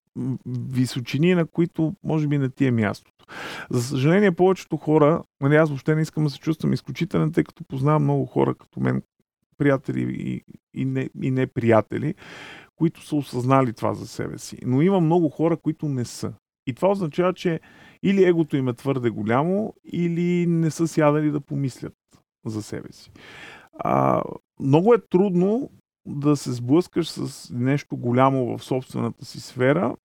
височини, 0.46 1.36
на 1.36 1.46
които 1.46 1.94
може 2.04 2.28
би 2.28 2.38
не 2.38 2.50
ти 2.50 2.66
е 2.66 2.72
мястото. 2.72 3.26
За 3.70 3.84
съжаление, 3.84 4.32
повечето 4.32 4.78
хора, 4.78 5.24
нали 5.42 5.56
аз 5.56 5.70
въобще 5.70 5.96
не 5.96 6.02
искам 6.02 6.24
да 6.24 6.30
се 6.30 6.40
чувствам 6.40 6.74
изключителен, 6.74 7.32
тъй 7.32 7.44
като 7.44 7.64
познавам 7.64 8.04
много 8.04 8.26
хора 8.26 8.56
като 8.56 8.80
мен, 8.80 9.02
приятели 9.58 10.16
и, 10.20 10.42
и, 10.74 10.86
не, 10.86 11.10
и 11.22 11.32
не 11.32 11.48
приятели, 11.48 12.16
които 12.76 13.06
са 13.06 13.16
осъзнали 13.16 13.74
това 13.74 13.94
за 13.94 14.08
себе 14.08 14.38
си. 14.38 14.58
Но 14.66 14.82
има 14.82 15.00
много 15.00 15.30
хора, 15.30 15.58
които 15.58 15.90
не 15.90 16.06
са. 16.06 16.34
И 16.68 16.74
това 16.74 16.90
означава, 16.92 17.34
че 17.34 17.60
или 18.04 18.24
егото 18.24 18.58
им 18.58 18.68
е 18.68 18.74
твърде 18.74 19.10
голямо, 19.10 19.74
или 19.94 20.48
не 20.48 20.72
са 20.72 20.88
сядали 20.88 21.32
да 21.32 21.42
помислят 21.42 21.94
за 22.46 22.64
себе 22.64 22.92
си. 22.92 23.12
А, 23.80 24.22
много 24.60 24.94
е 24.94 25.08
трудно 25.10 25.70
да 26.06 26.36
се 26.36 26.52
сблъскаш 26.52 27.10
с 27.10 27.50
нещо 27.54 27.98
голямо 27.98 28.58
в 28.58 28.64
собствената 28.64 29.26
си 29.26 29.40
сфера 29.40 29.96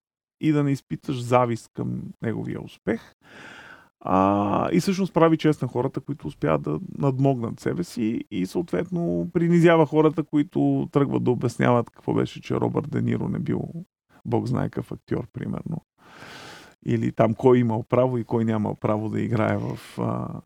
и 0.40 0.52
да 0.52 0.64
не 0.64 0.70
изпиташ 0.70 1.22
завист 1.22 1.70
към 1.74 2.02
неговия 2.22 2.64
успех. 2.64 3.14
А, 4.00 4.68
и 4.72 4.80
всъщност 4.80 5.14
прави 5.14 5.36
чест 5.36 5.62
на 5.62 5.68
хората, 5.68 6.00
които 6.00 6.26
успяват 6.26 6.62
да 6.62 6.80
надмогнат 6.98 7.60
себе 7.60 7.84
си 7.84 8.24
и 8.30 8.46
съответно 8.46 9.30
принизява 9.32 9.86
хората, 9.86 10.22
които 10.22 10.88
тръгват 10.92 11.24
да 11.24 11.30
обясняват 11.30 11.90
какво 11.90 12.14
беше, 12.14 12.40
че 12.40 12.54
Робърт 12.54 12.90
Дениро 12.90 13.28
не 13.28 13.38
бил 13.38 13.72
бог 14.24 14.46
знае 14.46 14.70
какъв 14.70 14.92
актьор, 14.92 15.26
примерно. 15.32 15.84
Или 16.86 17.12
там 17.12 17.34
кой 17.34 17.58
имал 17.58 17.82
право 17.82 18.18
и 18.18 18.24
кой 18.24 18.44
нямал 18.44 18.74
право 18.74 19.08
да 19.08 19.20
играе 19.20 19.56
в 19.56 19.98
а, 19.98 20.40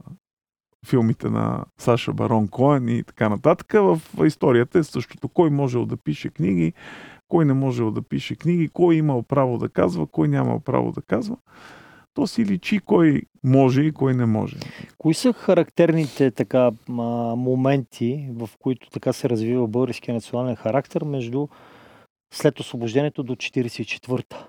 филмите 0.86 1.28
на 1.28 1.64
Саша 1.78 2.12
Барон 2.12 2.48
Коен 2.48 2.88
и 2.88 3.02
така 3.02 3.28
нататък. 3.28 3.72
В 3.72 4.00
историята 4.26 4.78
е 4.78 4.82
същото. 4.82 5.28
Кой 5.28 5.50
можел 5.50 5.86
да 5.86 5.96
пише 5.96 6.30
книги, 6.30 6.72
кой 7.28 7.44
не 7.44 7.52
можел 7.52 7.90
да 7.90 8.02
пише 8.02 8.36
книги, 8.36 8.68
кой 8.68 8.96
имал 8.96 9.22
право 9.22 9.58
да 9.58 9.68
казва, 9.68 10.06
кой 10.06 10.28
нямал 10.28 10.60
право 10.60 10.92
да 10.92 11.02
казва. 11.02 11.36
То 12.14 12.26
си 12.26 12.44
личи 12.44 12.78
кой 12.78 13.22
може 13.44 13.82
и 13.82 13.92
кой 13.92 14.14
не 14.14 14.26
може. 14.26 14.56
Кои 14.98 15.14
са 15.14 15.32
характерните 15.32 16.30
така 16.30 16.70
моменти, 17.36 18.28
в 18.30 18.50
които 18.58 18.90
така 18.90 19.12
се 19.12 19.28
развива 19.28 19.68
българския 19.68 20.14
национален 20.14 20.56
характер 20.56 21.02
между 21.02 21.48
след 22.34 22.60
освобождението 22.60 23.22
до 23.22 23.34
44-та? 23.34 24.46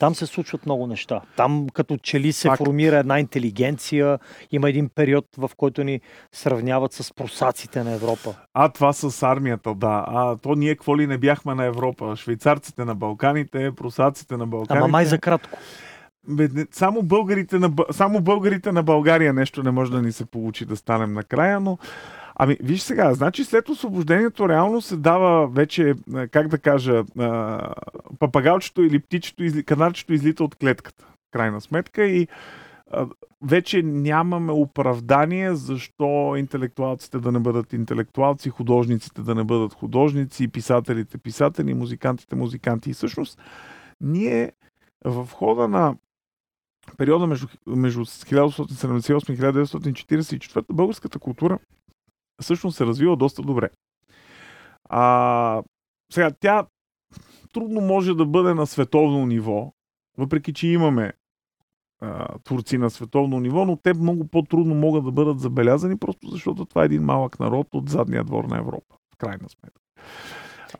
Там 0.00 0.14
се 0.14 0.26
случват 0.26 0.66
много 0.66 0.86
неща. 0.86 1.20
Там 1.36 1.66
като 1.72 1.96
че 1.96 2.20
ли 2.20 2.32
се 2.32 2.48
Факт. 2.48 2.58
формира 2.58 2.96
една 2.96 3.20
интелигенция, 3.20 4.18
има 4.52 4.68
един 4.68 4.88
период, 4.94 5.26
в 5.38 5.50
който 5.56 5.84
ни 5.84 6.00
сравняват 6.32 6.92
с 6.92 7.14
просаците 7.14 7.84
на 7.84 7.92
Европа. 7.92 8.34
А, 8.54 8.68
това 8.68 8.92
с 8.92 9.22
армията, 9.22 9.74
да. 9.74 10.04
А, 10.08 10.36
то 10.36 10.54
ние 10.54 10.74
какво 10.74 10.98
ли 10.98 11.06
не 11.06 11.18
бяхме 11.18 11.54
на 11.54 11.64
Европа? 11.64 12.16
Швейцарците 12.16 12.84
на 12.84 12.94
Балканите, 12.94 13.72
просаците 13.76 14.36
на 14.36 14.46
Балканите. 14.46 14.78
Ама 14.78 14.88
май 14.88 15.04
за 15.04 15.18
кратко. 15.18 15.58
Само 16.70 17.02
българите, 17.02 17.58
на, 17.58 17.70
само 17.90 18.20
българите 18.20 18.72
на 18.72 18.82
България 18.82 19.32
нещо 19.32 19.62
не 19.62 19.70
може 19.70 19.90
да 19.90 20.02
ни 20.02 20.12
се 20.12 20.24
получи 20.24 20.64
да 20.64 20.76
станем 20.76 21.12
накрая, 21.12 21.60
но 21.60 21.78
Ами, 22.42 22.56
виж 22.62 22.80
сега, 22.82 23.14
значи 23.14 23.44
след 23.44 23.68
освобождението 23.68 24.48
реално 24.48 24.80
се 24.80 24.96
дава 24.96 25.48
вече, 25.48 25.94
как 26.30 26.48
да 26.48 26.58
кажа, 26.58 27.04
папагалчето 28.18 28.82
или 28.82 28.98
птичето, 28.98 29.44
канарчето 29.66 30.12
излита 30.12 30.44
от 30.44 30.54
клетката, 30.54 31.06
крайна 31.30 31.60
сметка 31.60 32.06
и 32.06 32.28
вече 33.42 33.82
нямаме 33.82 34.52
оправдание 34.52 35.54
защо 35.54 36.34
интелектуалците 36.36 37.18
да 37.18 37.32
не 37.32 37.38
бъдат 37.38 37.72
интелектуалци, 37.72 38.50
художниците 38.50 39.22
да 39.22 39.34
не 39.34 39.44
бъдат 39.44 39.74
художници, 39.74 40.48
писателите 40.48 41.18
писатели, 41.18 41.74
музикантите 41.74 42.36
музиканти. 42.36 42.90
И 42.90 42.94
всъщност 42.94 43.40
ние 44.00 44.52
в 45.04 45.28
хода 45.32 45.68
на 45.68 45.96
периода 46.96 47.26
между, 47.26 47.46
между 47.66 48.04
1878 48.04 49.32
и 49.32 49.38
1944 49.38 50.64
българската 50.72 51.18
култура 51.18 51.58
всъщност 52.40 52.76
се 52.76 52.86
развива 52.86 53.16
доста 53.16 53.42
добре. 53.42 53.70
А, 54.88 55.62
сега, 56.12 56.30
тя 56.40 56.66
трудно 57.52 57.80
може 57.80 58.14
да 58.14 58.26
бъде 58.26 58.54
на 58.54 58.66
световно 58.66 59.26
ниво, 59.26 59.72
въпреки 60.18 60.52
че 60.52 60.68
имаме 60.68 61.12
а, 62.00 62.38
творци 62.38 62.78
на 62.78 62.90
световно 62.90 63.40
ниво, 63.40 63.64
но 63.64 63.76
те 63.76 63.94
много 63.94 64.28
по-трудно 64.28 64.74
могат 64.74 65.04
да 65.04 65.12
бъдат 65.12 65.40
забелязани, 65.40 65.98
просто 65.98 66.28
защото 66.28 66.64
това 66.64 66.82
е 66.82 66.84
един 66.84 67.02
малък 67.02 67.40
народ 67.40 67.66
от 67.72 67.88
задния 67.88 68.24
двор 68.24 68.44
на 68.44 68.58
Европа, 68.58 68.96
в 69.14 69.16
крайна 69.16 69.48
сметка. 69.48 69.80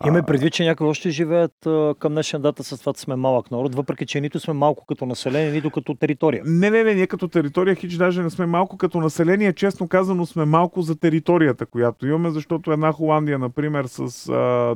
Имаме 0.05 0.23
предвид, 0.23 0.53
че 0.53 0.63
някои 0.63 0.87
още 0.87 1.09
живеят 1.09 1.53
към 1.99 2.13
днешна 2.13 2.39
дата 2.39 2.63
с 2.63 2.79
това, 2.79 2.93
че 2.93 3.01
сме 3.01 3.15
малък 3.15 3.51
народ, 3.51 3.75
въпреки 3.75 4.05
че 4.05 4.21
нито 4.21 4.39
сме 4.39 4.53
малко 4.53 4.85
като 4.85 5.05
население, 5.05 5.51
нито 5.51 5.71
като 5.71 5.95
територия. 5.95 6.43
Не, 6.45 6.69
не, 6.69 6.83
не, 6.83 6.93
ние 6.93 7.07
като 7.07 7.27
територия 7.27 7.75
хич 7.75 7.93
даже 7.93 8.23
не 8.23 8.29
сме 8.29 8.45
малко 8.45 8.77
като 8.77 8.99
население. 8.99 9.53
Честно 9.53 9.87
казано 9.87 10.25
сме 10.25 10.45
малко 10.45 10.81
за 10.81 10.99
територията, 10.99 11.65
която 11.65 12.07
имаме, 12.07 12.31
защото 12.31 12.71
една 12.71 12.91
Холандия, 12.91 13.39
например, 13.39 13.85
с 13.85 14.29
а, 14.29 14.75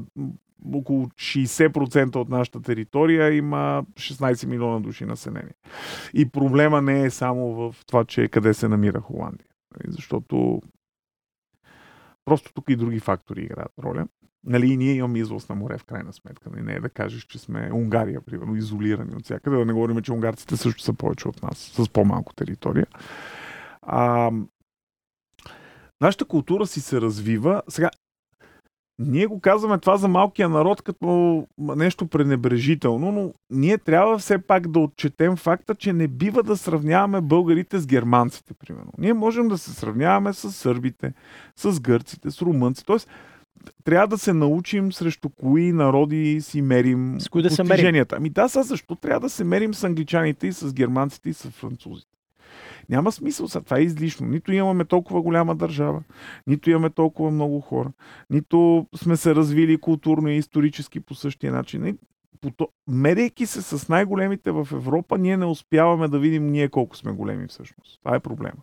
около 0.74 1.06
60% 1.06 2.16
от 2.16 2.30
нашата 2.30 2.62
територия 2.62 3.36
има 3.36 3.84
16 3.94 4.46
милиона 4.48 4.80
души 4.80 5.06
население. 5.06 5.54
И 6.14 6.30
проблема 6.30 6.82
не 6.82 7.04
е 7.04 7.10
само 7.10 7.54
в 7.54 7.76
това, 7.86 8.06
че 8.06 8.28
къде 8.28 8.54
се 8.54 8.68
намира 8.68 9.02
Холандия. 9.02 9.48
Защото 9.88 10.62
просто 12.26 12.54
тук 12.54 12.70
и 12.70 12.76
други 12.76 13.00
фактори 13.00 13.42
играят 13.42 13.72
роля. 13.84 14.08
Нали, 14.46 14.78
ние 14.78 14.94
имаме 14.94 15.20
излъз 15.20 15.50
на 15.50 15.56
море 15.56 15.78
в 15.78 15.84
крайна 15.84 16.14
сметка. 16.14 16.50
Нали, 16.50 16.62
не 16.62 16.74
е 16.74 16.80
да 16.80 16.90
кажеш, 16.90 17.24
че 17.24 17.40
сме 17.40 17.70
Унгария, 17.74 18.22
примерно, 18.22 18.56
изолирани 18.56 19.16
от 19.16 19.24
всякъде. 19.24 19.58
Да 19.58 19.66
не 19.66 19.74
говорим, 19.74 20.02
че 20.02 20.14
унгарците 20.14 20.58
също 20.58 20.84
са 20.84 20.94
повече 20.94 21.28
от 21.28 21.44
нас, 21.44 21.58
с 21.58 21.90
по-малко 21.90 22.34
територия. 22.34 22.88
А, 23.82 24.32
нашата 26.02 26.26
култура 26.26 26.68
си 26.68 26.82
се 26.82 27.02
развива. 27.02 27.62
Сега, 27.68 27.90
ние 29.00 29.26
го 29.26 29.40
казваме 29.40 29.78
това 29.78 29.98
за 29.98 30.08
малкия 30.08 30.50
народ 30.50 30.82
като 30.82 31.48
нещо 31.58 32.08
пренебрежително, 32.08 33.12
но 33.12 33.34
ние 33.50 33.78
трябва 33.78 34.18
все 34.18 34.38
пак 34.38 34.68
да 34.68 34.80
отчетем 34.80 35.36
факта, 35.36 35.76
че 35.76 35.94
не 35.94 36.08
бива 36.08 36.44
да 36.44 36.58
сравняваме 36.58 37.22
българите 37.22 37.80
с 37.80 37.88
германците, 37.88 38.54
примерно. 38.54 38.92
Ние 38.98 39.14
можем 39.14 39.48
да 39.48 39.58
се 39.58 39.74
сравняваме 39.74 40.34
с 40.34 40.52
сърбите, 40.52 41.14
с 41.56 41.80
гърците, 41.80 42.32
с 42.32 42.42
румънците. 42.42 42.86
Тоест, 42.86 43.10
трябва 43.84 44.08
да 44.08 44.18
се 44.18 44.34
научим 44.34 44.92
срещу 44.92 45.30
кои 45.30 45.72
народи 45.72 46.42
си 46.42 46.62
мерим 46.62 47.16
с 47.20 47.30
кои 47.30 47.42
да 47.42 47.50
се 47.50 47.64
мерим? 47.64 48.06
Ами 48.12 48.30
да, 48.30 48.50
са 48.50 48.64
защо 48.64 48.96
трябва 48.96 49.20
да 49.20 49.30
се 49.30 49.44
мерим 49.44 49.74
с 49.74 49.84
англичаните 49.84 50.48
и 50.48 50.54
с 50.54 50.74
германците 50.74 51.30
и 51.30 51.34
с 51.34 51.50
французите? 51.50 52.16
Няма 52.90 53.12
смисъл 53.12 53.48
са. 53.48 53.62
Това 53.62 53.78
е 53.78 53.82
излишно. 53.82 54.28
Нито 54.28 54.52
имаме 54.52 54.86
толкова 54.86 55.22
голяма 55.22 55.56
държава, 55.56 56.04
нито 56.48 56.70
имаме 56.70 56.90
толкова 56.90 57.32
много 57.32 57.62
хора, 57.62 57.92
нито 58.30 58.88
сме 58.96 59.18
се 59.18 59.36
развили 59.36 59.78
културно 59.78 60.30
и 60.30 60.38
исторически 60.38 61.00
по 61.00 61.16
същия 61.16 61.54
начин. 61.54 61.98
Мерейки 62.88 63.46
се 63.46 63.62
с 63.62 63.90
най-големите 63.90 64.52
в 64.52 64.68
Европа, 64.72 65.18
ние 65.18 65.38
не 65.38 65.46
успяваме 65.46 66.08
да 66.08 66.20
видим 66.20 66.48
ние 66.48 66.70
колко 66.70 66.98
сме 66.98 67.12
големи 67.12 67.48
всъщност. 67.48 68.00
Това 68.04 68.16
е 68.16 68.20
проблема. 68.20 68.58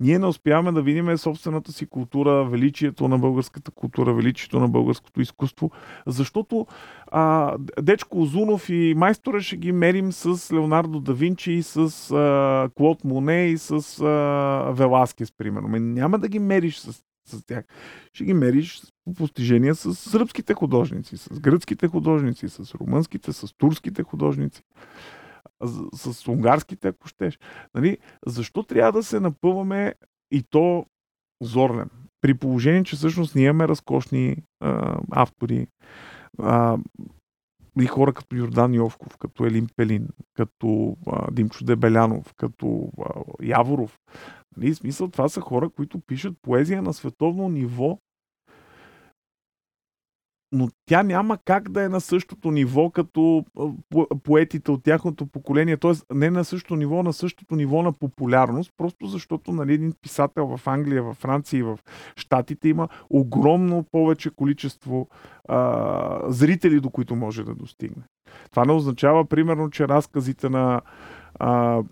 Ние 0.00 0.18
не 0.18 0.26
успяваме 0.26 0.72
да 0.72 0.82
видим 0.82 1.18
собствената 1.18 1.72
си 1.72 1.86
култура, 1.86 2.44
величието 2.44 3.08
на 3.08 3.18
българската 3.18 3.70
култура, 3.70 4.14
величието 4.14 4.60
на 4.60 4.68
българското 4.68 5.20
изкуство, 5.20 5.70
защото 6.06 6.66
а, 7.06 7.56
Дечко 7.82 8.22
Озунов 8.22 8.68
и 8.68 8.94
майстора 8.96 9.40
ще 9.40 9.56
ги 9.56 9.72
мерим 9.72 10.12
с 10.12 10.52
Леонардо 10.52 11.00
да 11.00 11.14
Винчи, 11.14 11.62
с 11.62 12.10
а, 12.10 12.70
Клод 12.74 13.04
Моне 13.04 13.46
и 13.46 13.58
с 13.58 14.00
а, 14.00 14.72
Веласкес, 14.72 15.32
примерно. 15.32 15.68
Ме 15.68 15.80
няма 15.80 16.18
да 16.18 16.28
ги 16.28 16.38
мериш 16.38 16.78
с, 16.78 16.92
с 17.28 17.46
тях. 17.46 17.64
Ще 18.12 18.24
ги 18.24 18.34
мериш 18.34 18.82
по 19.04 19.14
постижения 19.14 19.74
с 19.74 19.94
сръбските 19.94 20.54
художници, 20.54 21.16
с 21.16 21.40
гръцките 21.40 21.88
художници, 21.88 22.48
с 22.48 22.74
румънските, 22.74 23.32
с 23.32 23.54
турските 23.58 24.02
художници 24.02 24.62
с, 25.94 26.14
с 26.14 26.28
унгарските, 26.28 26.88
ако 26.88 27.08
щеш. 27.08 27.38
Нали? 27.74 27.98
Защо 28.26 28.62
трябва 28.62 28.92
да 28.92 29.02
се 29.02 29.20
напъваме 29.20 29.94
и 30.30 30.42
то 30.42 30.86
зорлен? 31.42 31.90
При 32.20 32.34
положение, 32.34 32.84
че 32.84 32.96
всъщност 32.96 33.34
ние 33.34 33.44
имаме 33.44 33.68
разкошни 33.68 34.36
а, 34.60 35.00
автори, 35.10 35.66
а, 36.38 36.78
и 37.80 37.86
хора 37.86 38.12
като 38.12 38.36
Йордан 38.36 38.74
Йовков, 38.74 39.16
като 39.16 39.46
Елин 39.46 39.68
Пелин, 39.76 40.08
като 40.34 40.96
а, 41.06 41.30
Димчо 41.30 41.64
Дебелянов, 41.64 42.34
като 42.36 42.90
а, 43.00 43.22
Яворов. 43.42 43.98
Нали, 44.56 44.74
смисъл, 44.74 45.08
това 45.08 45.28
са 45.28 45.40
хора, 45.40 45.70
които 45.70 46.00
пишат 46.00 46.34
поезия 46.42 46.82
на 46.82 46.92
световно 46.92 47.48
ниво 47.48 47.98
но 50.52 50.68
тя 50.86 51.02
няма 51.02 51.38
как 51.44 51.68
да 51.68 51.82
е 51.82 51.88
на 51.88 52.00
същото 52.00 52.50
ниво 52.50 52.90
като 52.90 53.44
поетите 54.22 54.70
от 54.70 54.82
тяхното 54.82 55.26
поколение, 55.26 55.76
т.е. 55.76 56.14
не 56.14 56.30
на 56.30 56.44
същото 56.44 56.76
ниво, 56.76 57.02
на 57.02 57.12
същото 57.12 57.56
ниво 57.56 57.82
на 57.82 57.92
популярност, 57.92 58.72
просто 58.76 59.06
защото 59.06 59.52
нали, 59.52 59.74
един 59.74 59.92
писател 60.02 60.56
в 60.56 60.66
Англия, 60.66 61.02
в 61.02 61.14
Франция 61.14 61.58
и 61.58 61.62
в 61.62 61.78
Штатите 62.16 62.68
има 62.68 62.88
огромно 63.10 63.84
повече 63.92 64.30
количество 64.30 65.08
а, 65.48 66.32
зрители, 66.32 66.80
до 66.80 66.90
които 66.90 67.16
може 67.16 67.44
да 67.44 67.54
достигне. 67.54 68.02
Това 68.50 68.64
не 68.64 68.72
означава, 68.72 69.24
примерно, 69.24 69.70
че 69.70 69.88
разказите 69.88 70.48
на 70.48 70.80
а, 71.34 71.82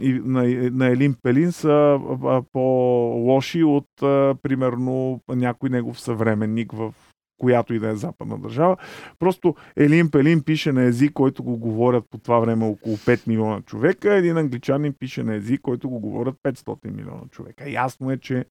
на, 0.00 0.70
на 0.72 0.86
Елин 0.86 1.14
Пелин 1.22 1.52
са 1.52 2.00
а, 2.24 2.42
по-лоши 2.52 3.64
от, 3.64 4.02
а, 4.02 4.34
примерно, 4.42 5.20
някой 5.28 5.70
негов 5.70 6.00
съвременник 6.00 6.72
в 6.72 6.94
която 7.38 7.74
и 7.74 7.78
да 7.78 7.88
е 7.88 7.96
западна 7.96 8.38
държава. 8.38 8.76
Просто 9.18 9.54
Елин 9.76 10.10
Пелин 10.10 10.42
пише 10.42 10.72
на 10.72 10.82
език, 10.82 11.12
който 11.12 11.42
го 11.42 11.56
говорят 11.56 12.04
по 12.10 12.18
това 12.18 12.38
време 12.38 12.64
около 12.64 12.96
5 12.96 13.28
милиона 13.28 13.62
човека, 13.62 14.14
един 14.14 14.36
англичанин 14.36 14.94
пише 14.98 15.22
на 15.22 15.34
език, 15.34 15.60
който 15.60 15.88
го 15.88 16.00
говорят 16.00 16.34
500 16.44 16.90
милиона 16.90 17.22
човека. 17.30 17.70
Ясно 17.70 18.10
е, 18.10 18.18
че 18.18 18.44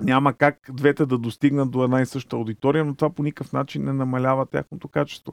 няма 0.00 0.34
как 0.34 0.70
двете 0.72 1.06
да 1.06 1.18
достигнат 1.18 1.70
до 1.70 1.84
една 1.84 2.00
и 2.00 2.06
съща 2.06 2.36
аудитория, 2.36 2.84
но 2.84 2.94
това 2.94 3.10
по 3.10 3.22
никакъв 3.22 3.52
начин 3.52 3.84
не 3.84 3.92
намалява 3.92 4.46
тяхното 4.46 4.88
качество. 4.88 5.32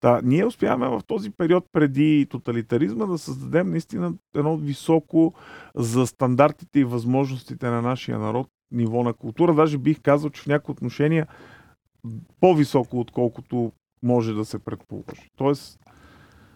Та, 0.00 0.20
ние 0.24 0.44
успяваме 0.44 0.88
в 0.88 1.02
този 1.06 1.30
период 1.30 1.64
преди 1.72 2.26
тоталитаризма 2.30 3.06
да 3.06 3.18
създадем 3.18 3.70
наистина 3.70 4.14
едно 4.34 4.56
високо 4.56 5.34
за 5.74 6.06
стандартите 6.06 6.80
и 6.80 6.84
възможностите 6.84 7.66
на 7.66 7.82
нашия 7.82 8.18
народ 8.18 8.48
ниво 8.72 9.02
на 9.02 9.12
култура. 9.12 9.54
Даже 9.54 9.78
бих 9.78 10.00
казал, 10.00 10.30
че 10.30 10.42
в 10.42 10.46
някои 10.46 10.72
отношения 10.72 11.26
по-високо, 12.40 13.00
отколкото 13.00 13.72
може 14.02 14.34
да 14.34 14.44
се 14.44 14.58
предположи. 14.58 15.30
Тоест, 15.36 15.78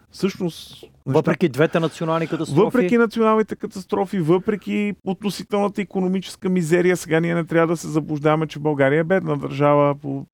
всъщност... 0.09 0.83
Въпреки 1.05 1.45
неща, 1.45 1.53
двете 1.53 1.79
национални 1.79 2.27
катастрофи? 2.27 2.61
Въпреки 2.61 2.97
националните 2.97 3.55
катастрофи, 3.55 4.19
въпреки 4.19 4.93
относителната 5.03 5.81
економическа 5.81 6.49
мизерия, 6.49 6.97
сега 6.97 7.19
ние 7.19 7.35
не 7.35 7.45
трябва 7.45 7.67
да 7.67 7.77
се 7.77 7.87
заблуждаваме, 7.87 8.47
че 8.47 8.59
България 8.59 8.99
е 8.99 9.03
бедна 9.03 9.35
държава 9.35 9.95
по, 9.95 10.25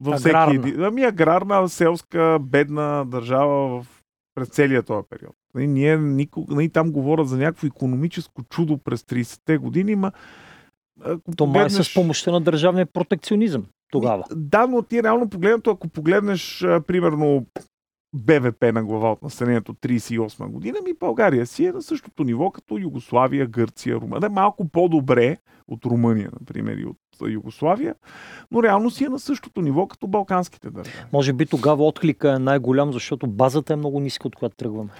във 0.00 0.18
всеки 0.18 0.54
един... 0.54 0.84
Ами 0.84 1.04
аграрна, 1.04 1.68
селска, 1.68 2.38
бедна 2.40 3.04
държава 3.04 3.82
в, 3.82 3.86
през 4.34 4.48
целия 4.48 4.82
този 4.82 5.06
период. 5.10 5.34
Нали, 5.54 5.66
ние 5.66 5.98
никога, 5.98 6.54
ние 6.54 6.68
там 6.68 6.92
говорят 6.92 7.28
за 7.28 7.36
някакво 7.36 7.66
економическо 7.66 8.42
чудо 8.42 8.78
през 8.78 9.02
30-те 9.02 9.58
години, 9.58 9.94
ма 9.94 10.12
то 11.36 11.46
май 11.46 11.66
е 11.66 11.70
с 11.70 11.94
помощта 11.94 12.30
на 12.32 12.40
държавния 12.40 12.86
протекционизъм 12.86 13.66
тогава. 13.90 14.24
Да, 14.30 14.66
но 14.66 14.82
ти 14.82 15.02
реално 15.02 15.30
погледнато, 15.30 15.70
ако 15.70 15.88
погледнеш 15.88 16.64
примерно 16.86 17.46
БВП 18.16 18.62
на 18.62 18.84
глава 18.84 19.12
от 19.12 19.22
населението 19.22 19.74
38 19.74 20.46
година, 20.46 20.78
ми 20.84 20.92
България 21.00 21.46
си 21.46 21.64
е 21.64 21.72
на 21.72 21.82
същото 21.82 22.24
ниво 22.24 22.50
като 22.50 22.78
Югославия, 22.78 23.46
Гърция, 23.46 23.96
Румъния. 23.96 24.30
Малко 24.30 24.68
по-добре 24.68 25.36
от 25.68 25.84
Румъния, 25.84 26.30
например, 26.40 26.76
и 26.76 26.86
от 26.86 26.96
Югославия, 27.28 27.94
но 28.50 28.62
реално 28.62 28.90
си 28.90 29.04
е 29.04 29.08
на 29.08 29.18
същото 29.18 29.60
ниво 29.60 29.86
като 29.86 30.06
балканските 30.06 30.70
държави. 30.70 31.04
Може 31.12 31.32
би 31.32 31.46
тогава 31.46 31.86
отклика 31.86 32.32
е 32.32 32.38
най-голям, 32.38 32.92
защото 32.92 33.26
базата 33.26 33.72
е 33.72 33.76
много 33.76 34.00
ниска, 34.00 34.28
от 34.28 34.36
която 34.36 34.56
тръгваме. 34.56 34.90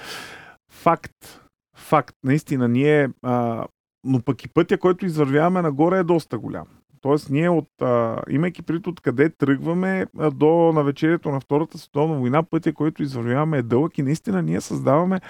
Факт. 0.71 1.41
Факт. 1.77 2.17
Наистина, 2.25 2.69
ние, 2.69 3.09
а, 3.23 3.67
но 4.05 4.21
пък 4.23 4.45
и 4.45 4.49
пътя, 4.49 4.79
който 4.79 5.07
извървяваме 5.07 5.63
нагоре 5.63 5.99
е 5.99 6.05
доста 6.05 6.39
голям. 6.39 6.67
Тоест, 7.01 7.31
ние, 7.31 7.49
от, 7.49 7.83
а, 7.83 8.23
имайки 8.31 8.63
пред 8.63 8.87
откъде 8.87 9.31
тръгваме 9.31 10.07
до 10.33 10.73
навечерието 10.75 11.31
на 11.31 11.41
Втората 11.41 11.79
световна 11.79 12.19
война, 12.19 12.43
пътя, 12.43 12.73
който 12.73 13.03
извървяваме 13.03 13.59
е 13.59 13.63
дълъг 13.63 13.99
и 13.99 14.03
наистина 14.03 14.43
ние 14.43 14.61
създаваме 14.61 15.21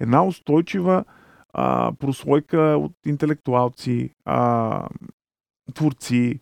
една 0.00 0.26
устойчива 0.26 1.04
а, 1.52 1.92
прослойка 1.98 2.58
от 2.58 2.92
интелектуалци, 3.06 4.10
а, 4.24 4.88
творци, 5.74 6.40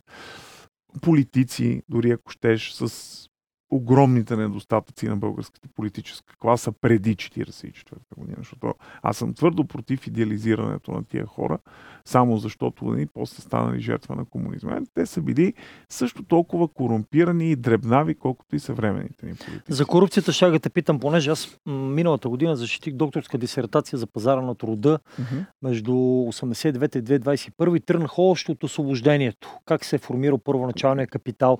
политици, 1.01 1.81
дори 1.89 2.11
ако 2.11 2.31
щеш, 2.31 2.71
с 2.71 3.29
огромните 3.75 4.35
недостатъци 4.35 5.07
на 5.07 5.17
българската 5.17 5.69
политическа 5.75 6.37
класа 6.39 6.71
преди 6.71 7.15
1944 7.15 7.83
година. 8.17 8.37
Защото 8.37 8.73
аз 9.01 9.17
съм 9.17 9.33
твърдо 9.33 9.65
против 9.65 10.07
идеализирането 10.07 10.91
на 10.91 11.03
тия 11.03 11.25
хора, 11.25 11.57
само 12.05 12.37
защото 12.37 12.85
нали, 12.85 13.07
после 13.13 13.41
станали 13.41 13.81
жертва 13.81 14.15
на 14.15 14.25
комунизма. 14.25 14.79
Те 14.93 15.05
са 15.05 15.21
били 15.21 15.53
също 15.89 16.23
толкова 16.23 16.67
корумпирани 16.67 17.51
и 17.51 17.55
дребнави, 17.55 18.15
колкото 18.15 18.55
и 18.55 18.59
съвременните 18.59 19.25
ни 19.25 19.35
политици. 19.35 19.73
За 19.73 19.85
корупцията 19.85 20.31
ще 20.31 20.59
те 20.59 20.69
питам, 20.69 20.99
понеже 20.99 21.31
аз 21.31 21.57
миналата 21.65 22.29
година 22.29 22.55
защитих 22.55 22.93
докторска 22.93 23.37
дисертация 23.37 23.99
за 23.99 24.07
пазара 24.07 24.41
на 24.41 24.55
труда 24.55 24.99
uh-huh. 25.21 25.45
между 25.61 25.91
89 25.91 26.97
и 26.97 27.03
2021 27.03 27.77
и 27.77 27.79
тръгнах 27.79 28.19
още 28.19 28.51
от 28.51 28.63
освобождението. 28.63 29.57
Как 29.65 29.85
се 29.85 29.95
е 29.95 29.99
формирал 29.99 30.37
първоначалния 30.37 31.07
капитал. 31.07 31.57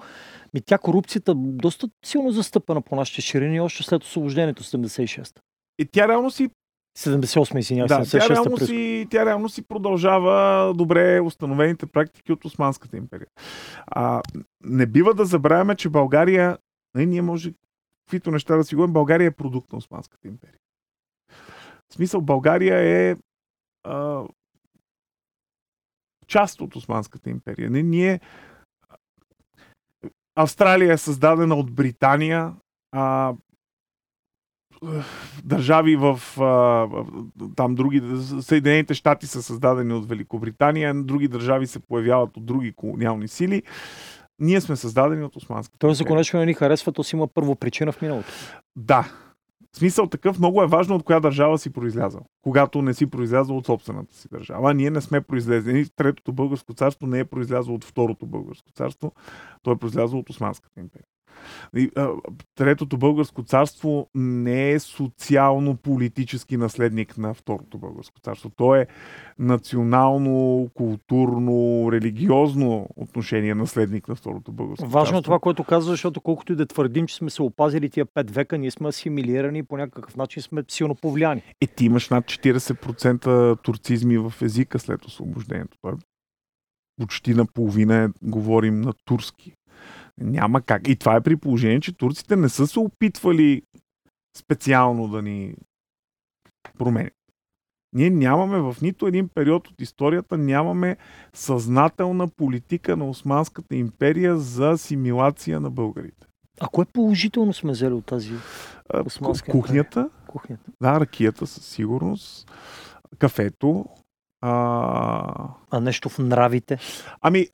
Ми 0.54 0.62
тя 0.62 0.78
корупцията 0.78 1.34
доста 1.36 1.89
силно 2.06 2.32
застъпена 2.32 2.82
по 2.82 2.95
нашите 2.95 3.22
ширини 3.22 3.62
още 3.62 3.84
след 3.84 4.04
освобождението 4.04 4.64
76-та. 4.64 5.41
И 5.80 5.86
тя 5.86 6.08
реално 6.08 6.32
си 6.32 6.49
78, 6.97 7.60
извинявам 7.60 7.88
да, 7.88 8.10
тя 8.10 8.30
реално, 8.30 8.58
си, 8.58 9.08
тя 9.10 9.26
реално 9.26 9.49
си 9.49 9.68
продължава 9.68 10.74
добре 10.74 11.22
установените 11.22 11.86
практики 11.86 12.32
от 12.32 12.45
Османската 12.45 12.97
империя. 12.97 13.28
А, 13.88 14.22
не 14.64 14.86
бива 14.86 15.14
да 15.14 15.26
забравяме, 15.26 15.76
че 15.76 15.89
България, 15.89 16.58
не, 16.95 17.06
ние 17.06 17.22
може 17.22 17.54
каквито 18.06 18.32
неща 18.32 18.58
да 18.58 18.64
си 18.64 18.76
говорим, 18.76 18.93
България 18.93 19.28
е 19.28 19.32
продукт 19.32 19.72
на 19.72 19.78
Османската 19.78 20.28
империя. 20.28 20.60
В 21.89 21.93
смисъл, 21.93 22.22
България 22.22 22.80
е 22.80 23.18
а, 23.84 24.24
част 26.28 26.62
от 26.62 26.76
Османската 26.76 27.30
империя. 27.30 27.70
Не, 27.70 27.84
ние 27.84 28.20
Австралия 30.36 30.94
е 30.94 30.98
създадена 30.98 31.56
от 31.56 31.72
Британия, 31.72 32.54
а, 32.92 33.34
държави 35.44 35.96
в 35.96 36.42
а, 36.42 36.88
там 37.56 37.76
други, 37.76 38.02
Съединените 38.42 38.94
щати 38.94 39.28
са 39.28 39.44
създадени 39.44 39.94
от 39.94 40.10
Великобритания, 40.10 40.94
други 41.04 41.28
държави 41.28 41.68
се 41.68 41.80
появяват 41.80 42.38
от 42.38 42.46
други 42.46 42.74
колониални 42.76 43.28
сили. 43.28 43.64
Ние 44.40 44.62
сме 44.62 44.76
създадени 44.76 45.24
от 45.24 45.36
Османската. 45.36 45.80
Тоест, 45.80 46.02
ако 46.02 46.16
нещо 46.16 46.38
не 46.38 46.46
ни 46.46 46.54
харесва, 46.54 46.92
то 46.92 47.04
си 47.04 47.16
има 47.16 47.28
първо 47.28 47.56
причина 47.56 47.92
в 47.92 48.02
миналото. 48.02 48.30
Да. 48.76 49.12
В 49.74 49.78
смисъл 49.78 50.07
такъв 50.07 50.39
много 50.39 50.63
е 50.63 50.67
важно 50.67 50.95
от 50.95 51.03
коя 51.03 51.19
държава 51.19 51.57
си 51.57 51.69
произлязал, 51.69 52.21
когато 52.41 52.82
не 52.82 52.93
си 52.93 53.05
произлязал 53.05 53.57
от 53.57 53.65
собствената 53.65 54.15
си 54.15 54.28
държава. 54.32 54.74
Ние 54.74 54.89
не 54.89 55.01
сме 55.01 55.21
произлезли. 55.21 55.89
Третото 55.95 56.34
българско 56.34 56.74
царство 56.74 57.07
не 57.07 57.19
е 57.19 57.26
произлязло 57.26 57.76
от 57.76 57.84
второто 57.84 58.26
българско 58.26 58.71
царство, 58.71 59.11
то 59.61 59.71
е 59.71 59.78
произлязло 59.78 60.19
от 60.19 60.30
Османската 60.30 60.80
империя. 60.80 61.05
Третото 62.56 62.98
българско 62.98 63.44
царство 63.44 64.10
не 64.16 64.72
е 64.72 64.80
социално-политически 64.80 66.58
наследник 66.58 67.18
на 67.18 67.34
Второто 67.34 67.78
българско 67.78 68.20
царство. 68.20 68.50
То 68.50 68.76
е 68.76 68.88
национално, 69.40 70.70
културно, 70.74 71.90
религиозно 71.92 72.88
отношение 72.96 73.56
наследник 73.56 74.08
на 74.08 74.16
Второто 74.16 74.52
българско 74.52 74.86
Важно 74.86 75.02
царство. 75.02 75.18
е 75.18 75.22
това, 75.22 75.40
което 75.40 75.64
казва, 75.64 75.92
защото 75.92 76.22
колкото 76.22 76.54
и 76.54 76.56
да 76.56 76.66
твърдим, 76.66 77.08
че 77.08 77.16
сме 77.16 77.30
се 77.30 77.42
опазили 77.42 77.90
тия 77.90 78.06
пет 78.06 78.32
века, 78.32 78.58
ние 78.58 78.72
сме 78.72 78.88
асимилирани 78.88 79.60
и 79.60 79.64
по 79.64 79.78
някакъв 79.78 80.16
начин 80.16 80.44
сме 80.44 80.64
силно 80.68 80.96
повлияни. 80.96 81.42
И 81.62 81.68
ти 81.68 81.86
имаш 81.86 82.10
над 82.10 82.26
40% 82.26 83.62
турцизми 83.62 84.18
в 84.18 84.34
езика 84.42 84.80
след 84.80 85.06
освобождението. 85.06 85.78
Той 85.82 85.92
е 85.92 85.96
почти 86.98 87.34
наполовина 87.34 88.10
говорим 88.22 88.82
на 88.82 88.94
турски. 89.06 89.54
Няма 90.22 90.61
как. 90.61 90.88
И 90.88 90.95
това 90.95 91.16
е 91.16 91.22
при 91.22 91.36
положение, 91.36 91.80
че 91.80 91.97
турците 91.97 92.36
не 92.36 92.49
са 92.49 92.68
се 92.68 92.80
опитвали 92.80 93.61
специално 94.38 95.07
да 95.07 95.22
ни 95.22 95.55
променят. 96.78 97.14
Ние 97.93 98.09
нямаме 98.09 98.59
в 98.59 98.76
нито 98.82 99.07
един 99.07 99.30
период 99.30 99.68
от 99.68 99.82
историята, 99.82 100.38
нямаме 100.38 100.97
съзнателна 101.34 102.28
политика 102.28 102.97
на 102.97 103.09
Османската 103.09 103.76
империя 103.76 104.38
за 104.38 104.70
асимилация 104.70 105.59
на 105.59 105.70
българите. 105.70 106.28
А 106.59 106.68
кое 106.68 106.86
положително 106.86 107.53
сме 107.53 107.72
взели 107.72 107.93
от 107.93 108.05
тази 108.05 108.34
османска 109.05 109.51
Кухнята. 109.51 109.99
Империя? 109.99 110.28
Кухнята. 110.28 110.72
Да, 110.82 110.99
ракията 110.99 111.47
със 111.47 111.66
сигурност. 111.66 112.51
Кафето. 113.20 113.86
А... 114.41 115.49
а 115.72 115.80
нещо 115.80 116.09
в 116.09 116.20
нравите? 116.20 116.78
Ами, 117.22 117.47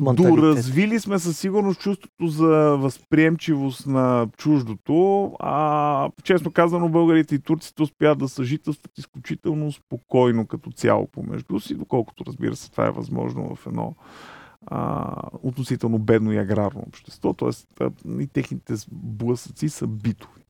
Доразвили 0.00 1.00
сме 1.00 1.18
със 1.18 1.38
сигурност 1.38 1.80
чувството 1.80 2.26
за 2.26 2.76
възприемчивост 2.80 3.86
на 3.86 4.28
чуждото, 4.36 5.32
а 5.40 6.10
честно 6.22 6.52
казано 6.52 6.88
българите 6.88 7.34
и 7.34 7.38
турците 7.38 7.82
успяват 7.82 8.18
да 8.18 8.28
съжителстват 8.28 8.98
изключително 8.98 9.72
спокойно 9.72 10.46
като 10.46 10.70
цяло 10.70 11.06
помежду 11.06 11.60
си, 11.60 11.74
доколкото 11.74 12.24
разбира 12.26 12.56
се 12.56 12.70
това 12.70 12.86
е 12.86 12.90
възможно 12.90 13.54
в 13.56 13.66
едно 13.66 13.94
а, 14.66 15.14
относително 15.42 15.98
бедно 15.98 16.32
и 16.32 16.38
аграрно 16.38 16.84
общество, 16.88 17.32
т.е. 17.32 17.84
и 18.20 18.26
техните 18.26 18.74
блъсъци 18.92 19.68
са 19.68 19.86
битови. 19.86 20.42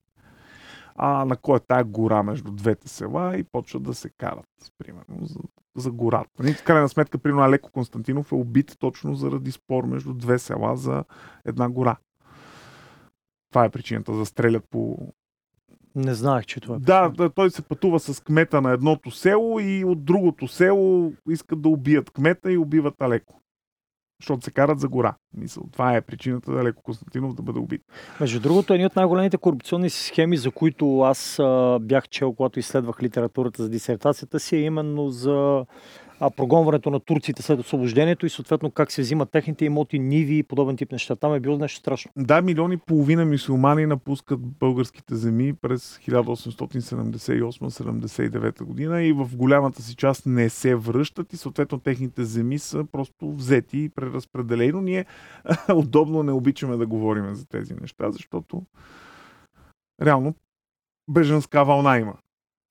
А 0.96 1.24
на 1.24 1.36
кой 1.36 1.56
е 1.56 1.60
тая 1.60 1.84
гора 1.84 2.22
между 2.22 2.52
двете 2.52 2.88
села 2.88 3.36
и 3.36 3.44
почват 3.44 3.82
да 3.82 3.94
се 3.94 4.10
карат, 4.10 4.48
примерно, 4.78 5.26
за, 5.26 5.38
за 5.76 5.90
гората. 5.90 6.30
Нали, 6.38 6.52
в 6.54 6.64
крайна 6.64 6.88
сметка, 6.88 7.18
примерно, 7.18 7.44
Алеко 7.44 7.70
Константинов 7.72 8.32
е 8.32 8.34
убит 8.34 8.76
точно 8.78 9.14
заради 9.14 9.52
спор 9.52 9.84
между 9.84 10.14
две 10.14 10.38
села 10.38 10.76
за 10.76 11.04
една 11.44 11.68
гора. 11.68 11.96
Това 13.50 13.64
е 13.64 13.70
причината 13.70 14.12
да 14.12 14.26
стрелят 14.26 14.64
по 14.70 14.98
не 15.94 16.14
знаех, 16.14 16.46
че 16.46 16.60
това 16.60 16.76
е. 16.76 16.78
Да, 16.78 17.08
да, 17.08 17.30
той 17.30 17.50
се 17.50 17.62
пътува 17.62 18.00
с 18.00 18.24
кмета 18.24 18.60
на 18.60 18.70
едното 18.70 19.10
село 19.10 19.60
и 19.60 19.84
от 19.84 20.04
другото 20.04 20.48
село 20.48 21.12
искат 21.30 21.62
да 21.62 21.68
убият 21.68 22.10
кмета 22.10 22.52
и 22.52 22.58
убиват 22.58 23.00
Алеко. 23.00 23.41
Защото 24.22 24.44
се 24.44 24.50
карат 24.50 24.80
за 24.80 24.88
гора. 24.88 25.14
Мисъл, 25.34 25.64
това 25.72 25.96
е 25.96 26.00
причината 26.00 26.52
да 26.52 26.60
Алеко 26.60 26.82
Константинов 26.82 27.34
да 27.34 27.42
бъде 27.42 27.58
убит. 27.58 27.82
Между 28.20 28.40
другото, 28.40 28.74
едни 28.74 28.86
от 28.86 28.96
най-големите 28.96 29.36
корупционни 29.36 29.90
схеми, 29.90 30.36
за 30.36 30.50
които 30.50 31.00
аз 31.00 31.38
а, 31.38 31.78
бях 31.80 32.08
чел, 32.08 32.32
когато 32.32 32.58
изследвах 32.58 33.02
литературата 33.02 33.62
за 33.62 33.68
дисертацията 33.68 34.40
си, 34.40 34.56
е 34.56 34.60
именно 34.60 35.08
за 35.08 35.64
а, 36.22 36.30
прогонването 36.30 36.90
на 36.90 37.00
турците 37.00 37.42
след 37.42 37.60
освобождението 37.60 38.26
и 38.26 38.30
съответно 38.30 38.70
как 38.70 38.92
се 38.92 39.02
взимат 39.02 39.30
техните 39.30 39.64
имоти, 39.64 39.98
ниви 39.98 40.38
и 40.38 40.42
подобен 40.42 40.76
тип 40.76 40.92
неща. 40.92 41.16
Там 41.16 41.34
е 41.34 41.40
било 41.40 41.58
нещо 41.58 41.78
страшно. 41.78 42.12
Да, 42.16 42.42
милиони 42.42 42.74
и 42.74 42.78
половина 42.78 43.26
мусулмани 43.26 43.86
напускат 43.86 44.40
българските 44.40 45.14
земи 45.14 45.52
през 45.52 45.98
1878-79 45.98 48.62
година 48.62 49.02
и 49.02 49.12
в 49.12 49.36
голямата 49.36 49.82
си 49.82 49.96
част 49.96 50.26
не 50.26 50.48
се 50.48 50.74
връщат 50.74 51.32
и 51.32 51.36
съответно 51.36 51.78
техните 51.78 52.24
земи 52.24 52.58
са 52.58 52.84
просто 52.92 53.32
взети 53.32 53.78
и 53.78 53.88
преразпределени. 53.88 54.72
Но 54.72 54.80
ние 54.80 55.06
удобно 55.74 56.22
не 56.22 56.32
обичаме 56.32 56.76
да 56.76 56.86
говорим 56.86 57.34
за 57.34 57.48
тези 57.48 57.74
неща, 57.74 58.10
защото 58.10 58.62
реално 60.02 60.34
беженска 61.10 61.64
вълна 61.64 61.98
има. 61.98 62.14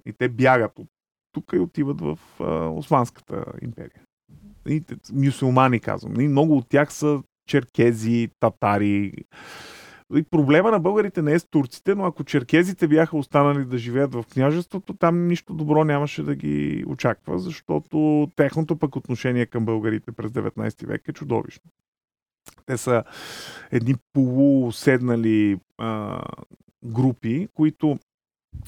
И 0.06 0.14
те 0.14 0.30
бягат 0.30 0.80
от 0.80 0.88
тук 1.32 1.54
и 1.54 1.60
отиват 1.60 2.02
в 2.02 2.20
а, 2.40 2.70
Османската 2.70 3.46
империя. 3.62 4.02
И, 4.68 4.84
мюсюлмани, 5.14 5.80
казвам. 5.80 6.22
И 6.22 6.28
много 6.28 6.58
от 6.58 6.70
тях 6.70 6.94
са 6.94 7.24
черкези, 7.48 8.30
татари. 8.40 9.14
И 10.16 10.24
проблема 10.24 10.72
на 10.72 10.80
българите 10.80 11.22
не 11.22 11.34
е 11.34 11.40
с 11.40 11.46
турците, 11.46 11.96
но 11.96 12.06
ако 12.06 12.24
черкезите 12.24 12.88
бяха 12.88 13.18
останали 13.18 13.66
да 13.66 13.78
живеят 13.78 14.14
в 14.14 14.24
княжеството, 14.34 14.94
там 14.94 15.28
нищо 15.28 15.54
добро 15.54 15.84
нямаше 15.84 16.24
да 16.24 16.36
ги 16.36 16.84
очаква, 16.88 17.40
защото 17.40 18.28
техното 18.36 18.76
пък 18.76 18.96
отношение 18.96 19.46
към 19.46 19.66
българите 19.66 20.12
през 20.12 20.32
19 20.32 20.88
век 20.88 21.08
е 21.08 21.14
чудовищно. 21.14 21.72
Те 22.66 22.78
са 22.78 23.04
едни 23.72 23.96
полуседнали 24.14 25.60
а, 25.78 26.22
групи, 26.84 27.48
които 27.54 28.00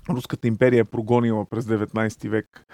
Руската 0.09 0.47
империя 0.47 0.81
е 0.81 0.83
прогонила 0.83 1.45
през 1.45 1.65
19 1.65 2.29
век 2.29 2.65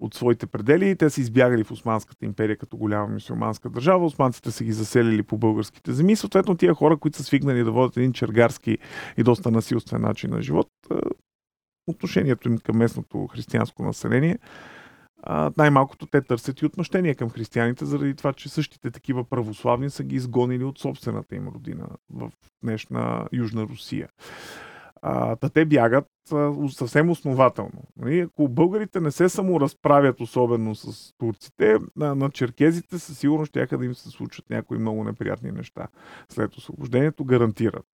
от 0.00 0.14
своите 0.14 0.46
предели. 0.46 0.96
Те 0.96 1.10
са 1.10 1.20
избягали 1.20 1.64
в 1.64 1.70
Османската 1.70 2.24
империя 2.24 2.56
като 2.56 2.76
голяма 2.76 3.08
мусулманска 3.08 3.70
държава. 3.70 4.06
Османците 4.06 4.50
са 4.50 4.64
ги 4.64 4.72
заселили 4.72 5.22
по 5.22 5.38
българските 5.38 5.92
земи. 5.92 6.16
Съответно, 6.16 6.56
тия 6.56 6.74
хора, 6.74 6.96
които 6.96 7.16
са 7.16 7.24
свигнали 7.24 7.64
да 7.64 7.72
водят 7.72 7.96
един 7.96 8.12
чергарски 8.12 8.78
и 9.16 9.22
доста 9.22 9.50
насилствен 9.50 10.02
начин 10.02 10.30
на 10.30 10.42
живот, 10.42 10.68
отношението 11.86 12.48
им 12.48 12.58
към 12.58 12.76
местното 12.76 13.26
християнско 13.26 13.82
население 13.82 14.38
най-малкото 15.56 16.06
те 16.06 16.20
търсят 16.20 16.60
и 16.60 16.66
отмъщение 16.66 17.14
към 17.14 17.30
християните, 17.30 17.84
заради 17.84 18.14
това, 18.14 18.32
че 18.32 18.48
същите 18.48 18.90
такива 18.90 19.24
православни 19.24 19.90
са 19.90 20.04
ги 20.04 20.16
изгонили 20.16 20.64
от 20.64 20.78
собствената 20.78 21.36
им 21.36 21.48
родина 21.48 21.86
в 22.10 22.30
днешна 22.62 23.28
Южна 23.32 23.62
Русия. 23.62 24.08
А, 25.02 25.36
та 25.36 25.48
те 25.48 25.64
бягат 25.64 26.06
а, 26.32 26.52
съвсем 26.68 27.10
основателно. 27.10 27.82
Нали? 27.96 28.20
Ако 28.20 28.48
българите 28.48 29.00
не 29.00 29.10
се 29.10 29.28
саморазправят 29.28 30.20
особено 30.20 30.74
с 30.74 31.12
турците, 31.18 31.76
на, 31.96 32.14
на 32.14 32.30
черкезите 32.30 32.98
със 32.98 33.18
сигурност 33.18 33.48
ще 33.48 33.66
да 33.66 33.84
им 33.84 33.94
се 33.94 34.08
случат 34.08 34.50
някои 34.50 34.78
много 34.78 35.04
неприятни 35.04 35.50
неща 35.50 35.86
след 36.28 36.54
освобождението, 36.54 37.24
гарантират. 37.24 37.84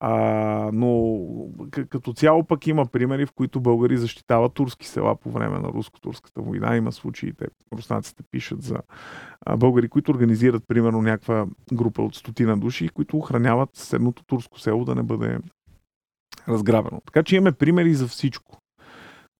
А, 0.00 0.70
но 0.72 1.18
като 1.88 2.12
цяло 2.12 2.44
пък 2.44 2.66
има 2.66 2.86
примери, 2.86 3.26
в 3.26 3.32
които 3.32 3.60
българи 3.60 3.96
защитават 3.96 4.54
турски 4.54 4.86
села 4.86 5.16
по 5.16 5.30
време 5.30 5.58
на 5.58 5.68
руско-турската 5.68 6.42
война. 6.42 6.76
Има 6.76 6.92
случаи, 6.92 7.32
те 7.32 7.46
руснаците 7.72 8.22
пишат 8.30 8.62
за 8.62 8.78
а, 9.40 9.56
българи, 9.56 9.88
които 9.88 10.10
организират 10.10 10.62
примерно 10.68 11.02
някаква 11.02 11.46
група 11.72 12.02
от 12.02 12.14
стотина 12.14 12.56
души, 12.56 12.88
които 12.88 13.16
охраняват 13.16 13.70
съседното 13.72 14.24
турско 14.24 14.60
село 14.60 14.84
да 14.84 14.94
не 14.94 15.02
бъде 15.02 15.38
разграбено. 16.48 17.00
Така 17.06 17.22
че 17.22 17.36
имаме 17.36 17.52
примери 17.52 17.94
за 17.94 18.08
всичко. 18.08 18.58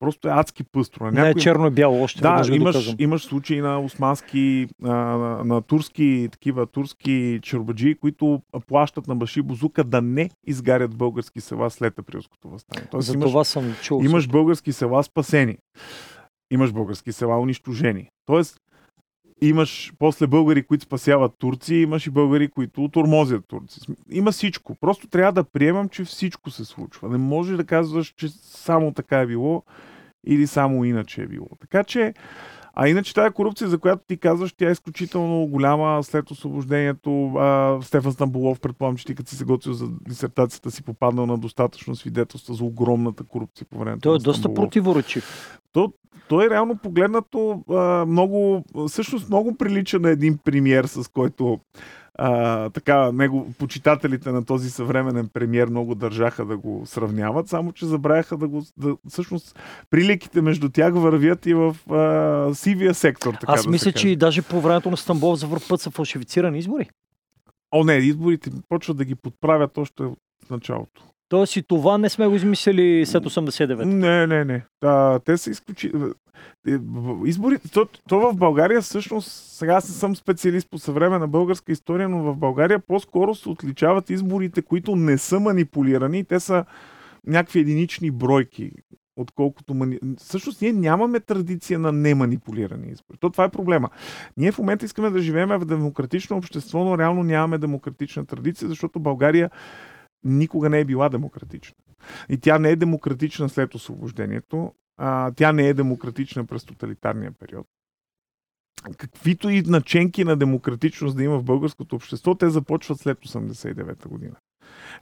Просто 0.00 0.28
е 0.28 0.30
адски 0.30 0.64
пъстро. 0.64 1.04
Някой... 1.04 1.22
Не 1.22 1.30
е 1.30 1.34
черно 1.34 1.66
и 1.66 1.70
бяло 1.70 2.02
още. 2.02 2.20
Да, 2.20 2.42
имаш, 2.52 2.94
имаш 2.98 3.24
случаи 3.24 3.60
на 3.60 3.80
османски, 3.80 4.68
на, 4.80 5.16
на 5.44 5.62
турски, 5.62 6.28
такива 6.32 6.66
турски 6.66 7.40
чербаджи, 7.42 7.94
които 7.94 8.42
плащат 8.66 9.06
на 9.06 9.16
Баши 9.16 9.42
Бузука 9.42 9.84
да 9.84 10.02
не 10.02 10.30
изгарят 10.46 10.96
български 10.96 11.40
села 11.40 11.70
след 11.70 11.98
априлското 11.98 12.48
възстание. 12.48 12.88
Тоест, 12.90 13.06
За 13.06 13.14
имаш, 13.14 13.30
това 13.30 13.44
съм 13.44 13.74
чул. 13.82 14.02
Имаш 14.04 14.28
български 14.28 14.72
села 14.72 15.04
спасени. 15.04 15.56
Имаш 16.50 16.72
български 16.72 17.12
села 17.12 17.40
унищожени. 17.40 18.08
Тоест, 18.26 18.60
имаш 19.48 19.92
после 19.98 20.26
българи, 20.26 20.62
които 20.62 20.84
спасяват 20.84 21.32
турци, 21.38 21.74
имаш 21.74 22.06
и 22.06 22.10
българи, 22.10 22.48
които 22.48 22.88
тормозят 22.88 23.44
турци. 23.48 23.80
Има 24.10 24.32
всичко. 24.32 24.74
Просто 24.74 25.06
трябва 25.06 25.32
да 25.32 25.44
приемам, 25.44 25.88
че 25.88 26.04
всичко 26.04 26.50
се 26.50 26.64
случва. 26.64 27.08
Не 27.08 27.18
може 27.18 27.56
да 27.56 27.64
казваш, 27.64 28.14
че 28.16 28.28
само 28.42 28.92
така 28.92 29.20
е 29.20 29.26
било 29.26 29.62
или 30.26 30.46
само 30.46 30.84
иначе 30.84 31.22
е 31.22 31.26
било. 31.26 31.48
Така 31.60 31.84
че, 31.84 32.14
а 32.74 32.88
иначе 32.88 33.14
тази 33.14 33.34
корупция, 33.34 33.68
за 33.68 33.78
която 33.78 34.02
ти 34.08 34.16
казваш, 34.16 34.52
тя 34.52 34.68
е 34.68 34.72
изключително 34.72 35.46
голяма 35.46 36.02
след 36.02 36.30
освобождението. 36.30 37.26
А, 37.26 37.78
Стефан 37.82 38.12
Стамбулов, 38.12 38.60
предполагам, 38.60 38.96
че 38.96 39.04
ти 39.04 39.14
като 39.14 39.30
си 39.30 39.36
се 39.36 39.44
готвил 39.44 39.72
за 39.72 39.88
дисертацията 40.08 40.70
си, 40.70 40.82
попаднал 40.82 41.26
на 41.26 41.38
достатъчно 41.38 41.96
свидетелства 41.96 42.54
за 42.54 42.64
огромната 42.64 43.24
корупция 43.24 43.66
по 43.70 43.78
времето. 43.78 44.00
Той 44.00 44.16
е 44.16 44.18
доста 44.18 44.54
противоречив. 44.54 45.58
То, 45.74 45.92
той 46.28 46.46
е 46.46 46.50
реално 46.50 46.76
погледнато 46.76 47.64
а, 47.70 48.06
много, 48.06 48.64
всъщност 48.88 49.28
много 49.28 49.56
прилича 49.56 49.98
на 49.98 50.10
един 50.10 50.38
премьер, 50.44 50.84
с 50.84 51.08
който 51.08 51.60
а, 52.18 52.70
така, 52.70 53.12
него, 53.12 53.46
почитателите 53.58 54.30
на 54.30 54.44
този 54.44 54.70
съвременен 54.70 55.28
премьер 55.28 55.68
много 55.68 55.94
държаха 55.94 56.44
да 56.44 56.56
го 56.56 56.82
сравняват, 56.86 57.48
само 57.48 57.72
че 57.72 57.86
забравяха 57.86 58.36
да 58.36 58.48
го... 58.48 58.62
Да, 58.76 58.96
всъщност, 59.08 59.58
приликите 59.90 60.40
между 60.40 60.68
тях 60.68 60.94
вървят 60.94 61.46
и 61.46 61.54
в 61.54 61.76
а, 61.90 62.54
сивия 62.54 62.94
сектор. 62.94 63.34
Така 63.34 63.52
Аз 63.52 63.64
да 63.64 63.70
мисля, 63.70 63.92
че 63.92 64.08
и 64.08 64.16
даже 64.16 64.42
по 64.42 64.60
времето 64.60 64.90
на 64.90 64.96
Стамбул 64.96 65.34
за 65.34 65.48
път 65.68 65.80
са 65.80 65.90
фалшифицирани 65.90 66.58
избори. 66.58 66.90
О, 67.72 67.84
не, 67.84 67.94
изборите 67.94 68.50
почват 68.68 68.96
да 68.96 69.04
ги 69.04 69.14
подправят 69.14 69.78
още 69.78 70.02
от 70.02 70.18
началото. 70.50 71.02
Тоест 71.34 71.56
и 71.56 71.62
това 71.62 71.98
не 71.98 72.08
сме 72.08 72.26
го 72.26 72.34
измислили 72.34 73.06
след 73.06 73.24
89. 73.24 73.84
Не, 73.84 74.26
не, 74.26 74.44
не. 74.44 74.64
А, 74.82 75.18
те 75.18 75.36
са 75.36 75.50
изключи... 75.50 75.92
Е, 76.68 76.78
избори... 77.24 77.58
То, 77.72 77.86
то 78.08 78.20
в 78.20 78.36
България 78.36 78.82
всъщност, 78.82 79.30
сега 79.30 79.74
аз 79.74 79.88
не 79.88 79.94
съм 79.94 80.16
специалист 80.16 80.70
по 80.70 80.78
съвременна 80.78 81.28
българска 81.28 81.72
история, 81.72 82.08
но 82.08 82.22
в 82.22 82.36
България 82.36 82.78
по-скоро 82.78 83.34
се 83.34 83.48
отличават 83.48 84.10
изборите, 84.10 84.62
които 84.62 84.96
не 84.96 85.18
са 85.18 85.40
манипулирани. 85.40 86.24
Те 86.24 86.40
са 86.40 86.64
някакви 87.26 87.60
единични 87.60 88.10
бройки 88.10 88.72
отколкото 89.16 89.74
мани... 89.74 89.98
Всъщност 90.18 90.62
ние 90.62 90.72
нямаме 90.72 91.20
традиция 91.20 91.78
на 91.78 91.92
неманипулирани 91.92 92.86
избори. 92.86 93.18
То 93.20 93.30
това 93.30 93.44
е 93.44 93.48
проблема. 93.48 93.88
Ние 94.36 94.52
в 94.52 94.58
момента 94.58 94.84
искаме 94.84 95.10
да 95.10 95.20
живеем 95.20 95.48
в 95.48 95.64
демократично 95.64 96.36
общество, 96.36 96.84
но 96.84 96.98
реално 96.98 97.22
нямаме 97.22 97.58
демократична 97.58 98.26
традиция, 98.26 98.68
защото 98.68 99.00
България 99.00 99.50
никога 100.24 100.70
не 100.70 100.80
е 100.80 100.84
била 100.84 101.08
демократична. 101.08 101.76
И 102.28 102.38
тя 102.38 102.58
не 102.58 102.70
е 102.70 102.76
демократична 102.76 103.48
след 103.48 103.74
освобождението, 103.74 104.72
а, 104.96 105.32
тя 105.32 105.52
не 105.52 105.68
е 105.68 105.74
демократична 105.74 106.44
през 106.44 106.64
тоталитарния 106.64 107.32
период. 107.32 107.66
Каквито 108.96 109.50
и 109.50 109.62
наченки 109.62 110.24
на 110.24 110.36
демократичност 110.36 111.16
да 111.16 111.24
има 111.24 111.38
в 111.38 111.44
българското 111.44 111.96
общество, 111.96 112.34
те 112.34 112.50
започват 112.50 113.00
след 113.00 113.18
89-та 113.18 114.08
година. 114.08 114.36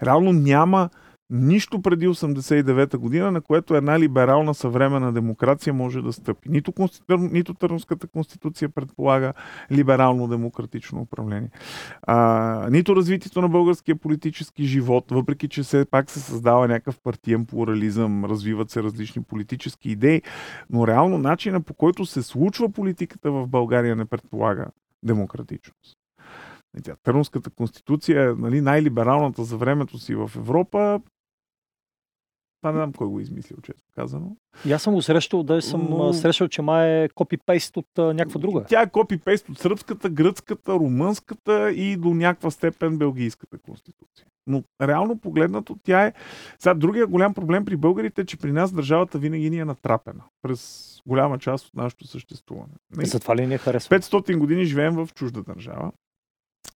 Реално 0.02 0.32
няма 0.32 0.90
нищо 1.32 1.82
преди 1.82 2.08
89-та 2.08 2.98
година, 2.98 3.30
на 3.30 3.40
което 3.40 3.74
една 3.74 4.00
либерална 4.00 4.54
съвременна 4.54 5.12
демокрация 5.12 5.74
може 5.74 6.02
да 6.02 6.12
стъпи. 6.12 6.48
Нито, 6.48 6.72
конститу... 6.72 7.16
нито 7.16 7.54
Търновската 7.54 8.06
конституция 8.06 8.68
предполага 8.68 9.32
либерално-демократично 9.70 11.00
управление. 11.00 11.50
А, 12.02 12.68
нито 12.70 12.96
развитието 12.96 13.40
на 13.42 13.48
българския 13.48 13.96
политически 13.96 14.64
живот, 14.64 15.04
въпреки 15.10 15.48
че 15.48 15.62
все 15.62 15.84
пак 15.84 16.10
се 16.10 16.20
създава 16.20 16.68
някакъв 16.68 17.00
партиен 17.00 17.46
плурализъм, 17.46 18.24
развиват 18.24 18.70
се 18.70 18.82
различни 18.82 19.22
политически 19.22 19.90
идеи, 19.90 20.22
но 20.70 20.86
реално 20.86 21.18
начина 21.18 21.60
по 21.60 21.74
който 21.74 22.06
се 22.06 22.22
случва 22.22 22.72
политиката 22.72 23.30
в 23.30 23.46
България 23.46 23.96
не 23.96 24.04
предполага 24.04 24.66
демократичност. 25.02 25.96
Търновската 27.02 27.50
конституция 27.50 28.30
е 28.30 28.34
нали, 28.34 28.60
най-либералната 28.60 29.44
за 29.44 29.56
времето 29.56 29.98
си 29.98 30.14
в 30.14 30.30
Европа. 30.36 31.00
Това 32.62 32.72
не 32.72 32.78
знам 32.78 32.92
кой 32.92 33.06
го 33.06 33.18
е 33.18 33.22
измислил, 33.22 33.56
често 33.62 33.82
казано. 33.94 34.36
И 34.66 34.72
аз 34.72 34.82
съм 34.82 34.94
го 34.94 35.02
срещал, 35.02 35.42
да 35.42 35.62
съм 35.62 35.86
Но... 35.90 36.12
срещал, 36.12 36.48
че 36.48 36.62
май 36.62 37.04
е 37.04 37.08
копипейст 37.08 37.76
от 37.76 37.98
а, 37.98 38.14
някаква 38.14 38.40
друга. 38.40 38.64
Тя 38.68 38.82
е 38.82 38.90
копипейст 38.90 39.48
от 39.48 39.58
сръбската, 39.58 40.10
гръцката, 40.10 40.72
румънската 40.72 41.70
и 41.70 41.96
до 41.96 42.14
някаква 42.14 42.50
степен 42.50 42.98
белгийската 42.98 43.58
конституция. 43.58 44.26
Но 44.46 44.62
реално 44.82 45.18
погледнато 45.18 45.76
тя 45.82 46.06
е... 46.06 46.12
Сега, 46.58 46.74
другия 46.74 47.06
голям 47.06 47.34
проблем 47.34 47.64
при 47.64 47.76
българите 47.76 48.20
е, 48.20 48.24
че 48.24 48.36
при 48.36 48.52
нас 48.52 48.72
държавата 48.72 49.18
винаги 49.18 49.50
ни 49.50 49.58
е 49.58 49.64
натрапена 49.64 50.24
през 50.42 50.92
голяма 51.06 51.38
част 51.38 51.66
от 51.66 51.74
нашето 51.74 52.06
съществуване. 52.06 52.72
Затова 52.92 53.36
ли 53.36 53.46
ни 53.46 53.54
е 53.54 53.58
харесва? 53.58 53.98
500 53.98 54.36
години 54.36 54.64
живеем 54.64 54.94
в 54.94 55.08
чужда 55.14 55.42
държава. 55.42 55.92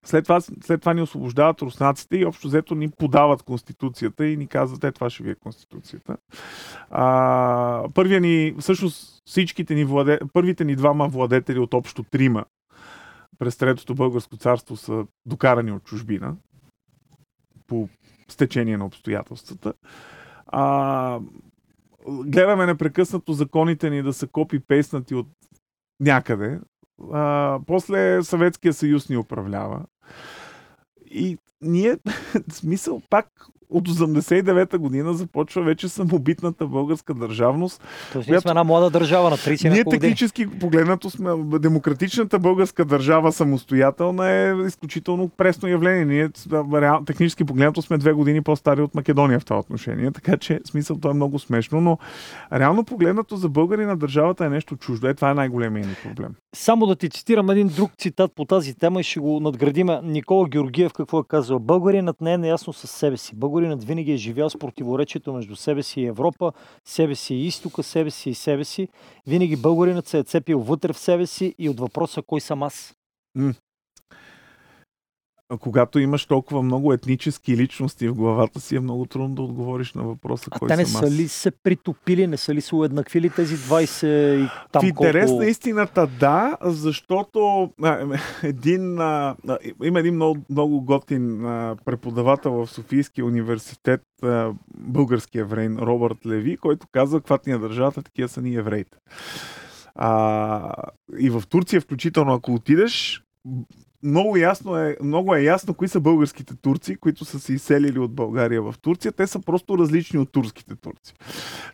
След 0.04 0.24
това, 0.24 0.40
след 0.40 0.80
това 0.80 0.94
ни 0.94 1.02
освобождават 1.02 1.62
руснаците 1.62 2.16
и 2.16 2.24
общо 2.24 2.48
взето 2.48 2.74
ни 2.74 2.90
подават 2.90 3.42
конституцията 3.42 4.26
и 4.26 4.36
ни 4.36 4.46
казват, 4.46 4.84
е, 4.84 4.92
това 4.92 5.10
ще 5.10 5.22
ви 5.22 5.30
е 5.30 5.34
конституцията. 5.34 6.16
А, 6.90 7.88
първия 7.94 8.20
ни, 8.20 8.54
всъщност 8.58 9.22
всичките 9.26 9.74
ни 9.74 9.84
владе, 9.84 10.18
първите 10.32 10.64
ни 10.64 10.76
двама 10.76 11.08
владетели 11.08 11.58
от 11.58 11.74
общо 11.74 12.02
трима 12.02 12.44
през 13.38 13.56
Третото 13.56 13.94
българско 13.94 14.36
царство 14.36 14.76
са 14.76 15.06
докарани 15.26 15.72
от 15.72 15.84
чужбина 15.84 16.36
по 17.66 17.88
стечение 18.28 18.76
на 18.76 18.86
обстоятелствата. 18.86 19.72
А, 20.46 21.20
гледаме 22.08 22.66
непрекъснато 22.66 23.32
законите 23.32 23.90
ни 23.90 24.02
да 24.02 24.12
са 24.12 24.26
копи-пейснати 24.26 25.14
от 25.14 25.26
някъде. 26.00 26.60
А, 27.12 27.58
после 27.66 28.22
Съветския 28.22 28.72
съюз 28.72 29.08
ни 29.08 29.16
управлява. 29.16 29.84
И 31.06 31.38
ние, 31.62 31.98
смисъл, 32.52 33.02
пак 33.10 33.46
от 33.70 33.88
89-та 33.88 34.78
година 34.78 35.14
започва 35.14 35.62
вече 35.62 35.88
самобитната 35.88 36.66
българска 36.66 37.14
държавност. 37.14 37.82
Тоест 38.12 38.28
ние 38.28 38.40
сме 38.40 38.50
една 38.50 38.64
млада 38.64 38.90
държава 38.90 39.30
на 39.30 39.36
30 39.36 39.70
Ние 39.70 39.84
технически 39.84 40.46
погледнато 40.46 41.10
сме 41.10 41.30
демократичната 41.58 42.38
българска 42.38 42.84
държава 42.84 43.32
самостоятелна 43.32 44.30
е 44.30 44.54
изключително 44.66 45.28
пресно 45.28 45.68
явление. 45.68 46.04
Ние 46.04 46.28
технически 47.06 47.44
погледнато 47.44 47.82
сме 47.82 47.98
две 47.98 48.12
години 48.12 48.42
по-стари 48.42 48.82
от 48.82 48.94
Македония 48.94 49.40
в 49.40 49.44
това 49.44 49.58
отношение, 49.58 50.10
така 50.10 50.36
че 50.36 50.60
смисъл 50.64 50.96
това 50.96 51.10
е 51.10 51.14
много 51.14 51.38
смешно, 51.38 51.80
но 51.80 51.98
реално 52.52 52.84
погледнато 52.84 53.36
за 53.36 53.48
българи 53.48 53.84
на 53.84 53.96
държавата 53.96 54.44
е 54.44 54.48
нещо 54.48 54.76
чуждо. 54.76 55.08
Е, 55.08 55.14
това 55.14 55.30
е 55.30 55.34
най-големият 55.34 55.88
ни 55.88 55.94
проблем. 56.04 56.34
Само 56.54 56.86
да 56.86 56.96
ти 56.96 57.10
цитирам 57.10 57.50
един 57.50 57.68
друг 57.68 57.90
цитат 57.98 58.32
по 58.34 58.44
тази 58.44 58.74
тема 58.74 59.00
и 59.00 59.02
ще 59.02 59.20
го 59.20 59.40
надградиме. 59.40 60.00
Никола 60.02 60.48
Георгиев 60.48 60.92
какво 60.92 61.18
е 61.18 61.22
казал? 61.28 61.58
Българинът 61.58 62.20
не 62.20 62.32
е 62.32 62.38
неясно 62.38 62.72
със 62.72 62.90
себе 62.90 63.16
си. 63.16 63.36
Българинът 63.56 63.84
винаги 63.84 64.12
е 64.12 64.16
живял 64.16 64.50
с 64.50 64.58
противоречието 64.58 65.32
между 65.32 65.56
себе 65.56 65.82
си 65.82 66.00
и 66.00 66.06
Европа, 66.06 66.52
себе 66.84 67.14
си 67.14 67.34
и 67.34 67.46
изтока, 67.46 67.82
себе 67.82 68.10
си 68.10 68.30
и 68.30 68.34
себе 68.34 68.64
си. 68.64 68.88
Винаги 69.26 69.56
българинът 69.56 70.06
се 70.06 70.18
е 70.18 70.22
цепил 70.22 70.60
вътре 70.60 70.92
в 70.92 70.98
себе 70.98 71.26
си 71.26 71.54
и 71.58 71.68
от 71.68 71.80
въпроса 71.80 72.22
кой 72.22 72.40
съм 72.40 72.62
аз 72.62 72.96
когато 75.60 75.98
имаш 75.98 76.26
толкова 76.26 76.62
много 76.62 76.92
етнически 76.92 77.56
личности 77.56 78.08
в 78.08 78.14
главата 78.14 78.60
си, 78.60 78.76
е 78.76 78.80
много 78.80 79.06
трудно 79.06 79.34
да 79.34 79.42
отговориш 79.42 79.92
на 79.92 80.02
въпроса 80.02 80.48
а 80.50 80.58
кой 80.58 80.68
те 80.68 80.76
не 80.76 80.86
съм 80.86 81.00
са 81.00 81.10
ли 81.10 81.28
се 81.28 81.50
притопили, 81.50 82.26
не 82.26 82.36
са 82.36 82.54
ли 82.54 82.60
се 82.60 82.74
уеднаквили 82.74 83.30
тези 83.30 83.56
20 83.56 84.44
и 84.44 84.48
там 84.72 84.82
В 84.82 84.84
интерес 84.84 85.26
колко... 85.26 85.42
на 85.42 85.48
истината 85.48 86.06
да, 86.06 86.56
защото 86.62 87.70
а, 87.82 88.18
един, 88.42 89.00
а, 89.00 89.36
има 89.84 90.00
един 90.00 90.14
много, 90.14 90.38
много 90.50 90.80
готин 90.80 91.46
а, 91.46 91.76
преподавател 91.84 92.52
в 92.52 92.66
Софийския 92.66 93.24
университет, 93.24 94.02
а, 94.22 94.52
български 94.74 95.38
еврейн 95.38 95.78
Робърт 95.78 96.26
Леви, 96.26 96.56
който 96.56 96.86
казва, 96.92 97.20
каквато 97.20 97.50
ни 97.50 97.54
е 97.54 97.58
държавата, 97.58 98.02
такива 98.02 98.28
са 98.28 98.42
ни 98.42 98.54
евреите. 98.54 98.98
А, 99.94 100.72
и 101.18 101.30
в 101.30 101.42
Турция, 101.48 101.80
включително, 101.80 102.34
ако 102.34 102.54
отидеш, 102.54 103.22
много, 104.02 104.36
ясно 104.36 104.76
е, 104.76 104.96
много 105.02 105.34
е 105.34 105.42
ясно 105.42 105.74
кои 105.74 105.88
са 105.88 106.00
българските 106.00 106.56
турци, 106.56 106.96
които 106.96 107.24
са 107.24 107.40
се 107.40 107.52
изселили 107.52 107.98
от 107.98 108.14
България 108.14 108.62
в 108.62 108.74
Турция. 108.82 109.12
Те 109.12 109.26
са 109.26 109.40
просто 109.40 109.78
различни 109.78 110.18
от 110.18 110.32
турските 110.32 110.76
турци. 110.76 111.14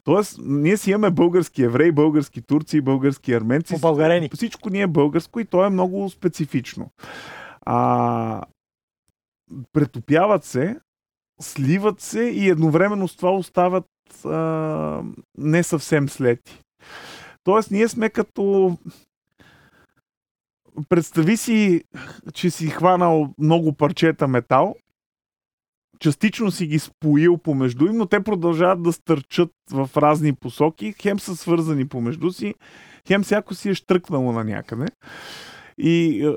Тоест, 0.05 0.39
ние 0.43 0.77
си 0.77 0.91
имаме 0.91 1.11
български 1.11 1.63
евреи, 1.63 1.93
български 1.93 2.43
турци, 2.43 2.81
български 2.81 3.33
арменци. 3.33 3.81
Българени. 3.81 4.31
Всичко 4.35 4.71
ни 4.71 4.83
е 4.83 4.87
българско 4.87 5.41
и 5.41 5.45
то 5.45 5.65
е 5.65 5.71
много 5.71 6.11
специфично. 6.11 6.91
А, 7.61 8.43
претопяват 9.73 10.45
се, 10.45 10.77
сливат 11.41 12.01
се 12.01 12.23
и 12.23 12.49
едновременно 12.49 13.09
с 13.09 13.17
това 13.17 13.31
остават 13.31 13.87
а, 14.25 15.03
не 15.39 15.63
съвсем 15.63 16.09
слети. 16.09 16.63
Тоест, 17.45 17.71
ние 17.71 17.89
сме 17.89 18.11
като 18.11 18.77
представи 20.89 21.37
си, 21.37 21.85
че 22.35 22.51
си 22.51 22.67
хванал 22.67 23.35
много 23.39 23.73
парчета 23.73 24.29
метал, 24.29 24.75
частично 25.99 26.51
си 26.51 26.67
ги 26.67 26.79
споил 26.79 27.39
помежду 27.39 27.87
им, 27.87 27.97
но 27.97 28.07
те 28.07 28.21
продължават 28.21 28.83
да 28.83 28.93
стърчат 28.93 29.51
в 29.71 29.91
разни 29.97 30.35
посоки, 30.35 30.95
хем 31.03 31.21
са 31.21 31.37
свързани 31.37 31.89
помежду 31.89 32.31
си, 32.31 32.55
хем 33.09 33.23
всяко 33.23 33.55
си 33.55 33.71
е 33.71 33.75
штръкнало 33.75 34.33
на 34.33 34.45
някъде. 34.45 34.87
И 35.79 36.27
е, 36.27 36.33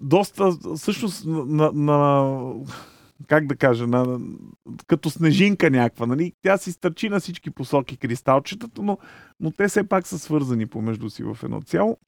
доста, 0.00 0.50
всъщност, 0.76 1.24
на, 1.26 1.72
на 1.72 2.54
как 3.26 3.46
да 3.46 3.56
кажа, 3.56 3.86
на, 3.86 4.20
като 4.86 5.10
снежинка 5.10 5.70
някаква. 5.70 6.06
Нали? 6.06 6.32
Тя 6.42 6.58
си 6.58 6.72
стърчи 6.72 7.08
на 7.08 7.20
всички 7.20 7.50
посоки 7.50 7.96
кристалчетата, 7.96 8.82
но, 8.82 8.98
но 9.40 9.50
те 9.50 9.68
все 9.68 9.88
пак 9.88 10.06
са 10.06 10.18
свързани 10.18 10.66
помежду 10.66 11.10
си 11.10 11.22
в 11.22 11.38
едно 11.42 11.60
цяло. 11.62 11.98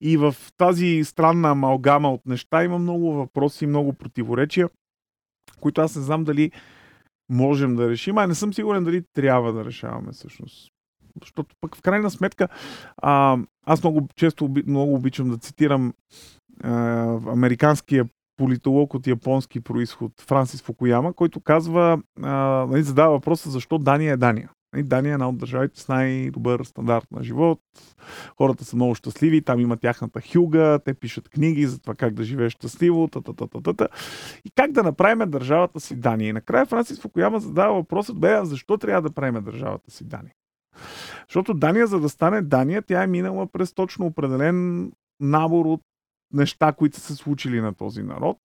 И 0.00 0.16
в 0.16 0.34
тази 0.56 1.04
странна 1.04 1.50
амалгама 1.50 2.12
от 2.12 2.26
неща 2.26 2.64
има 2.64 2.78
много 2.78 3.12
въпроси, 3.12 3.66
много 3.66 3.92
противоречия, 3.92 4.68
които 5.60 5.80
аз 5.80 5.96
не 5.96 6.02
знам 6.02 6.24
дали 6.24 6.50
можем 7.30 7.76
да 7.76 7.88
решим, 7.88 8.18
а 8.18 8.26
не 8.26 8.34
съм 8.34 8.54
сигурен 8.54 8.84
дали 8.84 9.02
трябва 9.14 9.52
да 9.52 9.64
решаваме 9.64 10.12
всъщност. 10.12 10.72
Защото 11.20 11.56
пък 11.60 11.76
в 11.76 11.82
крайна 11.82 12.10
сметка 12.10 12.48
а, 12.96 13.38
аз 13.66 13.82
много 13.82 14.08
често 14.16 14.54
много 14.66 14.94
обичам 14.94 15.30
да 15.30 15.38
цитирам 15.38 15.94
а, 16.64 16.70
американския 17.32 18.08
политолог 18.36 18.94
от 18.94 19.06
японски 19.06 19.60
происход 19.60 20.12
Франсис 20.20 20.62
Фукуяма, 20.62 21.12
който 21.12 21.40
казва, 21.40 22.02
а, 22.22 22.30
нали, 22.70 22.82
задава 22.82 23.12
въпроса 23.12 23.50
защо 23.50 23.78
Дания 23.78 24.12
е 24.12 24.16
Дания. 24.16 24.50
И 24.76 24.82
Дания 24.82 25.10
е 25.10 25.12
една 25.12 25.28
от 25.28 25.38
държавите 25.38 25.80
с 25.80 25.88
най-добър 25.88 26.64
стандарт 26.64 27.06
на 27.10 27.22
живот. 27.22 27.60
Хората 28.36 28.64
са 28.64 28.76
много 28.76 28.94
щастливи, 28.94 29.42
там 29.42 29.60
има 29.60 29.76
тяхната 29.76 30.20
хюга, 30.32 30.80
те 30.84 30.94
пишат 30.94 31.28
книги 31.28 31.66
за 31.66 31.80
това 31.80 31.94
как 31.94 32.14
да 32.14 32.22
живееш 32.22 32.52
щастливо, 32.52 33.08
та, 33.08 33.20
та, 33.20 33.32
та, 33.32 33.46
та, 33.46 33.72
та. 33.72 33.88
и 34.44 34.50
как 34.50 34.72
да 34.72 34.82
направим 34.82 35.30
държавата 35.30 35.80
си 35.80 35.96
Дания. 35.96 36.28
И 36.28 36.32
накрая 36.32 36.66
Франсис 36.66 37.00
Фукуяма 37.00 37.40
задава 37.40 37.74
въпросът, 37.74 38.20
бе, 38.20 38.44
защо 38.44 38.78
трябва 38.78 39.02
да 39.02 39.14
правим 39.14 39.44
държавата 39.44 39.90
си 39.90 40.04
Дания? 40.04 40.32
Защото 41.28 41.54
Дания, 41.54 41.86
за 41.86 42.00
да 42.00 42.08
стане 42.08 42.42
Дания, 42.42 42.82
тя 42.82 43.02
е 43.02 43.06
минала 43.06 43.46
през 43.46 43.74
точно 43.74 44.06
определен 44.06 44.90
набор 45.20 45.66
от 45.66 45.80
неща, 46.32 46.72
които 46.72 46.96
са 46.96 47.02
се 47.02 47.14
случили 47.14 47.60
на 47.60 47.74
този 47.74 48.02
народ 48.02 48.38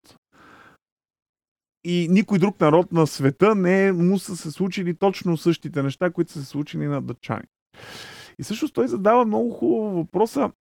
и 1.84 2.08
никой 2.12 2.40
друг 2.40 2.60
народ 2.62 2.92
на 2.92 3.08
света 3.08 3.56
не 3.56 3.92
му 3.92 4.20
са 4.20 4.38
се 4.38 4.52
случили 4.52 4.94
точно 4.94 5.38
същите 5.38 5.84
неща, 5.84 6.10
които 6.10 6.32
са 6.32 6.40
се 6.40 6.46
случили 6.46 6.86
на 6.86 7.02
дъчани. 7.02 7.46
И 8.40 8.44
също 8.44 8.70
той 8.70 8.88
задава 8.88 9.26
много 9.26 9.50
хубаво 9.52 9.96
въпроса 9.96 10.52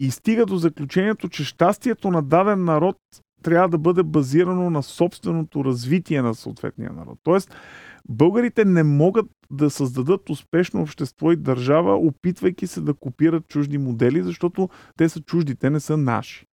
и 0.00 0.10
стига 0.10 0.46
до 0.46 0.56
заключението, 0.56 1.28
че 1.28 1.44
щастието 1.44 2.10
на 2.10 2.22
даден 2.22 2.64
народ 2.64 2.96
трябва 3.42 3.68
да 3.68 3.78
бъде 3.78 4.02
базирано 4.02 4.70
на 4.70 4.82
собственото 4.82 5.64
развитие 5.64 6.22
на 6.22 6.34
съответния 6.34 6.92
народ. 6.92 7.18
Тоест, 7.22 7.54
българите 8.08 8.64
не 8.64 8.82
могат 8.82 9.26
да 9.50 9.70
създадат 9.70 10.30
успешно 10.30 10.82
общество 10.82 11.32
и 11.32 11.36
държава, 11.36 11.96
опитвайки 11.96 12.66
се 12.66 12.80
да 12.80 12.94
копират 12.94 13.48
чужди 13.48 13.78
модели, 13.78 14.22
защото 14.22 14.68
те 14.96 15.08
са 15.08 15.20
чужди, 15.20 15.56
те 15.56 15.70
не 15.70 15.80
са 15.80 15.96
наши. 15.96 16.46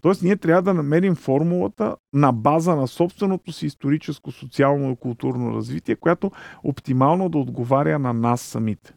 Тоест, 0.00 0.22
ние 0.22 0.36
трябва 0.36 0.62
да 0.62 0.74
намерим 0.74 1.14
формулата 1.14 1.96
на 2.12 2.32
база 2.32 2.76
на 2.76 2.88
собственото 2.88 3.52
си 3.52 3.66
историческо, 3.66 4.32
социално 4.32 4.92
и 4.92 4.96
културно 4.96 5.54
развитие, 5.54 5.96
която 5.96 6.30
оптимално 6.64 7.28
да 7.28 7.38
отговаря 7.38 7.98
на 7.98 8.12
нас 8.12 8.40
самите. 8.40 8.94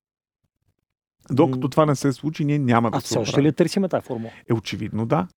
Докато 1.32 1.70
това 1.70 1.86
не 1.86 1.96
се 1.96 2.14
случи, 2.14 2.46
ние 2.46 2.60
няма 2.60 2.92
да 2.92 2.98
а 2.98 3.02
се 3.02 3.18
А 3.18 3.22
още 3.22 3.44
ли 3.44 3.54
търсиме 3.54 3.90
тази 3.90 4.06
формула? 4.06 4.32
Е, 4.50 4.54
очевидно 4.54 5.06
да. 5.06 5.28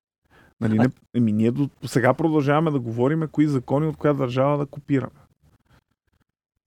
Нали, 0.61 0.79
не, 0.79 0.89
еми, 1.15 1.33
ние 1.33 1.51
до 1.51 1.69
сега 1.85 2.15
продължаваме 2.15 2.71
да 2.71 2.81
говорим 2.81 3.29
кои 3.33 3.47
закони 3.47 3.87
от 3.87 3.97
коя 3.97 4.13
държава 4.13 4.59
да 4.59 4.67
копираме. 4.67 5.21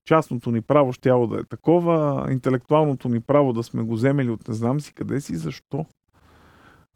Частното 0.05 0.51
ни 0.51 0.61
право 0.61 0.93
ще 0.93 1.09
да 1.09 1.39
е 1.39 1.43
такова, 1.43 2.27
интелектуалното 2.31 3.09
ни 3.09 3.19
право 3.19 3.53
да 3.53 3.63
сме 3.63 3.83
го 3.83 3.93
вземели 3.93 4.29
от 4.29 4.47
не 4.47 4.53
знам 4.53 4.81
си 4.81 4.93
къде 4.93 5.21
си, 5.21 5.35
защо. 5.35 5.85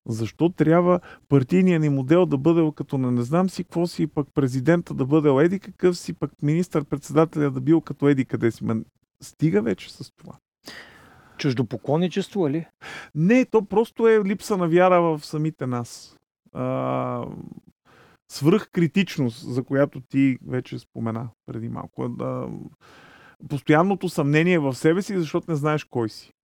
Защо 0.07 0.49
трябва 0.49 0.99
партийният 1.29 1.81
ни 1.81 1.89
модел 1.89 2.25
да 2.25 2.37
бъде 2.37 2.71
като 2.75 2.97
на 2.97 3.11
не 3.11 3.21
знам 3.21 3.49
си 3.49 3.63
какво 3.63 3.87
си, 3.87 4.07
пък 4.07 4.27
президента 4.33 4.93
да 4.93 5.05
бъде 5.05 5.45
еди 5.45 5.59
какъв 5.59 5.97
си, 5.97 6.13
пък 6.13 6.31
министър-председателя 6.41 7.51
да 7.51 7.61
бил 7.61 7.81
като 7.81 8.07
еди 8.07 8.25
къде 8.25 8.51
си. 8.51 8.63
Ма, 8.63 8.75
стига 9.21 9.61
вече 9.61 9.93
с 9.93 10.11
това. 10.17 10.33
Чуждопоклонничество, 11.37 12.49
ли? 12.49 12.67
Не, 13.15 13.45
то 13.45 13.65
просто 13.65 14.07
е 14.07 14.23
липса 14.23 14.57
на 14.57 14.67
вяра 14.67 15.01
в 15.01 15.25
самите 15.25 15.67
нас. 15.67 16.17
А, 16.53 17.25
свръхкритичност, 18.31 19.53
за 19.53 19.63
която 19.63 20.01
ти 20.01 20.37
вече 20.47 20.79
спомена 20.79 21.29
преди 21.45 21.69
малко. 21.69 22.09
Да, 22.09 22.47
постоянното 23.49 24.09
съмнение 24.09 24.59
в 24.59 24.75
себе 24.75 25.01
си, 25.01 25.17
защото 25.17 25.51
не 25.51 25.55
знаеш 25.55 25.83
кой 25.83 26.09
си. 26.09 26.34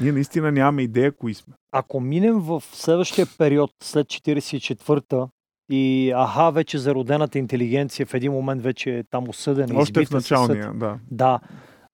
Ние 0.00 0.12
наистина 0.12 0.52
нямаме 0.52 0.82
идея 0.82 1.12
кои 1.12 1.34
сме. 1.34 1.54
Ако 1.72 2.00
минем 2.00 2.38
в 2.38 2.62
следващия 2.72 3.26
период, 3.38 3.70
след 3.82 4.06
44-та, 4.06 5.28
и 5.70 6.12
аха, 6.16 6.50
вече 6.50 6.78
зародената 6.78 7.38
интелигенция 7.38 8.06
в 8.06 8.14
един 8.14 8.32
момент 8.32 8.62
вече 8.62 8.98
е 8.98 9.04
там 9.04 9.28
осъдена. 9.28 9.80
Още 9.80 10.04
в 10.04 10.10
началния, 10.10 10.72
да. 10.74 10.98
Да. 11.10 11.40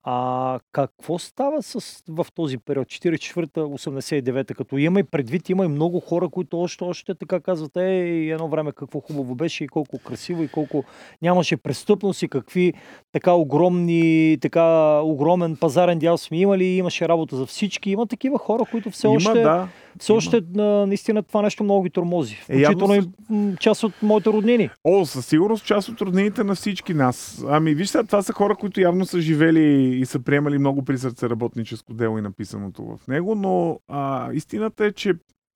А 0.03 0.59
какво 0.71 1.19
става 1.19 1.63
с, 1.63 2.03
в 2.09 2.27
този 2.35 2.57
период, 2.57 2.87
44-та, 2.87 3.61
89-та, 3.61 4.53
като 4.53 4.77
има 4.77 4.99
и 4.99 5.03
предвид, 5.03 5.49
има 5.49 5.65
и 5.65 5.67
много 5.67 5.99
хора, 5.99 6.29
които 6.29 6.61
още, 6.61 6.83
още 6.83 7.15
така 7.15 7.39
казват, 7.39 7.77
е, 7.77 8.07
едно 8.07 8.47
време 8.47 8.71
какво 8.71 8.99
хубаво 8.99 9.35
беше 9.35 9.63
и 9.63 9.67
колко 9.67 9.99
красиво 9.99 10.43
и 10.43 10.47
колко 10.47 10.83
нямаше 11.21 11.57
престъпност 11.57 12.21
и 12.21 12.27
какви 12.27 12.73
така 13.11 13.33
огромни, 13.33 14.37
така 14.41 14.99
огромен 14.99 15.57
пазарен 15.57 15.99
дял 15.99 16.17
сме 16.17 16.39
имали, 16.39 16.65
имаше 16.65 17.07
работа 17.07 17.35
за 17.35 17.45
всички. 17.45 17.91
Има 17.91 18.07
такива 18.07 18.37
хора, 18.37 18.63
които 18.71 18.91
все 18.91 19.07
Има, 19.07 19.15
още, 19.15 19.41
да. 19.41 19.67
Все 19.99 20.11
още 20.11 20.41
наистина 20.55 21.23
това 21.23 21.41
нещо 21.41 21.63
много 21.63 21.83
ги 21.83 21.89
тормози. 21.89 22.33
Е, 22.33 22.63
Включително 22.63 22.93
явно 22.93 23.11
и 23.51 23.55
част 23.59 23.83
от 23.83 23.93
моите 24.01 24.29
роднини. 24.29 24.69
О, 24.83 25.05
със 25.05 25.25
сигурност 25.25 25.65
част 25.65 25.89
от 25.89 26.01
роднините 26.01 26.43
на 26.43 26.55
всички 26.55 26.93
нас. 26.93 27.45
Ами 27.47 27.73
виж 27.73 27.89
сега, 27.89 28.03
това 28.03 28.21
са 28.21 28.33
хора, 28.33 28.55
които 28.55 28.81
явно 28.81 29.05
са 29.05 29.21
живели 29.21 29.95
и 29.99 30.05
са 30.05 30.19
приемали 30.19 30.57
много 30.57 30.85
при 30.85 30.97
сърце 30.97 31.29
работническо 31.29 31.93
дело 31.93 32.17
и 32.17 32.21
написаното 32.21 32.83
в 32.83 33.07
него, 33.07 33.35
но 33.35 33.79
а, 33.87 34.33
истината 34.33 34.85
е, 34.85 34.91
че 34.91 35.13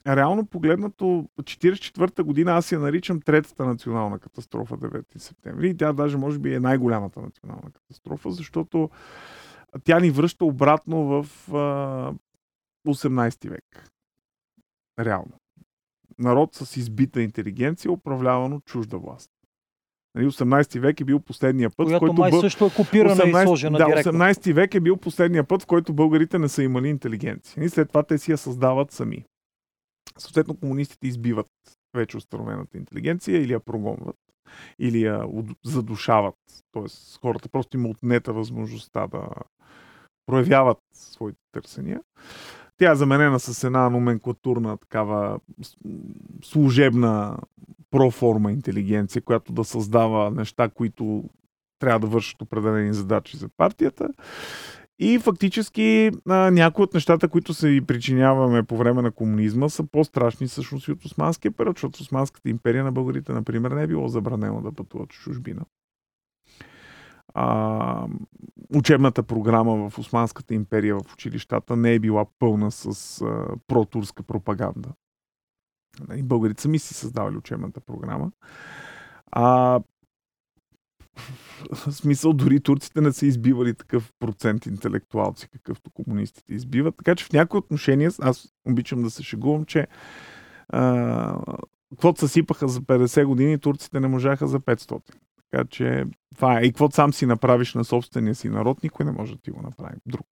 реално 0.07 0.45
погледнато 0.45 1.25
44-та 1.41 2.23
година 2.23 2.51
аз 2.51 2.71
я 2.71 2.79
наричам 2.79 3.21
третата 3.21 3.65
национална 3.65 4.19
катастрофа 4.19 4.77
9 4.77 5.03
септември 5.17 5.69
и 5.69 5.77
тя 5.77 5.93
даже 5.93 6.17
може 6.17 6.39
би 6.39 6.53
е 6.53 6.59
най-голямата 6.59 7.21
национална 7.21 7.71
катастрофа, 7.73 8.31
защото 8.31 8.89
тя 9.83 9.99
ни 9.99 10.11
връща 10.11 10.45
обратно 10.45 11.05
в 11.05 11.25
а, 11.53 12.13
18 12.88 13.49
век. 13.49 13.91
Реално. 15.00 15.34
Народ 16.20 16.56
с 16.56 16.78
избита 16.78 17.22
интелигенция, 17.22 17.91
управлявано 17.91 18.60
чужда 18.60 18.98
власт. 18.98 19.30
18 20.18 20.76
нали, 20.76 20.82
век 20.82 21.02
е 21.02 21.06
бил 21.06 21.20
последния 21.20 21.70
път, 21.70 21.88
Която 21.88 22.06
в 22.06 22.08
който 22.08 22.22
май 22.22 22.32
бъл... 22.32 22.41
също 22.41 22.66
е 22.66 22.70
копирана 22.76 23.16
18... 23.16 23.43
и 23.43 23.46
сложена 23.46 23.78
да, 23.78 23.86
директно. 23.86 24.12
18 24.12 24.54
век 24.54 24.76
е 24.76 24.80
бил 24.80 24.98
последния 24.98 25.43
път, 25.43 25.64
в 25.64 25.66
който 25.66 25.93
българите 25.93 26.39
не 26.39 26.50
са 26.50 26.64
имали 26.64 26.88
интелигенция. 26.88 27.64
И 27.64 27.70
след 27.70 27.88
това 27.88 28.04
те 28.04 28.18
си 28.18 28.32
я 28.32 28.38
създават 28.38 28.91
сами. 28.91 29.26
Съответно, 30.18 30.56
комунистите 30.56 31.08
избиват 31.08 31.48
вече 31.96 32.18
установената 32.18 32.78
интелигенция 32.78 33.41
или 33.41 33.54
я 33.54 33.60
прогонват, 33.60 34.18
или 34.80 35.02
я 35.02 35.24
задушават. 35.66 36.36
Тоест, 36.72 37.20
хората 37.22 37.50
просто 37.50 37.78
им 37.78 37.86
отнета 37.86 38.34
възможността 38.34 39.08
да 39.08 39.28
проявяват 40.26 40.80
своите 40.93 41.39
търсения. 41.52 42.02
Тя 42.78 42.91
е 42.91 42.95
заменена 42.95 43.39
с 43.39 43.63
една 43.63 43.89
номенклатурна 43.89 44.78
такава 44.78 45.39
служебна 46.43 47.38
проформа 47.91 48.51
интелигенция, 48.51 49.21
която 49.21 49.53
да 49.53 49.63
създава 49.63 50.32
неща, 50.32 50.69
които 50.69 51.23
трябва 51.80 51.99
да 51.99 52.07
вършат 52.07 52.41
определени 52.41 52.93
задачи 52.93 53.38
за 53.38 53.49
партията. 53.57 54.09
И 54.99 55.19
фактически 55.19 56.11
някои 56.26 56.84
от 56.84 56.93
нещата, 56.93 57.28
които 57.28 57.53
се 57.53 57.69
и 57.69 57.82
причиняваме 57.82 58.63
по 58.63 58.78
време 58.78 59.01
на 59.01 59.11
комунизма, 59.11 59.69
са 59.69 59.84
по-страшни 59.91 60.47
всъщност 60.47 60.88
и 60.88 60.91
от 60.91 61.05
Османския 61.05 61.51
период, 61.51 61.78
защото 61.78 62.01
Османската 62.01 62.49
империя 62.49 62.84
на 62.84 62.91
българите, 62.91 63.34
например, 63.34 63.71
не 63.71 63.84
е 63.84 63.88
било 63.88 64.07
забранено 64.07 64.61
да 64.61 64.71
пътуват 64.71 65.13
в 65.13 65.19
чужбина. 65.19 65.61
А, 67.34 68.07
учебната 68.76 69.23
програма 69.23 69.89
в 69.89 69.99
Османската 69.99 70.53
империя 70.53 70.95
в 70.95 71.13
училищата 71.13 71.76
не 71.76 71.93
е 71.93 71.99
била 71.99 72.26
пълна 72.39 72.71
с 72.71 73.21
а, 73.21 73.47
протурска 73.67 74.23
пропаганда. 74.23 74.89
Нали, 76.07 76.23
българите 76.23 76.61
сами 76.61 76.80
си 76.80 76.93
създавали 76.93 77.38
учебната 77.38 77.82
програма. 77.82 78.32
А, 79.32 79.80
в 81.71 81.91
смисъл, 81.91 82.34
дори 82.34 82.59
турците 82.59 83.01
не 83.01 83.13
са 83.13 83.26
избивали 83.26 83.73
такъв 83.73 84.13
процент 84.19 84.65
интелектуалци, 84.65 85.49
какъвто 85.49 85.91
комунистите 85.91 86.53
избиват. 86.53 86.95
Така 86.97 87.15
че 87.15 87.26
в 87.26 87.34
някои 87.34 87.57
отношения, 87.57 88.11
аз 88.21 88.53
обичам 88.65 89.03
да 89.03 89.09
се 89.09 89.23
шегувам, 89.23 89.65
че 89.65 89.88
каквото 91.89 92.19
се 92.19 92.28
сипаха 92.28 92.67
за 92.67 92.82
50 92.82 93.26
години, 93.26 93.59
турците 93.59 93.99
не 93.99 94.07
можаха 94.07 94.47
за 94.47 94.59
500. 94.59 95.15
Така 95.52 95.66
че 95.70 96.06
това 96.36 96.60
е. 96.60 96.64
И 96.64 96.68
каквото 96.68 96.96
сам 96.96 97.14
си 97.14 97.26
направиш 97.26 97.74
на 97.74 97.84
собствения 97.84 98.36
си 98.36 98.50
народ, 98.50 98.84
никой 98.84 99.06
не 99.06 99.12
може 99.12 99.36
да 99.36 99.41
ти 99.41 99.52
го 99.52 99.62
направи 99.62 99.96
друг. 100.06 100.28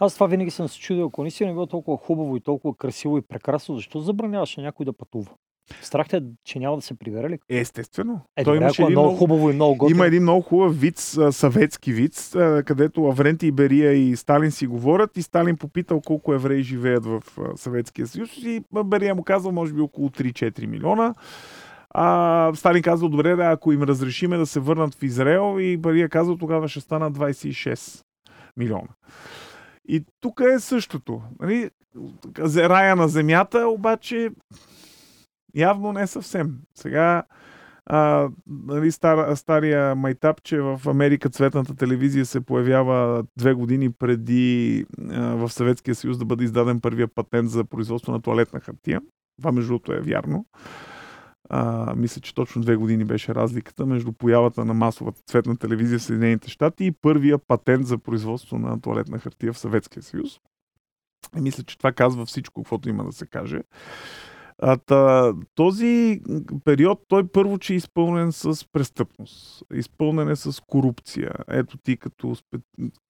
Аз 0.00 0.14
това 0.14 0.26
винаги 0.26 0.50
съм 0.50 0.68
се 0.68 0.78
чудил, 0.78 1.06
ако 1.06 1.22
наистина 1.22 1.50
е 1.50 1.52
било 1.52 1.66
толкова 1.66 1.96
хубаво 1.96 2.36
и 2.36 2.40
толкова 2.40 2.76
красиво 2.76 3.18
и 3.18 3.22
прекрасно, 3.22 3.76
защо 3.76 4.00
забраняваше 4.00 4.60
някой 4.60 4.86
да 4.86 4.92
пътува? 4.92 5.30
Страх 5.82 6.08
те, 6.08 6.22
че 6.44 6.58
няма 6.58 6.76
да 6.76 6.82
се 6.82 6.98
прибере 6.98 7.30
ли? 7.30 7.38
Естествено. 7.48 8.20
Е, 8.36 8.44
Той 8.44 8.64
ако 8.64 8.82
е 8.82 8.90
много 8.90 9.16
хубаво 9.16 9.50
и 9.50 9.54
много 9.54 9.76
готино. 9.76 9.96
Има 9.96 10.06
един 10.06 10.22
много 10.22 10.42
хубав 10.42 10.80
вид, 10.80 10.98
съветски 11.30 11.92
вид, 11.92 12.30
където 12.64 13.04
Авренти 13.04 13.52
Берия 13.52 13.92
и 13.92 14.16
Сталин 14.16 14.50
си 14.50 14.66
говорят 14.66 15.16
и 15.16 15.22
Сталин 15.22 15.56
попитал 15.56 16.00
колко 16.00 16.34
евреи 16.34 16.62
живеят 16.62 17.06
в 17.06 17.22
Съветския 17.56 18.06
съюз 18.06 18.36
и 18.36 18.62
Берия 18.84 19.14
му 19.14 19.22
казал 19.22 19.52
може 19.52 19.72
би 19.72 19.80
около 19.80 20.08
3-4 20.08 20.66
милиона. 20.66 21.14
А, 21.90 22.52
Сталин 22.54 22.82
казал, 22.82 23.08
добре, 23.08 23.36
да, 23.36 23.44
ако 23.44 23.72
им 23.72 23.82
разрешиме 23.82 24.36
да 24.36 24.46
се 24.46 24.60
върнат 24.60 24.94
в 24.94 25.02
Израел 25.02 25.56
и 25.60 25.76
Бария 25.76 26.08
казал, 26.08 26.36
тогава 26.36 26.68
ще 26.68 26.80
стана 26.80 27.12
26 27.12 28.02
милиона. 28.56 28.88
И 29.88 30.04
тук 30.20 30.40
е 30.40 30.58
същото. 30.58 31.22
Нали? 31.40 31.70
Рая 32.56 32.96
на 32.96 33.08
земята, 33.08 33.68
обаче 33.68 34.30
явно 35.54 35.92
не 35.92 36.06
съвсем. 36.06 36.58
Сега 36.74 37.22
а, 37.90 38.28
нали, 38.46 38.92
стар, 38.92 39.34
стария 39.34 39.94
майтап, 39.94 40.42
че 40.42 40.60
в 40.60 40.80
Америка 40.86 41.28
цветната 41.28 41.76
телевизия 41.76 42.26
се 42.26 42.40
появява 42.40 43.24
две 43.36 43.54
години 43.54 43.92
преди 43.92 44.84
а, 45.10 45.20
в 45.20 45.50
Съветския 45.50 45.94
съюз 45.94 46.18
да 46.18 46.24
бъде 46.24 46.44
издаден 46.44 46.80
първия 46.80 47.08
патент 47.08 47.50
за 47.50 47.64
производство 47.64 48.12
на 48.12 48.22
туалетна 48.22 48.60
хартия. 48.60 49.00
Това 49.38 49.52
между 49.52 49.68
другото 49.68 49.92
е 49.92 50.00
вярно. 50.00 50.46
А, 51.48 51.94
мисля, 51.96 52.20
че 52.20 52.34
точно 52.34 52.62
две 52.62 52.76
години 52.76 53.04
беше 53.04 53.34
разликата 53.34 53.86
между 53.86 54.12
появата 54.12 54.64
на 54.64 54.74
масовата 54.74 55.22
цветна 55.26 55.56
телевизия 55.56 55.98
в 55.98 56.02
Съединените 56.02 56.50
щати 56.50 56.84
и 56.84 56.92
първия 56.92 57.38
патент 57.38 57.86
за 57.86 57.98
производство 57.98 58.58
на 58.58 58.80
туалетна 58.80 59.18
хартия 59.18 59.52
в 59.52 59.58
Съветския 59.58 60.02
съюз. 60.02 60.40
И 61.36 61.40
мисля, 61.40 61.62
че 61.62 61.78
това 61.78 61.92
казва 61.92 62.26
всичко, 62.26 62.62
каквото 62.62 62.88
има 62.88 63.04
да 63.04 63.12
се 63.12 63.26
каже. 63.26 63.60
А, 64.58 64.76
та, 64.76 65.32
този 65.54 66.20
период, 66.64 67.02
той 67.08 67.28
първо, 67.28 67.58
че 67.58 67.72
е 67.72 67.76
изпълнен 67.76 68.32
с 68.32 68.66
престъпност, 68.72 69.62
изпълнен 69.74 70.28
е 70.28 70.36
с 70.36 70.62
корупция. 70.66 71.32
Ето 71.48 71.78
ти 71.78 71.96
като 71.96 72.36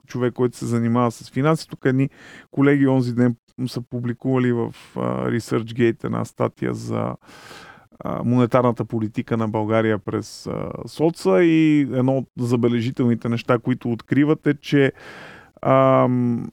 човек, 0.07 0.35
който 0.35 0.57
се 0.57 0.67
занимава 0.67 1.11
с 1.11 1.31
финанси, 1.31 1.69
тук 1.69 1.85
едни 1.85 2.11
колеги 2.51 2.87
онзи 2.87 3.15
ден 3.15 3.37
са 3.67 3.83
публикували 3.83 4.53
в 4.53 4.75
uh, 4.95 5.39
ResearchGate 5.39 6.05
една 6.05 6.25
статия 6.25 6.75
за 6.75 7.17
монетарната 8.25 8.85
политика 8.85 9.37
на 9.37 9.49
България 9.49 9.99
през 9.99 10.49
соца 10.87 11.43
и 11.43 11.81
едно 11.81 12.17
от 12.19 12.27
забележителните 12.39 13.29
неща, 13.29 13.59
които 13.59 13.93
откриват 13.93 14.47
е, 14.47 14.55
че 14.55 14.93
ам, 15.63 16.51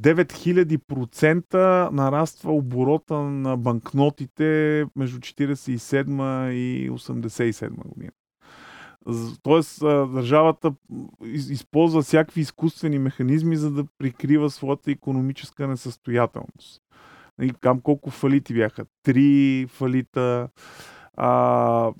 9000% 0.00 1.90
нараства 1.90 2.52
оборота 2.52 3.14
на 3.14 3.56
банкнотите 3.56 4.84
между 4.96 5.18
47 5.18 6.50
и 6.50 6.90
87 6.90 7.70
година. 7.88 8.12
Тоест, 9.42 9.80
държавата 9.80 10.72
използва 11.24 12.02
всякакви 12.02 12.40
изкуствени 12.40 12.98
механизми, 12.98 13.56
за 13.56 13.70
да 13.70 13.84
прикрива 13.98 14.50
своята 14.50 14.90
економическа 14.90 15.68
несъстоятелност. 15.68 16.82
Нали, 17.40 17.52
там 17.60 17.80
колко 17.80 18.10
фалити 18.10 18.54
бяха? 18.54 18.84
Три 19.02 19.66
фалита. 19.68 20.48
А, 21.14 21.92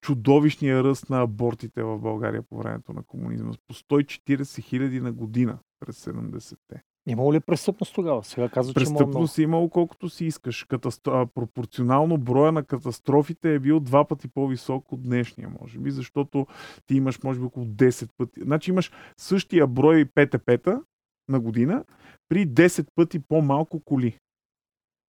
чудовищния 0.00 0.84
ръст 0.84 1.10
на 1.10 1.22
абортите 1.22 1.82
в 1.82 1.98
България 1.98 2.42
по 2.42 2.58
времето 2.58 2.92
на 2.92 3.02
комунизма. 3.02 3.52
По 3.68 3.74
140 3.74 4.62
хиляди 4.62 5.00
на 5.00 5.12
година 5.12 5.58
през 5.80 6.04
70-те. 6.04 6.82
Имало 7.06 7.32
ли 7.32 7.40
престъпност 7.40 7.94
тогава? 7.94 8.24
Сега 8.24 8.48
казва, 8.48 8.72
че 8.72 8.74
Престъпност 8.74 9.38
е 9.38 9.42
имало 9.42 9.68
колкото 9.68 10.08
си 10.08 10.24
искаш. 10.24 10.64
Катастро... 10.64 11.26
Пропорционално 11.26 12.18
броя 12.18 12.52
на 12.52 12.64
катастрофите 12.64 13.54
е 13.54 13.58
бил 13.58 13.80
два 13.80 14.04
пъти 14.04 14.28
по-висок 14.28 14.92
от 14.92 15.02
днешния, 15.02 15.48
може 15.60 15.78
би, 15.78 15.90
защото 15.90 16.46
ти 16.86 16.94
имаш, 16.94 17.22
може 17.22 17.40
би, 17.40 17.46
около 17.46 17.66
10 17.66 18.08
пъти. 18.16 18.40
Значи 18.40 18.70
имаш 18.70 18.90
същия 19.16 19.66
брой 19.66 20.04
ПТП-та 20.04 20.80
на 21.28 21.40
година 21.40 21.84
при 22.28 22.48
10 22.48 22.86
пъти 22.94 23.18
по-малко 23.18 23.80
коли. 23.84 24.18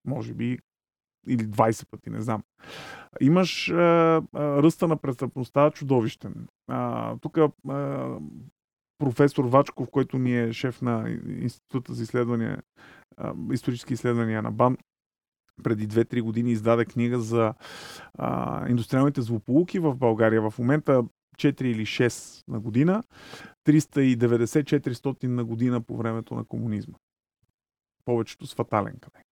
Може 0.06 0.34
би 0.34 0.58
или 1.26 1.48
20 1.48 1.90
пъти, 1.90 2.10
не 2.10 2.20
знам. 2.20 2.42
Имаш 3.20 3.70
а, 3.70 4.22
ръста 4.34 4.88
на 4.88 4.96
престъпността 4.96 5.70
чудовищен. 5.70 6.48
Тук 7.20 7.38
професор 8.98 9.44
Вачков, 9.44 9.90
който 9.90 10.18
ни 10.18 10.40
е 10.40 10.52
шеф 10.52 10.82
на 10.82 11.10
Института 11.26 11.94
за 11.94 12.02
изследвания, 12.02 12.62
а, 13.16 13.34
исторически 13.52 13.92
изследвания 13.92 14.42
на 14.42 14.52
БАН, 14.52 14.76
преди 15.62 15.88
2-3 15.88 16.22
години 16.22 16.52
издаде 16.52 16.84
книга 16.84 17.18
за 17.20 17.54
а, 18.18 18.68
индустриалните 18.68 19.22
злополуки 19.22 19.78
в 19.78 19.96
България. 19.96 20.50
В 20.50 20.58
момента 20.58 21.04
4 21.36 21.62
или 21.62 21.86
6 21.86 22.44
на 22.48 22.60
година, 22.60 23.02
390-400 23.66 25.26
на 25.26 25.44
година 25.44 25.80
по 25.80 25.96
времето 25.96 26.34
на 26.34 26.44
комунизма. 26.44 26.94
Повечето 28.04 28.46
с 28.46 28.54
фатален 28.54 28.98
край. 29.00 29.22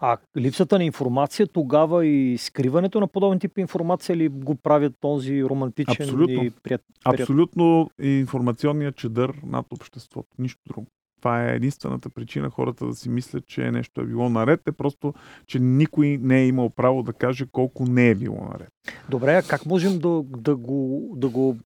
А 0.00 0.16
липсата 0.36 0.78
на 0.78 0.84
информация 0.84 1.46
тогава 1.46 2.06
и 2.06 2.38
скриването 2.38 3.00
на 3.00 3.06
подобен 3.06 3.38
тип 3.38 3.58
информация 3.58 4.16
ли 4.16 4.28
го 4.28 4.54
правят 4.54 4.94
този 5.00 5.44
романтичен 5.44 6.04
Абсолютно. 6.04 6.44
и 6.44 6.50
прият... 6.50 6.82
Абсолютно 7.04 7.90
информационният 8.02 8.96
чедър 8.96 9.34
над 9.46 9.66
обществото. 9.72 10.28
Нищо 10.38 10.60
друго. 10.66 10.86
Това 11.24 11.44
е 11.44 11.54
единствената 11.54 12.10
причина 12.10 12.50
хората 12.50 12.86
да 12.86 12.94
си 12.94 13.08
мислят, 13.08 13.46
че 13.46 13.70
нещо 13.70 14.00
е 14.00 14.04
било 14.04 14.28
наред. 14.28 14.60
Е 14.68 14.72
просто, 14.72 15.14
че 15.46 15.58
никой 15.58 16.18
не 16.22 16.40
е 16.40 16.46
имал 16.46 16.70
право 16.70 17.02
да 17.02 17.12
каже 17.12 17.46
колко 17.52 17.84
не 17.84 18.08
е 18.08 18.14
било 18.14 18.48
наред. 18.52 18.68
Добре, 19.08 19.34
а 19.34 19.42
как 19.42 19.66
можем 19.66 19.98
да, 19.98 20.22
да 20.24 20.56
го, 20.56 21.12
да 21.16 21.28
го 21.28 21.56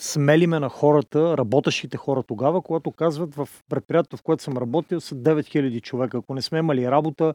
смелиме 0.00 0.58
на 0.58 0.68
хората, 0.68 1.38
работещите 1.38 1.96
хора 1.96 2.22
тогава, 2.22 2.62
когато 2.62 2.90
казват 2.90 3.34
в 3.34 3.48
предприятието, 3.68 4.16
в 4.16 4.22
което 4.22 4.42
съм 4.42 4.56
работил, 4.56 5.00
са 5.00 5.14
9000 5.14 5.82
човека. 5.82 6.18
Ако 6.18 6.34
не 6.34 6.42
сме 6.42 6.58
имали 6.58 6.90
работа, 6.90 7.34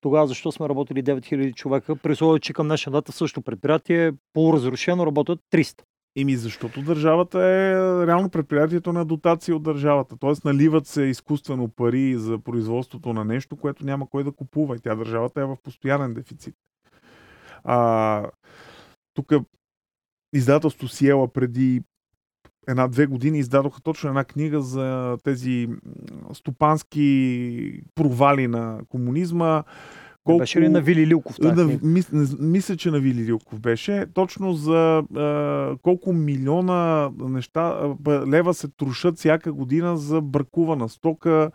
тогава 0.00 0.26
защо 0.26 0.52
сме 0.52 0.68
работили 0.68 1.04
9000 1.04 1.54
човека? 1.54 1.96
При 1.96 2.12
условие, 2.12 2.40
че 2.40 2.52
към 2.52 2.66
днешна 2.66 2.92
дата 2.92 3.12
също 3.12 3.42
предприятие 3.42 4.12
полуразрушено 4.32 5.06
работят 5.06 5.40
300. 5.54 5.82
Ими 6.18 6.36
защото 6.36 6.82
държавата 6.82 7.38
е 7.40 7.74
реално 8.06 8.30
предприятието 8.30 8.92
на 8.92 9.04
дотация 9.04 9.56
от 9.56 9.62
държавата. 9.62 10.16
Тоест 10.20 10.44
наливат 10.44 10.86
се 10.86 11.02
изкуствено 11.02 11.68
пари 11.68 12.14
за 12.18 12.38
производството 12.38 13.12
на 13.12 13.24
нещо, 13.24 13.56
което 13.56 13.84
няма 13.84 14.10
кой 14.10 14.24
да 14.24 14.32
купува. 14.32 14.76
И 14.76 14.80
тя 14.80 14.94
държавата 14.94 15.40
е 15.40 15.44
в 15.44 15.56
постоянен 15.62 16.14
дефицит. 16.14 16.54
А, 17.64 18.30
тук 19.14 19.32
издателство 20.32 20.88
Сиела 20.88 21.32
преди 21.32 21.82
една-две 22.68 23.06
години 23.06 23.38
издадоха 23.38 23.80
точно 23.82 24.08
една 24.08 24.24
книга 24.24 24.60
за 24.60 25.18
тези 25.24 25.68
стопански 26.32 27.82
провали 27.94 28.46
на 28.46 28.80
комунизма. 28.88 29.62
Колко... 30.26 30.38
Беше 30.38 30.60
ли 30.60 30.68
на 30.68 30.80
Вили 30.80 31.06
Лилков? 31.06 31.36
Да, 31.40 31.78
мис, 31.82 32.10
мисля, 32.38 32.76
че 32.76 32.90
на 32.90 33.00
Вили 33.00 33.24
Лилков 33.24 33.60
беше. 33.60 34.06
Точно 34.14 34.52
за 34.52 35.02
а, 35.16 35.76
колко 35.82 36.12
милиона 36.12 37.10
неща, 37.18 37.94
лева 38.08 38.54
се 38.54 38.68
трушат 38.68 39.18
всяка 39.18 39.52
година 39.52 39.96
за 39.96 40.20
бракувана 40.20 40.88
стока, 40.88 41.50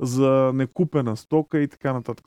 за 0.00 0.52
некупена 0.54 1.16
стока 1.16 1.60
и 1.60 1.68
така 1.68 1.92
нататък. 1.92 2.26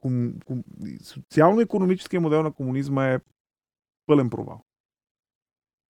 Ком, 0.00 0.32
ком, 0.46 0.64
социално-економическия 1.02 2.20
модел 2.20 2.42
на 2.42 2.52
комунизма 2.52 3.06
е 3.08 3.18
пълен 4.06 4.30
провал. 4.30 4.64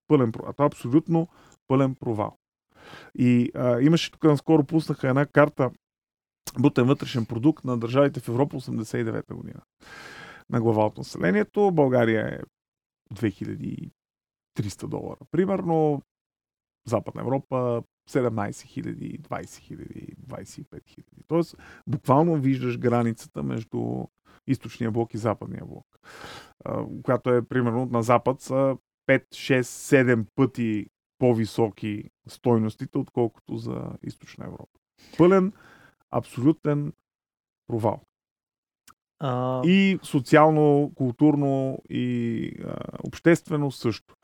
Пълен 0.08 0.32
провал. 0.32 0.52
Това 0.52 0.64
е 0.64 0.66
абсолютно 0.66 1.28
пълен 1.68 1.94
провал. 1.94 2.38
И 3.18 3.50
а, 3.54 3.80
имаше 3.80 4.11
тук 4.11 4.24
наскоро 4.24 4.64
пуснаха 4.64 5.08
една 5.08 5.26
карта 5.26 5.70
бутен 6.59 6.86
вътрешен 6.86 7.26
продукт 7.26 7.64
на 7.64 7.78
държавите 7.78 8.20
в 8.20 8.28
Европа 8.28 8.57
89 8.57 9.34
година. 9.34 9.61
На 10.51 10.61
глава 10.61 10.86
от 10.86 10.98
населението 10.98 11.70
България 11.70 12.26
е 12.28 12.40
2300 13.14 13.90
долара. 14.88 15.18
Примерно 15.30 16.03
Западна 16.88 17.20
Европа 17.20 17.82
17 18.11 18.51
000, 18.51 19.20
20 19.20 19.42
000, 19.42 20.16
25 20.16 20.64
000. 20.64 21.05
Тоест, 21.26 21.57
буквално 21.86 22.36
виждаш 22.36 22.78
границата 22.78 23.42
между 23.42 24.05
източния 24.46 24.90
блок 24.90 25.14
и 25.14 25.18
западния 25.18 25.64
блок, 25.64 25.86
която 27.03 27.30
е 27.30 27.42
примерно 27.42 27.86
на 27.86 28.03
запад 28.03 28.40
са 28.40 28.76
5, 29.09 29.24
6, 29.28 29.61
7 29.61 30.26
пъти 30.34 30.86
по-високи 31.18 32.05
стойностите, 32.28 32.98
отколкото 32.98 33.57
за 33.57 33.92
източна 34.03 34.44
Европа. 34.44 34.78
Пълен, 35.18 35.53
абсолютен 36.11 36.92
провал. 37.66 38.00
А... 39.20 39.62
И 39.64 39.98
социално, 40.02 40.92
културно 40.94 41.78
и 41.90 42.52
а, 42.64 42.76
обществено 43.04 43.70
също. 43.70 44.14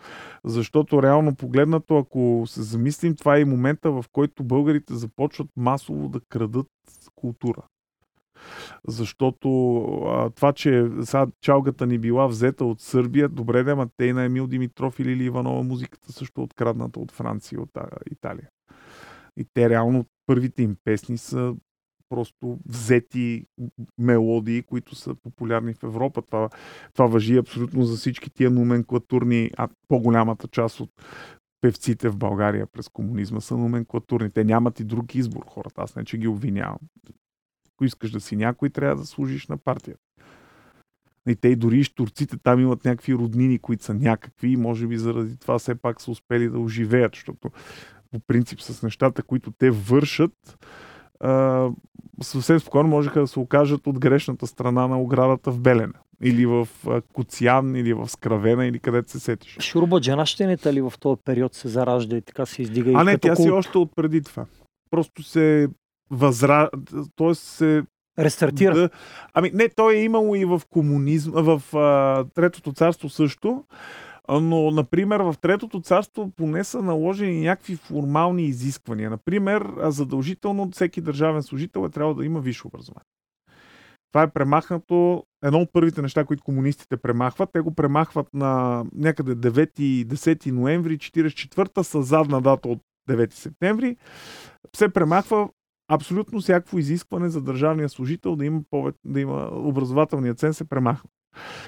Защото 0.44 1.02
реално 1.02 1.34
погледнато, 1.34 1.98
ако 1.98 2.44
се 2.46 2.62
замислим, 2.62 3.16
това 3.16 3.36
е 3.36 3.40
и 3.40 3.44
момента, 3.44 3.90
в 3.90 4.04
който 4.12 4.44
българите 4.44 4.94
започват 4.94 5.48
масово 5.56 6.08
да 6.08 6.20
крадат 6.28 6.68
култура. 7.14 7.62
Защото 8.88 9.78
а, 10.06 10.30
това, 10.30 10.52
че 10.52 10.88
сега 11.02 11.26
чалгата 11.40 11.86
ни 11.86 11.98
била 11.98 12.26
взета 12.26 12.64
от 12.64 12.80
Сърбия, 12.80 13.28
добре 13.28 13.62
да, 13.62 13.70
ама 13.70 13.88
те 13.96 14.04
и 14.04 14.12
на 14.12 14.24
Емил 14.24 14.46
Димитров 14.46 15.00
или 15.00 15.24
Иванова 15.24 15.62
музиката 15.62 16.12
също 16.12 16.42
открадната 16.42 17.00
от 17.00 17.12
Франция, 17.12 17.60
от 17.60 17.76
а, 17.76 17.88
Италия. 18.10 18.48
И 19.36 19.44
те 19.54 19.70
реално 19.70 20.04
първите 20.26 20.62
им 20.62 20.76
песни 20.84 21.18
са 21.18 21.54
просто 22.08 22.58
взети 22.66 23.46
мелодии, 23.98 24.62
които 24.62 24.94
са 24.94 25.14
популярни 25.14 25.74
в 25.74 25.82
Европа. 25.82 26.22
Това, 26.22 26.48
това 26.92 27.06
въжи 27.06 27.36
абсолютно 27.36 27.82
за 27.82 27.96
всички 27.96 28.30
тия 28.30 28.50
номенклатурни, 28.50 29.50
а 29.56 29.68
по-голямата 29.88 30.48
част 30.48 30.80
от 30.80 30.90
певците 31.60 32.08
в 32.08 32.16
България 32.16 32.66
през 32.66 32.88
комунизма 32.88 33.40
са 33.40 33.56
номенклатурни. 33.56 34.30
Те 34.30 34.44
нямат 34.44 34.80
и 34.80 34.84
друг 34.84 35.14
избор, 35.14 35.44
хората. 35.46 35.82
Аз 35.82 35.96
не, 35.96 36.04
че 36.04 36.18
ги 36.18 36.28
обвинявам. 36.28 36.78
Ако 37.74 37.84
искаш 37.84 38.10
да 38.10 38.20
си 38.20 38.36
някой, 38.36 38.70
трябва 38.70 38.96
да 38.96 39.06
служиш 39.06 39.46
на 39.46 39.56
партията. 39.56 40.00
И 41.28 41.36
те 41.36 41.48
и 41.48 41.56
дори 41.56 41.80
и 41.80 41.84
турците 41.94 42.36
там 42.38 42.60
имат 42.60 42.84
някакви 42.84 43.14
роднини, 43.14 43.58
които 43.58 43.84
са 43.84 43.94
някакви 43.94 44.48
и 44.48 44.56
може 44.56 44.86
би 44.86 44.98
заради 44.98 45.38
това 45.38 45.58
все 45.58 45.74
пак 45.74 46.00
са 46.00 46.10
успели 46.10 46.48
да 46.48 46.58
оживеят, 46.58 47.14
защото 47.14 47.50
по 48.10 48.20
принцип 48.26 48.60
с 48.60 48.82
нещата, 48.82 49.22
които 49.22 49.52
те 49.58 49.70
вършат, 49.70 50.58
съвсем 52.22 52.60
спокойно 52.60 52.88
можеха 52.88 53.20
да 53.20 53.26
се 53.26 53.38
окажат 53.38 53.86
от 53.86 53.98
грешната 53.98 54.46
страна 54.46 54.88
на 54.88 55.00
оградата 55.00 55.50
в 55.50 55.60
Белена. 55.60 55.92
Или 56.22 56.46
в 56.46 56.68
Коцян, 57.12 57.76
или 57.76 57.92
в 57.92 58.08
Скравена, 58.08 58.66
или 58.66 58.78
където 58.78 59.10
се 59.10 59.20
сетиш. 59.20 59.58
Шуруба 59.60 60.00
джанащените 60.00 60.74
ли 60.74 60.80
в 60.80 60.92
този 61.00 61.20
период 61.24 61.54
се 61.54 61.68
заражда 61.68 62.16
и 62.16 62.22
така 62.22 62.46
се 62.46 62.62
издига? 62.62 62.92
А 62.94 63.04
не, 63.04 63.18
тя 63.18 63.34
култ... 63.34 63.46
си 63.46 63.50
още 63.50 63.78
от 63.78 63.90
преди 63.96 64.22
това. 64.22 64.44
Просто 64.90 65.22
се 65.22 65.68
възра... 66.10 66.70
Т.е. 67.16 67.34
се 67.34 67.82
Рестартира. 68.18 68.74
Да. 68.74 68.90
Ами 69.34 69.50
не, 69.54 69.68
той 69.68 69.94
е 69.94 70.02
имало 70.02 70.34
и 70.34 70.44
в 70.44 70.62
комунизм, 70.70 71.30
в 71.34 71.76
а, 71.76 72.24
Третото 72.34 72.72
царство 72.72 73.08
също. 73.08 73.64
Но, 74.28 74.70
например, 74.70 75.20
в 75.20 75.34
Третото 75.40 75.80
царство 75.80 76.30
поне 76.36 76.64
са 76.64 76.82
наложени 76.82 77.40
някакви 77.40 77.76
формални 77.76 78.42
изисквания. 78.42 79.10
Например, 79.10 79.72
задължително 79.82 80.70
всеки 80.70 81.00
държавен 81.00 81.42
служител 81.42 81.84
е 81.86 81.90
трябва 81.90 82.14
да 82.14 82.24
има 82.24 82.40
висше 82.40 82.66
образование. 82.66 83.04
Това 84.12 84.22
е 84.22 84.30
премахнато, 84.30 85.24
едно 85.44 85.58
от 85.58 85.72
първите 85.72 86.02
неща, 86.02 86.24
които 86.24 86.44
комунистите 86.44 86.96
премахват. 86.96 87.50
Те 87.52 87.60
го 87.60 87.74
премахват 87.74 88.34
на 88.34 88.84
някъде 88.94 89.50
9-10 89.50 90.50
ноември 90.50 90.98
1944 90.98 91.82
с 91.82 92.02
задна 92.02 92.40
дата 92.40 92.68
от 92.68 92.78
9 93.10 93.32
септември. 93.32 93.96
Се 94.76 94.88
премахва 94.88 95.48
абсолютно 95.88 96.40
всякакво 96.40 96.78
изискване 96.78 97.28
за 97.28 97.42
държавния 97.42 97.88
служител 97.88 98.36
да 98.36 98.44
има, 98.44 98.60
повече, 98.70 98.98
да 99.04 99.20
има 99.20 99.50
образователния 99.52 100.34
цен 100.34 100.54
се 100.54 100.68
премахва. 100.68 101.08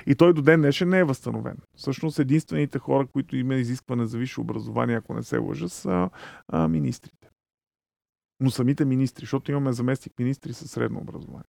И 0.07 0.15
той 0.15 0.35
до 0.35 0.43
ден 0.43 0.61
днешен 0.61 0.89
не 0.89 0.99
е 0.99 1.05
възстановен. 1.05 1.57
Всъщност 1.77 2.19
единствените 2.19 2.79
хора, 2.79 3.07
които 3.07 3.37
има 3.37 3.55
изискване 3.55 4.07
за 4.07 4.19
висше 4.19 4.41
образование, 4.41 4.97
ако 4.97 5.15
не 5.15 5.23
се 5.23 5.39
лъжа, 5.39 5.69
са 5.69 6.11
а, 6.49 6.69
министрите. 6.69 7.29
Но 8.41 8.51
самите 8.51 8.85
министри, 8.85 9.21
защото 9.21 9.51
имаме 9.51 9.73
заместник 9.73 10.19
министри 10.19 10.53
със 10.53 10.71
средно 10.71 11.01
образование. 11.01 11.45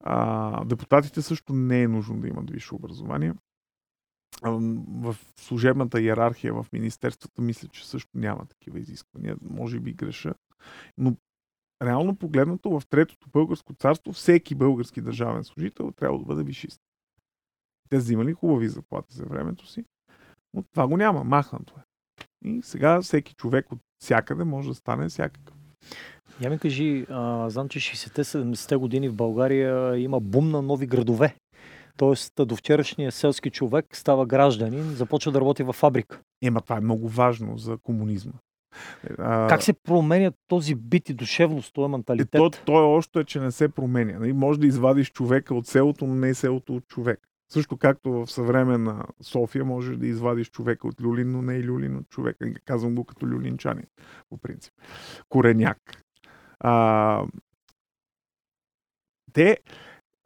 А, 0.00 0.64
депутатите 0.64 1.22
също 1.22 1.52
не 1.52 1.82
е 1.82 1.88
нужно 1.88 2.20
да 2.20 2.28
имат 2.28 2.50
висше 2.50 2.74
образование. 2.74 3.34
В 4.42 5.16
служебната 5.40 6.00
иерархия 6.00 6.54
в 6.54 6.66
министерствата 6.72 7.42
мисля, 7.42 7.68
че 7.68 7.88
също 7.88 8.10
няма 8.14 8.46
такива 8.46 8.78
изисквания. 8.78 9.36
Може 9.42 9.80
би 9.80 9.92
греша. 9.92 10.34
Но 10.98 11.16
реално 11.82 12.16
погледнато 12.16 12.80
в 12.80 12.86
третото 12.86 13.28
българско 13.30 13.74
царство 13.74 14.12
всеки 14.12 14.54
български 14.54 15.00
държавен 15.00 15.44
служител 15.44 15.90
трябва 15.90 16.18
да 16.18 16.24
бъде 16.24 16.44
вишист. 16.44 16.80
Те 17.88 17.96
взимали 17.96 18.32
хубави 18.32 18.68
заплати 18.68 19.14
за 19.14 19.24
времето 19.24 19.66
си, 19.66 19.84
но 20.54 20.62
това 20.62 20.86
го 20.88 20.96
няма, 20.96 21.24
махнато 21.24 21.74
е. 21.78 21.82
И 22.48 22.62
сега 22.62 23.02
всеки 23.02 23.34
човек 23.34 23.72
от 23.72 23.78
всякъде 24.02 24.44
може 24.44 24.68
да 24.68 24.74
стане 24.74 25.08
всякакъв. 25.08 25.54
Я 26.40 26.50
ми 26.50 26.58
кажи, 26.58 27.06
а, 27.10 27.50
знам, 27.50 27.68
че 27.68 27.80
60-70-те 27.80 28.76
години 28.76 29.08
в 29.08 29.14
България 29.14 29.96
има 29.96 30.20
бум 30.20 30.50
на 30.50 30.62
нови 30.62 30.86
градове. 30.86 31.34
Тоест, 31.96 32.32
до 32.38 32.56
вчерашния 32.56 33.12
селски 33.12 33.50
човек 33.50 33.86
става 33.92 34.26
гражданин, 34.26 34.82
започва 34.82 35.32
да 35.32 35.40
работи 35.40 35.62
във 35.62 35.76
фабрика. 35.76 36.20
Ема 36.42 36.60
това 36.60 36.76
е 36.76 36.80
много 36.80 37.08
важно 37.08 37.58
за 37.58 37.78
комунизма. 37.82 38.32
А... 39.18 39.48
Как 39.48 39.62
се 39.62 39.72
променя 39.72 40.32
този 40.48 40.74
бит 40.74 41.08
и 41.08 41.14
душевност, 41.14 41.74
този 41.74 41.90
менталитет? 41.90 42.34
Е, 42.34 42.38
то, 42.38 42.50
то 42.50 42.72
е 42.72 42.96
още 42.96 43.20
е, 43.20 43.24
че 43.24 43.40
не 43.40 43.52
се 43.52 43.68
променя. 43.68 44.18
Нали? 44.18 44.32
Може 44.32 44.60
да 44.60 44.66
извадиш 44.66 45.12
човека 45.12 45.54
от 45.54 45.66
селото, 45.66 46.06
но 46.06 46.14
не 46.14 46.28
е 46.28 46.34
селото 46.34 46.76
от 46.76 46.88
човек. 46.88 47.20
Също 47.48 47.76
както 47.76 48.12
в 48.12 48.26
съвременна 48.26 49.06
София 49.20 49.64
можеш 49.64 49.96
да 49.96 50.06
извадиш 50.06 50.50
човека 50.50 50.88
от 50.88 51.00
Люлин, 51.02 51.30
но 51.30 51.42
не 51.42 51.54
и 51.54 51.64
Люлин 51.64 51.96
от 51.96 52.08
човека. 52.08 52.54
Казвам 52.64 52.94
го 52.94 53.04
като 53.04 53.26
люлинчанин, 53.26 53.86
по 54.28 54.38
принцип. 54.38 54.74
Кореняк. 55.28 55.78
А, 56.60 57.26
те, 59.32 59.58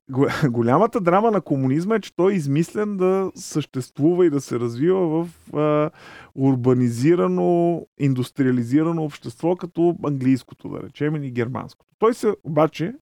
голямата 0.49 1.01
драма 1.01 1.31
на 1.31 1.41
комунизма 1.41 1.97
е, 1.97 2.01
че 2.01 2.17
той 2.17 2.33
е 2.33 2.37
измислен 2.37 2.97
да 2.97 3.33
съществува 3.35 4.27
и 4.27 4.31
да 4.31 4.41
се 4.41 4.61
развива 4.61 5.25
в 5.25 5.29
а, 5.57 5.91
урбанизирано, 6.35 7.83
индустриализирано 7.99 9.05
общество, 9.05 9.57
като 9.57 9.97
английското, 10.07 10.69
да 10.69 10.83
речем, 10.83 11.17
или 11.17 11.31
германското. 11.31 11.91
Той 11.99 12.15
се 12.15 12.35
обаче 12.45 12.95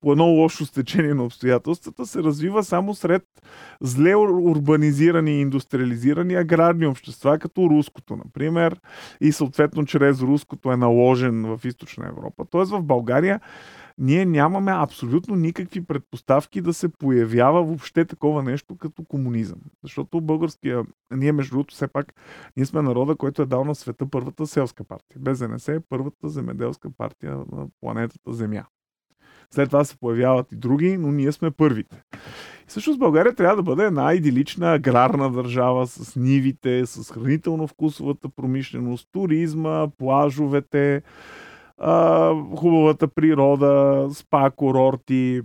по 0.00 0.12
едно 0.12 0.24
лошо 0.24 0.66
стечение 0.66 1.14
на 1.14 1.24
обстоятелствата 1.24 2.06
се 2.06 2.22
развива 2.22 2.64
само 2.64 2.94
сред 2.94 3.22
зле 3.80 4.16
урбанизирани 4.16 5.32
и 5.32 5.40
индустриализирани 5.40 6.34
аграрни 6.34 6.86
общества, 6.86 7.38
като 7.38 7.70
руското, 7.70 8.16
например, 8.16 8.80
и 9.20 9.32
съответно 9.32 9.84
чрез 9.84 10.20
руското 10.20 10.72
е 10.72 10.76
наложен 10.76 11.42
в 11.42 11.60
източна 11.64 12.08
Европа. 12.08 12.44
Тоест 12.50 12.70
в 12.70 12.82
България 12.82 13.40
ние 14.02 14.24
нямаме 14.24 14.72
абсолютно 14.72 15.36
никакви 15.36 15.84
предпоставки 15.84 16.60
да 16.60 16.74
се 16.74 16.88
появява 16.88 17.62
въобще 17.62 18.04
такова 18.04 18.42
нещо 18.42 18.76
като 18.76 19.04
комунизъм. 19.04 19.58
Защото 19.82 20.20
българския, 20.20 20.82
ние 21.14 21.32
между 21.32 21.50
другото 21.50 21.74
все 21.74 21.88
пак, 21.88 22.14
ние 22.56 22.66
сме 22.66 22.82
народа, 22.82 23.16
който 23.16 23.42
е 23.42 23.46
дал 23.46 23.64
на 23.64 23.74
света 23.74 24.06
първата 24.10 24.46
селска 24.46 24.84
партия. 24.84 25.16
Без 25.20 25.38
ЗНС 25.38 25.68
е 25.68 25.80
първата 25.88 26.28
земеделска 26.28 26.90
партия 26.90 27.36
на 27.36 27.66
планетата 27.80 28.32
Земя. 28.32 28.64
След 29.50 29.68
това 29.68 29.84
се 29.84 29.96
появяват 29.96 30.52
и 30.52 30.56
други, 30.56 30.98
но 30.98 31.12
ние 31.12 31.32
сме 31.32 31.50
първите. 31.50 32.02
И 32.62 32.66
всъщност 32.66 32.98
България 32.98 33.34
трябва 33.34 33.56
да 33.56 33.62
бъде 33.62 33.84
една 33.84 34.14
идилична 34.14 34.72
аграрна 34.72 35.32
държава 35.32 35.86
с 35.86 36.16
нивите, 36.16 36.86
с 36.86 37.12
хранително-вкусовата 37.12 38.28
промишленост, 38.36 39.08
туризма, 39.12 39.88
плажовете, 39.98 41.02
хубавата 42.56 43.08
природа, 43.08 44.08
спа 44.14 44.50
курорти, 44.50 45.42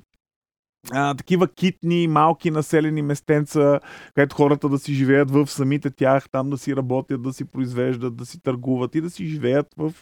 а, 0.91 1.15
такива 1.15 1.47
китни, 1.47 2.07
малки 2.07 2.51
населени 2.51 3.01
местенца, 3.01 3.79
където 4.15 4.35
хората 4.35 4.69
да 4.69 4.79
си 4.79 4.93
живеят 4.93 5.31
в 5.31 5.47
самите 5.47 5.89
тях, 5.91 6.29
там 6.29 6.49
да 6.49 6.57
си 6.57 6.75
работят, 6.75 7.21
да 7.21 7.33
си 7.33 7.45
произвеждат, 7.45 8.15
да 8.15 8.25
си 8.25 8.41
търгуват 8.41 8.95
и 8.95 9.01
да 9.01 9.09
си 9.09 9.25
живеят 9.25 9.67
в... 9.77 9.93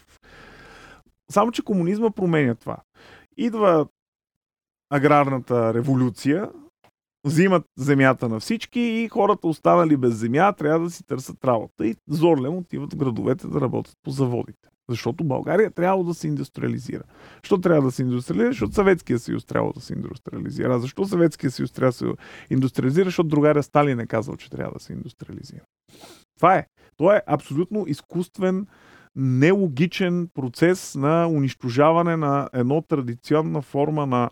Само, 1.32 1.52
че 1.52 1.64
комунизма 1.64 2.12
променя 2.12 2.56
това. 2.56 2.78
Идва 3.38 3.88
аграрната 4.90 5.74
революция, 5.74 6.50
взимат 7.24 7.66
земята 7.78 8.30
на 8.30 8.40
всички 8.40 8.80
и 8.80 9.10
хората 9.10 9.48
останали 9.48 9.98
без 9.98 10.14
земя 10.14 10.54
трябва 10.54 10.80
да 10.80 10.90
си 10.90 11.06
търсят 11.06 11.46
работа 11.46 11.88
и 11.88 11.96
зорлем 12.10 12.58
отиват 12.58 12.94
в 12.94 12.98
градовете 12.98 13.48
да 13.48 13.62
работят 13.62 13.96
по 14.04 14.12
заводите. 14.12 14.70
Защото 14.90 15.24
България 15.24 15.72
трябва 15.72 16.04
да 16.04 16.14
се 16.14 16.28
индустриализира. 16.28 17.04
Що 17.44 17.58
трябва 17.58 17.82
да 17.82 17.92
се 17.92 18.02
индустриализира? 18.02 18.52
Защото 18.52 18.74
Съветския 18.74 19.20
съюз 19.20 19.46
трябва 19.46 19.74
да 19.74 19.82
се 19.82 19.94
индустриализира. 19.94 20.76
А 20.76 20.80
защо 20.80 21.06
Съветския 21.06 21.52
съюз 21.52 21.72
трябва 21.72 21.92
да 21.92 21.98
се 21.98 22.06
индустриализира? 22.50 23.06
Защото 23.06 23.30
другаря 23.30 23.64
Сталин 23.64 24.00
е 24.00 24.08
казал, 24.08 24.36
че 24.36 24.50
трябва 24.50 24.74
да 24.74 24.80
се 24.80 24.94
индустриализира. 24.94 25.64
Това 26.38 26.56
е. 26.56 26.66
Това 26.98 27.16
е 27.16 27.22
абсолютно 27.28 27.86
изкуствен, 27.88 28.68
нелогичен 29.16 30.30
процес 30.34 30.96
на 30.96 31.28
унищожаване 31.28 32.18
на 32.18 32.50
едно 32.54 32.82
традиционна 32.82 33.62
форма 33.62 34.06
на 34.06 34.30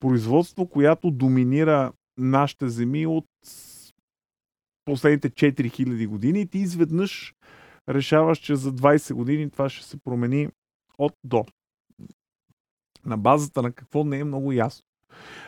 производство, 0.00 0.66
която 0.66 1.10
доминира 1.10 1.92
нашите 2.18 2.68
земи 2.68 3.06
от 3.06 3.26
последните 4.84 5.30
4000 5.30 6.06
години 6.06 6.40
и 6.40 6.46
ти 6.46 6.58
изведнъж 6.58 7.34
решаваш, 7.90 8.38
че 8.38 8.56
за 8.56 8.72
20 8.72 9.14
години 9.14 9.50
това 9.50 9.68
ще 9.68 9.86
се 9.86 9.96
промени 10.04 10.48
от 10.98 11.12
до. 11.24 11.44
На 13.06 13.16
базата 13.16 13.62
на 13.62 13.72
какво 13.72 14.04
не 14.04 14.18
е 14.18 14.24
много 14.24 14.52
ясно. 14.52 14.86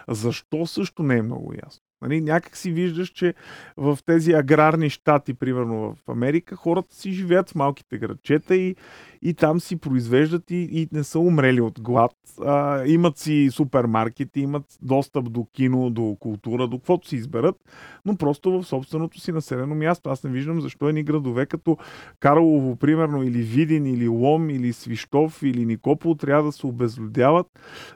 Защо 0.08 0.66
също 0.66 1.02
не 1.02 1.16
е 1.16 1.22
много 1.22 1.54
ясно. 1.64 1.82
Нали, 2.02 2.20
някак 2.20 2.56
си 2.56 2.72
виждаш, 2.72 3.08
че 3.08 3.34
в 3.76 3.98
тези 4.06 4.32
аграрни 4.32 4.90
щати, 4.90 5.34
примерно 5.34 5.94
в 5.94 6.08
Америка, 6.08 6.56
хората 6.56 6.94
си 6.94 7.12
живеят 7.12 7.50
в 7.50 7.54
малките 7.54 7.98
градчета 7.98 8.56
и, 8.56 8.76
и 9.22 9.34
там 9.34 9.60
си 9.60 9.76
произвеждат 9.76 10.50
и, 10.50 10.56
и 10.56 10.88
не 10.92 11.04
са 11.04 11.18
умрели 11.18 11.60
от 11.60 11.80
глад. 11.80 12.12
А, 12.44 12.84
имат 12.86 13.18
си 13.18 13.48
супермаркети, 13.52 14.40
имат 14.40 14.78
достъп 14.82 15.32
до 15.32 15.44
кино, 15.44 15.90
до 15.90 16.16
култура, 16.20 16.68
до 16.68 16.78
каквото 16.78 17.08
си 17.08 17.16
изберат, 17.16 17.56
но 18.04 18.16
просто 18.16 18.50
в 18.50 18.64
собственото 18.64 19.20
си 19.20 19.32
населено 19.32 19.74
място. 19.74 20.10
Аз 20.10 20.24
не 20.24 20.30
виждам 20.30 20.60
защо 20.60 20.88
едни 20.88 21.02
градове 21.02 21.46
като 21.46 21.76
Карлово, 22.20 22.76
примерно, 22.76 23.22
или 23.22 23.42
Видин, 23.42 23.86
или 23.86 24.08
Лом, 24.08 24.50
или 24.50 24.72
Свищов, 24.72 25.42
или 25.42 25.66
Никопол 25.66 26.14
трябва 26.14 26.44
да 26.44 26.52
се 26.52 26.66
обезлюдяват, 26.66 27.46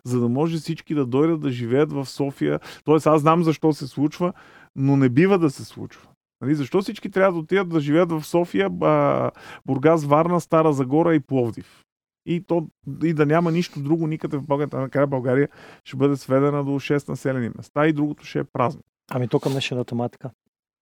за 0.04 0.20
да 0.20 0.28
може 0.28 0.56
всички 0.56 0.94
да 0.94 1.06
дойдат 1.06 1.40
да 1.40 1.50
живеят 1.50 1.92
в 1.92 2.06
София. 2.06 2.60
Тоест, 2.84 3.06
аз 3.06 3.20
знам 3.20 3.42
защо 3.42 3.72
се 3.72 3.86
случва, 3.86 4.32
но 4.76 4.96
не 4.96 5.08
бива 5.08 5.38
да 5.38 5.50
се 5.50 5.64
случва. 5.64 6.08
Нали, 6.40 6.54
защо 6.54 6.82
всички 6.82 7.10
трябва 7.10 7.32
да 7.32 7.38
отидат 7.38 7.68
да 7.68 7.80
живеят 7.80 8.12
в 8.12 8.24
София, 8.24 8.70
Бургас, 9.66 10.04
Варна, 10.04 10.40
Стара 10.40 10.72
Загора 10.72 11.14
и 11.14 11.20
Пловдив? 11.20 11.82
И, 12.26 12.44
то, 12.46 12.66
и 13.04 13.12
да 13.12 13.26
няма 13.26 13.52
нищо 13.52 13.80
друго 13.80 14.06
никъде 14.06 14.36
в 14.36 14.46
България. 14.46 14.80
Накрая 14.80 15.06
България 15.06 15.48
ще 15.84 15.96
бъде 15.96 16.16
сведена 16.16 16.64
до 16.64 16.70
6 16.70 17.08
населени 17.08 17.50
места 17.56 17.86
и 17.86 17.92
другото 17.92 18.24
ще 18.24 18.38
е 18.38 18.44
празно. 18.44 18.82
Ами 19.10 19.28
то 19.28 19.40
към 19.40 19.52
днешна 19.52 19.76
дата 19.76 19.94
матика. 19.94 20.30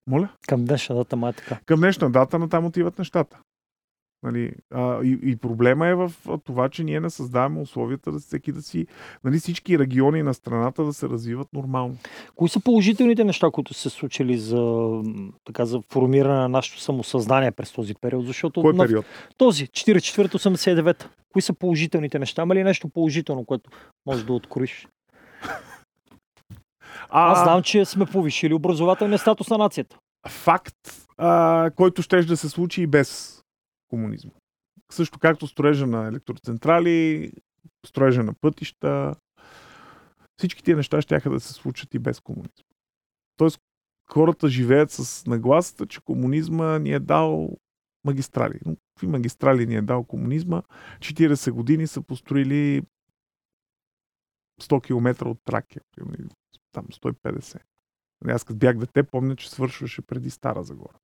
Моля? 0.07 0.29
Към 0.47 0.65
днешна 0.65 0.95
дата 0.95 1.15
матика. 1.15 1.59
Към 1.65 1.79
днешна 1.79 2.11
дата 2.11 2.39
на 2.39 2.49
там 2.49 2.65
отиват 2.65 2.99
нещата. 2.99 3.39
Нали, 4.25 4.51
а, 4.73 5.03
и, 5.03 5.19
и 5.23 5.35
проблема 5.35 5.87
е 5.87 5.95
в 5.95 6.11
това, 6.43 6.69
че 6.69 6.83
ние 6.83 6.99
не 6.99 7.09
създаваме 7.09 7.61
условията 7.61 8.11
да 8.11 8.19
всеки 8.19 8.51
да 8.51 8.61
си, 8.61 8.87
нали, 9.23 9.39
всички 9.39 9.79
региони 9.79 10.23
на 10.23 10.33
страната 10.33 10.83
да 10.83 10.93
се 10.93 11.09
развиват 11.09 11.47
нормално. 11.53 11.97
Кои 12.35 12.49
са 12.49 12.59
положителните 12.59 13.23
неща, 13.23 13.49
които 13.51 13.73
се 13.73 13.89
случили 13.89 14.37
за, 14.37 14.89
така, 15.45 15.65
за 15.65 15.81
формиране 15.89 16.39
на 16.39 16.49
нашето 16.49 16.81
самосъзнание 16.81 17.51
през 17.51 17.71
този 17.71 17.93
период? 18.01 18.25
Защото 18.25 18.61
Кой 18.61 18.77
период? 18.77 19.05
На, 19.05 19.35
този, 19.37 19.67
44-89. 19.67 21.05
Кои 21.33 21.41
са 21.41 21.53
положителните 21.53 22.19
неща? 22.19 22.41
Има 22.41 22.55
ли 22.55 22.63
нещо 22.63 22.89
положително, 22.89 23.45
което 23.45 23.69
може 24.05 24.25
да 24.25 24.33
откроиш? 24.33 24.87
А... 27.09 27.31
Аз 27.31 27.43
знам, 27.43 27.63
че 27.63 27.85
сме 27.85 28.05
повишили 28.05 28.53
образователния 28.53 29.19
статус 29.19 29.49
на 29.49 29.57
нацията. 29.57 29.97
Факт, 30.27 30.75
а, 31.17 31.71
който 31.75 32.01
ще 32.01 32.21
да 32.21 32.37
се 32.37 32.49
случи 32.49 32.81
и 32.81 32.87
без 32.87 33.34
комунизма. 33.95 34.31
Също 34.91 35.19
както 35.19 35.47
строежа 35.47 35.87
на 35.87 36.07
електроцентрали, 36.07 37.31
строежа 37.85 38.23
на 38.23 38.33
пътища, 38.33 39.15
всички 40.37 40.63
тия 40.63 40.77
неща 40.77 41.01
ще 41.01 41.19
да 41.19 41.39
се 41.39 41.53
случат 41.53 41.93
и 41.93 41.99
без 41.99 42.19
комунизма. 42.19 42.63
Тоест, 43.37 43.59
хората 44.11 44.49
живеят 44.49 44.91
с 44.91 45.25
нагласата, 45.25 45.87
че 45.87 46.01
комунизма 46.01 46.79
ни 46.79 46.91
е 46.91 46.99
дал 46.99 47.57
магистрали. 48.03 48.59
Но 48.65 48.75
какви 48.75 49.07
магистрали 49.07 49.65
ни 49.65 49.75
е 49.75 49.81
дал 49.81 50.03
комунизма? 50.03 50.61
40 50.99 51.51
години 51.51 51.87
са 51.87 52.01
построили 52.01 52.81
100 54.61 54.83
км 54.83 55.25
от 55.25 55.39
Тракия, 55.45 55.81
там 56.71 56.85
150. 56.85 57.59
Аз 58.27 58.43
като 58.43 58.57
бях 58.57 58.77
дете, 58.77 59.03
помня, 59.03 59.35
че 59.35 59.51
свършваше 59.51 60.01
преди 60.01 60.29
Стара 60.29 60.63
Загора. 60.63 60.97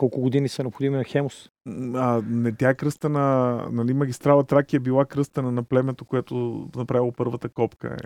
Колко 0.00 0.20
години 0.20 0.48
са 0.48 0.62
необходими 0.62 0.96
на 0.96 1.04
Хемус? 1.04 1.50
А, 1.94 2.22
не, 2.26 2.52
тя 2.52 2.70
е 2.70 2.74
кръста 2.74 3.08
на... 3.08 3.56
Нали, 3.72 3.94
магистрала 3.94 4.44
Тракия 4.44 4.78
е 4.78 4.80
била 4.80 5.04
кръстена 5.04 5.52
на 5.52 5.62
племето, 5.62 6.04
което 6.04 6.66
направило 6.76 7.12
първата 7.12 7.48
копка. 7.48 7.96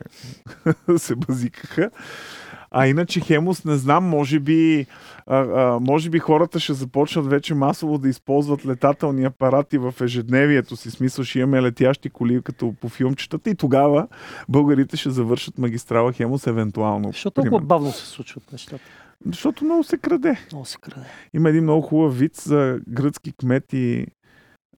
Е. 0.89 0.99
се 0.99 1.17
базикаха. 1.17 1.91
А 2.71 2.87
иначе 2.87 3.21
Хемус, 3.21 3.65
не 3.65 3.77
знам, 3.77 4.05
може 4.05 4.41
би, 4.41 4.87
а, 5.27 5.37
а, 5.37 5.81
може 5.81 6.11
би 6.11 6.19
хората 6.19 6.61
ще 6.61 6.73
започнат 6.73 7.27
вече 7.27 7.55
масово 7.55 7.99
да 7.99 8.09
използват 8.09 8.67
летателни 8.67 9.25
апарати 9.25 9.79
в 9.79 9.95
ежедневието 10.01 10.77
си. 10.77 10.91
Смисъл, 10.91 11.25
ще 11.25 11.39
имаме 11.39 11.63
летящи 11.63 12.11
коли 12.11 12.43
като 12.43 12.75
по 12.81 12.89
филмчетата 12.89 13.51
и 13.51 13.55
тогава 13.55 14.09
българите 14.49 14.97
ще 14.97 15.11
завършат 15.11 15.59
магистрала 15.59 16.13
Хемус 16.13 16.47
евентуално. 16.47 17.09
Защо 17.09 17.31
толкова 17.31 17.61
бавно 17.61 17.93
се 17.93 18.07
случват 18.07 18.53
нещата? 18.53 18.85
Защото 19.27 19.65
много 19.65 19.85
се 19.85 19.99
краде. 19.99 20.47
Много 20.53 20.65
се 20.65 20.79
краде. 20.79 21.07
Има 21.35 21.49
един 21.49 21.63
много 21.63 21.83
хубав 21.83 22.19
вид 22.19 22.37
за 22.37 22.81
гръцки 22.89 23.33
кмет 23.33 23.73
и 23.73 24.07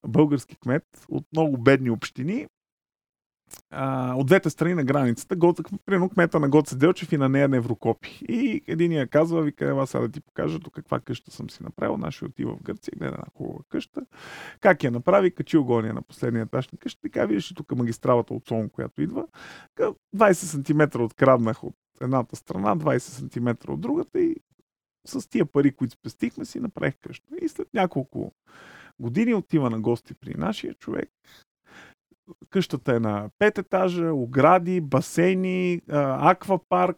български 0.07 0.55
кмет 0.55 0.83
от 1.09 1.25
много 1.33 1.57
бедни 1.57 1.89
общини, 1.89 2.47
а, 3.69 4.13
от 4.15 4.27
двете 4.27 4.49
страни 4.49 4.73
на 4.73 4.83
границата, 4.83 5.35
Гот, 5.35 5.59
примерно 5.85 6.09
кмета 6.09 6.39
на 6.39 6.49
Гоце 6.49 6.77
Делчев 6.77 7.11
и 7.11 7.17
на 7.17 7.29
нея 7.29 7.47
Неврокопи. 7.47 8.19
И 8.29 8.63
единия 8.67 9.07
казва, 9.07 9.41
вика, 9.41 9.65
ела 9.65 9.87
сега 9.87 10.01
да 10.01 10.09
ти 10.09 10.21
покажа 10.21 10.59
до 10.59 10.69
каква 10.69 10.99
къща 10.99 11.31
съм 11.31 11.49
си 11.49 11.63
направил. 11.63 11.97
Нашия 11.97 12.27
отива 12.27 12.55
в 12.55 12.63
Гърция, 12.63 12.93
гледа 12.97 13.13
една 13.13 13.25
хубава 13.37 13.59
къща. 13.69 14.01
Как 14.59 14.83
я 14.83 14.91
направи, 14.91 15.31
качил 15.31 15.63
гония 15.63 15.93
на 15.93 16.01
последния 16.01 16.43
етаж 16.43 16.69
на 16.69 16.77
къща. 16.77 17.01
Така 17.01 17.25
виждаш 17.25 17.53
тук 17.55 17.75
магистралата 17.75 18.33
от 18.33 18.47
Сон, 18.47 18.69
която 18.69 19.01
идва. 19.01 19.27
20 20.15 20.33
см 20.33 21.01
откраднах 21.01 21.63
от 21.63 21.75
едната 22.01 22.35
страна, 22.35 22.77
20 22.77 22.97
см 22.99 23.71
от 23.71 23.81
другата 23.81 24.19
и 24.19 24.35
с 25.07 25.29
тия 25.29 25.45
пари, 25.45 25.71
които 25.71 25.93
спестихме, 25.93 26.45
си 26.45 26.59
направих 26.59 26.95
къща. 27.01 27.35
И 27.41 27.49
след 27.49 27.67
няколко 27.73 28.31
години 28.99 29.33
отива 29.33 29.69
на 29.69 29.79
гости 29.79 30.13
при 30.13 30.33
нашия 30.33 30.73
човек. 30.73 31.09
Къщата 32.49 32.95
е 32.95 32.99
на 32.99 33.29
пет 33.39 33.57
етажа, 33.57 34.13
огради, 34.13 34.81
басейни, 34.81 35.81
аквапарк, 35.89 36.97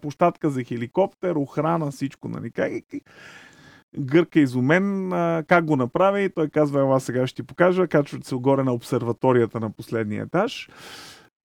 площадка 0.00 0.50
за 0.50 0.64
хеликоптер, 0.64 1.34
охрана, 1.34 1.90
всичко. 1.90 2.28
Нали? 2.28 2.52
Гърка 3.98 4.38
е 4.38 4.42
изумен 4.42 5.10
как 5.46 5.64
го 5.64 5.76
направи 5.76 6.30
той 6.34 6.48
казва, 6.48 6.80
ела 6.80 7.00
сега 7.00 7.26
ще 7.26 7.36
ти 7.36 7.46
покажа, 7.46 7.88
качват 7.88 8.24
се 8.24 8.34
горе 8.34 8.62
на 8.62 8.72
обсерваторията 8.72 9.60
на 9.60 9.70
последния 9.70 10.22
етаж 10.22 10.68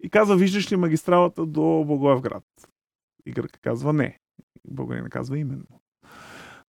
и 0.03 0.10
казва, 0.10 0.36
виждаш 0.36 0.72
ли 0.72 0.76
магистралата 0.76 1.45
до 1.45 1.84
Благоевград? 1.88 2.44
И 3.26 3.32
Гърка 3.32 3.60
казва, 3.60 3.94
не. 3.94 4.18
Българина 4.68 5.10
казва 5.10 5.40
именно. 5.40 5.82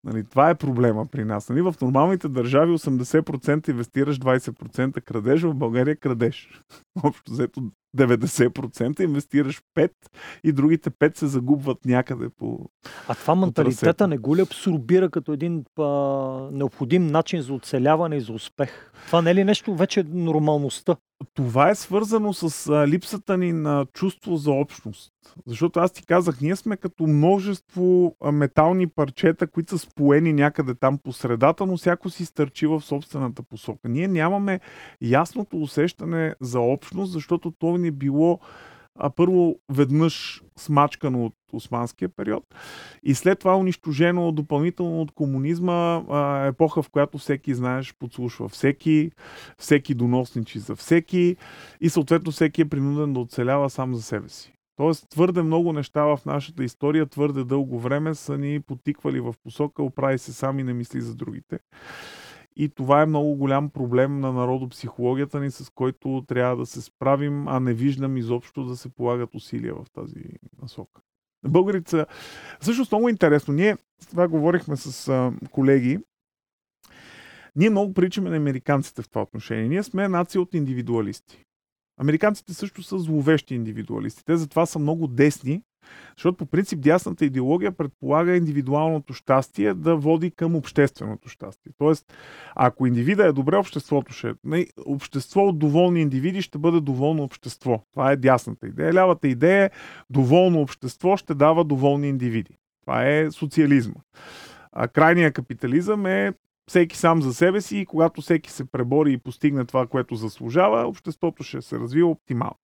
Нали, 0.03 0.23
това 0.23 0.49
е 0.49 0.55
проблема 0.55 1.05
при 1.05 1.25
нас. 1.25 1.49
Нали, 1.49 1.61
в 1.61 1.75
нормалните 1.81 2.29
държави 2.29 2.71
80% 2.71 3.69
инвестираш, 3.69 4.19
20% 4.19 5.01
крадеш, 5.01 5.41
в 5.41 5.53
България 5.53 5.95
крадеш. 5.95 6.61
Общо 7.03 7.31
взето 7.31 7.61
90% 7.97 9.01
инвестираш 9.01 9.61
5 9.77 9.91
и 10.43 10.51
другите 10.51 10.91
5 10.91 11.17
се 11.17 11.27
загубват 11.27 11.85
някъде 11.85 12.29
по. 12.29 12.59
А 13.07 13.15
това 13.15 13.35
менталитета 13.35 14.07
не 14.07 14.17
го 14.17 14.35
ли 14.35 14.41
абсорбира 14.41 15.09
като 15.09 15.33
един 15.33 15.65
а, 15.79 15.83
необходим 16.51 17.07
начин 17.07 17.41
за 17.41 17.53
оцеляване 17.53 18.15
и 18.15 18.21
за 18.21 18.33
успех? 18.33 18.91
Това 19.05 19.21
не 19.21 19.31
е 19.31 19.35
ли 19.35 19.43
нещо 19.43 19.75
вече 19.75 20.03
нормалността? 20.03 20.95
Това 21.33 21.69
е 21.69 21.75
свързано 21.75 22.33
с 22.33 22.69
а, 22.69 22.87
липсата 22.87 23.37
ни 23.37 23.53
на 23.53 23.85
чувство 23.93 24.35
за 24.35 24.51
общност. 24.51 25.11
Защото 25.45 25.79
аз 25.79 25.91
ти 25.91 26.05
казах, 26.05 26.41
ние 26.41 26.55
сме 26.55 26.77
като 26.77 27.07
множество 27.07 28.15
метални 28.31 28.87
парчета, 28.87 29.47
които 29.47 29.77
са 29.77 29.77
споени 29.77 30.33
някъде 30.33 30.75
там 30.75 30.97
по 30.97 31.13
средата, 31.13 31.65
но 31.65 31.77
всяко 31.77 32.09
си 32.09 32.25
стърчи 32.25 32.67
в 32.67 32.81
собствената 32.81 33.43
посока. 33.43 33.89
Ние 33.89 34.07
нямаме 34.07 34.59
ясното 35.01 35.57
усещане 35.57 36.35
за 36.41 36.59
общност, 36.59 37.11
защото 37.11 37.51
то 37.51 37.77
ни 37.77 37.87
е 37.87 37.91
било 37.91 38.39
а 38.99 39.09
първо 39.09 39.55
веднъж 39.69 40.41
смачкано 40.57 41.25
от 41.25 41.33
османския 41.53 42.09
период 42.09 42.43
и 43.03 43.15
след 43.15 43.39
това 43.39 43.57
унищожено 43.57 44.31
допълнително 44.31 45.01
от 45.01 45.11
комунизма, 45.11 46.03
епоха, 46.47 46.81
в 46.81 46.89
която 46.89 47.17
всеки, 47.17 47.53
знаеш, 47.53 47.95
подслушва 47.99 48.49
всеки, 48.49 49.11
всеки 49.57 49.93
доносничи 49.93 50.59
за 50.59 50.75
всеки 50.75 51.35
и 51.81 51.89
съответно 51.89 52.31
всеки 52.31 52.61
е 52.61 52.69
принуден 52.69 53.13
да 53.13 53.19
оцелява 53.19 53.69
сам 53.69 53.95
за 53.95 54.01
себе 54.01 54.29
си. 54.29 54.53
Тоест 54.75 55.09
твърде 55.09 55.41
много 55.41 55.73
неща 55.73 56.03
в 56.03 56.19
нашата 56.25 56.63
история, 56.63 57.05
твърде 57.05 57.43
дълго 57.43 57.79
време 57.79 58.15
са 58.15 58.37
ни 58.37 58.59
потиквали 58.59 59.19
в 59.19 59.35
посока, 59.43 59.83
оправи 59.83 60.17
се 60.17 60.33
сами, 60.33 60.63
не 60.63 60.73
мисли 60.73 61.01
за 61.01 61.15
другите. 61.15 61.59
И 62.55 62.69
това 62.69 63.01
е 63.01 63.05
много 63.05 63.35
голям 63.35 63.69
проблем 63.69 64.19
на 64.19 64.31
народопсихологията 64.31 65.39
ни, 65.39 65.51
с 65.51 65.69
който 65.69 66.23
трябва 66.27 66.57
да 66.57 66.65
се 66.65 66.81
справим, 66.81 67.47
а 67.47 67.59
не 67.59 67.73
виждам 67.73 68.17
изобщо 68.17 68.65
да 68.65 68.75
се 68.75 68.89
полагат 68.89 69.35
усилия 69.35 69.75
в 69.75 69.85
тази 69.93 70.23
насока. 70.61 71.01
Българите 71.47 71.89
са... 71.89 72.05
Също 72.61 72.87
много 72.91 73.09
интересно. 73.09 73.53
Ние 73.53 73.77
това 74.09 74.27
говорихме 74.27 74.75
с 74.77 75.07
а, 75.07 75.33
колеги. 75.51 75.99
Ние 77.55 77.69
много 77.69 77.93
причаме 77.93 78.29
на 78.29 78.37
американците 78.37 79.01
в 79.01 79.09
това 79.09 79.21
отношение. 79.21 79.67
Ние 79.67 79.83
сме 79.83 80.07
нация 80.07 80.41
от 80.41 80.53
индивидуалисти. 80.53 81.45
Американците 81.97 82.53
също 82.53 82.83
са 82.83 82.99
зловещи 82.99 83.55
индивидуалисти. 83.55 84.25
Те 84.25 84.37
затова 84.37 84.65
са 84.65 84.79
много 84.79 85.07
десни, 85.07 85.61
защото 86.17 86.37
по 86.37 86.45
принцип 86.45 86.79
дясната 86.81 87.25
идеология 87.25 87.71
предполага 87.71 88.35
индивидуалното 88.35 89.13
щастие 89.13 89.73
да 89.73 89.95
води 89.95 90.31
към 90.31 90.55
общественото 90.55 91.29
щастие. 91.29 91.71
Тоест, 91.77 92.13
ако 92.55 92.87
индивида 92.87 93.25
е 93.25 93.31
добре, 93.31 93.57
обществото 93.57 94.13
ще 94.13 94.33
е. 94.53 94.65
Общество 94.85 95.41
от 95.41 95.59
доволни 95.59 96.01
индивиди 96.01 96.41
ще 96.41 96.57
бъде 96.57 96.81
доволно 96.81 97.23
общество. 97.23 97.83
Това 97.91 98.11
е 98.11 98.17
дясната 98.17 98.67
идея. 98.67 98.93
Лявата 98.93 99.27
идея 99.27 99.65
е 99.65 99.69
доволно 100.09 100.61
общество 100.61 101.17
ще 101.17 101.33
дава 101.33 101.63
доволни 101.63 102.09
индивиди. 102.09 102.57
Това 102.81 103.05
е 103.09 103.31
социализма. 103.31 104.01
А 104.71 104.87
крайният 104.87 105.33
капитализъм 105.33 106.05
е 106.05 106.33
всеки 106.69 106.97
сам 106.97 107.21
за 107.21 107.33
себе 107.33 107.61
си 107.61 107.77
и 107.77 107.85
когато 107.85 108.21
всеки 108.21 108.51
се 108.51 108.65
пребори 108.65 109.13
и 109.13 109.17
постигне 109.17 109.65
това, 109.65 109.87
което 109.87 110.15
заслужава, 110.15 110.87
обществото 110.87 111.43
ще 111.43 111.61
се 111.61 111.79
развива 111.79 112.09
оптимално. 112.09 112.59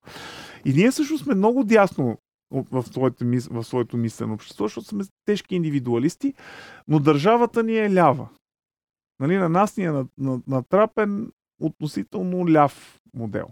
И 0.66 0.74
ние 0.74 0.92
също 0.92 1.18
сме 1.18 1.36
много 1.36 1.64
дясно 1.64 2.18
в 2.52 2.84
своето, 2.84 3.26
в 3.52 3.64
своето 3.64 3.98
мислено 3.98 4.34
общество, 4.34 4.66
защото 4.66 4.88
сме 4.88 5.04
тежки 5.26 5.56
индивидуалисти, 5.56 6.34
но 6.88 7.00
държавата 7.00 7.64
ни 7.64 7.78
е 7.78 7.94
лява. 7.94 8.30
Нали, 9.20 9.38
на 9.38 9.50
нас 9.50 9.78
ни 9.78 9.86
е 9.86 10.04
натрапен 10.48 11.32
относително 11.62 12.52
ляв 12.52 13.00
модел. 13.14 13.48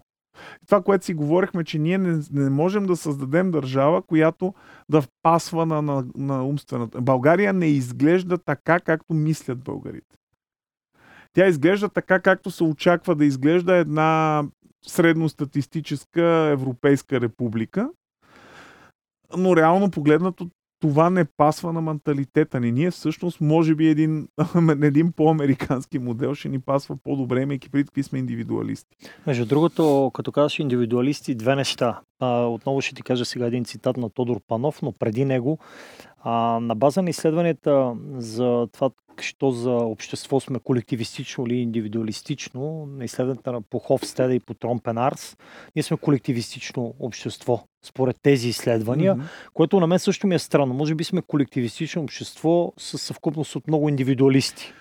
Това, 0.65 0.83
което 0.83 1.05
си 1.05 1.13
говорихме, 1.13 1.63
че 1.63 1.79
ние 1.79 1.97
не, 1.97 2.21
не 2.31 2.49
можем 2.49 2.85
да 2.85 2.97
създадем 2.97 3.51
държава, 3.51 4.01
която 4.01 4.53
да 4.89 5.01
впасва 5.01 5.65
на, 5.65 5.81
на, 5.81 6.05
на 6.15 6.43
умствената. 6.45 7.01
България 7.01 7.53
не 7.53 7.67
изглежда 7.67 8.37
така, 8.37 8.79
както 8.79 9.13
мислят 9.13 9.63
българите. 9.63 10.17
Тя 11.37 11.47
изглежда 11.47 11.89
така, 11.89 12.19
както 12.19 12.51
се 12.51 12.63
очаква 12.63 13.15
да 13.15 13.25
изглежда 13.25 13.75
една 13.75 14.43
средностатистическа 14.87 16.49
европейска 16.51 17.21
република, 17.21 17.89
но 19.37 19.55
реално 19.55 19.91
погледнато 19.91 20.49
това 20.79 21.09
не 21.09 21.25
пасва 21.37 21.73
на 21.73 21.81
менталитета 21.81 22.59
ни. 22.59 22.71
Ние 22.71 22.91
всъщност, 22.91 23.41
може 23.41 23.75
би, 23.75 23.87
един, 23.87 24.27
един 24.83 25.11
по-американски 25.11 25.99
модел 25.99 26.35
ще 26.35 26.49
ни 26.49 26.59
пасва 26.59 26.97
по-добре, 27.03 27.41
имайки 27.41 27.69
преди 27.69 27.85
какви 27.85 28.03
сме 28.03 28.19
индивидуалисти. 28.19 28.95
Между 29.27 29.45
другото, 29.45 30.11
като 30.13 30.31
казваш 30.31 30.59
индивидуалисти, 30.59 31.35
две 31.35 31.55
неща. 31.55 32.01
Отново 32.47 32.81
ще 32.81 32.95
ти 32.95 33.01
кажа 33.01 33.25
сега 33.25 33.45
един 33.45 33.65
цитат 33.65 33.97
на 33.97 34.09
Тодор 34.09 34.39
Панов, 34.47 34.81
но 34.81 34.91
преди 34.91 35.25
него 35.25 35.59
на 36.61 36.75
база 36.75 37.01
на 37.01 37.09
изследванията 37.09 37.95
за 38.17 38.67
това, 38.71 38.89
що 39.21 39.51
за 39.51 39.71
общество 39.71 40.39
сме 40.39 40.59
колективистично 40.59 41.45
или 41.47 41.55
индивидуалистично, 41.55 42.85
на 42.85 43.05
изследването 43.05 43.51
на 43.51 43.61
Похов 43.61 44.05
Стеда 44.05 44.33
и 44.33 44.39
по 44.39 44.53
Тромпен 44.53 44.97
Арс, 44.97 45.37
ние 45.75 45.83
сме 45.83 45.97
колективистично 45.97 46.93
общество, 46.99 47.63
според 47.85 48.15
тези 48.21 48.49
изследвания, 48.49 49.15
mm-hmm. 49.15 49.49
което 49.53 49.79
на 49.79 49.87
мен 49.87 49.99
също 49.99 50.27
ми 50.27 50.35
е 50.35 50.39
странно. 50.39 50.73
Може 50.73 50.95
би 50.95 51.03
сме 51.03 51.21
колективистично 51.21 52.03
общество 52.03 52.73
с 52.77 52.97
съвкупност 52.97 53.55
от 53.55 53.67
много 53.67 53.89
индивидуалисти. 53.89 54.73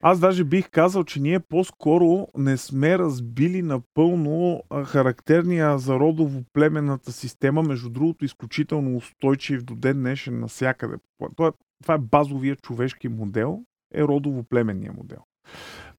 Аз 0.00 0.20
даже 0.20 0.44
бих 0.44 0.70
казал, 0.70 1.04
че 1.04 1.20
ние 1.20 1.40
по-скоро 1.40 2.28
не 2.38 2.56
сме 2.56 2.98
разбили 2.98 3.62
напълно 3.62 4.62
характерния 4.84 5.78
за 5.78 5.92
родово-племенната 5.92 7.10
система, 7.10 7.62
между 7.62 7.90
другото 7.90 8.24
изключително 8.24 8.96
устойчив 8.96 9.62
до 9.62 9.74
ден 9.74 9.98
днешен 9.98 10.40
навсякъде. 10.40 10.94
Това, 11.36 11.52
това 11.82 11.94
е 11.94 11.98
базовия 11.98 12.56
човешки 12.56 13.08
модел, 13.08 13.64
е 13.94 14.02
родово-племенния 14.02 14.96
модел. 14.96 15.18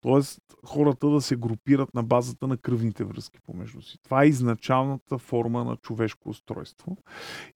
Тоест, 0.02 0.42
хората 0.66 1.10
да 1.10 1.22
се 1.22 1.36
групират 1.36 1.94
на 1.94 2.04
базата 2.04 2.48
на 2.48 2.58
кръвните 2.58 3.04
връзки 3.04 3.40
помежду 3.46 3.82
си. 3.82 3.98
Това 4.04 4.24
е 4.24 4.28
изначалната 4.28 5.18
форма 5.18 5.64
на 5.64 5.76
човешко 5.76 6.30
устройство. 6.30 6.98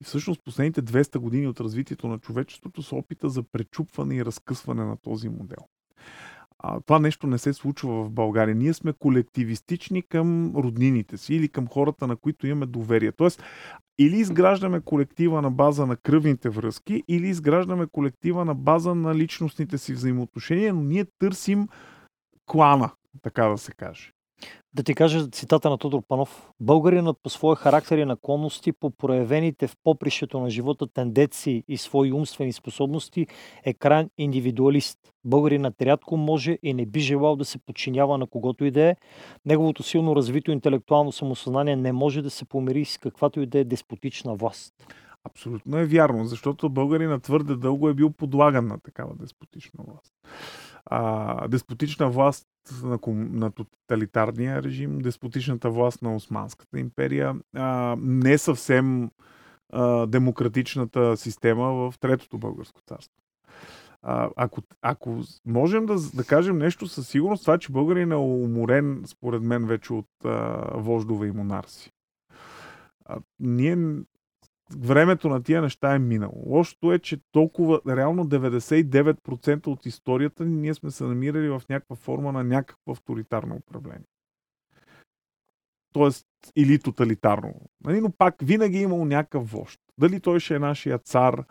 И 0.01 0.03
всъщност 0.03 0.43
последните 0.43 0.81
200 0.81 1.17
години 1.17 1.47
от 1.47 1.59
развитието 1.59 2.07
на 2.07 2.19
човечеството 2.19 2.83
са 2.83 2.95
опита 2.95 3.29
за 3.29 3.43
пречупване 3.43 4.15
и 4.15 4.25
разкъсване 4.25 4.85
на 4.85 4.97
този 4.97 5.29
модел 5.29 5.67
а, 6.63 6.79
това 6.81 6.99
нещо 6.99 7.27
не 7.27 7.37
се 7.37 7.53
случва 7.53 8.03
в 8.03 8.09
България. 8.09 8.55
Ние 8.55 8.73
сме 8.73 8.93
колективистични 8.93 10.01
към 10.01 10.55
роднините 10.55 11.17
си 11.17 11.35
или 11.35 11.49
към 11.49 11.67
хората, 11.67 12.07
на 12.07 12.15
които 12.15 12.47
имаме 12.47 12.65
доверие. 12.65 13.11
Тоест, 13.11 13.43
Или 13.99 14.17
изграждаме 14.17 14.81
колектива 14.81 15.41
на 15.41 15.51
база 15.51 15.85
на 15.85 15.95
кръвните 15.95 16.49
връзки, 16.49 17.03
или 17.07 17.27
изграждаме 17.27 17.87
колектива 17.91 18.45
на 18.45 18.55
база 18.55 18.95
на 18.95 19.15
личностните 19.15 19.77
си 19.77 19.93
взаимоотношения, 19.93 20.73
но 20.73 20.81
ние 20.81 21.05
търсим 21.19 21.67
клана, 22.45 22.91
така 23.21 23.45
да 23.45 23.57
се 23.57 23.71
каже. 23.71 24.11
Да 24.73 24.83
ти 24.83 24.95
кажа 24.95 25.27
цитата 25.27 25.69
на 25.69 25.77
Тодор 25.77 26.01
Панов. 26.07 26.49
Българинът 26.59 27.17
по 27.23 27.29
своя 27.29 27.55
характер 27.55 27.97
и 27.97 28.05
наклонности, 28.05 28.71
по 28.71 28.91
проявените 28.91 29.67
в 29.67 29.75
попрището 29.83 30.39
на 30.39 30.49
живота 30.49 30.87
тенденции 30.87 31.63
и 31.67 31.77
свои 31.77 32.13
умствени 32.13 32.53
способности 32.53 33.27
е 33.63 33.73
крайен 33.73 34.09
индивидуалист. 34.17 34.99
Българинът 35.25 35.81
рядко 35.81 36.17
може 36.17 36.57
и 36.63 36.73
не 36.73 36.85
би 36.85 36.99
желал 36.99 37.35
да 37.35 37.45
се 37.45 37.57
подчинява 37.57 38.17
на 38.17 38.27
когото 38.27 38.65
и 38.65 38.71
да 38.71 38.81
е. 38.81 38.95
Неговото 39.45 39.83
силно 39.83 40.15
развито 40.15 40.51
интелектуално 40.51 41.11
самосъзнание 41.11 41.75
не 41.75 41.91
може 41.91 42.21
да 42.21 42.29
се 42.29 42.45
помири 42.45 42.85
с 42.85 42.97
каквато 42.97 43.41
и 43.41 43.45
да 43.45 43.59
е 43.59 43.63
деспотична 43.63 44.35
власт. 44.35 44.73
Абсолютно 45.23 45.77
е 45.77 45.85
вярно, 45.85 46.25
защото 46.25 46.69
българина 46.69 47.19
твърде 47.19 47.55
дълго 47.55 47.89
е 47.89 47.93
бил 47.93 48.09
подлаган 48.09 48.67
на 48.67 48.79
такава 48.79 49.15
деспотична 49.15 49.83
власт. 49.87 50.13
А, 50.85 51.47
деспотична 51.47 52.09
власт 52.09 52.47
на, 52.83 52.99
на 53.13 53.51
тоталитарния 53.51 54.63
режим, 54.63 54.99
деспотичната 54.99 55.69
власт 55.69 56.01
на 56.01 56.15
Османската 56.15 56.79
империя, 56.79 57.35
а, 57.55 57.95
не 57.99 58.37
съвсем 58.37 59.09
а, 59.69 60.07
демократичната 60.07 61.17
система 61.17 61.73
в 61.73 61.93
Третото 61.99 62.37
българско 62.37 62.81
царство. 62.81 63.21
А, 64.01 64.29
ако, 64.35 64.61
ако 64.81 65.21
можем 65.45 65.85
да, 65.85 65.95
да 66.13 66.23
кажем 66.23 66.57
нещо 66.57 66.87
със 66.87 67.07
сигурност, 67.07 67.43
това, 67.43 67.57
че 67.57 67.71
българин 67.71 68.11
е 68.11 68.15
уморен, 68.15 69.03
според 69.05 69.41
мен, 69.41 69.65
вече 69.65 69.93
от 69.93 70.25
а, 70.25 70.67
вождове 70.73 71.27
и 71.27 71.31
монарси. 71.31 71.91
А, 73.05 73.17
ние 73.39 73.77
времето 74.79 75.29
на 75.29 75.43
тия 75.43 75.61
неща 75.61 75.95
е 75.95 75.99
минало. 75.99 76.43
Лошото 76.45 76.93
е, 76.93 76.99
че 76.99 77.17
толкова, 77.31 77.81
реално 77.87 78.25
99% 78.25 79.67
от 79.67 79.85
историята 79.85 80.45
ни 80.45 80.55
ние 80.55 80.73
сме 80.73 80.91
се 80.91 81.03
намирали 81.03 81.49
в 81.49 81.61
някаква 81.69 81.95
форма 81.95 82.31
на 82.31 82.43
някакво 82.43 82.91
авторитарно 82.91 83.55
управление. 83.55 84.05
Тоест, 85.93 86.25
или 86.55 86.79
тоталитарно. 86.79 87.53
Нали, 87.83 88.01
но 88.01 88.11
пак 88.11 88.35
винаги 88.41 88.77
е 88.77 88.81
имал 88.81 89.05
някакъв 89.05 89.51
вожд. 89.51 89.79
Дали 89.97 90.19
той 90.19 90.39
ще 90.39 90.55
е 90.55 90.59
нашия 90.59 90.97
цар, 90.97 91.43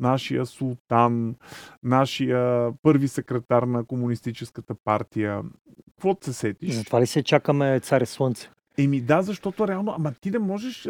нашия 0.00 0.46
султан, 0.46 1.36
нашия 1.82 2.72
първи 2.82 3.08
секретар 3.08 3.62
на 3.62 3.84
комунистическата 3.84 4.74
партия. 4.84 5.42
Какво 5.86 6.16
се 6.20 6.32
сетиш? 6.32 6.74
Затова 6.74 7.00
ли 7.00 7.06
се 7.06 7.22
чакаме 7.22 7.80
царя 7.80 8.06
Слънце? 8.06 8.50
Еми 8.78 9.00
да, 9.00 9.22
защото 9.22 9.68
реално, 9.68 9.94
ама 9.98 10.12
ти 10.20 10.30
не 10.30 10.38
можеш 10.38 10.88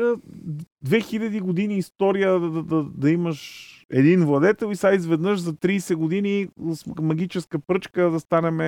2000 0.87 1.41
години 1.41 1.79
история 1.79 2.41
да, 2.41 2.51
да, 2.51 2.63
да, 2.63 2.83
да 2.95 3.11
имаш 3.11 3.69
един 3.91 4.25
владетел 4.25 4.71
и 4.73 4.77
сега 4.77 4.95
изведнъж 4.95 5.41
за 5.41 5.53
30 5.53 5.95
години 5.95 6.49
с 6.71 6.87
магическа 7.03 7.59
пръчка 7.59 8.11
да 8.11 8.21
станем 8.21 8.59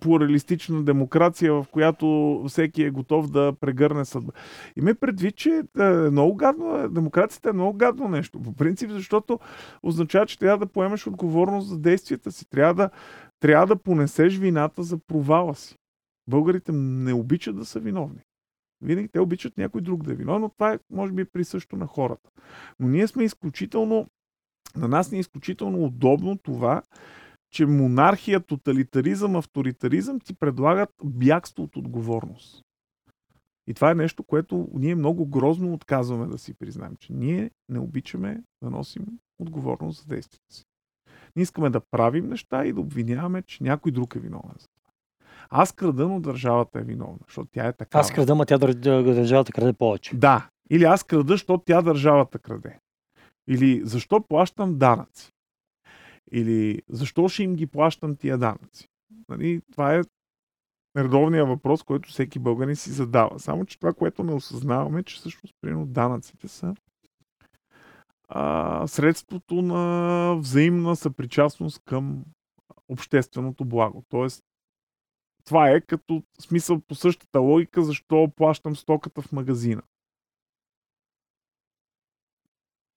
плуралистична 0.00 0.82
демокрация, 0.82 1.52
в 1.52 1.66
която 1.70 2.44
всеки 2.48 2.82
е 2.82 2.90
готов 2.90 3.30
да 3.30 3.52
прегърне 3.60 4.04
съдба. 4.04 4.32
И 4.76 4.80
ме 4.80 4.94
предвид, 4.94 5.36
че 5.36 5.62
е 5.78 5.82
много 5.82 6.34
гадно, 6.34 6.88
демокрацията 6.88 7.48
е 7.48 7.52
много 7.52 7.78
гадно 7.78 8.08
нещо. 8.08 8.42
По 8.42 8.52
принцип, 8.52 8.90
защото 8.90 9.38
означава, 9.82 10.26
че 10.26 10.38
трябва 10.38 10.58
да 10.58 10.72
поемеш 10.72 11.06
отговорност 11.06 11.68
за 11.68 11.78
действията 11.78 12.32
си. 12.32 12.50
Трябва 12.50 12.74
да, 12.74 12.90
трябва 13.40 13.66
да 13.66 13.76
понесеш 13.76 14.36
вината 14.36 14.82
за 14.82 14.98
провала 14.98 15.54
си. 15.54 15.76
Българите 16.28 16.72
не 16.72 17.12
обичат 17.12 17.56
да 17.56 17.64
са 17.64 17.80
виновни. 17.80 18.20
Винаги 18.80 19.08
те 19.08 19.20
обичат 19.20 19.56
някой 19.56 19.80
друг 19.80 20.02
да 20.02 20.12
е 20.12 20.16
виновен, 20.16 20.42
но 20.42 20.48
това 20.48 20.72
е, 20.72 20.78
може 20.90 21.12
би, 21.12 21.24
присъщо 21.24 21.76
на 21.76 21.86
хората. 21.86 22.30
Но 22.80 22.88
ние 22.88 23.06
сме 23.06 23.24
изключително, 23.24 24.06
на 24.76 24.88
нас 24.88 25.10
ни 25.10 25.18
е 25.18 25.20
изключително 25.20 25.84
удобно 25.84 26.38
това, 26.38 26.82
че 27.50 27.66
монархия, 27.66 28.40
тоталитаризъм, 28.40 29.36
авторитаризъм 29.36 30.20
ти 30.20 30.34
предлагат 30.34 30.90
бягство 31.04 31.62
от 31.62 31.76
отговорност. 31.76 32.62
И 33.66 33.74
това 33.74 33.90
е 33.90 33.94
нещо, 33.94 34.24
което 34.24 34.68
ние 34.74 34.94
много 34.94 35.26
грозно 35.26 35.72
отказваме 35.72 36.26
да 36.26 36.38
си 36.38 36.54
признаем, 36.54 36.96
че 36.96 37.12
ние 37.12 37.50
не 37.68 37.78
обичаме 37.78 38.42
да 38.62 38.70
носим 38.70 39.06
отговорност 39.38 40.02
за 40.02 40.06
действията 40.06 40.54
си. 40.54 40.64
Ние 41.36 41.42
искаме 41.42 41.70
да 41.70 41.80
правим 41.80 42.28
неща 42.28 42.66
и 42.66 42.72
да 42.72 42.80
обвиняваме, 42.80 43.42
че 43.42 43.64
някой 43.64 43.92
друг 43.92 44.16
е 44.16 44.20
виновен 44.20 44.54
за 44.58 44.66
аз 45.50 45.72
крада, 45.72 46.08
но 46.08 46.20
държавата 46.20 46.78
е 46.78 46.82
виновна, 46.82 47.18
защото 47.26 47.48
тя 47.52 47.66
е 47.66 47.72
така. 47.72 47.98
Аз 47.98 48.10
крада, 48.10 48.34
но 48.34 48.44
тя 48.44 48.58
държавата 48.58 49.52
краде 49.52 49.72
повече. 49.72 50.16
Да. 50.16 50.48
Или 50.70 50.84
аз 50.84 51.04
крада, 51.04 51.34
защото 51.34 51.64
тя 51.66 51.82
държавата 51.82 52.38
краде. 52.38 52.78
Или 53.48 53.82
защо 53.84 54.20
плащам 54.20 54.78
данъци? 54.78 55.32
Или 56.32 56.82
защо 56.88 57.28
ще 57.28 57.42
им 57.42 57.54
ги 57.54 57.66
плащам 57.66 58.16
тия 58.16 58.38
данъци? 58.38 58.88
Нали, 59.28 59.60
това 59.72 59.94
е 59.94 60.02
редовния 60.96 61.46
въпрос, 61.46 61.82
който 61.82 62.08
всеки 62.08 62.38
българин 62.38 62.76
си 62.76 62.90
задава. 62.90 63.38
Само, 63.38 63.64
че 63.64 63.78
това, 63.78 63.92
което 63.92 64.22
не 64.22 64.32
осъзнаваме, 64.32 65.02
че 65.02 65.16
всъщност, 65.16 65.54
примерно, 65.60 65.86
данъците 65.86 66.48
са 66.48 66.74
а, 68.28 68.86
средството 68.86 69.54
на 69.54 70.34
взаимна 70.38 70.96
съпричастност 70.96 71.80
към 71.84 72.24
общественото 72.88 73.64
благо. 73.64 74.04
Тоест, 74.08 74.44
това 75.46 75.70
е 75.70 75.80
като 75.80 76.22
смисъл 76.40 76.80
по 76.80 76.94
същата 76.94 77.40
логика, 77.40 77.82
защо 77.82 78.32
плащам 78.36 78.76
стоката 78.76 79.22
в 79.22 79.32
магазина. 79.32 79.82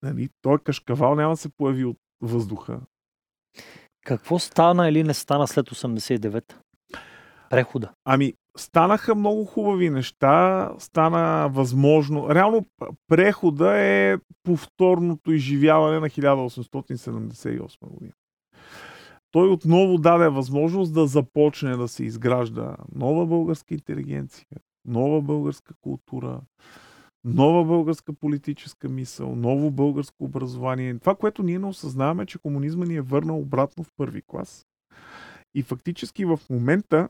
Нали, 0.03 0.29
той 0.41 0.59
кашкавал 0.59 1.15
няма 1.15 1.33
да 1.33 1.37
се 1.37 1.49
появи 1.49 1.85
от 1.85 1.97
въздуха. 2.21 2.81
Какво 4.05 4.39
стана 4.39 4.89
или 4.89 5.03
не 5.03 5.13
стана 5.13 5.47
след 5.47 5.69
89-та? 5.69 6.55
Прехода. 7.49 7.91
Ами, 8.05 8.33
станаха 8.57 9.15
много 9.15 9.45
хубави 9.45 9.89
неща, 9.89 10.69
стана 10.79 11.49
възможно. 11.49 12.29
Реално 12.29 12.65
прехода 13.07 13.77
е 13.77 14.17
повторното 14.43 15.31
изживяване 15.31 15.99
на 15.99 16.09
1878 16.09 17.87
година 17.87 18.13
той 19.31 19.49
отново 19.49 19.97
даде 19.97 20.29
възможност 20.29 20.93
да 20.93 21.07
започне 21.07 21.77
да 21.77 21.87
се 21.87 22.03
изгражда 22.03 22.75
нова 22.95 23.25
българска 23.25 23.73
интелигенция, 23.73 24.47
нова 24.85 25.21
българска 25.21 25.73
култура, 25.81 26.41
нова 27.23 27.65
българска 27.65 28.13
политическа 28.13 28.89
мисъл, 28.89 29.35
ново 29.35 29.71
българско 29.71 30.23
образование. 30.23 30.99
Това, 30.99 31.15
което 31.15 31.43
ние 31.43 31.59
не 31.59 31.65
осъзнаваме, 31.65 32.25
че 32.25 32.39
комунизма 32.39 32.85
ни 32.85 32.95
е 32.95 33.01
върнал 33.01 33.39
обратно 33.39 33.83
в 33.83 33.91
първи 33.97 34.21
клас. 34.27 34.65
И 35.53 35.63
фактически 35.63 36.25
в 36.25 36.39
момента 36.49 37.09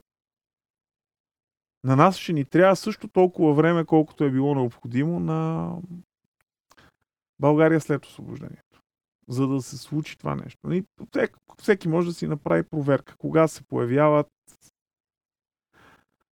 на 1.84 1.96
нас 1.96 2.18
ще 2.18 2.34
ни 2.34 2.46
трябва 2.46 2.76
също 2.76 3.08
толкова 3.08 3.54
време, 3.54 3.86
колкото 3.86 4.24
е 4.24 4.32
било 4.32 4.56
необходимо 4.56 5.20
на 5.20 5.72
България 7.40 7.82
след 7.82 8.06
освобождение 8.06 8.62
за 9.30 9.48
да 9.48 9.62
се 9.62 9.78
случи 9.78 10.18
това 10.18 10.36
нещо. 10.36 10.72
И 10.72 10.84
всеки 11.58 11.88
може 11.88 12.08
да 12.08 12.14
си 12.14 12.28
направи 12.28 12.64
проверка. 12.64 13.18
Кога 13.18 13.48
се 13.48 13.64
появяват 13.64 14.28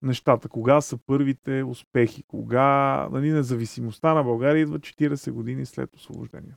нещата, 0.02 0.50
кога 0.50 0.82
са 0.82 0.98
първите 0.98 1.64
успехи, 1.64 2.24
кога 2.24 3.08
нали, 3.12 3.32
независимостта 3.32 4.14
на 4.14 4.24
България 4.24 4.62
идва 4.62 4.80
40 4.80 5.32
години 5.32 5.66
след 5.66 5.96
освобождение. 5.96 6.56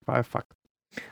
Това 0.00 0.18
е 0.18 0.22
факт. 0.22 0.65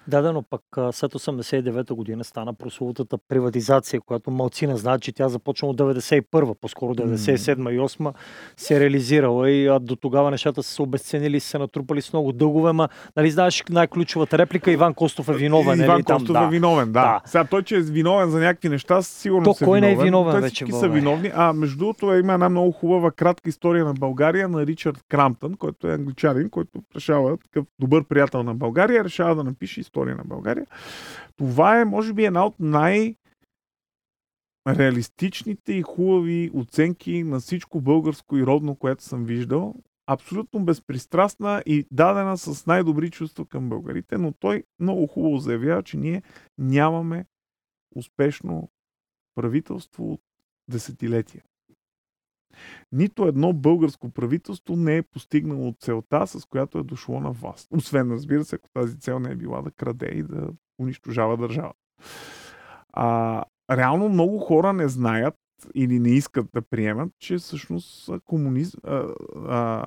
Да, 0.08 0.22
да, 0.22 0.32
но 0.32 0.42
пък 0.42 0.62
след 0.92 1.12
89-та 1.12 1.94
година 1.94 2.24
стана 2.24 2.54
прословутата 2.54 3.18
приватизация, 3.28 4.00
която 4.00 4.30
малци 4.30 4.66
не 4.66 4.76
знаят, 4.76 5.02
че 5.02 5.12
тя 5.12 5.28
започна 5.28 5.68
от 5.68 5.76
91-та, 5.76 6.54
по-скоро 6.60 6.94
97-та 6.94 7.72
и 7.72 7.78
8 7.78 8.12
се 8.56 8.76
е 8.76 8.80
реализирала 8.80 9.50
и 9.50 9.78
до 9.80 9.96
тогава 9.96 10.30
нещата 10.30 10.62
са 10.62 10.74
се 10.74 10.82
обесценили, 10.82 11.40
се 11.40 11.58
натрупали 11.58 12.02
с 12.02 12.12
много 12.12 12.32
дългове, 12.32 12.72
ма, 12.72 12.88
нали 13.16 13.30
знаеш 13.30 13.64
най-ключовата 13.70 14.38
реплика, 14.38 14.70
Иван 14.70 14.94
Костов 14.94 15.28
е 15.28 15.32
виновен. 15.32 15.78
Иван 15.78 15.88
нали, 15.88 16.02
Костов 16.02 16.32
там, 16.32 16.46
е 16.46 16.50
виновен, 16.50 16.92
да. 16.92 17.02
да. 17.02 17.20
Сега 17.24 17.44
той, 17.44 17.62
че 17.62 17.76
е 17.76 17.80
виновен 17.80 18.30
за 18.30 18.38
някакви 18.38 18.68
неща, 18.68 19.02
сигурно 19.02 19.44
То, 19.44 19.54
се 19.54 19.64
кой 19.64 19.78
виновен. 19.78 19.96
не 19.96 20.02
е 20.02 20.04
виновен 20.04 20.32
той 20.32 20.40
вече? 20.40 20.66
са 20.72 20.88
виновни. 20.88 21.30
А 21.34 21.52
между 21.52 21.78
другото 21.78 22.14
има 22.14 22.32
една 22.32 22.48
много 22.48 22.72
хубава 22.72 23.10
кратка 23.10 23.48
история 23.48 23.84
на 23.84 23.94
България 23.94 24.48
на 24.48 24.66
Ричард 24.66 25.04
Крамптън, 25.08 25.54
който 25.54 25.88
е 25.88 25.94
англичанин, 25.94 26.50
който 26.50 26.70
решава, 26.96 27.36
такъв 27.36 27.64
добър 27.80 28.04
приятел 28.04 28.42
на 28.42 28.54
България, 28.54 29.04
решава 29.04 29.34
да 29.34 29.44
напише 29.44 29.73
история 29.80 30.16
на 30.16 30.24
България. 30.24 30.66
Това 31.36 31.80
е, 31.80 31.84
може 31.84 32.12
би, 32.12 32.24
една 32.24 32.46
от 32.46 32.60
най- 32.60 33.14
реалистичните 34.68 35.72
и 35.72 35.82
хубави 35.82 36.50
оценки 36.54 37.22
на 37.22 37.40
всичко 37.40 37.80
българско 37.80 38.36
и 38.36 38.46
родно, 38.46 38.76
което 38.76 39.02
съм 39.02 39.24
виждал. 39.24 39.74
Абсолютно 40.06 40.64
безпристрастна 40.64 41.62
и 41.66 41.86
дадена 41.90 42.38
с 42.38 42.66
най-добри 42.66 43.10
чувства 43.10 43.46
към 43.46 43.68
българите, 43.68 44.18
но 44.18 44.32
той 44.32 44.64
много 44.80 45.06
хубаво 45.06 45.38
заявява, 45.38 45.82
че 45.82 45.96
ние 45.96 46.22
нямаме 46.58 47.26
успешно 47.96 48.70
правителство 49.34 50.12
от 50.12 50.20
десетилетия. 50.70 51.42
Нито 52.92 53.26
едно 53.26 53.52
българско 53.52 54.10
правителство 54.10 54.76
не 54.76 54.96
е 54.96 55.02
постигнало 55.02 55.74
целта, 55.80 56.26
с 56.26 56.44
която 56.44 56.78
е 56.78 56.82
дошло 56.82 57.20
на 57.20 57.30
власт. 57.32 57.68
Освен, 57.70 58.12
разбира 58.12 58.44
се, 58.44 58.56
ако 58.56 58.68
тази 58.74 59.00
цел 59.00 59.18
не 59.18 59.30
е 59.30 59.36
била 59.36 59.62
да 59.62 59.70
краде 59.70 60.06
и 60.06 60.22
да 60.22 60.48
унищожава 60.78 61.36
държава. 61.36 61.72
А, 62.92 63.44
реално 63.70 64.08
много 64.08 64.38
хора 64.38 64.72
не 64.72 64.88
знаят 64.88 65.34
или 65.74 65.98
не 65.98 66.10
искат 66.10 66.46
да 66.54 66.62
приемат, 66.62 67.12
че 67.18 67.36
всъщност 67.36 68.10
комуниз... 68.24 68.76
а, 68.84 69.08
а, 69.48 69.86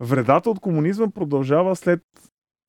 вредата 0.00 0.50
от 0.50 0.60
комунизма 0.60 1.08
продължава 1.08 1.76
след 1.76 2.02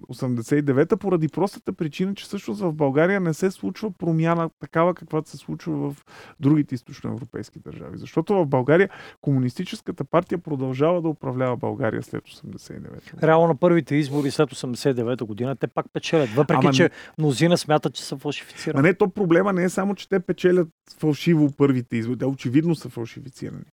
89-та 0.04 0.98
поради 0.98 1.28
простата 1.28 1.74
причина, 1.74 2.16
че 2.16 2.26
всъщност 2.26 2.62
в 2.62 2.74
България 2.74 3.20
не 3.20 3.34
се 3.34 3.52
случва 3.52 3.92
промяна 3.92 4.50
такава, 4.60 4.94
каквато 4.94 5.30
се 5.30 5.38
случва 5.38 5.92
в 5.92 6.06
другите 6.40 6.76
източноевропейски 6.76 7.60
държави. 7.60 7.98
Защото 7.98 8.36
в 8.36 8.46
България 8.46 8.90
комунистическата 9.22 10.04
партия 10.04 10.38
продължава 10.38 11.02
да 11.02 11.08
управлява 11.08 11.58
България 11.58 12.04
след 12.04 12.24
89-та. 12.24 13.28
Реално 13.28 13.48
на 13.48 13.56
първите 13.56 13.96
избори 13.96 14.32
след 14.32 14.50
89-та 14.50 15.26
година 15.26 15.56
те 15.56 15.68
пак 15.68 15.86
печелят, 15.94 16.30
въпреки 16.30 16.66
Ама, 16.66 16.74
че 16.74 16.90
мнозина 17.18 17.58
смятат, 17.58 17.94
че 17.94 18.04
са 18.04 18.18
фалшифицирани. 18.18 18.80
А 18.80 18.82
не, 18.82 18.94
то 18.94 19.10
проблема 19.10 19.54
не 19.54 19.64
е 19.64 19.70
само, 19.70 19.96
че 19.96 20.10
те 20.10 20.20
печелят 20.20 20.68
фалшиво 20.98 21.52
първите 21.58 21.98
избори. 21.98 22.18
Те 22.18 22.26
очевидно 22.26 22.76
са 22.76 22.90
фалшифицирани. 22.90 23.66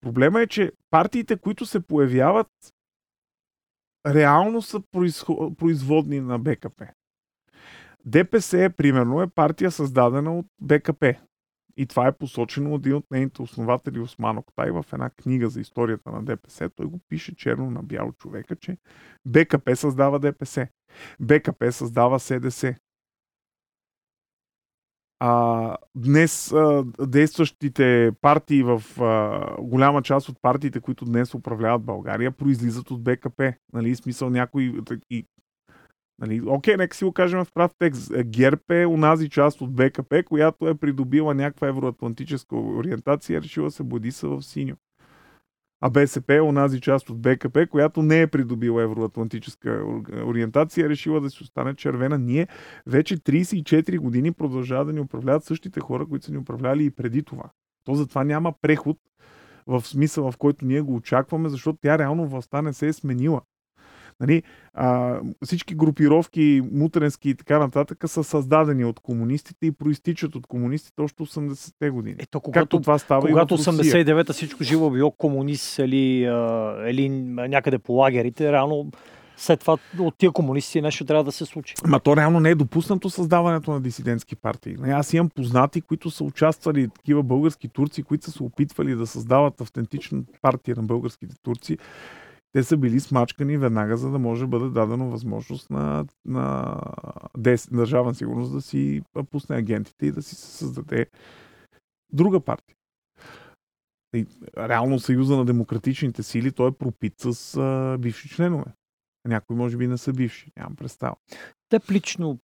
Проблема 0.00 0.40
е, 0.42 0.46
че 0.46 0.72
партиите, 0.90 1.36
които 1.36 1.66
се 1.66 1.80
появяват, 1.80 2.48
реално 4.06 4.62
са 4.62 4.82
производни 5.58 6.20
на 6.20 6.38
БКП. 6.38 6.86
ДПС, 8.04 8.70
примерно, 8.76 9.22
е 9.22 9.26
партия 9.26 9.70
създадена 9.70 10.38
от 10.38 10.46
БКП. 10.60 11.14
И 11.76 11.86
това 11.86 12.06
е 12.06 12.12
посочено 12.12 12.74
от 12.74 12.86
един 12.86 12.96
от 12.96 13.10
нейните 13.10 13.42
основатели 13.42 14.00
Осман 14.00 14.38
Октай 14.38 14.70
в 14.70 14.84
една 14.92 15.10
книга 15.10 15.48
за 15.48 15.60
историята 15.60 16.10
на 16.10 16.24
ДПС. 16.24 16.70
Той 16.76 16.86
го 16.86 17.00
пише 17.08 17.34
черно 17.34 17.70
на 17.70 17.82
бяло 17.82 18.12
човека, 18.12 18.56
че 18.56 18.76
БКП 19.26 19.76
създава 19.76 20.18
ДПС. 20.18 20.68
БКП 21.20 21.72
създава 21.72 22.20
СДС. 22.20 22.74
А, 25.24 25.76
днес 25.94 26.52
а, 26.52 26.84
действащите 27.00 28.12
партии 28.20 28.62
в 28.62 28.82
а, 29.00 29.62
голяма 29.62 30.02
част 30.02 30.28
от 30.28 30.36
партиите, 30.42 30.80
които 30.80 31.04
днес 31.04 31.34
управляват 31.34 31.82
България, 31.82 32.30
произлизат 32.30 32.90
от 32.90 33.02
БКП. 33.02 33.54
Нали, 33.72 33.94
смисъл 33.94 34.30
някой... 34.30 34.74
И, 35.10 35.24
нали, 36.18 36.42
окей, 36.46 36.76
нека 36.76 36.96
си 36.96 37.04
го 37.04 37.12
кажем 37.12 37.44
в 37.44 37.52
прав 37.54 37.70
текст. 37.78 38.12
ГЕРБ 38.24 38.62
е 38.70 38.86
унази 38.86 39.28
част 39.28 39.60
от 39.60 39.74
БКП, 39.74 40.22
която 40.22 40.68
е 40.68 40.74
придобила 40.74 41.34
някаква 41.34 41.68
евроатлантическа 41.68 42.56
ориентация 42.56 43.38
и 43.38 43.42
решила 43.42 43.70
се 43.70 43.82
бодиса 43.82 44.28
в 44.28 44.42
синьо. 44.42 44.76
А 45.84 45.90
БСП 45.90 46.34
е 46.34 46.40
онази 46.40 46.80
част 46.80 47.10
от 47.10 47.22
БКП, 47.22 47.66
която 47.66 48.02
не 48.02 48.20
е 48.20 48.26
придобила 48.26 48.82
евроатлантическа 48.82 49.82
ориентация, 50.24 50.86
е 50.86 50.88
решила 50.88 51.20
да 51.20 51.30
си 51.30 51.42
остане 51.42 51.74
червена. 51.74 52.18
Ние 52.18 52.48
вече 52.86 53.16
34 53.16 53.98
години 53.98 54.32
продължават 54.32 54.86
да 54.86 54.92
ни 54.92 55.00
управляват 55.00 55.44
същите 55.44 55.80
хора, 55.80 56.06
които 56.06 56.26
са 56.26 56.32
ни 56.32 56.38
управляли 56.38 56.84
и 56.84 56.90
преди 56.90 57.22
това. 57.22 57.44
То 57.84 57.94
затова 57.94 58.24
няма 58.24 58.52
преход 58.62 58.98
в 59.66 59.80
смисъл, 59.86 60.30
в 60.30 60.36
който 60.36 60.64
ние 60.64 60.80
го 60.80 60.94
очакваме, 60.94 61.48
защото 61.48 61.78
тя 61.82 61.98
реално 61.98 62.28
властта 62.28 62.62
не 62.62 62.72
се 62.72 62.88
е 62.88 62.92
сменила. 62.92 63.40
Нали, 64.20 64.42
а, 64.74 65.20
всички 65.44 65.74
групировки, 65.74 66.62
мутренски 66.72 67.30
и 67.30 67.34
така 67.34 67.58
нататък 67.58 68.04
са 68.06 68.24
създадени 68.24 68.84
от 68.84 69.00
комунистите 69.00 69.66
и 69.66 69.72
проистичат 69.72 70.34
от 70.34 70.46
комунистите 70.46 71.02
още 71.02 71.22
80-те 71.22 71.90
години. 71.90 72.16
Ето, 72.18 72.40
когато, 72.40 72.60
Както 72.60 72.80
това 72.80 72.98
става 72.98 73.28
когато 73.28 73.58
89-та 73.58 74.32
всичко 74.32 74.64
живо 74.64 74.90
било 74.90 75.10
комунист 75.10 75.78
или, 75.78 76.18
или 76.88 77.08
някъде 77.08 77.78
по 77.78 77.92
лагерите, 77.92 78.52
реално 78.52 78.90
след 79.36 79.60
това 79.60 79.76
от 79.98 80.14
тия 80.18 80.30
комунисти 80.30 80.82
нещо 80.82 81.04
трябва 81.04 81.24
да 81.24 81.32
се 81.32 81.44
случи. 81.44 81.74
Ма 81.86 82.00
то 82.00 82.16
реално 82.16 82.40
не 82.40 82.50
е 82.50 82.54
допуснато 82.54 83.10
създаването 83.10 83.70
на 83.70 83.80
дисидентски 83.80 84.36
партии. 84.36 84.76
Нали, 84.78 84.90
аз 84.90 85.12
имам 85.12 85.30
познати, 85.30 85.80
които 85.80 86.10
са 86.10 86.24
участвали, 86.24 86.88
такива 86.88 87.22
български 87.22 87.68
турци, 87.68 88.02
които 88.02 88.24
са 88.24 88.32
се 88.32 88.42
опитвали 88.42 88.94
да 88.94 89.06
създават 89.06 89.60
автентична 89.60 90.22
партия 90.42 90.76
на 90.76 90.82
българските 90.82 91.34
турци 91.42 91.78
те 92.52 92.62
са 92.62 92.76
били 92.76 93.00
смачкани 93.00 93.56
веднага, 93.56 93.96
за 93.96 94.10
да 94.10 94.18
може 94.18 94.40
да 94.40 94.46
бъде 94.46 94.68
дадено 94.68 95.10
възможност 95.10 95.70
на, 95.70 96.06
на 96.24 96.76
държавна 97.72 98.14
сигурност 98.14 98.52
да 98.52 98.62
си 98.62 99.02
пусне 99.30 99.56
агентите 99.56 100.06
и 100.06 100.12
да 100.12 100.22
си 100.22 100.34
създаде 100.34 101.06
друга 102.12 102.40
партия. 102.40 102.76
И, 104.14 104.26
реално 104.58 104.98
Съюза 104.98 105.36
на 105.36 105.44
демократичните 105.44 106.22
сили 106.22 106.52
той 106.52 106.68
е 106.68 106.72
пропит 106.72 107.14
с 107.18 107.56
а, 107.56 107.98
бивши 107.98 108.28
членове. 108.28 108.72
Някои 109.24 109.56
може 109.56 109.76
би 109.76 109.86
не 109.86 109.98
са 109.98 110.12
бивши, 110.12 110.52
нямам 110.56 110.76
представа. 110.76 111.16
Те 111.68 111.80
лично, 111.90 112.38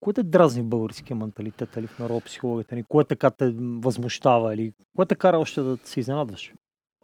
кое 0.00 0.12
те 0.12 0.22
дразни 0.22 0.62
българския 0.62 1.16
менталитет 1.16 1.76
или 1.76 1.86
в 1.86 1.98
народопсихологията 1.98 2.74
ни? 2.74 2.84
Кое 2.84 3.04
така 3.04 3.30
те 3.30 3.54
възмущава 3.58 4.54
или 4.54 4.72
кое 4.96 5.06
те 5.06 5.14
кара 5.14 5.38
още 5.38 5.62
да 5.62 5.78
се 5.84 6.00
изненадваш? 6.00 6.52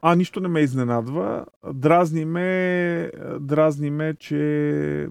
А, 0.01 0.15
нищо 0.15 0.39
не 0.39 0.47
ме 0.47 0.59
изненадва. 0.59 1.45
Дразни 1.73 2.25
ме, 2.25 3.11
дразни 3.39 3.89
ме 3.89 4.15
че 4.15 5.09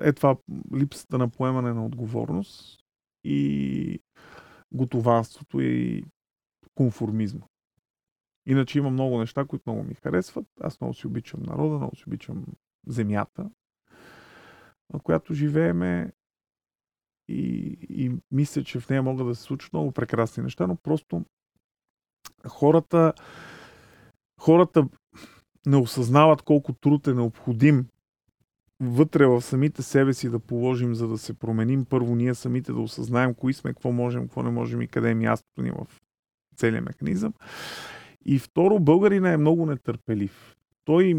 е 0.00 0.12
това 0.12 0.36
липсата 0.74 1.18
на 1.18 1.28
поемане 1.28 1.72
на 1.72 1.86
отговорност 1.86 2.80
и 3.24 4.00
готованството 4.72 5.60
и 5.60 6.04
конформизма. 6.74 7.46
Иначе 8.46 8.78
има 8.78 8.90
много 8.90 9.18
неща, 9.18 9.44
които 9.44 9.62
много 9.66 9.82
ми 9.82 9.94
харесват. 9.94 10.46
Аз 10.60 10.80
много 10.80 10.94
си 10.94 11.06
обичам 11.06 11.42
народа, 11.42 11.76
много 11.76 11.96
си 11.96 12.04
обичам 12.06 12.44
земята, 12.86 13.50
на 14.92 15.00
която 15.00 15.34
живееме 15.34 16.12
и, 17.28 17.76
и 17.88 18.12
мисля, 18.30 18.64
че 18.64 18.80
в 18.80 18.88
нея 18.88 19.02
могат 19.02 19.26
да 19.26 19.34
се 19.34 19.42
случат 19.42 19.72
много 19.72 19.92
прекрасни 19.92 20.42
неща, 20.42 20.66
но 20.66 20.76
просто 20.76 21.24
хората 22.48 23.12
хората 24.42 24.88
не 25.66 25.76
осъзнават 25.76 26.42
колко 26.42 26.72
труд 26.72 27.06
е 27.06 27.14
необходим 27.14 27.86
вътре 28.80 29.26
в 29.26 29.42
самите 29.42 29.82
себе 29.82 30.14
си 30.14 30.30
да 30.30 30.38
положим, 30.38 30.94
за 30.94 31.08
да 31.08 31.18
се 31.18 31.34
променим. 31.34 31.84
Първо 31.84 32.14
ние 32.14 32.34
самите 32.34 32.72
да 32.72 32.80
осъзнаем 32.80 33.34
кои 33.34 33.52
сме, 33.52 33.70
какво 33.70 33.92
можем, 33.92 34.22
какво 34.22 34.42
не 34.42 34.50
можем 34.50 34.82
и 34.82 34.86
къде 34.86 35.10
е 35.10 35.14
мястото 35.14 35.62
ни 35.62 35.70
в 35.70 35.86
целият 36.56 36.84
механизъм. 36.84 37.32
И 38.24 38.38
второ, 38.38 38.80
българина 38.80 39.32
е 39.32 39.36
много 39.36 39.66
нетърпелив. 39.66 40.56
Той 40.84 41.16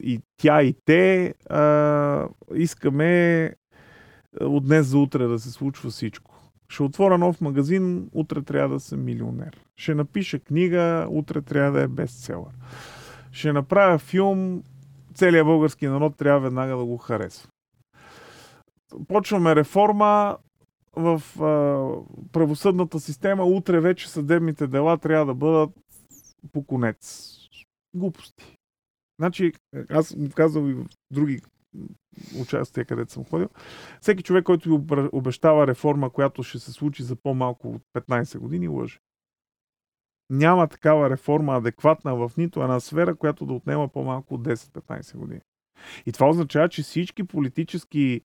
и 0.00 0.20
тя 0.36 0.62
и 0.62 0.74
те 0.84 1.34
а, 1.50 2.28
искаме 2.54 3.52
от 4.40 4.66
днес 4.66 4.86
за 4.86 4.98
утре 4.98 5.26
да 5.26 5.38
се 5.38 5.50
случва 5.50 5.90
всичко. 5.90 6.27
Ще 6.72 6.82
отворя 6.82 7.18
нов 7.18 7.40
магазин, 7.40 8.10
утре 8.12 8.42
трябва 8.42 8.74
да 8.74 8.80
съм 8.80 9.04
милионер. 9.04 9.60
Ще 9.76 9.94
напиша 9.94 10.38
книга, 10.38 11.06
утре 11.10 11.42
трябва 11.42 11.78
да 11.78 11.82
е 11.82 11.88
бестселър. 11.88 12.52
Ще 13.32 13.52
направя 13.52 13.98
филм, 13.98 14.62
целият 15.14 15.46
български 15.46 15.86
народ 15.86 16.16
трябва 16.16 16.40
веднага 16.40 16.76
да 16.76 16.84
го 16.84 16.96
харесва. 16.96 17.50
Почваме 19.08 19.56
реформа 19.56 20.38
в 20.96 21.22
а, 21.40 21.52
правосъдната 22.32 23.00
система. 23.00 23.44
Утре 23.44 23.80
вече 23.80 24.10
съдебните 24.10 24.66
дела 24.66 24.98
трябва 24.98 25.26
да 25.26 25.34
бъдат 25.34 25.70
по 26.52 26.64
конец. 26.64 27.34
Глупости. 27.94 28.56
Значи, 29.20 29.52
аз 29.90 30.16
казвам 30.34 30.70
и 30.70 30.74
в 30.74 30.86
други 31.10 31.40
участия, 32.40 32.84
където 32.84 33.12
съм 33.12 33.24
ходил. 33.24 33.48
Всеки 34.00 34.22
човек, 34.22 34.44
който 34.44 34.68
ви 34.68 35.08
обещава 35.12 35.66
реформа, 35.66 36.10
която 36.10 36.42
ще 36.42 36.58
се 36.58 36.72
случи 36.72 37.02
за 37.02 37.16
по-малко 37.16 37.68
от 37.68 37.82
15 37.94 38.38
години, 38.38 38.68
лъже. 38.68 38.98
Няма 40.30 40.68
такава 40.68 41.10
реформа 41.10 41.56
адекватна 41.56 42.16
в 42.16 42.32
нито 42.36 42.62
една 42.62 42.80
сфера, 42.80 43.16
която 43.16 43.46
да 43.46 43.52
отнема 43.52 43.88
по-малко 43.88 44.34
от 44.34 44.42
10-15 44.42 45.16
години. 45.16 45.40
И 46.06 46.12
това 46.12 46.28
означава, 46.28 46.68
че 46.68 46.82
всички 46.82 47.24
политически 47.24 48.20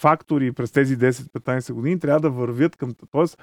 фактори 0.00 0.52
през 0.52 0.72
тези 0.72 0.98
10-15 0.98 1.72
години 1.72 2.00
трябва 2.00 2.20
да 2.20 2.30
вървят 2.30 2.76
към... 2.76 2.94
Тоест, 3.10 3.38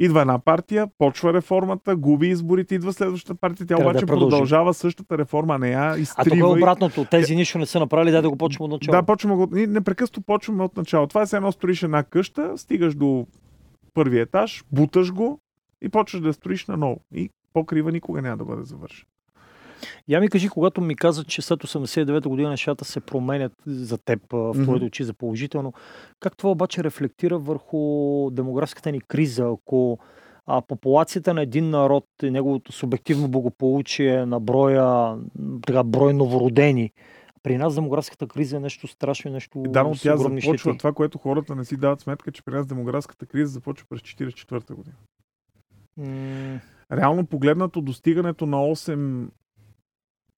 Идва 0.00 0.20
една 0.20 0.38
партия, 0.38 0.88
почва 0.98 1.32
реформата, 1.32 1.96
губи 1.96 2.28
изборите, 2.28 2.74
идва 2.74 2.92
следващата 2.92 3.34
партия, 3.34 3.66
тя 3.66 3.76
обаче 3.80 4.06
да 4.06 4.06
продължава 4.06 4.74
същата 4.74 5.18
реформа, 5.18 5.54
а 5.54 5.58
не 5.58 5.70
я 5.70 5.96
изтрива. 5.98 6.22
А 6.26 6.30
тук 6.30 6.38
е 6.38 6.58
обратното, 6.58 7.04
тези 7.04 7.36
нищо 7.36 7.58
не 7.58 7.66
са 7.66 7.80
направили, 7.80 8.10
дай 8.10 8.22
да 8.22 8.30
го 8.30 8.36
почваме 8.36 8.74
от 8.74 8.80
начало. 8.80 9.00
Да, 9.00 9.06
почваме 9.06 9.36
го, 9.36 9.48
непрекъснато 9.52 10.20
почваме 10.20 10.64
от 10.64 10.76
начало. 10.76 11.06
Това 11.06 11.22
е 11.22 11.36
едно 11.36 11.52
строиш 11.52 11.82
една 11.82 12.02
къща, 12.02 12.52
стигаш 12.56 12.94
до 12.94 13.26
първи 13.94 14.20
етаж, 14.20 14.64
буташ 14.72 15.12
го 15.12 15.40
и 15.82 15.88
почваш 15.88 16.20
да 16.22 16.32
строиш 16.32 16.66
наново. 16.66 17.00
И 17.14 17.30
покрива 17.52 17.92
никога 17.92 18.22
няма 18.22 18.36
да 18.36 18.44
бъде 18.44 18.64
завършен. 18.64 19.06
Я 20.08 20.20
ми 20.20 20.28
кажи, 20.28 20.48
когато 20.48 20.80
ми 20.80 20.96
каза, 20.96 21.24
че 21.24 21.42
след 21.42 21.60
89-та 21.60 22.28
година 22.28 22.50
нещата 22.50 22.84
се 22.84 23.00
променят 23.00 23.52
за 23.66 23.98
теб 23.98 24.20
в 24.32 24.54
твоите 24.62 24.84
очи 24.86 25.04
за 25.04 25.14
положително, 25.14 25.72
как 26.20 26.36
това 26.36 26.50
обаче 26.50 26.84
рефлектира 26.84 27.38
върху 27.38 27.78
демографската 28.30 28.92
ни 28.92 29.00
криза, 29.00 29.48
ако 29.54 29.98
а, 30.46 30.62
популацията 30.62 31.34
на 31.34 31.42
един 31.42 31.70
народ 31.70 32.04
и 32.22 32.30
неговото 32.30 32.72
субективно 32.72 33.28
благополучие 33.28 34.26
на 34.26 34.40
броя, 34.40 35.16
така, 35.66 35.82
брой 35.82 36.14
новородени. 36.14 36.92
При 37.42 37.58
нас 37.58 37.74
демографската 37.74 38.26
криза 38.26 38.56
е 38.56 38.60
нещо 38.60 38.86
страшно, 38.86 39.30
нещо 39.30 39.62
Да, 39.66 39.82
но 39.82 39.94
тя 39.94 40.16
започва 40.16 40.58
щети. 40.58 40.78
това, 40.78 40.92
което 40.92 41.18
хората 41.18 41.54
не 41.54 41.64
си 41.64 41.76
дават 41.76 42.00
сметка, 42.00 42.32
че 42.32 42.42
при 42.42 42.54
нас 42.54 42.66
демографската 42.66 43.26
криза 43.26 43.52
започва 43.52 43.86
през 43.90 44.00
1944 44.00 44.74
година. 44.74 44.96
М, 45.96 46.60
Реално 46.92 47.26
погледнато 47.26 47.80
достигането 47.80 48.46
на 48.46 48.56
8, 48.56 49.28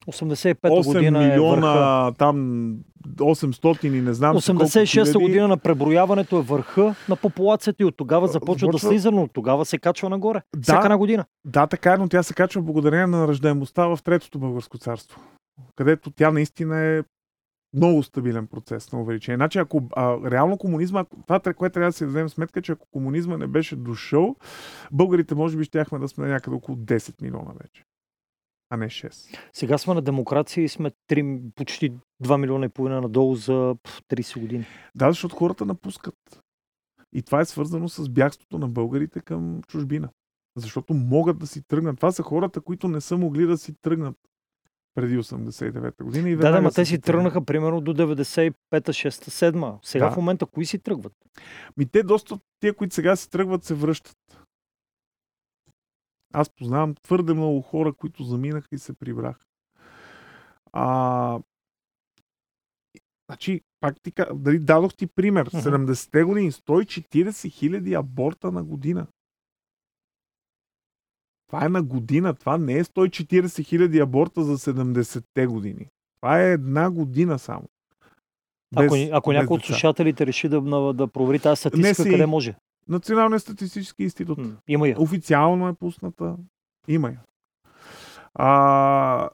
85-та 0.07 0.69
8 0.69 0.87
година 0.87 1.19
е 1.19 1.29
върха. 1.29 1.33
милиона, 1.33 2.13
там 2.13 2.77
800 3.09 3.87
и 3.87 4.01
не 4.01 4.15
знам 4.15 4.41
си 4.41 4.47
колко 4.47 4.63
86-та 4.63 4.87
хиляди. 5.03 5.19
година 5.19 5.49
на 5.49 5.57
преброяването 5.57 6.39
е 6.39 6.43
върха 6.43 6.95
на 7.09 7.17
популацията 7.17 7.83
и 7.83 7.87
от 7.87 7.97
тогава 7.97 8.29
започва 8.29 8.67
да 8.67 8.73
Започва- 8.73 8.89
слиза, 8.89 9.11
но 9.11 9.23
от 9.23 9.31
тогава 9.33 9.65
се 9.65 9.79
качва 9.79 10.09
нагоре. 10.09 10.43
Да. 10.57 10.63
Всяка 10.63 10.87
една 10.87 10.99
година. 10.99 11.25
Да, 11.45 11.67
така 11.67 11.93
е, 11.93 11.97
но 11.97 12.09
тя 12.09 12.23
се 12.23 12.35
качва 12.35 12.63
благодарение 12.63 13.07
на 13.07 13.29
раждаемостта 13.29 13.87
в 13.87 13.99
Третото 14.05 14.39
българско 14.39 14.79
царство, 14.79 15.21
където 15.77 16.11
тя 16.11 16.31
наистина 16.31 16.79
е 16.79 17.03
много 17.77 18.03
стабилен 18.03 18.47
процес 18.47 18.93
на 18.93 19.01
увеличение. 19.01 19.37
Значи, 19.37 19.59
ако 19.59 19.83
а, 19.97 20.31
реално 20.31 20.59
комунизма, 20.59 21.05
това, 21.27 21.41
което 21.41 21.73
трябва 21.73 21.89
да 21.89 21.93
си 21.93 22.07
дадем 22.07 22.29
сметка, 22.29 22.63
че 22.63 22.73
ако 22.73 22.87
комунизма 22.91 23.37
не 23.37 23.47
беше 23.47 23.77
дошъл, 23.77 24.37
българите 24.93 25.35
може 25.35 25.57
би 25.57 25.65
щяхме 25.65 25.99
да 25.99 26.09
сме 26.09 26.29
някъде 26.29 26.57
около 26.57 26.79
10 26.79 27.23
милиона 27.23 27.51
вече, 27.63 27.83
а 28.71 28.77
не 28.77 28.87
6. 28.87 29.39
Сега 29.53 29.79
сме 29.79 29.95
на 29.95 30.03
демокрация 30.03 30.65
и 30.65 30.69
сме 30.69 30.91
3, 31.09 31.41
почти 31.55 31.93
2 32.25 32.37
милиона 32.37 32.67
и 32.67 32.69
половина 32.69 33.01
надолу 33.01 33.35
за 33.35 33.75
пф, 33.83 34.03
30 34.03 34.41
години. 34.41 34.67
Да, 34.95 35.11
защото 35.11 35.37
хората 35.37 35.65
напускат. 35.67 36.15
И 37.13 37.23
това 37.23 37.41
е 37.41 37.45
свързано 37.45 37.89
с 37.89 38.09
бягството 38.09 38.59
на 38.59 38.69
българите 38.69 39.21
към 39.21 39.63
чужбина. 39.69 40.09
Защото 40.57 40.95
могат 40.95 41.39
да 41.39 41.47
си 41.47 41.63
тръгнат. 41.63 41.97
Това 41.97 42.13
са 42.13 42.23
хората, 42.23 42.61
които 42.61 42.89
не 42.89 43.01
са 43.01 43.17
могли 43.17 43.47
да 43.47 43.59
си 43.59 43.75
тръгнат 43.83 44.17
преди 44.95 45.19
89-та 45.19 46.05
година. 46.05 46.31
И 46.31 46.37
Да, 46.37 46.51
да, 46.51 46.61
ма 46.61 46.71
те 46.71 46.85
си 46.85 47.01
тръгнаха 47.01 47.45
примерно 47.45 47.81
до 47.81 47.95
95-та, 47.95 48.93
6-та, 48.93 49.31
7 49.31 49.79
Сега 49.83 50.05
Да. 50.05 50.11
в 50.11 50.17
момента 50.17 50.47
кои 50.47 50.67
си 50.67 50.79
тръгват? 50.79 51.13
Ми 51.77 51.87
те 51.87 52.03
доста 52.03 52.39
тия, 52.61 52.75
които 52.75 52.95
сега 52.95 53.17
си 53.17 53.31
тръгват, 53.31 53.65
се 53.65 53.75
връщат. 53.75 54.40
Аз 56.33 56.51
познавам 56.51 56.95
твърде 56.95 57.35
много 57.35 57.61
хора, 57.63 57.93
които 57.93 58.25
заминаха 58.25 58.69
и 58.73 58.79
се 58.79 58.93
прибраха. 58.93 59.45
А, 60.73 61.39
значи, 63.31 63.61
пак 63.81 64.01
ти 64.03 64.13
дали 64.35 64.59
дадох 64.59 64.95
ти 64.95 65.07
пример. 65.07 65.47
Мгм. 65.47 65.59
70-те 65.59 66.25
години, 66.25 66.53
140 66.53 67.49
хиляди 67.49 67.95
аборта 67.95 68.53
на 68.53 68.65
година. 68.65 69.07
Това 71.47 71.65
е 71.65 71.69
на 71.69 71.83
година, 71.83 72.35
това 72.35 72.59
не 72.59 72.79
е 72.79 72.85
140 72.85 73.65
хиляди 73.65 73.99
аборта 73.99 74.45
за 74.45 74.59
70-те 74.59 75.47
години. 75.47 75.87
Това 76.21 76.43
е 76.43 76.53
една 76.53 76.91
година 76.91 77.39
само. 77.39 77.69
Ако, 78.77 78.95
Без- 78.95 79.09
ако 79.13 79.31
без 79.31 79.37
някой 79.37 79.57
от 79.57 79.65
слушателите 79.65 80.27
реши 80.27 80.49
да, 80.49 80.61
да, 80.95 81.07
провери 81.07 81.39
тази 81.39 81.61
статистика, 81.61 81.95
си- 81.95 82.11
къде 82.11 82.27
може? 82.27 82.55
Националният 82.91 83.43
статистически 83.43 84.03
институт. 84.03 84.39
Има 84.69 84.89
я. 84.89 85.01
Официално 85.01 85.69
е 85.69 85.75
пусната. 85.75 86.37
Има 86.89 87.09
я. 87.09 87.21
А... 88.35 89.31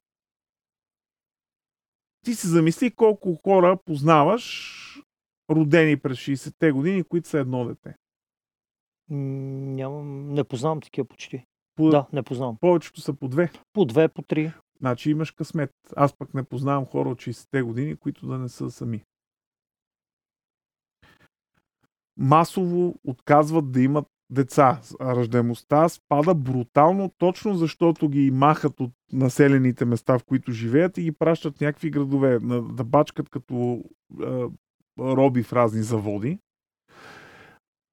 Ти 2.24 2.34
се 2.34 2.48
замисли 2.48 2.90
колко 2.90 3.34
хора 3.34 3.78
познаваш, 3.84 5.02
родени 5.50 5.96
през 5.96 6.18
60-те 6.18 6.72
години, 6.72 7.04
които 7.04 7.28
са 7.28 7.38
едно 7.38 7.64
дете. 7.64 7.94
Нямам, 9.10 10.28
не 10.32 10.44
познавам 10.44 10.80
такива 10.80 11.08
почти. 11.08 11.44
По... 11.76 11.90
Да, 11.90 12.06
не 12.12 12.22
познавам. 12.22 12.56
Повечето 12.60 13.00
са 13.00 13.12
по 13.12 13.28
две. 13.28 13.50
По 13.72 13.84
две, 13.84 14.08
по 14.08 14.22
три. 14.22 14.52
Значи 14.78 15.10
имаш 15.10 15.30
късмет. 15.30 15.70
Аз 15.96 16.12
пък 16.12 16.34
не 16.34 16.42
познавам 16.42 16.86
хора 16.86 17.08
от 17.08 17.18
60-те 17.18 17.62
години, 17.62 17.96
които 17.96 18.26
да 18.26 18.38
не 18.38 18.48
са 18.48 18.70
сами. 18.70 19.04
Масово 22.16 22.94
отказват 23.04 23.72
да 23.72 23.80
имат 23.80 24.06
деца. 24.30 24.80
Раждаемостта 25.00 25.88
спада 25.88 26.34
брутално, 26.34 27.14
точно 27.18 27.54
защото 27.54 28.08
ги 28.08 28.30
махат 28.30 28.80
от 28.80 28.92
населените 29.12 29.84
места, 29.84 30.18
в 30.18 30.24
които 30.24 30.52
живеят 30.52 30.98
и 30.98 31.02
ги 31.02 31.12
пращат 31.12 31.60
някакви 31.60 31.90
градове 31.90 32.38
да 32.72 32.84
бачкат 32.84 33.28
като 33.28 33.84
е, 34.22 34.44
роби 34.98 35.42
в 35.42 35.52
разни 35.52 35.82
заводи. 35.82 36.38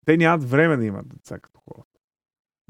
Те 0.06 0.18
нямат 0.18 0.50
време 0.50 0.78
да 0.78 0.86
имат 0.86 1.08
деца 1.08 1.40
като 1.40 1.60
хората. 1.60 2.00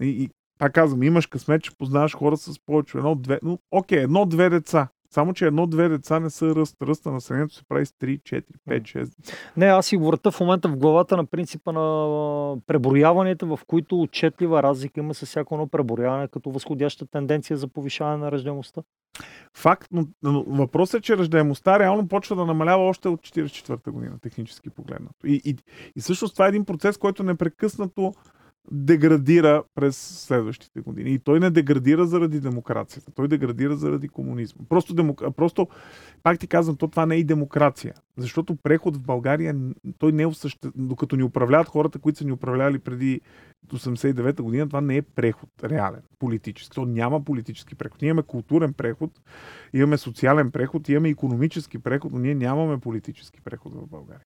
И, 0.02 0.24
и 0.24 0.30
пак 0.60 0.74
казвам, 0.74 1.04
имаш 1.04 1.28
късмет, 1.28 1.64
че 1.64 1.78
познаваш 1.78 2.16
хора 2.16 2.38
с 2.38 2.60
повече 2.66 2.98
едно-две, 2.98 3.40
но 3.44 3.60
окей, 3.72 4.00
едно-две 4.00 4.50
деца. 4.50 4.88
Само, 5.14 5.34
че 5.34 5.46
едно-две 5.46 5.90
деца 5.90 6.20
не 6.20 6.30
са 6.30 6.56
ръст. 6.56 6.78
Ръста 6.82 7.10
на 7.10 7.14
населението 7.14 7.56
се 7.56 7.64
прави 7.64 7.86
с 7.86 7.92
3, 7.92 8.22
4, 8.22 8.44
5, 8.70 8.82
6 8.82 9.00
деца. 9.00 9.34
Не, 9.58 9.66
аз 9.66 9.86
си 9.86 9.98
върта 9.98 10.32
в 10.32 10.40
момента 10.40 10.70
в 10.70 10.78
главата 10.78 11.18
на 11.18 11.26
принципа 11.26 11.72
на 11.72 12.58
преброяванията, 12.68 13.46
в 13.46 13.60
които 13.68 14.02
отчетлива 14.02 14.64
разлика 14.64 15.00
има 15.00 15.14
с 15.14 15.26
всяко 15.26 15.56
едно 15.56 15.68
преброяване, 15.68 16.28
като 16.28 16.52
възходяща 16.52 17.06
тенденция 17.06 17.58
за 17.58 17.68
повишаване 17.68 18.18
на 18.18 18.32
ръждаемостта. 18.32 18.82
Факт, 19.58 19.88
но, 19.92 20.08
но 20.24 20.44
въпросът 20.44 21.00
е, 21.00 21.04
че 21.04 21.18
раждаемостта 21.18 21.80
реално 21.80 22.08
почва 22.08 22.36
да 22.36 22.46
намалява 22.46 22.84
още 22.84 23.08
от 23.08 23.22
44-та 23.22 23.92
година, 23.92 24.20
технически 24.22 24.70
погледнато. 24.70 25.28
И, 25.28 25.42
и, 25.46 25.58
и 25.96 26.02
всъщност 26.02 26.34
това 26.36 26.46
е 26.46 26.50
един 26.50 26.66
процес, 26.66 26.98
който 26.98 27.24
непрекъснато 27.24 28.14
деградира 28.72 29.64
през 29.76 29.98
следващите 29.98 30.82
години. 30.82 31.14
И 31.14 31.20
той 31.20 31.40
не 31.40 31.50
деградира 31.50 32.06
заради 32.06 32.40
демокрацията, 32.40 33.12
той 33.12 33.28
деградира 33.28 33.76
заради 33.76 34.08
комунизма. 34.08 34.66
Просто, 34.70 34.94
демок... 34.94 35.24
Просто 35.36 35.68
пак 36.24 36.40
ти 36.40 36.48
казвам, 36.48 36.76
то 36.76 36.88
това 36.88 37.06
не 37.06 37.16
е 37.16 37.20
и 37.20 37.24
демокрация. 37.24 37.94
Защото 38.18 38.56
преход 38.56 38.98
в 38.98 39.02
България, 39.02 39.56
той 39.98 40.12
не 40.12 40.24
е 40.24 40.28
осъще... 40.28 40.72
докато 40.76 41.16
ни 41.16 41.24
управляват 41.24 41.68
хората, 41.68 42.00
които 42.00 42.18
са 42.18 42.26
ни 42.26 42.32
управлявали 42.32 42.80
преди 42.80 43.22
89-та 43.68 44.44
година, 44.44 44.68
това 44.68 44.82
не 44.82 44.98
е 44.98 45.02
преход 45.02 45.50
реален, 45.64 46.02
политически. 46.20 46.76
То 46.76 46.86
няма 46.86 47.24
политически 47.24 47.76
преход. 47.76 48.02
Ние 48.02 48.10
имаме 48.10 48.24
културен 48.24 48.74
преход, 48.74 49.12
имаме 49.74 49.98
социален 49.98 50.52
преход, 50.52 50.90
имаме 50.90 51.10
економически 51.10 51.78
преход, 51.78 52.12
но 52.12 52.20
ние 52.20 52.36
нямаме 52.36 52.78
политически 52.78 53.42
преход 53.42 53.74
в 53.74 53.88
България. 53.88 54.26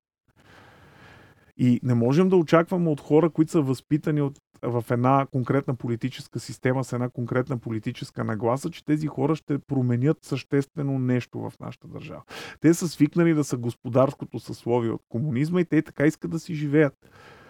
И 1.57 1.79
не 1.83 1.93
можем 1.93 2.29
да 2.29 2.35
очакваме 2.35 2.89
от 2.89 3.01
хора, 3.01 3.29
които 3.29 3.51
са 3.51 3.61
възпитани 3.61 4.21
от, 4.21 4.39
в 4.61 4.85
една 4.91 5.27
конкретна 5.31 5.75
политическа 5.75 6.39
система, 6.39 6.83
с 6.83 6.93
една 6.93 7.09
конкретна 7.09 7.57
политическа 7.57 8.23
нагласа, 8.23 8.69
че 8.69 8.85
тези 8.85 9.07
хора 9.07 9.35
ще 9.35 9.57
променят 9.57 10.17
съществено 10.21 10.99
нещо 10.99 11.39
в 11.39 11.53
нашата 11.59 11.87
държава. 11.87 12.21
Те 12.59 12.73
са 12.73 12.87
свикнали 12.87 13.33
да 13.33 13.43
са 13.43 13.57
господарското 13.57 14.39
съсловие 14.39 14.91
от 14.91 15.01
комунизма 15.09 15.61
и 15.61 15.65
те 15.65 15.81
така 15.81 16.05
искат 16.05 16.31
да 16.31 16.39
си 16.39 16.53
живеят. 16.53 16.93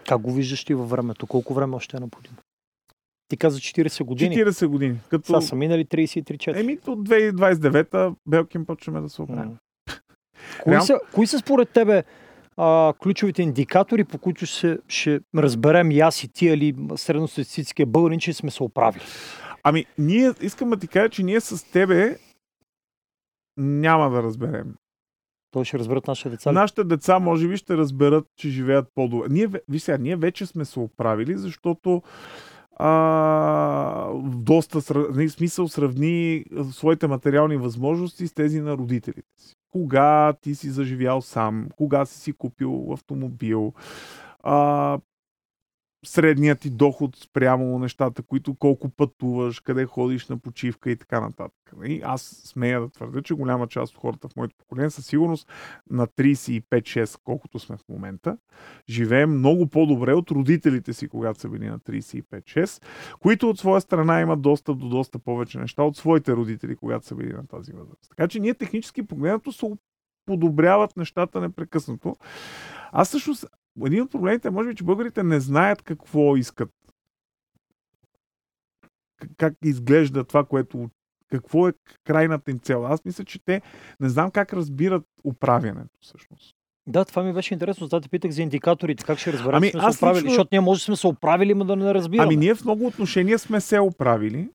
Как 0.08 0.20
го 0.20 0.32
виждаш 0.32 0.64
ти 0.64 0.74
във 0.74 0.90
времето? 0.90 1.26
Колко 1.26 1.54
време 1.54 1.76
още 1.76 1.96
е 1.96 2.00
необходимо? 2.00 2.36
Ти 3.28 3.36
каза 3.36 3.58
40 3.58 4.04
години. 4.04 4.36
40 4.36 4.66
години. 4.66 5.00
Като... 5.10 5.26
Сега 5.26 5.40
са 5.40 5.56
минали 5.56 5.84
33-4. 5.84 6.60
Еми, 6.60 6.78
от 6.86 7.08
2029-та 7.08 8.14
Белкин 8.26 8.66
почваме 8.66 9.00
да 9.00 9.08
се 9.08 9.22
оправим. 9.22 9.48
М. 9.48 9.56
Кои, 10.62 10.72
Реал- 10.72 10.80
са, 10.80 11.00
кои 11.14 11.26
са 11.26 11.38
според 11.38 11.70
тебе 11.70 12.04
а, 12.58 12.92
ключовите 13.02 13.42
индикатори, 13.42 14.04
по 14.04 14.18
които 14.18 14.46
ще, 14.46 14.78
ще 14.88 15.20
разберем 15.36 15.90
и 15.90 16.00
аз 16.00 16.24
и 16.24 16.28
ти, 16.28 16.46
или 16.46 16.74
средностатистическия 16.96 17.86
българин, 17.86 18.20
че 18.20 18.32
сме 18.32 18.50
се 18.50 18.62
оправили? 18.62 19.02
Ами, 19.62 19.84
ние 19.98 20.32
искам 20.40 20.70
да 20.70 20.76
ти 20.76 20.88
кажа, 20.88 21.08
че 21.08 21.22
ние 21.22 21.40
с 21.40 21.70
тебе 21.70 22.16
няма 23.56 24.10
да 24.10 24.22
разберем. 24.22 24.74
Той 25.50 25.64
ще 25.64 25.78
разберат 25.78 26.06
нашите 26.06 26.30
деца. 26.30 26.52
Нашите 26.52 26.84
деца 26.84 27.18
може 27.18 27.48
би 27.48 27.56
ще 27.56 27.76
разберат, 27.76 28.24
че 28.36 28.48
живеят 28.48 28.86
по-добре. 28.94 29.26
Ние, 29.30 29.48
виж 29.68 29.82
сега, 29.82 29.98
ние 29.98 30.16
вече 30.16 30.46
сме 30.46 30.64
се 30.64 30.80
оправили, 30.80 31.38
защото 31.38 32.02
а, 32.76 32.88
в 34.14 34.42
доста 34.42 34.94
нали, 34.94 35.28
смисъл 35.28 35.68
сравни 35.68 36.44
своите 36.72 37.06
материални 37.06 37.56
възможности 37.56 38.26
с 38.26 38.34
тези 38.34 38.60
на 38.60 38.76
родителите 38.76 39.28
си. 39.38 39.57
Кога 39.70 40.32
ти 40.40 40.54
си 40.54 40.70
заживял 40.70 41.22
сам, 41.22 41.68
кога 41.76 42.06
си 42.06 42.18
си 42.18 42.32
купил 42.32 42.92
автомобил, 42.92 43.72
а, 44.42 44.98
средният 46.08 46.60
ти 46.60 46.70
доход 46.70 47.16
спрямо 47.16 47.78
нещата, 47.78 48.22
които 48.22 48.54
колко 48.54 48.88
пътуваш, 48.88 49.60
къде 49.60 49.86
ходиш 49.86 50.28
на 50.28 50.38
почивка 50.38 50.90
и 50.90 50.96
така 50.96 51.20
нататък. 51.20 51.72
И 51.84 52.00
аз 52.04 52.22
смея 52.22 52.80
да 52.80 52.88
твърдя, 52.88 53.22
че 53.22 53.34
голяма 53.34 53.66
част 53.66 53.94
от 53.94 54.00
хората 54.00 54.28
в 54.28 54.36
моето 54.36 54.54
поколение 54.58 54.90
със 54.90 55.06
сигурност 55.06 55.48
на 55.90 56.06
35-6, 56.06 57.20
колкото 57.24 57.58
сме 57.58 57.76
в 57.76 57.88
момента, 57.88 58.38
живеем 58.88 59.38
много 59.38 59.66
по-добре 59.66 60.14
от 60.14 60.30
родителите 60.30 60.92
си, 60.92 61.08
когато 61.08 61.40
са 61.40 61.48
били 61.48 61.66
на 61.66 61.78
35-6, 61.78 62.84
които 63.20 63.50
от 63.50 63.58
своя 63.58 63.80
страна 63.80 64.20
имат 64.20 64.42
достъп 64.42 64.78
до 64.78 64.88
доста 64.88 65.18
повече 65.18 65.58
неща 65.58 65.82
от 65.82 65.96
своите 65.96 66.32
родители, 66.32 66.76
когато 66.76 67.06
са 67.06 67.14
били 67.14 67.32
на 67.32 67.46
тази 67.46 67.72
възраст. 67.72 68.08
Така 68.08 68.28
че 68.28 68.40
ние 68.40 68.54
технически 68.54 69.06
погледнато 69.06 69.52
се 69.52 69.66
подобряват 70.26 70.96
нещата 70.96 71.40
непрекъснато. 71.40 72.16
Аз 72.92 73.08
всъщност, 73.08 73.46
един 73.86 74.02
от 74.02 74.10
проблемите 74.10 74.48
е, 74.48 74.50
може 74.50 74.68
би, 74.68 74.74
че 74.74 74.84
българите 74.84 75.22
не 75.22 75.40
знаят 75.40 75.82
какво 75.82 76.36
искат. 76.36 76.70
как 79.36 79.54
изглежда 79.64 80.24
това, 80.24 80.44
което 80.44 80.90
какво 81.30 81.68
е 81.68 81.72
крайната 82.04 82.50
им 82.50 82.58
цел. 82.58 82.86
Аз 82.86 83.04
мисля, 83.04 83.24
че 83.24 83.44
те 83.44 83.62
не 84.00 84.08
знам 84.08 84.30
как 84.30 84.52
разбират 84.52 85.04
управянето 85.24 85.98
всъщност. 86.00 86.54
Да, 86.86 87.04
това 87.04 87.22
ми 87.22 87.32
беше 87.32 87.54
интересно. 87.54 87.88
Да 87.88 88.00
те 88.00 88.08
питах 88.08 88.30
за 88.30 88.42
индикаторите. 88.42 89.04
Как 89.04 89.18
ще 89.18 89.32
разберем, 89.32 89.56
ами, 89.56 89.70
сме 89.70 89.80
се 89.80 89.98
оправили? 89.98 90.16
Лично... 90.16 90.30
Защото 90.30 90.48
ние 90.52 90.60
може 90.60 90.80
да 90.80 90.84
сме 90.84 90.96
се 90.96 91.06
оправили, 91.06 91.54
но 91.54 91.64
да 91.64 91.76
не 91.76 91.94
разбираме. 91.94 92.26
Ами 92.26 92.36
ние 92.36 92.54
в 92.54 92.64
много 92.64 92.86
отношения 92.86 93.38
сме 93.38 93.60
се 93.60 93.80
оправили. 93.80 94.48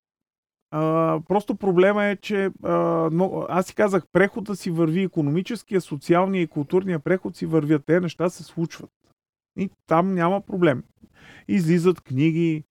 А, 0.72 1.20
просто 1.28 1.56
проблема 1.56 2.06
е, 2.06 2.16
че 2.16 2.50
а, 2.64 2.74
но, 3.12 3.46
аз 3.50 3.66
си 3.66 3.76
казах, 3.76 4.04
прехода 4.12 4.56
си 4.56 4.72
върви 4.72 5.04
економическия, 5.04 5.82
социалния 5.82 6.42
и 6.42 6.48
културния 6.48 7.00
преход 7.00 7.36
си 7.36 7.46
вървят. 7.46 7.86
Те 7.86 8.00
неща 8.00 8.30
се 8.30 8.44
случват. 8.44 8.90
И 9.58 9.70
там 9.88 10.14
няма 10.14 10.42
проблем. 10.42 10.84
Излизат 11.48 12.02
книги, 12.02 12.64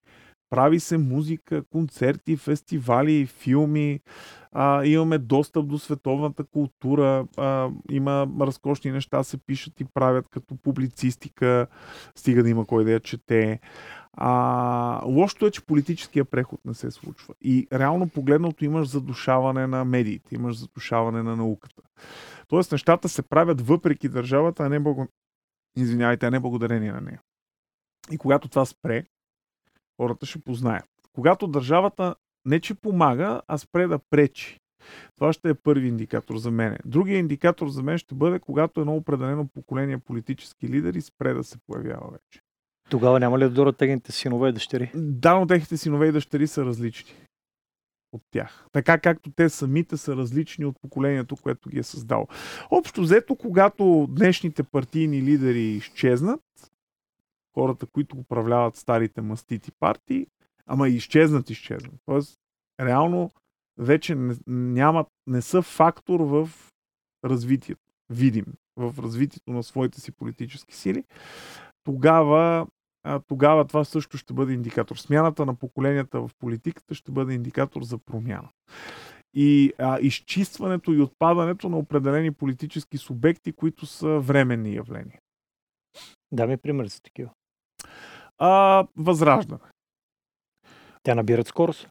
прави 0.50 0.80
се 0.80 0.98
музика, 0.98 1.62
концерти, 1.70 2.36
фестивали, 2.36 3.26
филми, 3.26 4.00
а, 4.52 4.84
имаме 4.84 5.18
достъп 5.18 5.66
до 5.66 5.78
световната 5.78 6.44
култура, 6.44 7.26
а, 7.36 7.68
има 7.90 8.28
разкошни 8.40 8.90
неща, 8.90 9.22
се 9.22 9.38
пишат 9.38 9.80
и 9.80 9.84
правят 9.84 10.28
като 10.28 10.56
публицистика, 10.56 11.66
стига 12.16 12.42
да 12.42 12.48
има 12.48 12.66
кой 12.66 12.84
да 12.84 12.92
я 12.92 13.00
чете. 13.00 13.60
А, 14.12 15.00
лошото 15.04 15.46
е, 15.46 15.50
че 15.50 15.66
политическия 15.66 16.24
преход 16.24 16.60
не 16.64 16.74
се 16.74 16.90
случва. 16.90 17.34
И 17.40 17.66
реално 17.72 18.08
погледното 18.08 18.64
имаш 18.64 18.88
задушаване 18.88 19.66
на 19.66 19.84
медиите, 19.84 20.34
имаш 20.34 20.56
задушаване 20.56 21.22
на 21.22 21.36
науката. 21.36 21.82
Тоест 22.48 22.72
нещата 22.72 23.08
се 23.08 23.22
правят 23.22 23.60
въпреки 23.60 24.08
държавата, 24.08 24.62
а 24.62 24.68
не. 24.68 24.78
Извинявайте, 25.76 26.26
а 26.26 26.30
не 26.30 26.40
благодарение 26.40 26.92
на 26.92 27.00
нея. 27.00 27.20
И 28.10 28.18
когато 28.18 28.48
това 28.48 28.64
спре, 28.64 29.04
хората 30.00 30.26
ще 30.26 30.38
познаят. 30.38 30.84
Когато 31.12 31.46
държавата 31.46 32.14
не 32.44 32.60
че 32.60 32.74
помага, 32.74 33.42
а 33.48 33.58
спре 33.58 33.86
да 33.86 33.98
пречи. 33.98 34.58
Това 35.16 35.32
ще 35.32 35.48
е 35.48 35.54
първи 35.54 35.88
индикатор 35.88 36.36
за 36.36 36.50
мен. 36.50 36.78
Другия 36.84 37.18
индикатор 37.18 37.68
за 37.68 37.82
мен 37.82 37.98
ще 37.98 38.14
бъде, 38.14 38.38
когато 38.38 38.80
едно 38.80 38.96
определено 38.96 39.48
поколение 39.48 39.98
политически 39.98 40.68
лидери 40.68 41.00
спре 41.00 41.34
да 41.34 41.44
се 41.44 41.58
появява 41.66 42.10
вече. 42.10 42.40
Тогава 42.90 43.20
няма 43.20 43.38
ли 43.38 43.42
да 43.42 43.50
дорат 43.50 43.76
техните 43.76 44.12
синове 44.12 44.48
и 44.48 44.52
дъщери? 44.52 44.90
Да, 44.94 45.34
но 45.34 45.46
техните 45.46 45.76
синове 45.76 46.06
и 46.06 46.12
дъщери 46.12 46.46
са 46.46 46.64
различни 46.64 47.14
от 48.12 48.22
тях. 48.30 48.66
Така 48.72 48.98
както 48.98 49.30
те 49.30 49.48
самите 49.48 49.96
са 49.96 50.16
различни 50.16 50.64
от 50.64 50.80
поколението, 50.80 51.36
което 51.36 51.68
ги 51.68 51.78
е 51.78 51.82
създало. 51.82 52.26
Общо 52.70 53.00
взето, 53.02 53.36
когато 53.36 54.08
днешните 54.10 54.62
партийни 54.62 55.22
лидери 55.22 55.62
изчезнат, 55.62 56.40
хората, 57.54 57.86
които 57.86 58.16
управляват 58.16 58.76
старите 58.76 59.20
мастити 59.20 59.72
партии, 59.80 60.26
ама 60.66 60.88
изчезнат, 60.88 61.50
изчезнат. 61.50 61.94
Тоест, 62.06 62.40
реално 62.80 63.30
вече 63.78 64.14
не, 64.14 64.34
нямат, 64.46 65.06
не 65.26 65.42
са 65.42 65.62
фактор 65.62 66.20
в 66.20 66.50
развитието, 67.24 67.82
видим, 68.10 68.46
в 68.76 68.94
развитието 69.02 69.52
на 69.52 69.62
своите 69.62 70.00
си 70.00 70.12
политически 70.12 70.74
сили, 70.74 71.04
тогава, 71.84 72.66
тогава 73.28 73.64
това 73.64 73.84
също 73.84 74.18
ще 74.18 74.32
бъде 74.32 74.52
индикатор. 74.52 74.96
Смяната 74.96 75.46
на 75.46 75.54
поколенията 75.54 76.20
в 76.20 76.30
политиката 76.38 76.94
ще 76.94 77.12
бъде 77.12 77.34
индикатор 77.34 77.82
за 77.82 77.98
промяна. 77.98 78.48
И 79.34 79.72
а, 79.78 79.98
изчистването 80.00 80.92
и 80.92 81.00
отпадането 81.00 81.68
на 81.68 81.78
определени 81.78 82.30
политически 82.30 82.98
субекти, 82.98 83.52
които 83.52 83.86
са 83.86 84.08
временни 84.08 84.74
явления. 84.74 85.18
Да 86.32 86.46
ми 86.46 86.56
пример 86.56 86.86
за 86.86 87.02
такива. 87.02 87.30
А, 88.38 88.86
възраждане. 88.96 89.60
Тя 91.02 91.14
набират 91.14 91.46
скорост. 91.46 91.88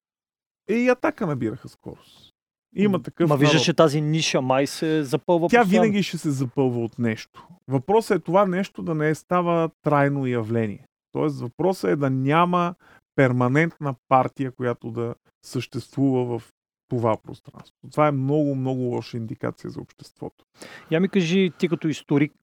Е, 0.69 0.73
и 0.73 0.89
атака 0.89 1.27
набираха 1.27 1.69
скорост. 1.69 2.31
Има 2.75 3.01
такъв. 3.01 3.29
Ма 3.29 3.37
виждаш, 3.37 3.63
че 3.63 3.73
тази 3.73 4.01
ниша 4.01 4.41
май 4.41 4.67
се 4.67 5.03
запълва. 5.03 5.47
Тя 5.47 5.61
постоянно. 5.61 5.83
винаги 5.83 6.03
ще 6.03 6.17
се 6.17 6.31
запълва 6.31 6.83
от 6.83 6.99
нещо. 6.99 7.47
Въпросът 7.67 8.17
е 8.17 8.23
това 8.23 8.45
нещо 8.45 8.83
да 8.83 8.95
не 8.95 9.15
става 9.15 9.69
трайно 9.83 10.27
явление. 10.27 10.85
Тоест, 11.11 11.39
въпросът 11.39 11.91
е 11.91 11.95
да 11.95 12.09
няма 12.09 12.75
перманентна 13.15 13.95
партия, 14.09 14.51
която 14.51 14.91
да 14.91 15.15
съществува 15.45 16.39
в 16.39 16.53
това 16.89 17.17
пространство. 17.17 17.75
Това 17.91 18.07
е 18.07 18.11
много, 18.11 18.55
много 18.55 18.81
лоша 18.81 19.17
индикация 19.17 19.69
за 19.69 19.81
обществото. 19.81 20.45
Я 20.91 20.99
ми 20.99 21.09
кажи, 21.09 21.51
ти 21.59 21.69
като 21.69 21.87
историк, 21.87 22.33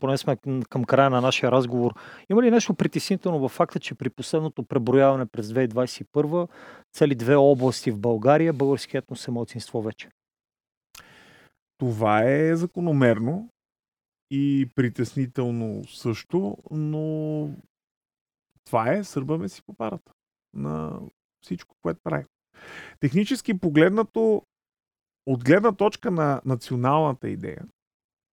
поне 0.00 0.18
сме 0.18 0.36
към 0.68 0.84
края 0.84 1.10
на 1.10 1.20
нашия 1.20 1.52
разговор, 1.52 1.94
има 2.30 2.42
ли 2.42 2.50
нещо 2.50 2.74
притеснително 2.74 3.38
във 3.38 3.52
факта, 3.52 3.80
че 3.80 3.94
при 3.94 4.10
последното 4.10 4.62
преброяване 4.62 5.26
през 5.26 5.48
2021 5.48 6.48
цели 6.92 7.14
две 7.14 7.34
области 7.36 7.90
в 7.90 7.98
България 7.98 8.52
българският 8.52 9.04
етнос 9.04 9.28
е 9.28 9.30
младсинство 9.30 9.82
вече? 9.82 10.08
Това 11.78 12.22
е 12.24 12.56
закономерно 12.56 13.48
и 14.30 14.68
притеснително 14.74 15.84
също, 15.84 16.56
но 16.70 17.48
това 18.70 18.92
е 18.92 19.04
сърбаме 19.04 19.48
си 19.48 19.62
по 19.62 19.74
парата 19.74 20.12
на 20.54 21.00
всичко, 21.44 21.76
което 21.82 22.00
правим. 22.04 22.26
Технически 23.00 23.58
погледнато, 23.58 24.46
от 25.26 25.44
гледна 25.44 25.72
точка 25.72 26.10
на 26.10 26.40
националната 26.44 27.28
идея, 27.28 27.64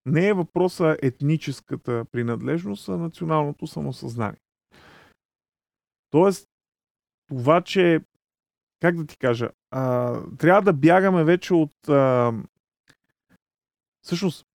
не 0.05 0.27
е 0.27 0.33
въпроса 0.33 0.97
етническата 1.01 2.05
принадлежност, 2.11 2.89
а 2.89 2.97
националното 2.97 3.67
самосъзнание. 3.67 4.39
Тоест, 6.09 6.47
това, 7.27 7.61
че, 7.61 8.01
как 8.79 8.95
да 8.97 9.05
ти 9.05 9.17
кажа, 9.17 9.49
а, 9.71 10.13
трябва 10.37 10.61
да 10.61 10.73
бягаме 10.73 11.23
вече 11.23 11.53
от. 11.53 11.89
А, 11.89 12.33
всъщност, 14.01 14.46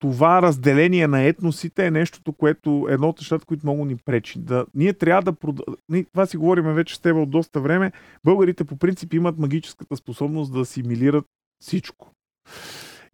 това 0.00 0.42
разделение 0.42 1.06
на 1.06 1.22
етносите 1.22 1.86
е 1.86 1.90
нещото, 1.90 2.32
което 2.32 2.86
едно 2.90 3.08
от 3.08 3.18
нещата, 3.18 3.46
които 3.46 3.66
много 3.66 3.84
ни 3.84 3.96
пречи. 3.96 4.38
Да, 4.38 4.66
ние 4.74 4.92
трябва 4.92 5.22
да 5.22 5.32
прода... 5.32 5.62
Ние, 5.88 6.04
това 6.04 6.26
си 6.26 6.36
говорим 6.36 6.64
вече 6.64 6.96
с 6.96 6.98
теб 6.98 7.16
от 7.16 7.30
доста 7.30 7.60
време. 7.60 7.92
Българите 8.24 8.64
по 8.64 8.76
принцип 8.76 9.14
имат 9.14 9.38
магическата 9.38 9.96
способност 9.96 10.52
да 10.52 10.60
асимилират 10.60 11.24
всичко. 11.62 12.12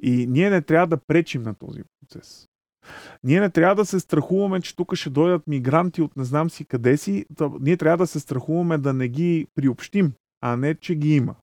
И 0.03 0.27
ние 0.27 0.51
не 0.51 0.63
трябва 0.63 0.87
да 0.87 0.97
пречим 0.97 1.43
на 1.43 1.55
този 1.55 1.81
процес. 2.01 2.47
Ние 3.25 3.41
не 3.41 3.51
трябва 3.51 3.75
да 3.75 3.85
се 3.85 4.01
страхуваме, 4.01 4.61
че 4.61 4.77
тук 4.77 4.95
ще 4.95 5.11
дойдат 5.11 5.47
мигранти 5.47 6.03
от 6.03 6.17
не 6.17 6.25
знам 6.25 6.51
си 6.51 6.65
къде 6.65 6.97
си. 6.97 7.27
Ние 7.61 7.77
трябва 7.77 7.97
да 7.97 8.07
се 8.07 8.21
страхуваме 8.21 8.79
да 8.79 8.93
не 8.93 9.09
ги 9.09 9.47
приобщим, 9.55 10.13
а 10.41 10.57
не, 10.57 10.75
че 10.75 10.95
ги 10.95 11.15
има. 11.15 11.35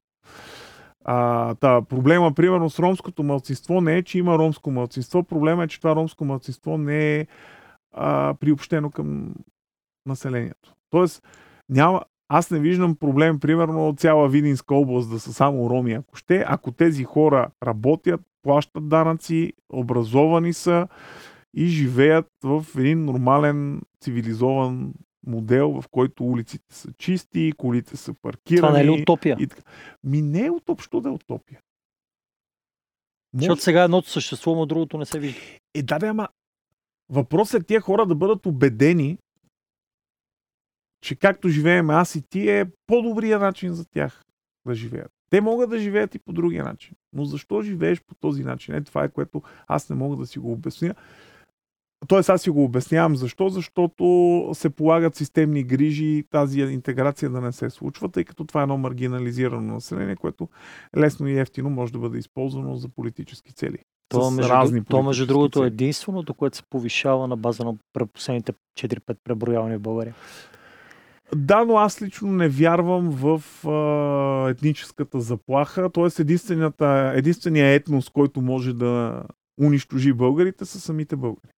А, 1.05 1.55
та, 1.55 1.81
проблема, 1.81 2.33
примерно, 2.33 2.69
с 2.69 2.79
ромското 2.79 3.23
мълцинство 3.23 3.81
не 3.81 3.97
е, 3.97 4.03
че 4.03 4.17
има 4.17 4.37
ромско 4.37 4.71
мълцинство. 4.71 5.23
Проблема 5.23 5.63
е, 5.63 5.67
че 5.67 5.77
това 5.77 5.95
ромско 5.95 6.25
мълцинство 6.25 6.77
не 6.77 7.15
е 7.15 7.27
а, 7.91 8.33
приобщено 8.39 8.91
към 8.91 9.33
населението. 10.05 10.73
Тоест, 10.89 11.23
няма, 11.69 12.01
аз 12.29 12.51
не 12.51 12.59
виждам 12.59 12.95
проблем, 12.95 13.39
примерно, 13.39 13.87
от 13.87 13.99
цяла 13.99 14.29
Видинска 14.29 14.75
област 14.75 15.09
да 15.09 15.19
са 15.19 15.33
само 15.33 15.69
роми, 15.69 15.93
ако 15.93 16.15
ще. 16.15 16.45
Ако 16.47 16.71
тези 16.71 17.03
хора 17.03 17.49
работят, 17.63 18.21
плащат 18.43 18.89
данъци, 18.89 19.53
образовани 19.69 20.53
са 20.53 20.87
и 21.53 21.65
живеят 21.65 22.25
в 22.43 22.65
един 22.77 23.05
нормален, 23.05 23.81
цивилизован 24.01 24.93
модел, 25.27 25.81
в 25.81 25.87
който 25.91 26.25
улиците 26.25 26.75
са 26.75 26.93
чисти, 26.97 27.51
колите 27.57 27.97
са 27.97 28.13
паркирани. 28.13 28.57
Това 28.57 28.71
не 28.71 28.81
е 28.81 28.85
ли 28.85 29.01
утопия? 29.01 29.37
И. 29.39 29.47
Ми 30.03 30.21
не 30.21 30.45
е 30.45 30.51
утопщо 30.51 31.01
да 31.01 31.09
е 31.09 31.11
утопия. 31.11 31.59
Може... 33.33 33.45
Защото 33.45 33.61
сега 33.61 33.83
едното 33.83 34.09
съществува, 34.09 34.63
а 34.63 34.65
другото 34.65 34.97
не 34.97 35.05
се 35.05 35.19
вижда. 35.19 35.39
Е, 35.75 35.83
да, 35.83 35.99
да, 35.99 36.07
ама 36.07 36.27
въпросът 37.09 37.61
е 37.61 37.65
тия 37.65 37.81
хора 37.81 38.05
да 38.05 38.15
бъдат 38.15 38.45
убедени, 38.45 39.17
че 41.01 41.15
както 41.15 41.49
живеем 41.49 41.89
аз 41.89 42.15
и 42.15 42.21
ти 42.21 42.49
е 42.49 42.65
по-добрия 42.87 43.39
начин 43.39 43.73
за 43.73 43.85
тях 43.85 44.23
да 44.65 44.75
живеят. 44.75 45.11
Те 45.29 45.41
могат 45.41 45.69
да 45.69 45.79
живеят 45.79 46.15
и 46.15 46.19
по 46.19 46.33
другия 46.33 46.63
начин. 46.63 46.95
Но 47.13 47.25
защо 47.25 47.61
живееш 47.61 48.01
по 48.01 48.15
този 48.15 48.43
начин? 48.43 48.75
Е, 48.75 48.83
това 48.83 49.03
е 49.03 49.09
което 49.09 49.41
аз 49.67 49.89
не 49.89 49.95
мога 49.95 50.17
да 50.17 50.25
си 50.25 50.39
го 50.39 50.51
обясня. 50.51 50.95
Тоест 52.07 52.29
аз 52.29 52.41
си 52.41 52.49
го 52.49 52.63
обяснявам 52.63 53.15
защо, 53.15 53.49
защото 53.49 54.49
се 54.53 54.69
полагат 54.69 55.15
системни 55.15 55.63
грижи 55.63 56.23
тази 56.29 56.61
интеграция 56.61 57.29
да 57.29 57.41
не 57.41 57.51
се 57.51 57.69
случва, 57.69 58.09
тъй 58.09 58.23
като 58.23 58.45
това 58.45 58.61
е 58.61 58.63
едно 58.63 58.77
маргинализирано 58.77 59.73
население, 59.73 60.15
което 60.15 60.49
лесно 60.97 61.27
и 61.27 61.39
ефтино 61.39 61.69
може 61.69 61.93
да 61.93 61.99
бъде 61.99 62.17
използвано 62.17 62.75
за 62.75 62.89
политически 62.89 63.53
цели. 63.53 63.77
То, 64.09 64.31
между, 64.31 64.51
разни 64.51 64.83
то 64.85 65.03
между 65.03 65.25
другото 65.25 65.59
цели. 65.59 65.63
е 65.63 65.67
единственото, 65.67 66.33
което 66.33 66.57
се 66.57 66.63
повишава 66.69 67.27
на 67.27 67.37
база 67.37 67.63
на 67.63 67.75
последните 68.13 68.53
4-5 68.79 69.17
преброявания 69.23 69.79
в 69.79 69.81
България. 69.81 70.15
Да, 71.35 71.65
но 71.65 71.77
аз 71.77 72.01
лично 72.01 72.31
не 72.31 72.49
вярвам 72.49 73.09
в 73.09 73.43
а, 73.67 74.49
етническата 74.49 75.21
заплаха. 75.21 75.89
Тоест 75.89 76.19
единственият 76.19 77.81
етнос, 77.81 78.09
който 78.09 78.41
може 78.41 78.73
да 78.73 79.23
унищожи 79.61 80.13
българите, 80.13 80.65
са 80.65 80.79
самите 80.79 81.15
българи. 81.15 81.52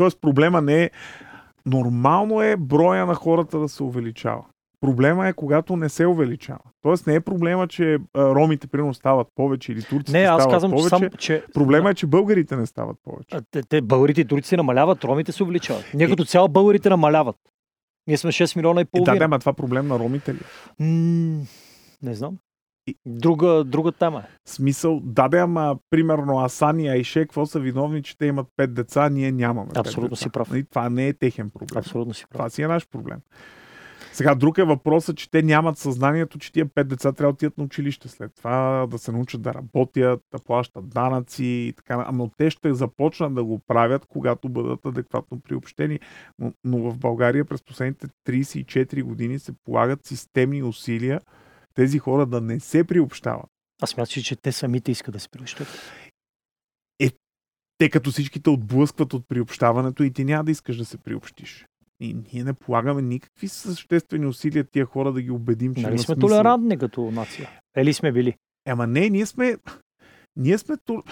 Тоест 0.00 0.18
проблема 0.20 0.60
не 0.60 0.82
е... 0.82 0.90
Нормално 1.66 2.42
е 2.42 2.56
броя 2.56 3.06
на 3.06 3.14
хората 3.14 3.58
да 3.58 3.68
се 3.68 3.82
увеличава. 3.82 4.44
Проблема 4.80 5.28
е, 5.28 5.32
когато 5.32 5.76
не 5.76 5.88
се 5.88 6.06
увеличава. 6.06 6.58
Тоест 6.82 7.06
не 7.06 7.14
е 7.14 7.20
проблема, 7.20 7.68
че 7.68 7.94
а, 7.94 7.98
ромите 8.24 8.66
примерно 8.66 8.94
стават 8.94 9.26
повече 9.34 9.72
или 9.72 9.82
турците 9.82 10.12
Не, 10.12 10.24
аз 10.24 10.42
стават 10.42 10.52
казвам, 10.54 10.70
че, 10.70 10.76
повече. 10.76 10.88
сам, 10.90 11.18
че 11.18 11.44
Проблема 11.54 11.90
е, 11.90 11.94
че 11.94 12.06
българите 12.06 12.56
не 12.56 12.66
стават 12.66 12.96
повече. 13.04 13.36
а, 13.36 13.42
те, 13.50 13.62
те, 13.62 13.80
българите 13.80 14.20
и 14.20 14.24
турците 14.24 14.56
намаляват, 14.56 15.04
ромите 15.04 15.32
се 15.32 15.42
увеличават. 15.42 15.84
Ние 15.94 16.08
като 16.08 16.24
цяло 16.24 16.48
българите 16.48 16.88
намаляват. 16.88 17.36
Ние 18.06 18.16
сме 18.16 18.32
6 18.32 18.56
милиона 18.56 18.80
и 18.80 18.82
Е, 18.82 18.84
да, 18.84 18.90
половина. 18.90 19.18
да, 19.18 19.24
ама 19.24 19.38
това 19.38 19.52
проблем 19.52 19.86
на 19.86 19.98
ромите 19.98 20.34
ли? 20.34 20.38
е? 20.38 20.82
М, 20.82 21.42
не 22.02 22.14
знам. 22.14 22.36
Друга, 23.06 23.64
друга 23.64 23.92
тема. 23.92 24.22
Смисъл, 24.48 25.00
да, 25.04 25.28
да, 25.28 25.38
ама 25.38 25.76
примерно 25.90 26.38
Асан 26.38 26.80
и 26.80 26.88
Айше, 26.88 27.20
какво 27.20 27.46
са 27.46 27.60
виновни, 27.60 28.02
че 28.02 28.18
те 28.18 28.26
имат 28.26 28.46
пет 28.56 28.74
деца, 28.74 29.08
ние 29.08 29.32
нямаме. 29.32 29.70
Абсолютно 29.76 30.16
си 30.16 30.30
прав. 30.30 30.50
Нали, 30.50 30.64
това 30.64 30.90
не 30.90 31.08
е 31.08 31.12
техен 31.12 31.50
проблем. 31.50 31.78
Абсолютно 31.78 32.14
си 32.14 32.24
прав. 32.30 32.38
Това 32.38 32.50
си 32.50 32.62
е 32.62 32.68
наш 32.68 32.88
проблем. 32.88 33.18
Сега, 34.12 34.34
друг 34.34 34.58
е 34.58 34.64
въпросът, 34.64 35.16
че 35.16 35.30
те 35.30 35.42
нямат 35.42 35.78
съзнанието, 35.78 36.38
че 36.38 36.52
тия 36.52 36.66
пет 36.74 36.88
деца 36.88 37.12
трябва 37.12 37.32
да 37.32 37.34
отидат 37.34 37.58
на 37.58 37.64
училище 37.64 38.08
след 38.08 38.34
това, 38.34 38.86
да 38.90 38.98
се 38.98 39.12
научат 39.12 39.42
да 39.42 39.54
работят, 39.54 40.20
да 40.32 40.38
плащат 40.38 40.88
данъци 40.88 41.44
и 41.44 41.72
така. 41.76 42.04
Ама 42.08 42.28
те 42.36 42.50
ще 42.50 42.74
започнат 42.74 43.34
да 43.34 43.44
го 43.44 43.58
правят, 43.58 44.06
когато 44.08 44.48
бъдат 44.48 44.86
адекватно 44.86 45.40
приобщени. 45.40 46.00
Но, 46.38 46.52
но 46.64 46.78
в 46.78 46.98
България 46.98 47.44
през 47.44 47.62
последните 47.62 48.06
34 48.28 49.02
години 49.02 49.38
се 49.38 49.52
полагат 49.64 50.06
системни 50.06 50.62
усилия 50.62 51.20
тези 51.74 51.98
хора 51.98 52.26
да 52.26 52.40
не 52.40 52.60
се 52.60 52.84
приобщават. 52.84 53.46
Аз 53.82 53.90
смятам, 53.90 54.22
че 54.22 54.36
те 54.36 54.52
самите 54.52 54.90
искат 54.90 55.12
да 55.12 55.20
се 55.20 55.28
приобщат. 55.28 55.68
Те 57.80 57.90
като 57.90 58.10
всичките 58.10 58.50
отблъскват 58.50 59.14
от 59.14 59.28
приобщаването 59.28 60.02
и 60.02 60.12
ти 60.12 60.24
няма 60.24 60.44
да 60.44 60.50
искаш 60.50 60.76
да 60.76 60.84
се 60.84 60.98
приобщиш. 60.98 61.66
И 62.00 62.14
ние 62.14 62.44
не 62.44 62.52
полагаме 62.52 63.02
никакви 63.02 63.48
съществени 63.48 64.26
усилия 64.26 64.64
тия 64.64 64.86
хора 64.86 65.12
да 65.12 65.22
ги 65.22 65.30
убедим, 65.30 65.74
че 65.74 65.82
Нали 65.82 65.98
сме 65.98 66.14
смисъл. 66.14 66.28
толерантни 66.28 66.78
като 66.78 67.10
нация? 67.10 67.50
Ели 67.76 67.94
сме 67.94 68.12
били? 68.12 68.36
Ема 68.66 68.86
не, 68.86 69.08
ние 69.08 69.26
сме... 69.26 69.56
Ние 70.36 70.58
сме 70.58 70.76
тол... 70.76 71.02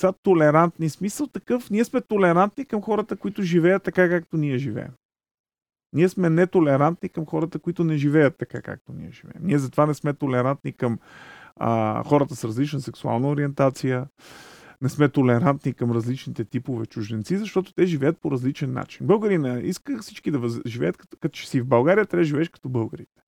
са 0.00 0.14
толерантни. 0.22 0.90
Смисъл 0.90 1.26
такъв, 1.26 1.70
ние 1.70 1.84
сме 1.84 2.00
толерантни 2.00 2.64
към 2.64 2.82
хората, 2.82 3.16
които 3.16 3.42
живеят 3.42 3.82
така, 3.82 4.08
както 4.08 4.36
ние 4.36 4.58
живеем. 4.58 4.90
Ние 5.96 6.08
сме 6.08 6.30
нетолерантни 6.30 7.08
към 7.08 7.26
хората, 7.26 7.58
които 7.58 7.84
не 7.84 7.96
живеят 7.96 8.38
така, 8.38 8.62
както 8.62 8.92
ние 8.92 9.10
живеем. 9.10 9.42
Ние 9.46 9.58
затова 9.58 9.86
не 9.86 9.94
сме 9.94 10.14
толерантни 10.14 10.72
към 10.72 10.98
а, 11.56 12.02
хората 12.04 12.36
с 12.36 12.44
различна 12.44 12.80
сексуална 12.80 13.28
ориентация, 13.28 14.06
не 14.82 14.88
сме 14.88 15.08
толерантни 15.08 15.72
към 15.72 15.92
различните 15.92 16.44
типове 16.44 16.86
чужденци, 16.86 17.38
защото 17.38 17.74
те 17.74 17.86
живеят 17.86 18.18
по 18.18 18.30
различен 18.30 18.72
начин. 18.72 19.06
Българина 19.06 19.60
иска 19.60 19.98
всички 19.98 20.30
да 20.30 20.48
живеят 20.66 20.96
като, 20.96 21.16
като 21.20 21.32
че 21.32 21.48
си 21.48 21.60
в 21.60 21.66
България, 21.66 22.06
трябва 22.06 22.22
да 22.22 22.28
живееш 22.28 22.48
като 22.48 22.68
българите. 22.68 23.22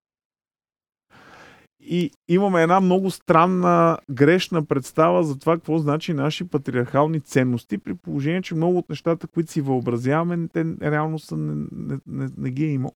И 1.90 2.10
имаме 2.28 2.62
една 2.62 2.80
много 2.80 3.10
странна, 3.10 3.98
грешна 4.10 4.64
представа 4.64 5.22
за 5.22 5.38
това 5.38 5.56
какво 5.56 5.78
значи 5.78 6.12
наши 6.12 6.44
патриархални 6.44 7.20
ценности, 7.20 7.78
при 7.78 7.94
положение, 7.94 8.42
че 8.42 8.54
много 8.54 8.78
от 8.78 8.88
нещата, 8.88 9.26
които 9.26 9.52
си 9.52 9.60
въобразяваме, 9.60 10.48
те 10.52 10.64
реално 10.82 11.18
са, 11.18 11.36
не, 11.36 11.66
не, 11.72 11.98
не, 12.06 12.28
не 12.36 12.50
ги 12.50 12.64
е 12.64 12.72
имало. 12.72 12.92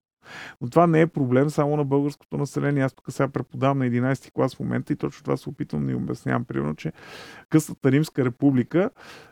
Но 0.61 0.69
това 0.69 0.87
не 0.87 1.01
е 1.01 1.07
проблем 1.07 1.49
само 1.49 1.77
на 1.77 1.85
българското 1.85 2.37
население. 2.37 2.83
Аз 2.83 2.93
тук 2.93 3.11
сега 3.11 3.27
преподавам 3.27 3.77
на 3.77 3.85
11 3.85 4.31
клас 4.31 4.55
в 4.55 4.59
момента 4.59 4.93
и 4.93 4.95
точно 4.95 5.23
това 5.23 5.37
се 5.37 5.49
опитвам 5.49 5.85
да 5.85 5.91
им 5.91 5.97
обяснявам. 5.97 6.45
Примерно, 6.45 6.75
че 6.75 6.91
късата 7.49 7.91
Римска 7.91 8.25
република, 8.25 8.89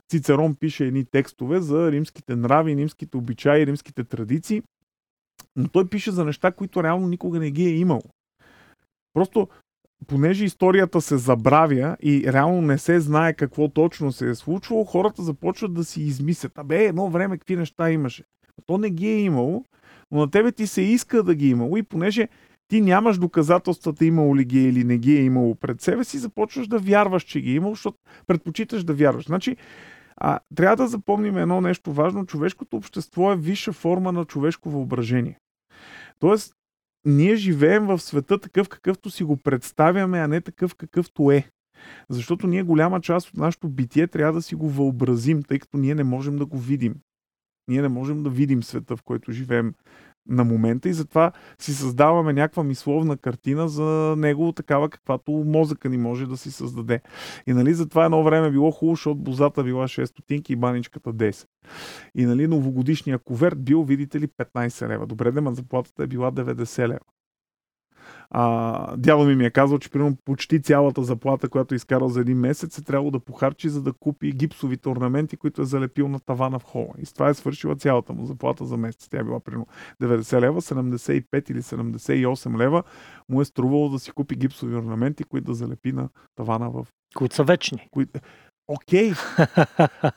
Цицерон 0.09 0.55
пише 0.55 0.85
едни 0.85 1.05
текстове 1.05 1.61
за 1.61 1.91
римските 1.91 2.35
нрави, 2.35 2.75
римските 2.75 3.17
обичаи, 3.17 3.65
римските 3.65 4.03
традиции, 4.03 4.61
но 5.55 5.67
той 5.67 5.87
пише 5.89 6.11
за 6.11 6.25
неща, 6.25 6.51
които 6.51 6.83
реално 6.83 7.07
никога 7.07 7.39
не 7.39 7.51
ги 7.51 7.63
е 7.63 7.75
имал. 7.75 8.01
Просто 9.13 9.47
понеже 10.07 10.45
историята 10.45 11.01
се 11.01 11.17
забравя 11.17 11.97
и 12.03 12.33
реално 12.33 12.61
не 12.61 12.77
се 12.77 12.99
знае 12.99 13.33
какво 13.33 13.67
точно 13.67 14.11
се 14.11 14.29
е 14.29 14.35
случвало, 14.35 14.85
хората 14.85 15.23
започват 15.23 15.73
да 15.73 15.83
си 15.83 16.01
измислят. 16.01 16.57
Абе, 16.57 16.85
едно 16.85 17.09
време 17.09 17.37
какви 17.37 17.55
неща 17.55 17.91
имаше. 17.91 18.23
То 18.65 18.77
не 18.77 18.89
ги 18.89 19.07
е 19.07 19.19
имало, 19.19 19.65
но 20.11 20.19
на 20.19 20.31
тебе 20.31 20.51
ти 20.51 20.67
се 20.67 20.81
иска 20.81 21.23
да 21.23 21.35
ги 21.35 21.45
е 21.45 21.49
имало 21.49 21.77
и 21.77 21.83
понеже 21.83 22.27
ти 22.67 22.81
нямаш 22.81 23.17
доказателствата 23.17 24.05
имало 24.05 24.35
ли 24.35 24.45
ги 24.45 24.59
е 24.59 24.69
или 24.69 24.83
не 24.83 24.97
ги 24.97 25.15
е 25.15 25.23
имало 25.23 25.55
пред 25.55 25.81
себе 25.81 26.03
си, 26.03 26.17
започваш 26.17 26.67
да 26.67 26.79
вярваш, 26.79 27.23
че 27.23 27.41
ги 27.41 27.51
е 27.51 27.55
имало, 27.55 27.75
защото 27.75 27.97
предпочиташ 28.27 28.83
да 28.83 28.93
вярваш. 28.93 29.25
Значи, 29.25 29.57
а, 30.17 30.39
трябва 30.55 30.75
да 30.75 30.87
запомним 30.87 31.37
едно 31.37 31.61
нещо 31.61 31.93
важно. 31.93 32.25
Човешкото 32.25 32.77
общество 32.77 33.31
е 33.31 33.37
висша 33.37 33.73
форма 33.73 34.11
на 34.11 34.25
човешко 34.25 34.69
въображение. 34.69 35.37
Тоест, 36.19 36.53
ние 37.05 37.35
живеем 37.35 37.85
в 37.85 37.99
света 37.99 38.39
такъв 38.39 38.69
какъвто 38.69 39.09
си 39.09 39.23
го 39.23 39.37
представяме, 39.37 40.19
а 40.19 40.27
не 40.27 40.41
такъв 40.41 40.75
какъвто 40.75 41.31
е. 41.31 41.51
Защото 42.09 42.47
ние 42.47 42.63
голяма 42.63 43.01
част 43.01 43.29
от 43.29 43.37
нашето 43.37 43.69
битие 43.69 44.07
трябва 44.07 44.33
да 44.33 44.41
си 44.41 44.55
го 44.55 44.69
въобразим, 44.69 45.43
тъй 45.43 45.59
като 45.59 45.77
ние 45.77 45.95
не 45.95 46.03
можем 46.03 46.37
да 46.37 46.45
го 46.45 46.57
видим. 46.57 46.95
Ние 47.67 47.81
не 47.81 47.87
можем 47.87 48.23
да 48.23 48.29
видим 48.29 48.63
света, 48.63 48.97
в 48.97 49.03
който 49.03 49.31
живеем 49.31 49.73
на 50.27 50.43
момента 50.43 50.89
и 50.89 50.93
затова 50.93 51.31
си 51.59 51.73
създаваме 51.73 52.33
някаква 52.33 52.63
мисловна 52.63 53.17
картина 53.17 53.67
за 53.67 54.15
него, 54.17 54.51
такава 54.51 54.89
каквато 54.89 55.31
мозъка 55.31 55.89
ни 55.89 55.97
може 55.97 56.25
да 56.25 56.37
си 56.37 56.51
създаде. 56.51 57.01
И 57.47 57.53
нали 57.53 57.73
затова 57.73 58.05
едно 58.05 58.23
време 58.23 58.51
било 58.51 58.71
хубаво, 58.71 58.95
защото 58.95 59.15
бозата 59.15 59.63
била 59.63 59.87
6 59.87 60.05
стотинки 60.05 60.53
и 60.53 60.55
баничката 60.55 61.13
10. 61.13 61.47
И 62.15 62.25
нали 62.25 62.47
новогодишния 62.47 63.19
коверт 63.19 63.63
бил, 63.63 63.83
видите 63.83 64.19
ли, 64.19 64.27
15 64.27 64.87
лева. 64.87 65.07
Добре, 65.07 65.31
да, 65.31 65.41
ма 65.41 65.53
заплатата 65.53 66.03
е 66.03 66.07
била 66.07 66.31
90 66.31 66.87
лева. 66.87 66.99
А, 68.33 68.97
дядо 68.97 69.23
ми 69.23 69.35
ми 69.35 69.45
е 69.45 69.51
казал, 69.51 69.79
че 69.79 69.89
примерно 69.89 70.17
почти 70.25 70.61
цялата 70.61 71.03
заплата, 71.03 71.49
която 71.49 71.73
е 71.73 71.75
изкарал 71.75 72.09
за 72.09 72.21
един 72.21 72.37
месец, 72.37 72.77
е 72.77 72.83
трябвало 72.83 73.11
да 73.11 73.19
похарчи, 73.19 73.69
за 73.69 73.81
да 73.81 73.93
купи 73.93 74.31
гипсовите 74.31 74.89
орнаменти, 74.89 75.37
които 75.37 75.61
е 75.61 75.65
залепил 75.65 76.07
на 76.07 76.19
тавана 76.19 76.59
в 76.59 76.63
хола. 76.63 76.93
И 76.99 77.05
с 77.05 77.13
това 77.13 77.29
е 77.29 77.33
свършила 77.33 77.75
цялата 77.75 78.13
му 78.13 78.25
заплата 78.25 78.65
за 78.65 78.77
месец. 78.77 79.07
Тя 79.09 79.19
е 79.19 79.23
била 79.23 79.39
примерно 79.39 79.67
90 80.01 80.41
лева, 80.41 80.61
75 80.61 81.51
или 81.51 81.61
78 81.61 82.57
лева 82.57 82.83
му 83.29 83.41
е 83.41 83.45
струвало 83.45 83.89
да 83.89 83.99
си 83.99 84.11
купи 84.11 84.35
гипсови 84.35 84.75
орнаменти, 84.75 85.23
които 85.23 85.45
да 85.45 85.53
залепи 85.53 85.91
на 85.91 86.09
тавана 86.35 86.69
в... 86.69 86.87
Които 87.15 87.35
са 87.35 87.43
вечни. 87.43 87.87
Които... 87.91 88.19
Окей, 88.67 89.13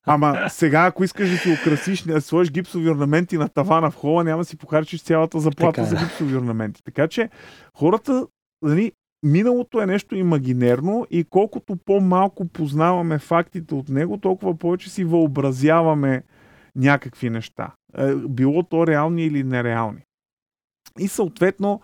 ама 0.06 0.46
сега 0.48 0.86
ако 0.86 1.04
искаш 1.04 1.30
да 1.30 1.36
си 1.36 1.58
украсиш, 1.60 2.02
да 2.02 2.20
сложиш 2.20 2.52
гипсови 2.52 2.90
орнаменти 2.90 3.38
на 3.38 3.48
тавана 3.48 3.90
в 3.90 3.96
хола, 3.96 4.24
няма 4.24 4.38
да 4.38 4.44
си 4.44 4.56
похарчиш 4.56 5.02
цялата 5.02 5.40
заплата 5.40 5.72
Така 5.72 5.82
е. 5.82 5.84
за 5.84 5.96
гипсови 5.96 6.36
орнаменти. 6.36 6.82
Така 6.84 7.08
че 7.08 7.30
хората, 7.74 8.26
нали, 8.62 8.92
миналото 9.22 9.80
е 9.80 9.86
нещо 9.86 10.16
имагинерно 10.16 11.06
и 11.10 11.24
колкото 11.24 11.76
по-малко 11.76 12.48
познаваме 12.48 13.18
фактите 13.18 13.74
от 13.74 13.88
него, 13.88 14.18
толкова 14.18 14.58
повече 14.58 14.90
си 14.90 15.04
въобразяваме 15.04 16.22
някакви 16.76 17.30
неща. 17.30 17.70
Е, 17.98 18.14
Било 18.14 18.62
то 18.62 18.86
реални 18.86 19.24
или 19.24 19.44
нереални. 19.44 20.00
И 20.98 21.08
съответно, 21.08 21.80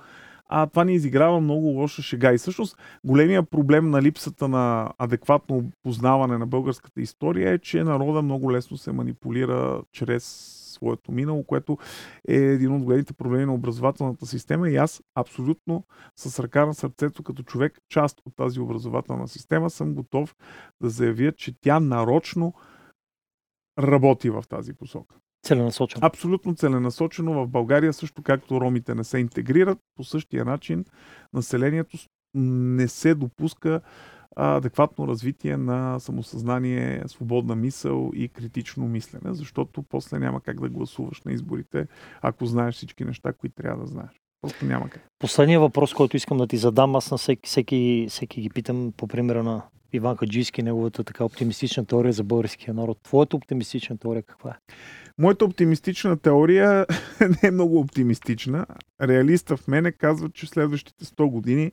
а, 0.53 0.67
това 0.67 0.85
ни 0.85 0.95
изиграва 0.95 1.41
много 1.41 1.67
лоша 1.67 2.03
шега. 2.03 2.33
И 2.33 2.39
всъщност 2.39 2.77
големия 3.05 3.43
проблем 3.43 3.91
на 3.91 4.03
липсата 4.03 4.49
на 4.49 4.93
адекватно 4.99 5.71
познаване 5.83 6.39
на 6.39 6.47
българската 6.47 7.01
история 7.01 7.53
е, 7.53 7.59
че 7.59 7.85
народа 7.85 8.23
много 8.23 8.53
лесно 8.53 8.77
се 8.77 8.93
манипулира 8.93 9.83
чрез 9.93 10.25
своето 10.75 11.13
минало, 11.13 11.45
което 11.45 11.79
е 12.29 12.35
един 12.35 12.73
от 12.73 12.83
големите 12.83 13.13
проблеми 13.13 13.47
на 13.47 13.55
образователната 13.55 14.27
система 14.27 14.71
и 14.71 14.77
аз 14.77 15.03
абсолютно 15.15 15.85
с 16.17 16.43
ръка 16.43 16.67
на 16.67 16.75
сърцето 16.75 17.23
като 17.23 17.43
човек, 17.43 17.79
част 17.89 18.21
от 18.27 18.37
тази 18.37 18.61
образователна 18.61 19.29
система, 19.29 19.71
съм 19.71 19.95
готов 19.95 20.37
да 20.83 20.89
заявя, 20.89 21.33
че 21.33 21.61
тя 21.61 21.81
нарочно 21.81 22.55
работи 23.79 24.31
в 24.31 24.45
тази 24.49 24.75
посока. 24.75 25.17
Целенасочено. 25.43 26.07
Абсолютно 26.07 26.55
целенасочено 26.55 27.33
в 27.33 27.49
България, 27.49 27.93
също 27.93 28.23
както 28.23 28.61
ромите 28.61 28.95
не 28.95 29.05
се 29.05 29.19
интегрират, 29.19 29.79
по 29.97 30.05
същия 30.05 30.45
начин 30.45 30.85
населението 31.33 31.99
не 32.35 32.89
се 32.89 33.15
допуска 33.15 33.81
адекватно 34.37 35.09
развитие 35.09 35.57
на 35.57 35.99
самосъзнание, 35.99 37.03
свободна 37.07 37.57
мисъл 37.57 38.11
и 38.15 38.29
критично 38.29 38.89
мислене, 38.89 39.35
защото 39.35 39.83
после 39.83 40.19
няма 40.19 40.41
как 40.41 40.61
да 40.61 40.69
гласуваш 40.69 41.23
на 41.23 41.33
изборите, 41.33 41.87
ако 42.21 42.47
знаеш 42.47 42.75
всички 42.75 43.05
неща, 43.05 43.33
които 43.33 43.55
трябва 43.55 43.85
да 43.85 43.87
знаеш. 43.87 44.21
Просто 44.43 44.65
няма 44.65 44.91
как. 44.91 45.03
Последният 45.19 45.63
въпрос, 45.63 45.95
който 45.95 46.17
искам 46.17 46.39
да 46.39 46.47
ти 46.47 46.57
задам, 46.57 46.97
аз 46.97 47.11
на 47.11 47.19
всеки, 47.19 47.49
всеки, 47.49 48.07
всеки 48.11 48.41
ги 48.41 48.51
питам 48.51 48.93
по 48.97 49.07
примера 49.07 49.43
на 49.43 49.63
Иван 49.93 50.17
Хаджийски, 50.17 50.63
неговата 50.63 51.05
така 51.05 51.25
оптимистична 51.25 51.87
теория 51.87 52.13
за 52.13 52.25
българския 52.25 52.75
народ. 52.75 52.99
Твоята 53.03 53.37
оптимистична 53.37 53.99
теория 53.99 54.23
каква 54.23 54.51
е? 54.51 54.73
Моята 55.19 55.45
оптимистична 55.45 56.19
теория 56.19 56.87
не 57.21 57.49
е 57.49 57.51
много 57.51 57.79
оптимистична. 57.79 58.67
Реалиста 59.03 59.57
в 59.57 59.69
мене 59.69 59.93
казва, 59.93 60.31
че 60.31 60.47
следващите 60.47 61.05
100 61.05 61.31
години 61.31 61.73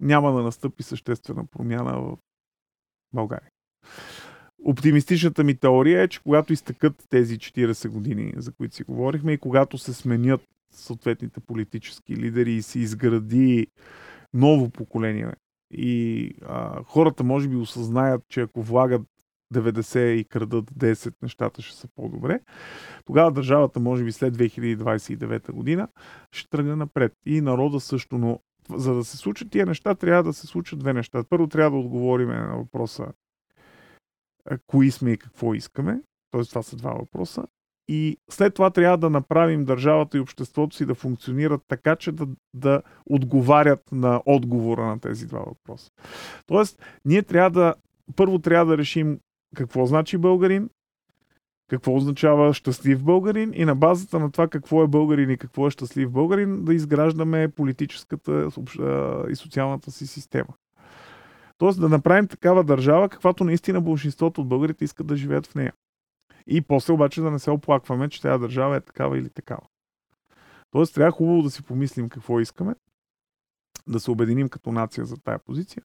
няма 0.00 0.32
да 0.32 0.42
настъпи 0.42 0.82
съществена 0.82 1.44
промяна 1.46 2.00
в 2.00 2.16
България. 3.14 3.50
Оптимистичната 4.64 5.44
ми 5.44 5.54
теория 5.54 6.02
е, 6.02 6.08
че 6.08 6.22
когато 6.22 6.52
изтъкат 6.52 7.04
тези 7.10 7.38
40 7.38 7.88
години, 7.88 8.32
за 8.36 8.52
които 8.52 8.74
си 8.74 8.82
говорихме, 8.82 9.32
и 9.32 9.38
когато 9.38 9.78
се 9.78 9.94
сменят 9.94 10.40
съответните 10.70 11.40
политически 11.40 12.16
лидери 12.16 12.52
и 12.52 12.62
се 12.62 12.78
изгради 12.78 13.66
ново 14.34 14.70
поколение. 14.70 15.32
И 15.70 16.30
а, 16.46 16.82
хората 16.82 17.24
може 17.24 17.48
би 17.48 17.56
осъзнаят, 17.56 18.22
че 18.28 18.40
ако 18.40 18.62
влагат 18.62 19.02
90 19.54 19.98
и 19.98 20.24
крадат 20.24 20.70
10, 20.70 21.14
нещата 21.22 21.62
ще 21.62 21.76
са 21.76 21.88
по-добре. 21.94 22.40
Тогава 23.04 23.32
държавата, 23.32 23.80
може 23.80 24.04
би 24.04 24.12
след 24.12 24.36
2029 24.36 25.52
година, 25.52 25.88
ще 26.32 26.50
тръгне 26.50 26.76
напред. 26.76 27.12
И 27.26 27.40
народа 27.40 27.80
също, 27.80 28.18
но 28.18 28.40
за 28.74 28.94
да 28.94 29.04
се 29.04 29.16
случат 29.16 29.50
тия 29.50 29.66
неща, 29.66 29.94
трябва 29.94 30.22
да 30.22 30.32
се 30.32 30.46
случат 30.46 30.78
две 30.78 30.92
неща. 30.92 31.24
Първо 31.30 31.46
трябва 31.46 31.70
да 31.70 31.86
отговорим 31.86 32.28
на 32.28 32.56
въпроса 32.56 33.06
кои 34.66 34.90
сме 34.90 35.10
и 35.10 35.18
какво 35.18 35.54
искаме. 35.54 36.00
Тоест 36.30 36.50
това 36.50 36.62
са 36.62 36.76
два 36.76 36.92
въпроса. 36.92 37.44
И 37.88 38.16
след 38.30 38.54
това 38.54 38.70
трябва 38.70 38.98
да 38.98 39.10
направим 39.10 39.64
държавата 39.64 40.16
и 40.16 40.20
обществото 40.20 40.76
си 40.76 40.86
да 40.86 40.94
функционират 40.94 41.60
така, 41.68 41.96
че 41.96 42.12
да, 42.12 42.26
да 42.54 42.82
отговарят 43.06 43.92
на 43.92 44.22
отговора 44.26 44.86
на 44.86 45.00
тези 45.00 45.26
два 45.26 45.38
въпроса. 45.38 45.90
Тоест, 46.46 46.82
ние 47.04 47.22
трябва 47.22 47.50
да 47.50 47.74
първо 48.16 48.38
трябва 48.38 48.66
да 48.66 48.78
решим 48.78 49.18
какво 49.56 49.86
значи 49.86 50.18
българин, 50.18 50.70
какво 51.68 51.96
означава 51.96 52.54
щастлив 52.54 53.02
българин 53.02 53.52
и 53.54 53.64
на 53.64 53.74
базата 53.74 54.18
на 54.18 54.32
това 54.32 54.48
какво 54.48 54.82
е 54.82 54.88
българин 54.88 55.30
и 55.30 55.38
какво 55.38 55.66
е 55.66 55.70
щастлив 55.70 56.10
българин 56.10 56.64
да 56.64 56.74
изграждаме 56.74 57.48
политическата 57.48 58.48
и 59.30 59.36
социалната 59.36 59.90
си 59.90 60.06
система. 60.06 60.54
Тоест 61.58 61.80
да 61.80 61.88
направим 61.88 62.28
такава 62.28 62.64
държава, 62.64 63.08
каквато 63.08 63.44
наистина 63.44 63.80
большинството 63.80 64.40
от 64.40 64.48
българите 64.48 64.84
искат 64.84 65.06
да 65.06 65.16
живеят 65.16 65.46
в 65.46 65.54
нея. 65.54 65.72
И 66.48 66.60
после 66.60 66.92
обаче 66.92 67.20
да 67.20 67.30
не 67.30 67.38
се 67.38 67.50
оплакваме, 67.50 68.08
че 68.08 68.22
тази 68.22 68.40
държава 68.40 68.76
е 68.76 68.80
такава 68.80 69.18
или 69.18 69.30
такава. 69.30 69.62
Тоест 70.70 70.94
трябва 70.94 71.12
хубаво 71.12 71.42
да 71.42 71.50
си 71.50 71.62
помислим 71.62 72.08
какво 72.08 72.40
искаме, 72.40 72.74
да 73.88 74.00
се 74.00 74.10
обединим 74.10 74.48
като 74.48 74.72
нация 74.72 75.04
за 75.04 75.16
тая 75.16 75.38
позиция 75.38 75.82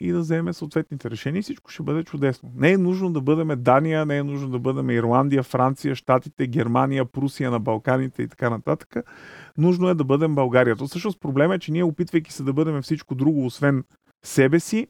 и 0.00 0.12
да 0.12 0.18
вземем 0.18 0.54
съответните 0.54 1.10
решения 1.10 1.40
и 1.40 1.42
всичко 1.42 1.70
ще 1.70 1.82
бъде 1.82 2.04
чудесно. 2.04 2.52
Не 2.54 2.72
е 2.72 2.78
нужно 2.78 3.12
да 3.12 3.20
бъдем 3.20 3.62
Дания, 3.62 4.06
не 4.06 4.18
е 4.18 4.22
нужно 4.22 4.48
да 4.48 4.58
бъдем 4.58 4.90
Ирландия, 4.90 5.42
Франция, 5.42 5.94
Штатите, 5.94 6.46
Германия, 6.46 7.04
Прусия 7.04 7.50
на 7.50 7.60
Балканите 7.60 8.22
и 8.22 8.28
така 8.28 8.50
нататък. 8.50 8.96
Нужно 9.58 9.88
е 9.88 9.94
да 9.94 10.04
бъдем 10.04 10.34
България. 10.34 10.76
То 10.76 10.86
всъщност 10.86 11.20
проблема 11.20 11.54
е, 11.54 11.58
че 11.58 11.72
ние 11.72 11.84
опитвайки 11.84 12.32
се 12.32 12.42
да 12.42 12.52
бъдем 12.52 12.82
всичко 12.82 13.14
друго, 13.14 13.46
освен 13.46 13.84
себе 14.24 14.60
си, 14.60 14.86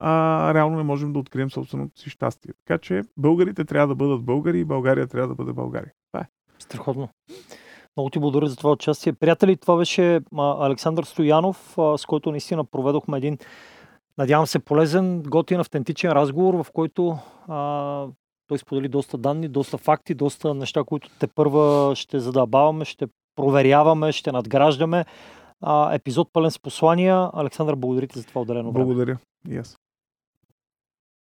а, 0.00 0.54
реално 0.54 0.76
не 0.76 0.82
можем 0.82 1.12
да 1.12 1.18
открием 1.18 1.50
собственото 1.50 2.00
си 2.00 2.10
щастие. 2.10 2.52
Така 2.66 2.78
че 2.78 3.02
българите 3.16 3.64
трябва 3.64 3.88
да 3.88 3.94
бъдат 3.94 4.24
българи 4.24 4.60
и 4.60 4.64
България 4.64 5.06
трябва 5.06 5.28
да 5.28 5.34
бъде 5.34 5.52
България. 5.52 5.92
Това 6.12 6.24
е. 6.24 6.28
Страхотно. 6.58 7.08
Много 7.96 8.10
ти 8.10 8.18
благодаря 8.18 8.46
за 8.46 8.56
това 8.56 8.70
участие. 8.70 9.12
Приятели, 9.12 9.56
това 9.56 9.76
беше 9.76 10.20
Александър 10.38 11.04
Стоянов, 11.04 11.76
с 11.96 12.04
който 12.06 12.30
наистина 12.30 12.64
проведохме 12.64 13.18
един 13.18 13.38
надявам 14.18 14.46
се, 14.46 14.58
полезен, 14.58 15.22
готин, 15.22 15.60
автентичен 15.60 16.12
разговор, 16.12 16.54
в 16.54 16.66
който 16.72 17.18
а, 17.48 18.06
той 18.48 18.58
сподели 18.58 18.88
доста 18.88 19.18
данни, 19.18 19.48
доста 19.48 19.78
факти, 19.78 20.14
доста 20.14 20.54
неща, 20.54 20.84
които 20.84 21.10
те 21.20 21.26
първа 21.26 21.96
ще 21.96 22.20
задабаваме, 22.20 22.84
ще 22.84 23.06
проверяваме, 23.36 24.12
ще 24.12 24.32
надграждаме. 24.32 25.04
А, 25.60 25.94
епизод 25.94 26.28
пълен 26.32 26.50
с 26.50 26.58
послания. 26.58 27.30
Александър, 27.32 27.74
благодаря 27.76 28.06
ти 28.06 28.18
за 28.18 28.26
това 28.26 28.40
отделено 28.40 28.72
време. 28.72 28.84
Благодаря. 28.84 29.18
Yes. 29.48 29.77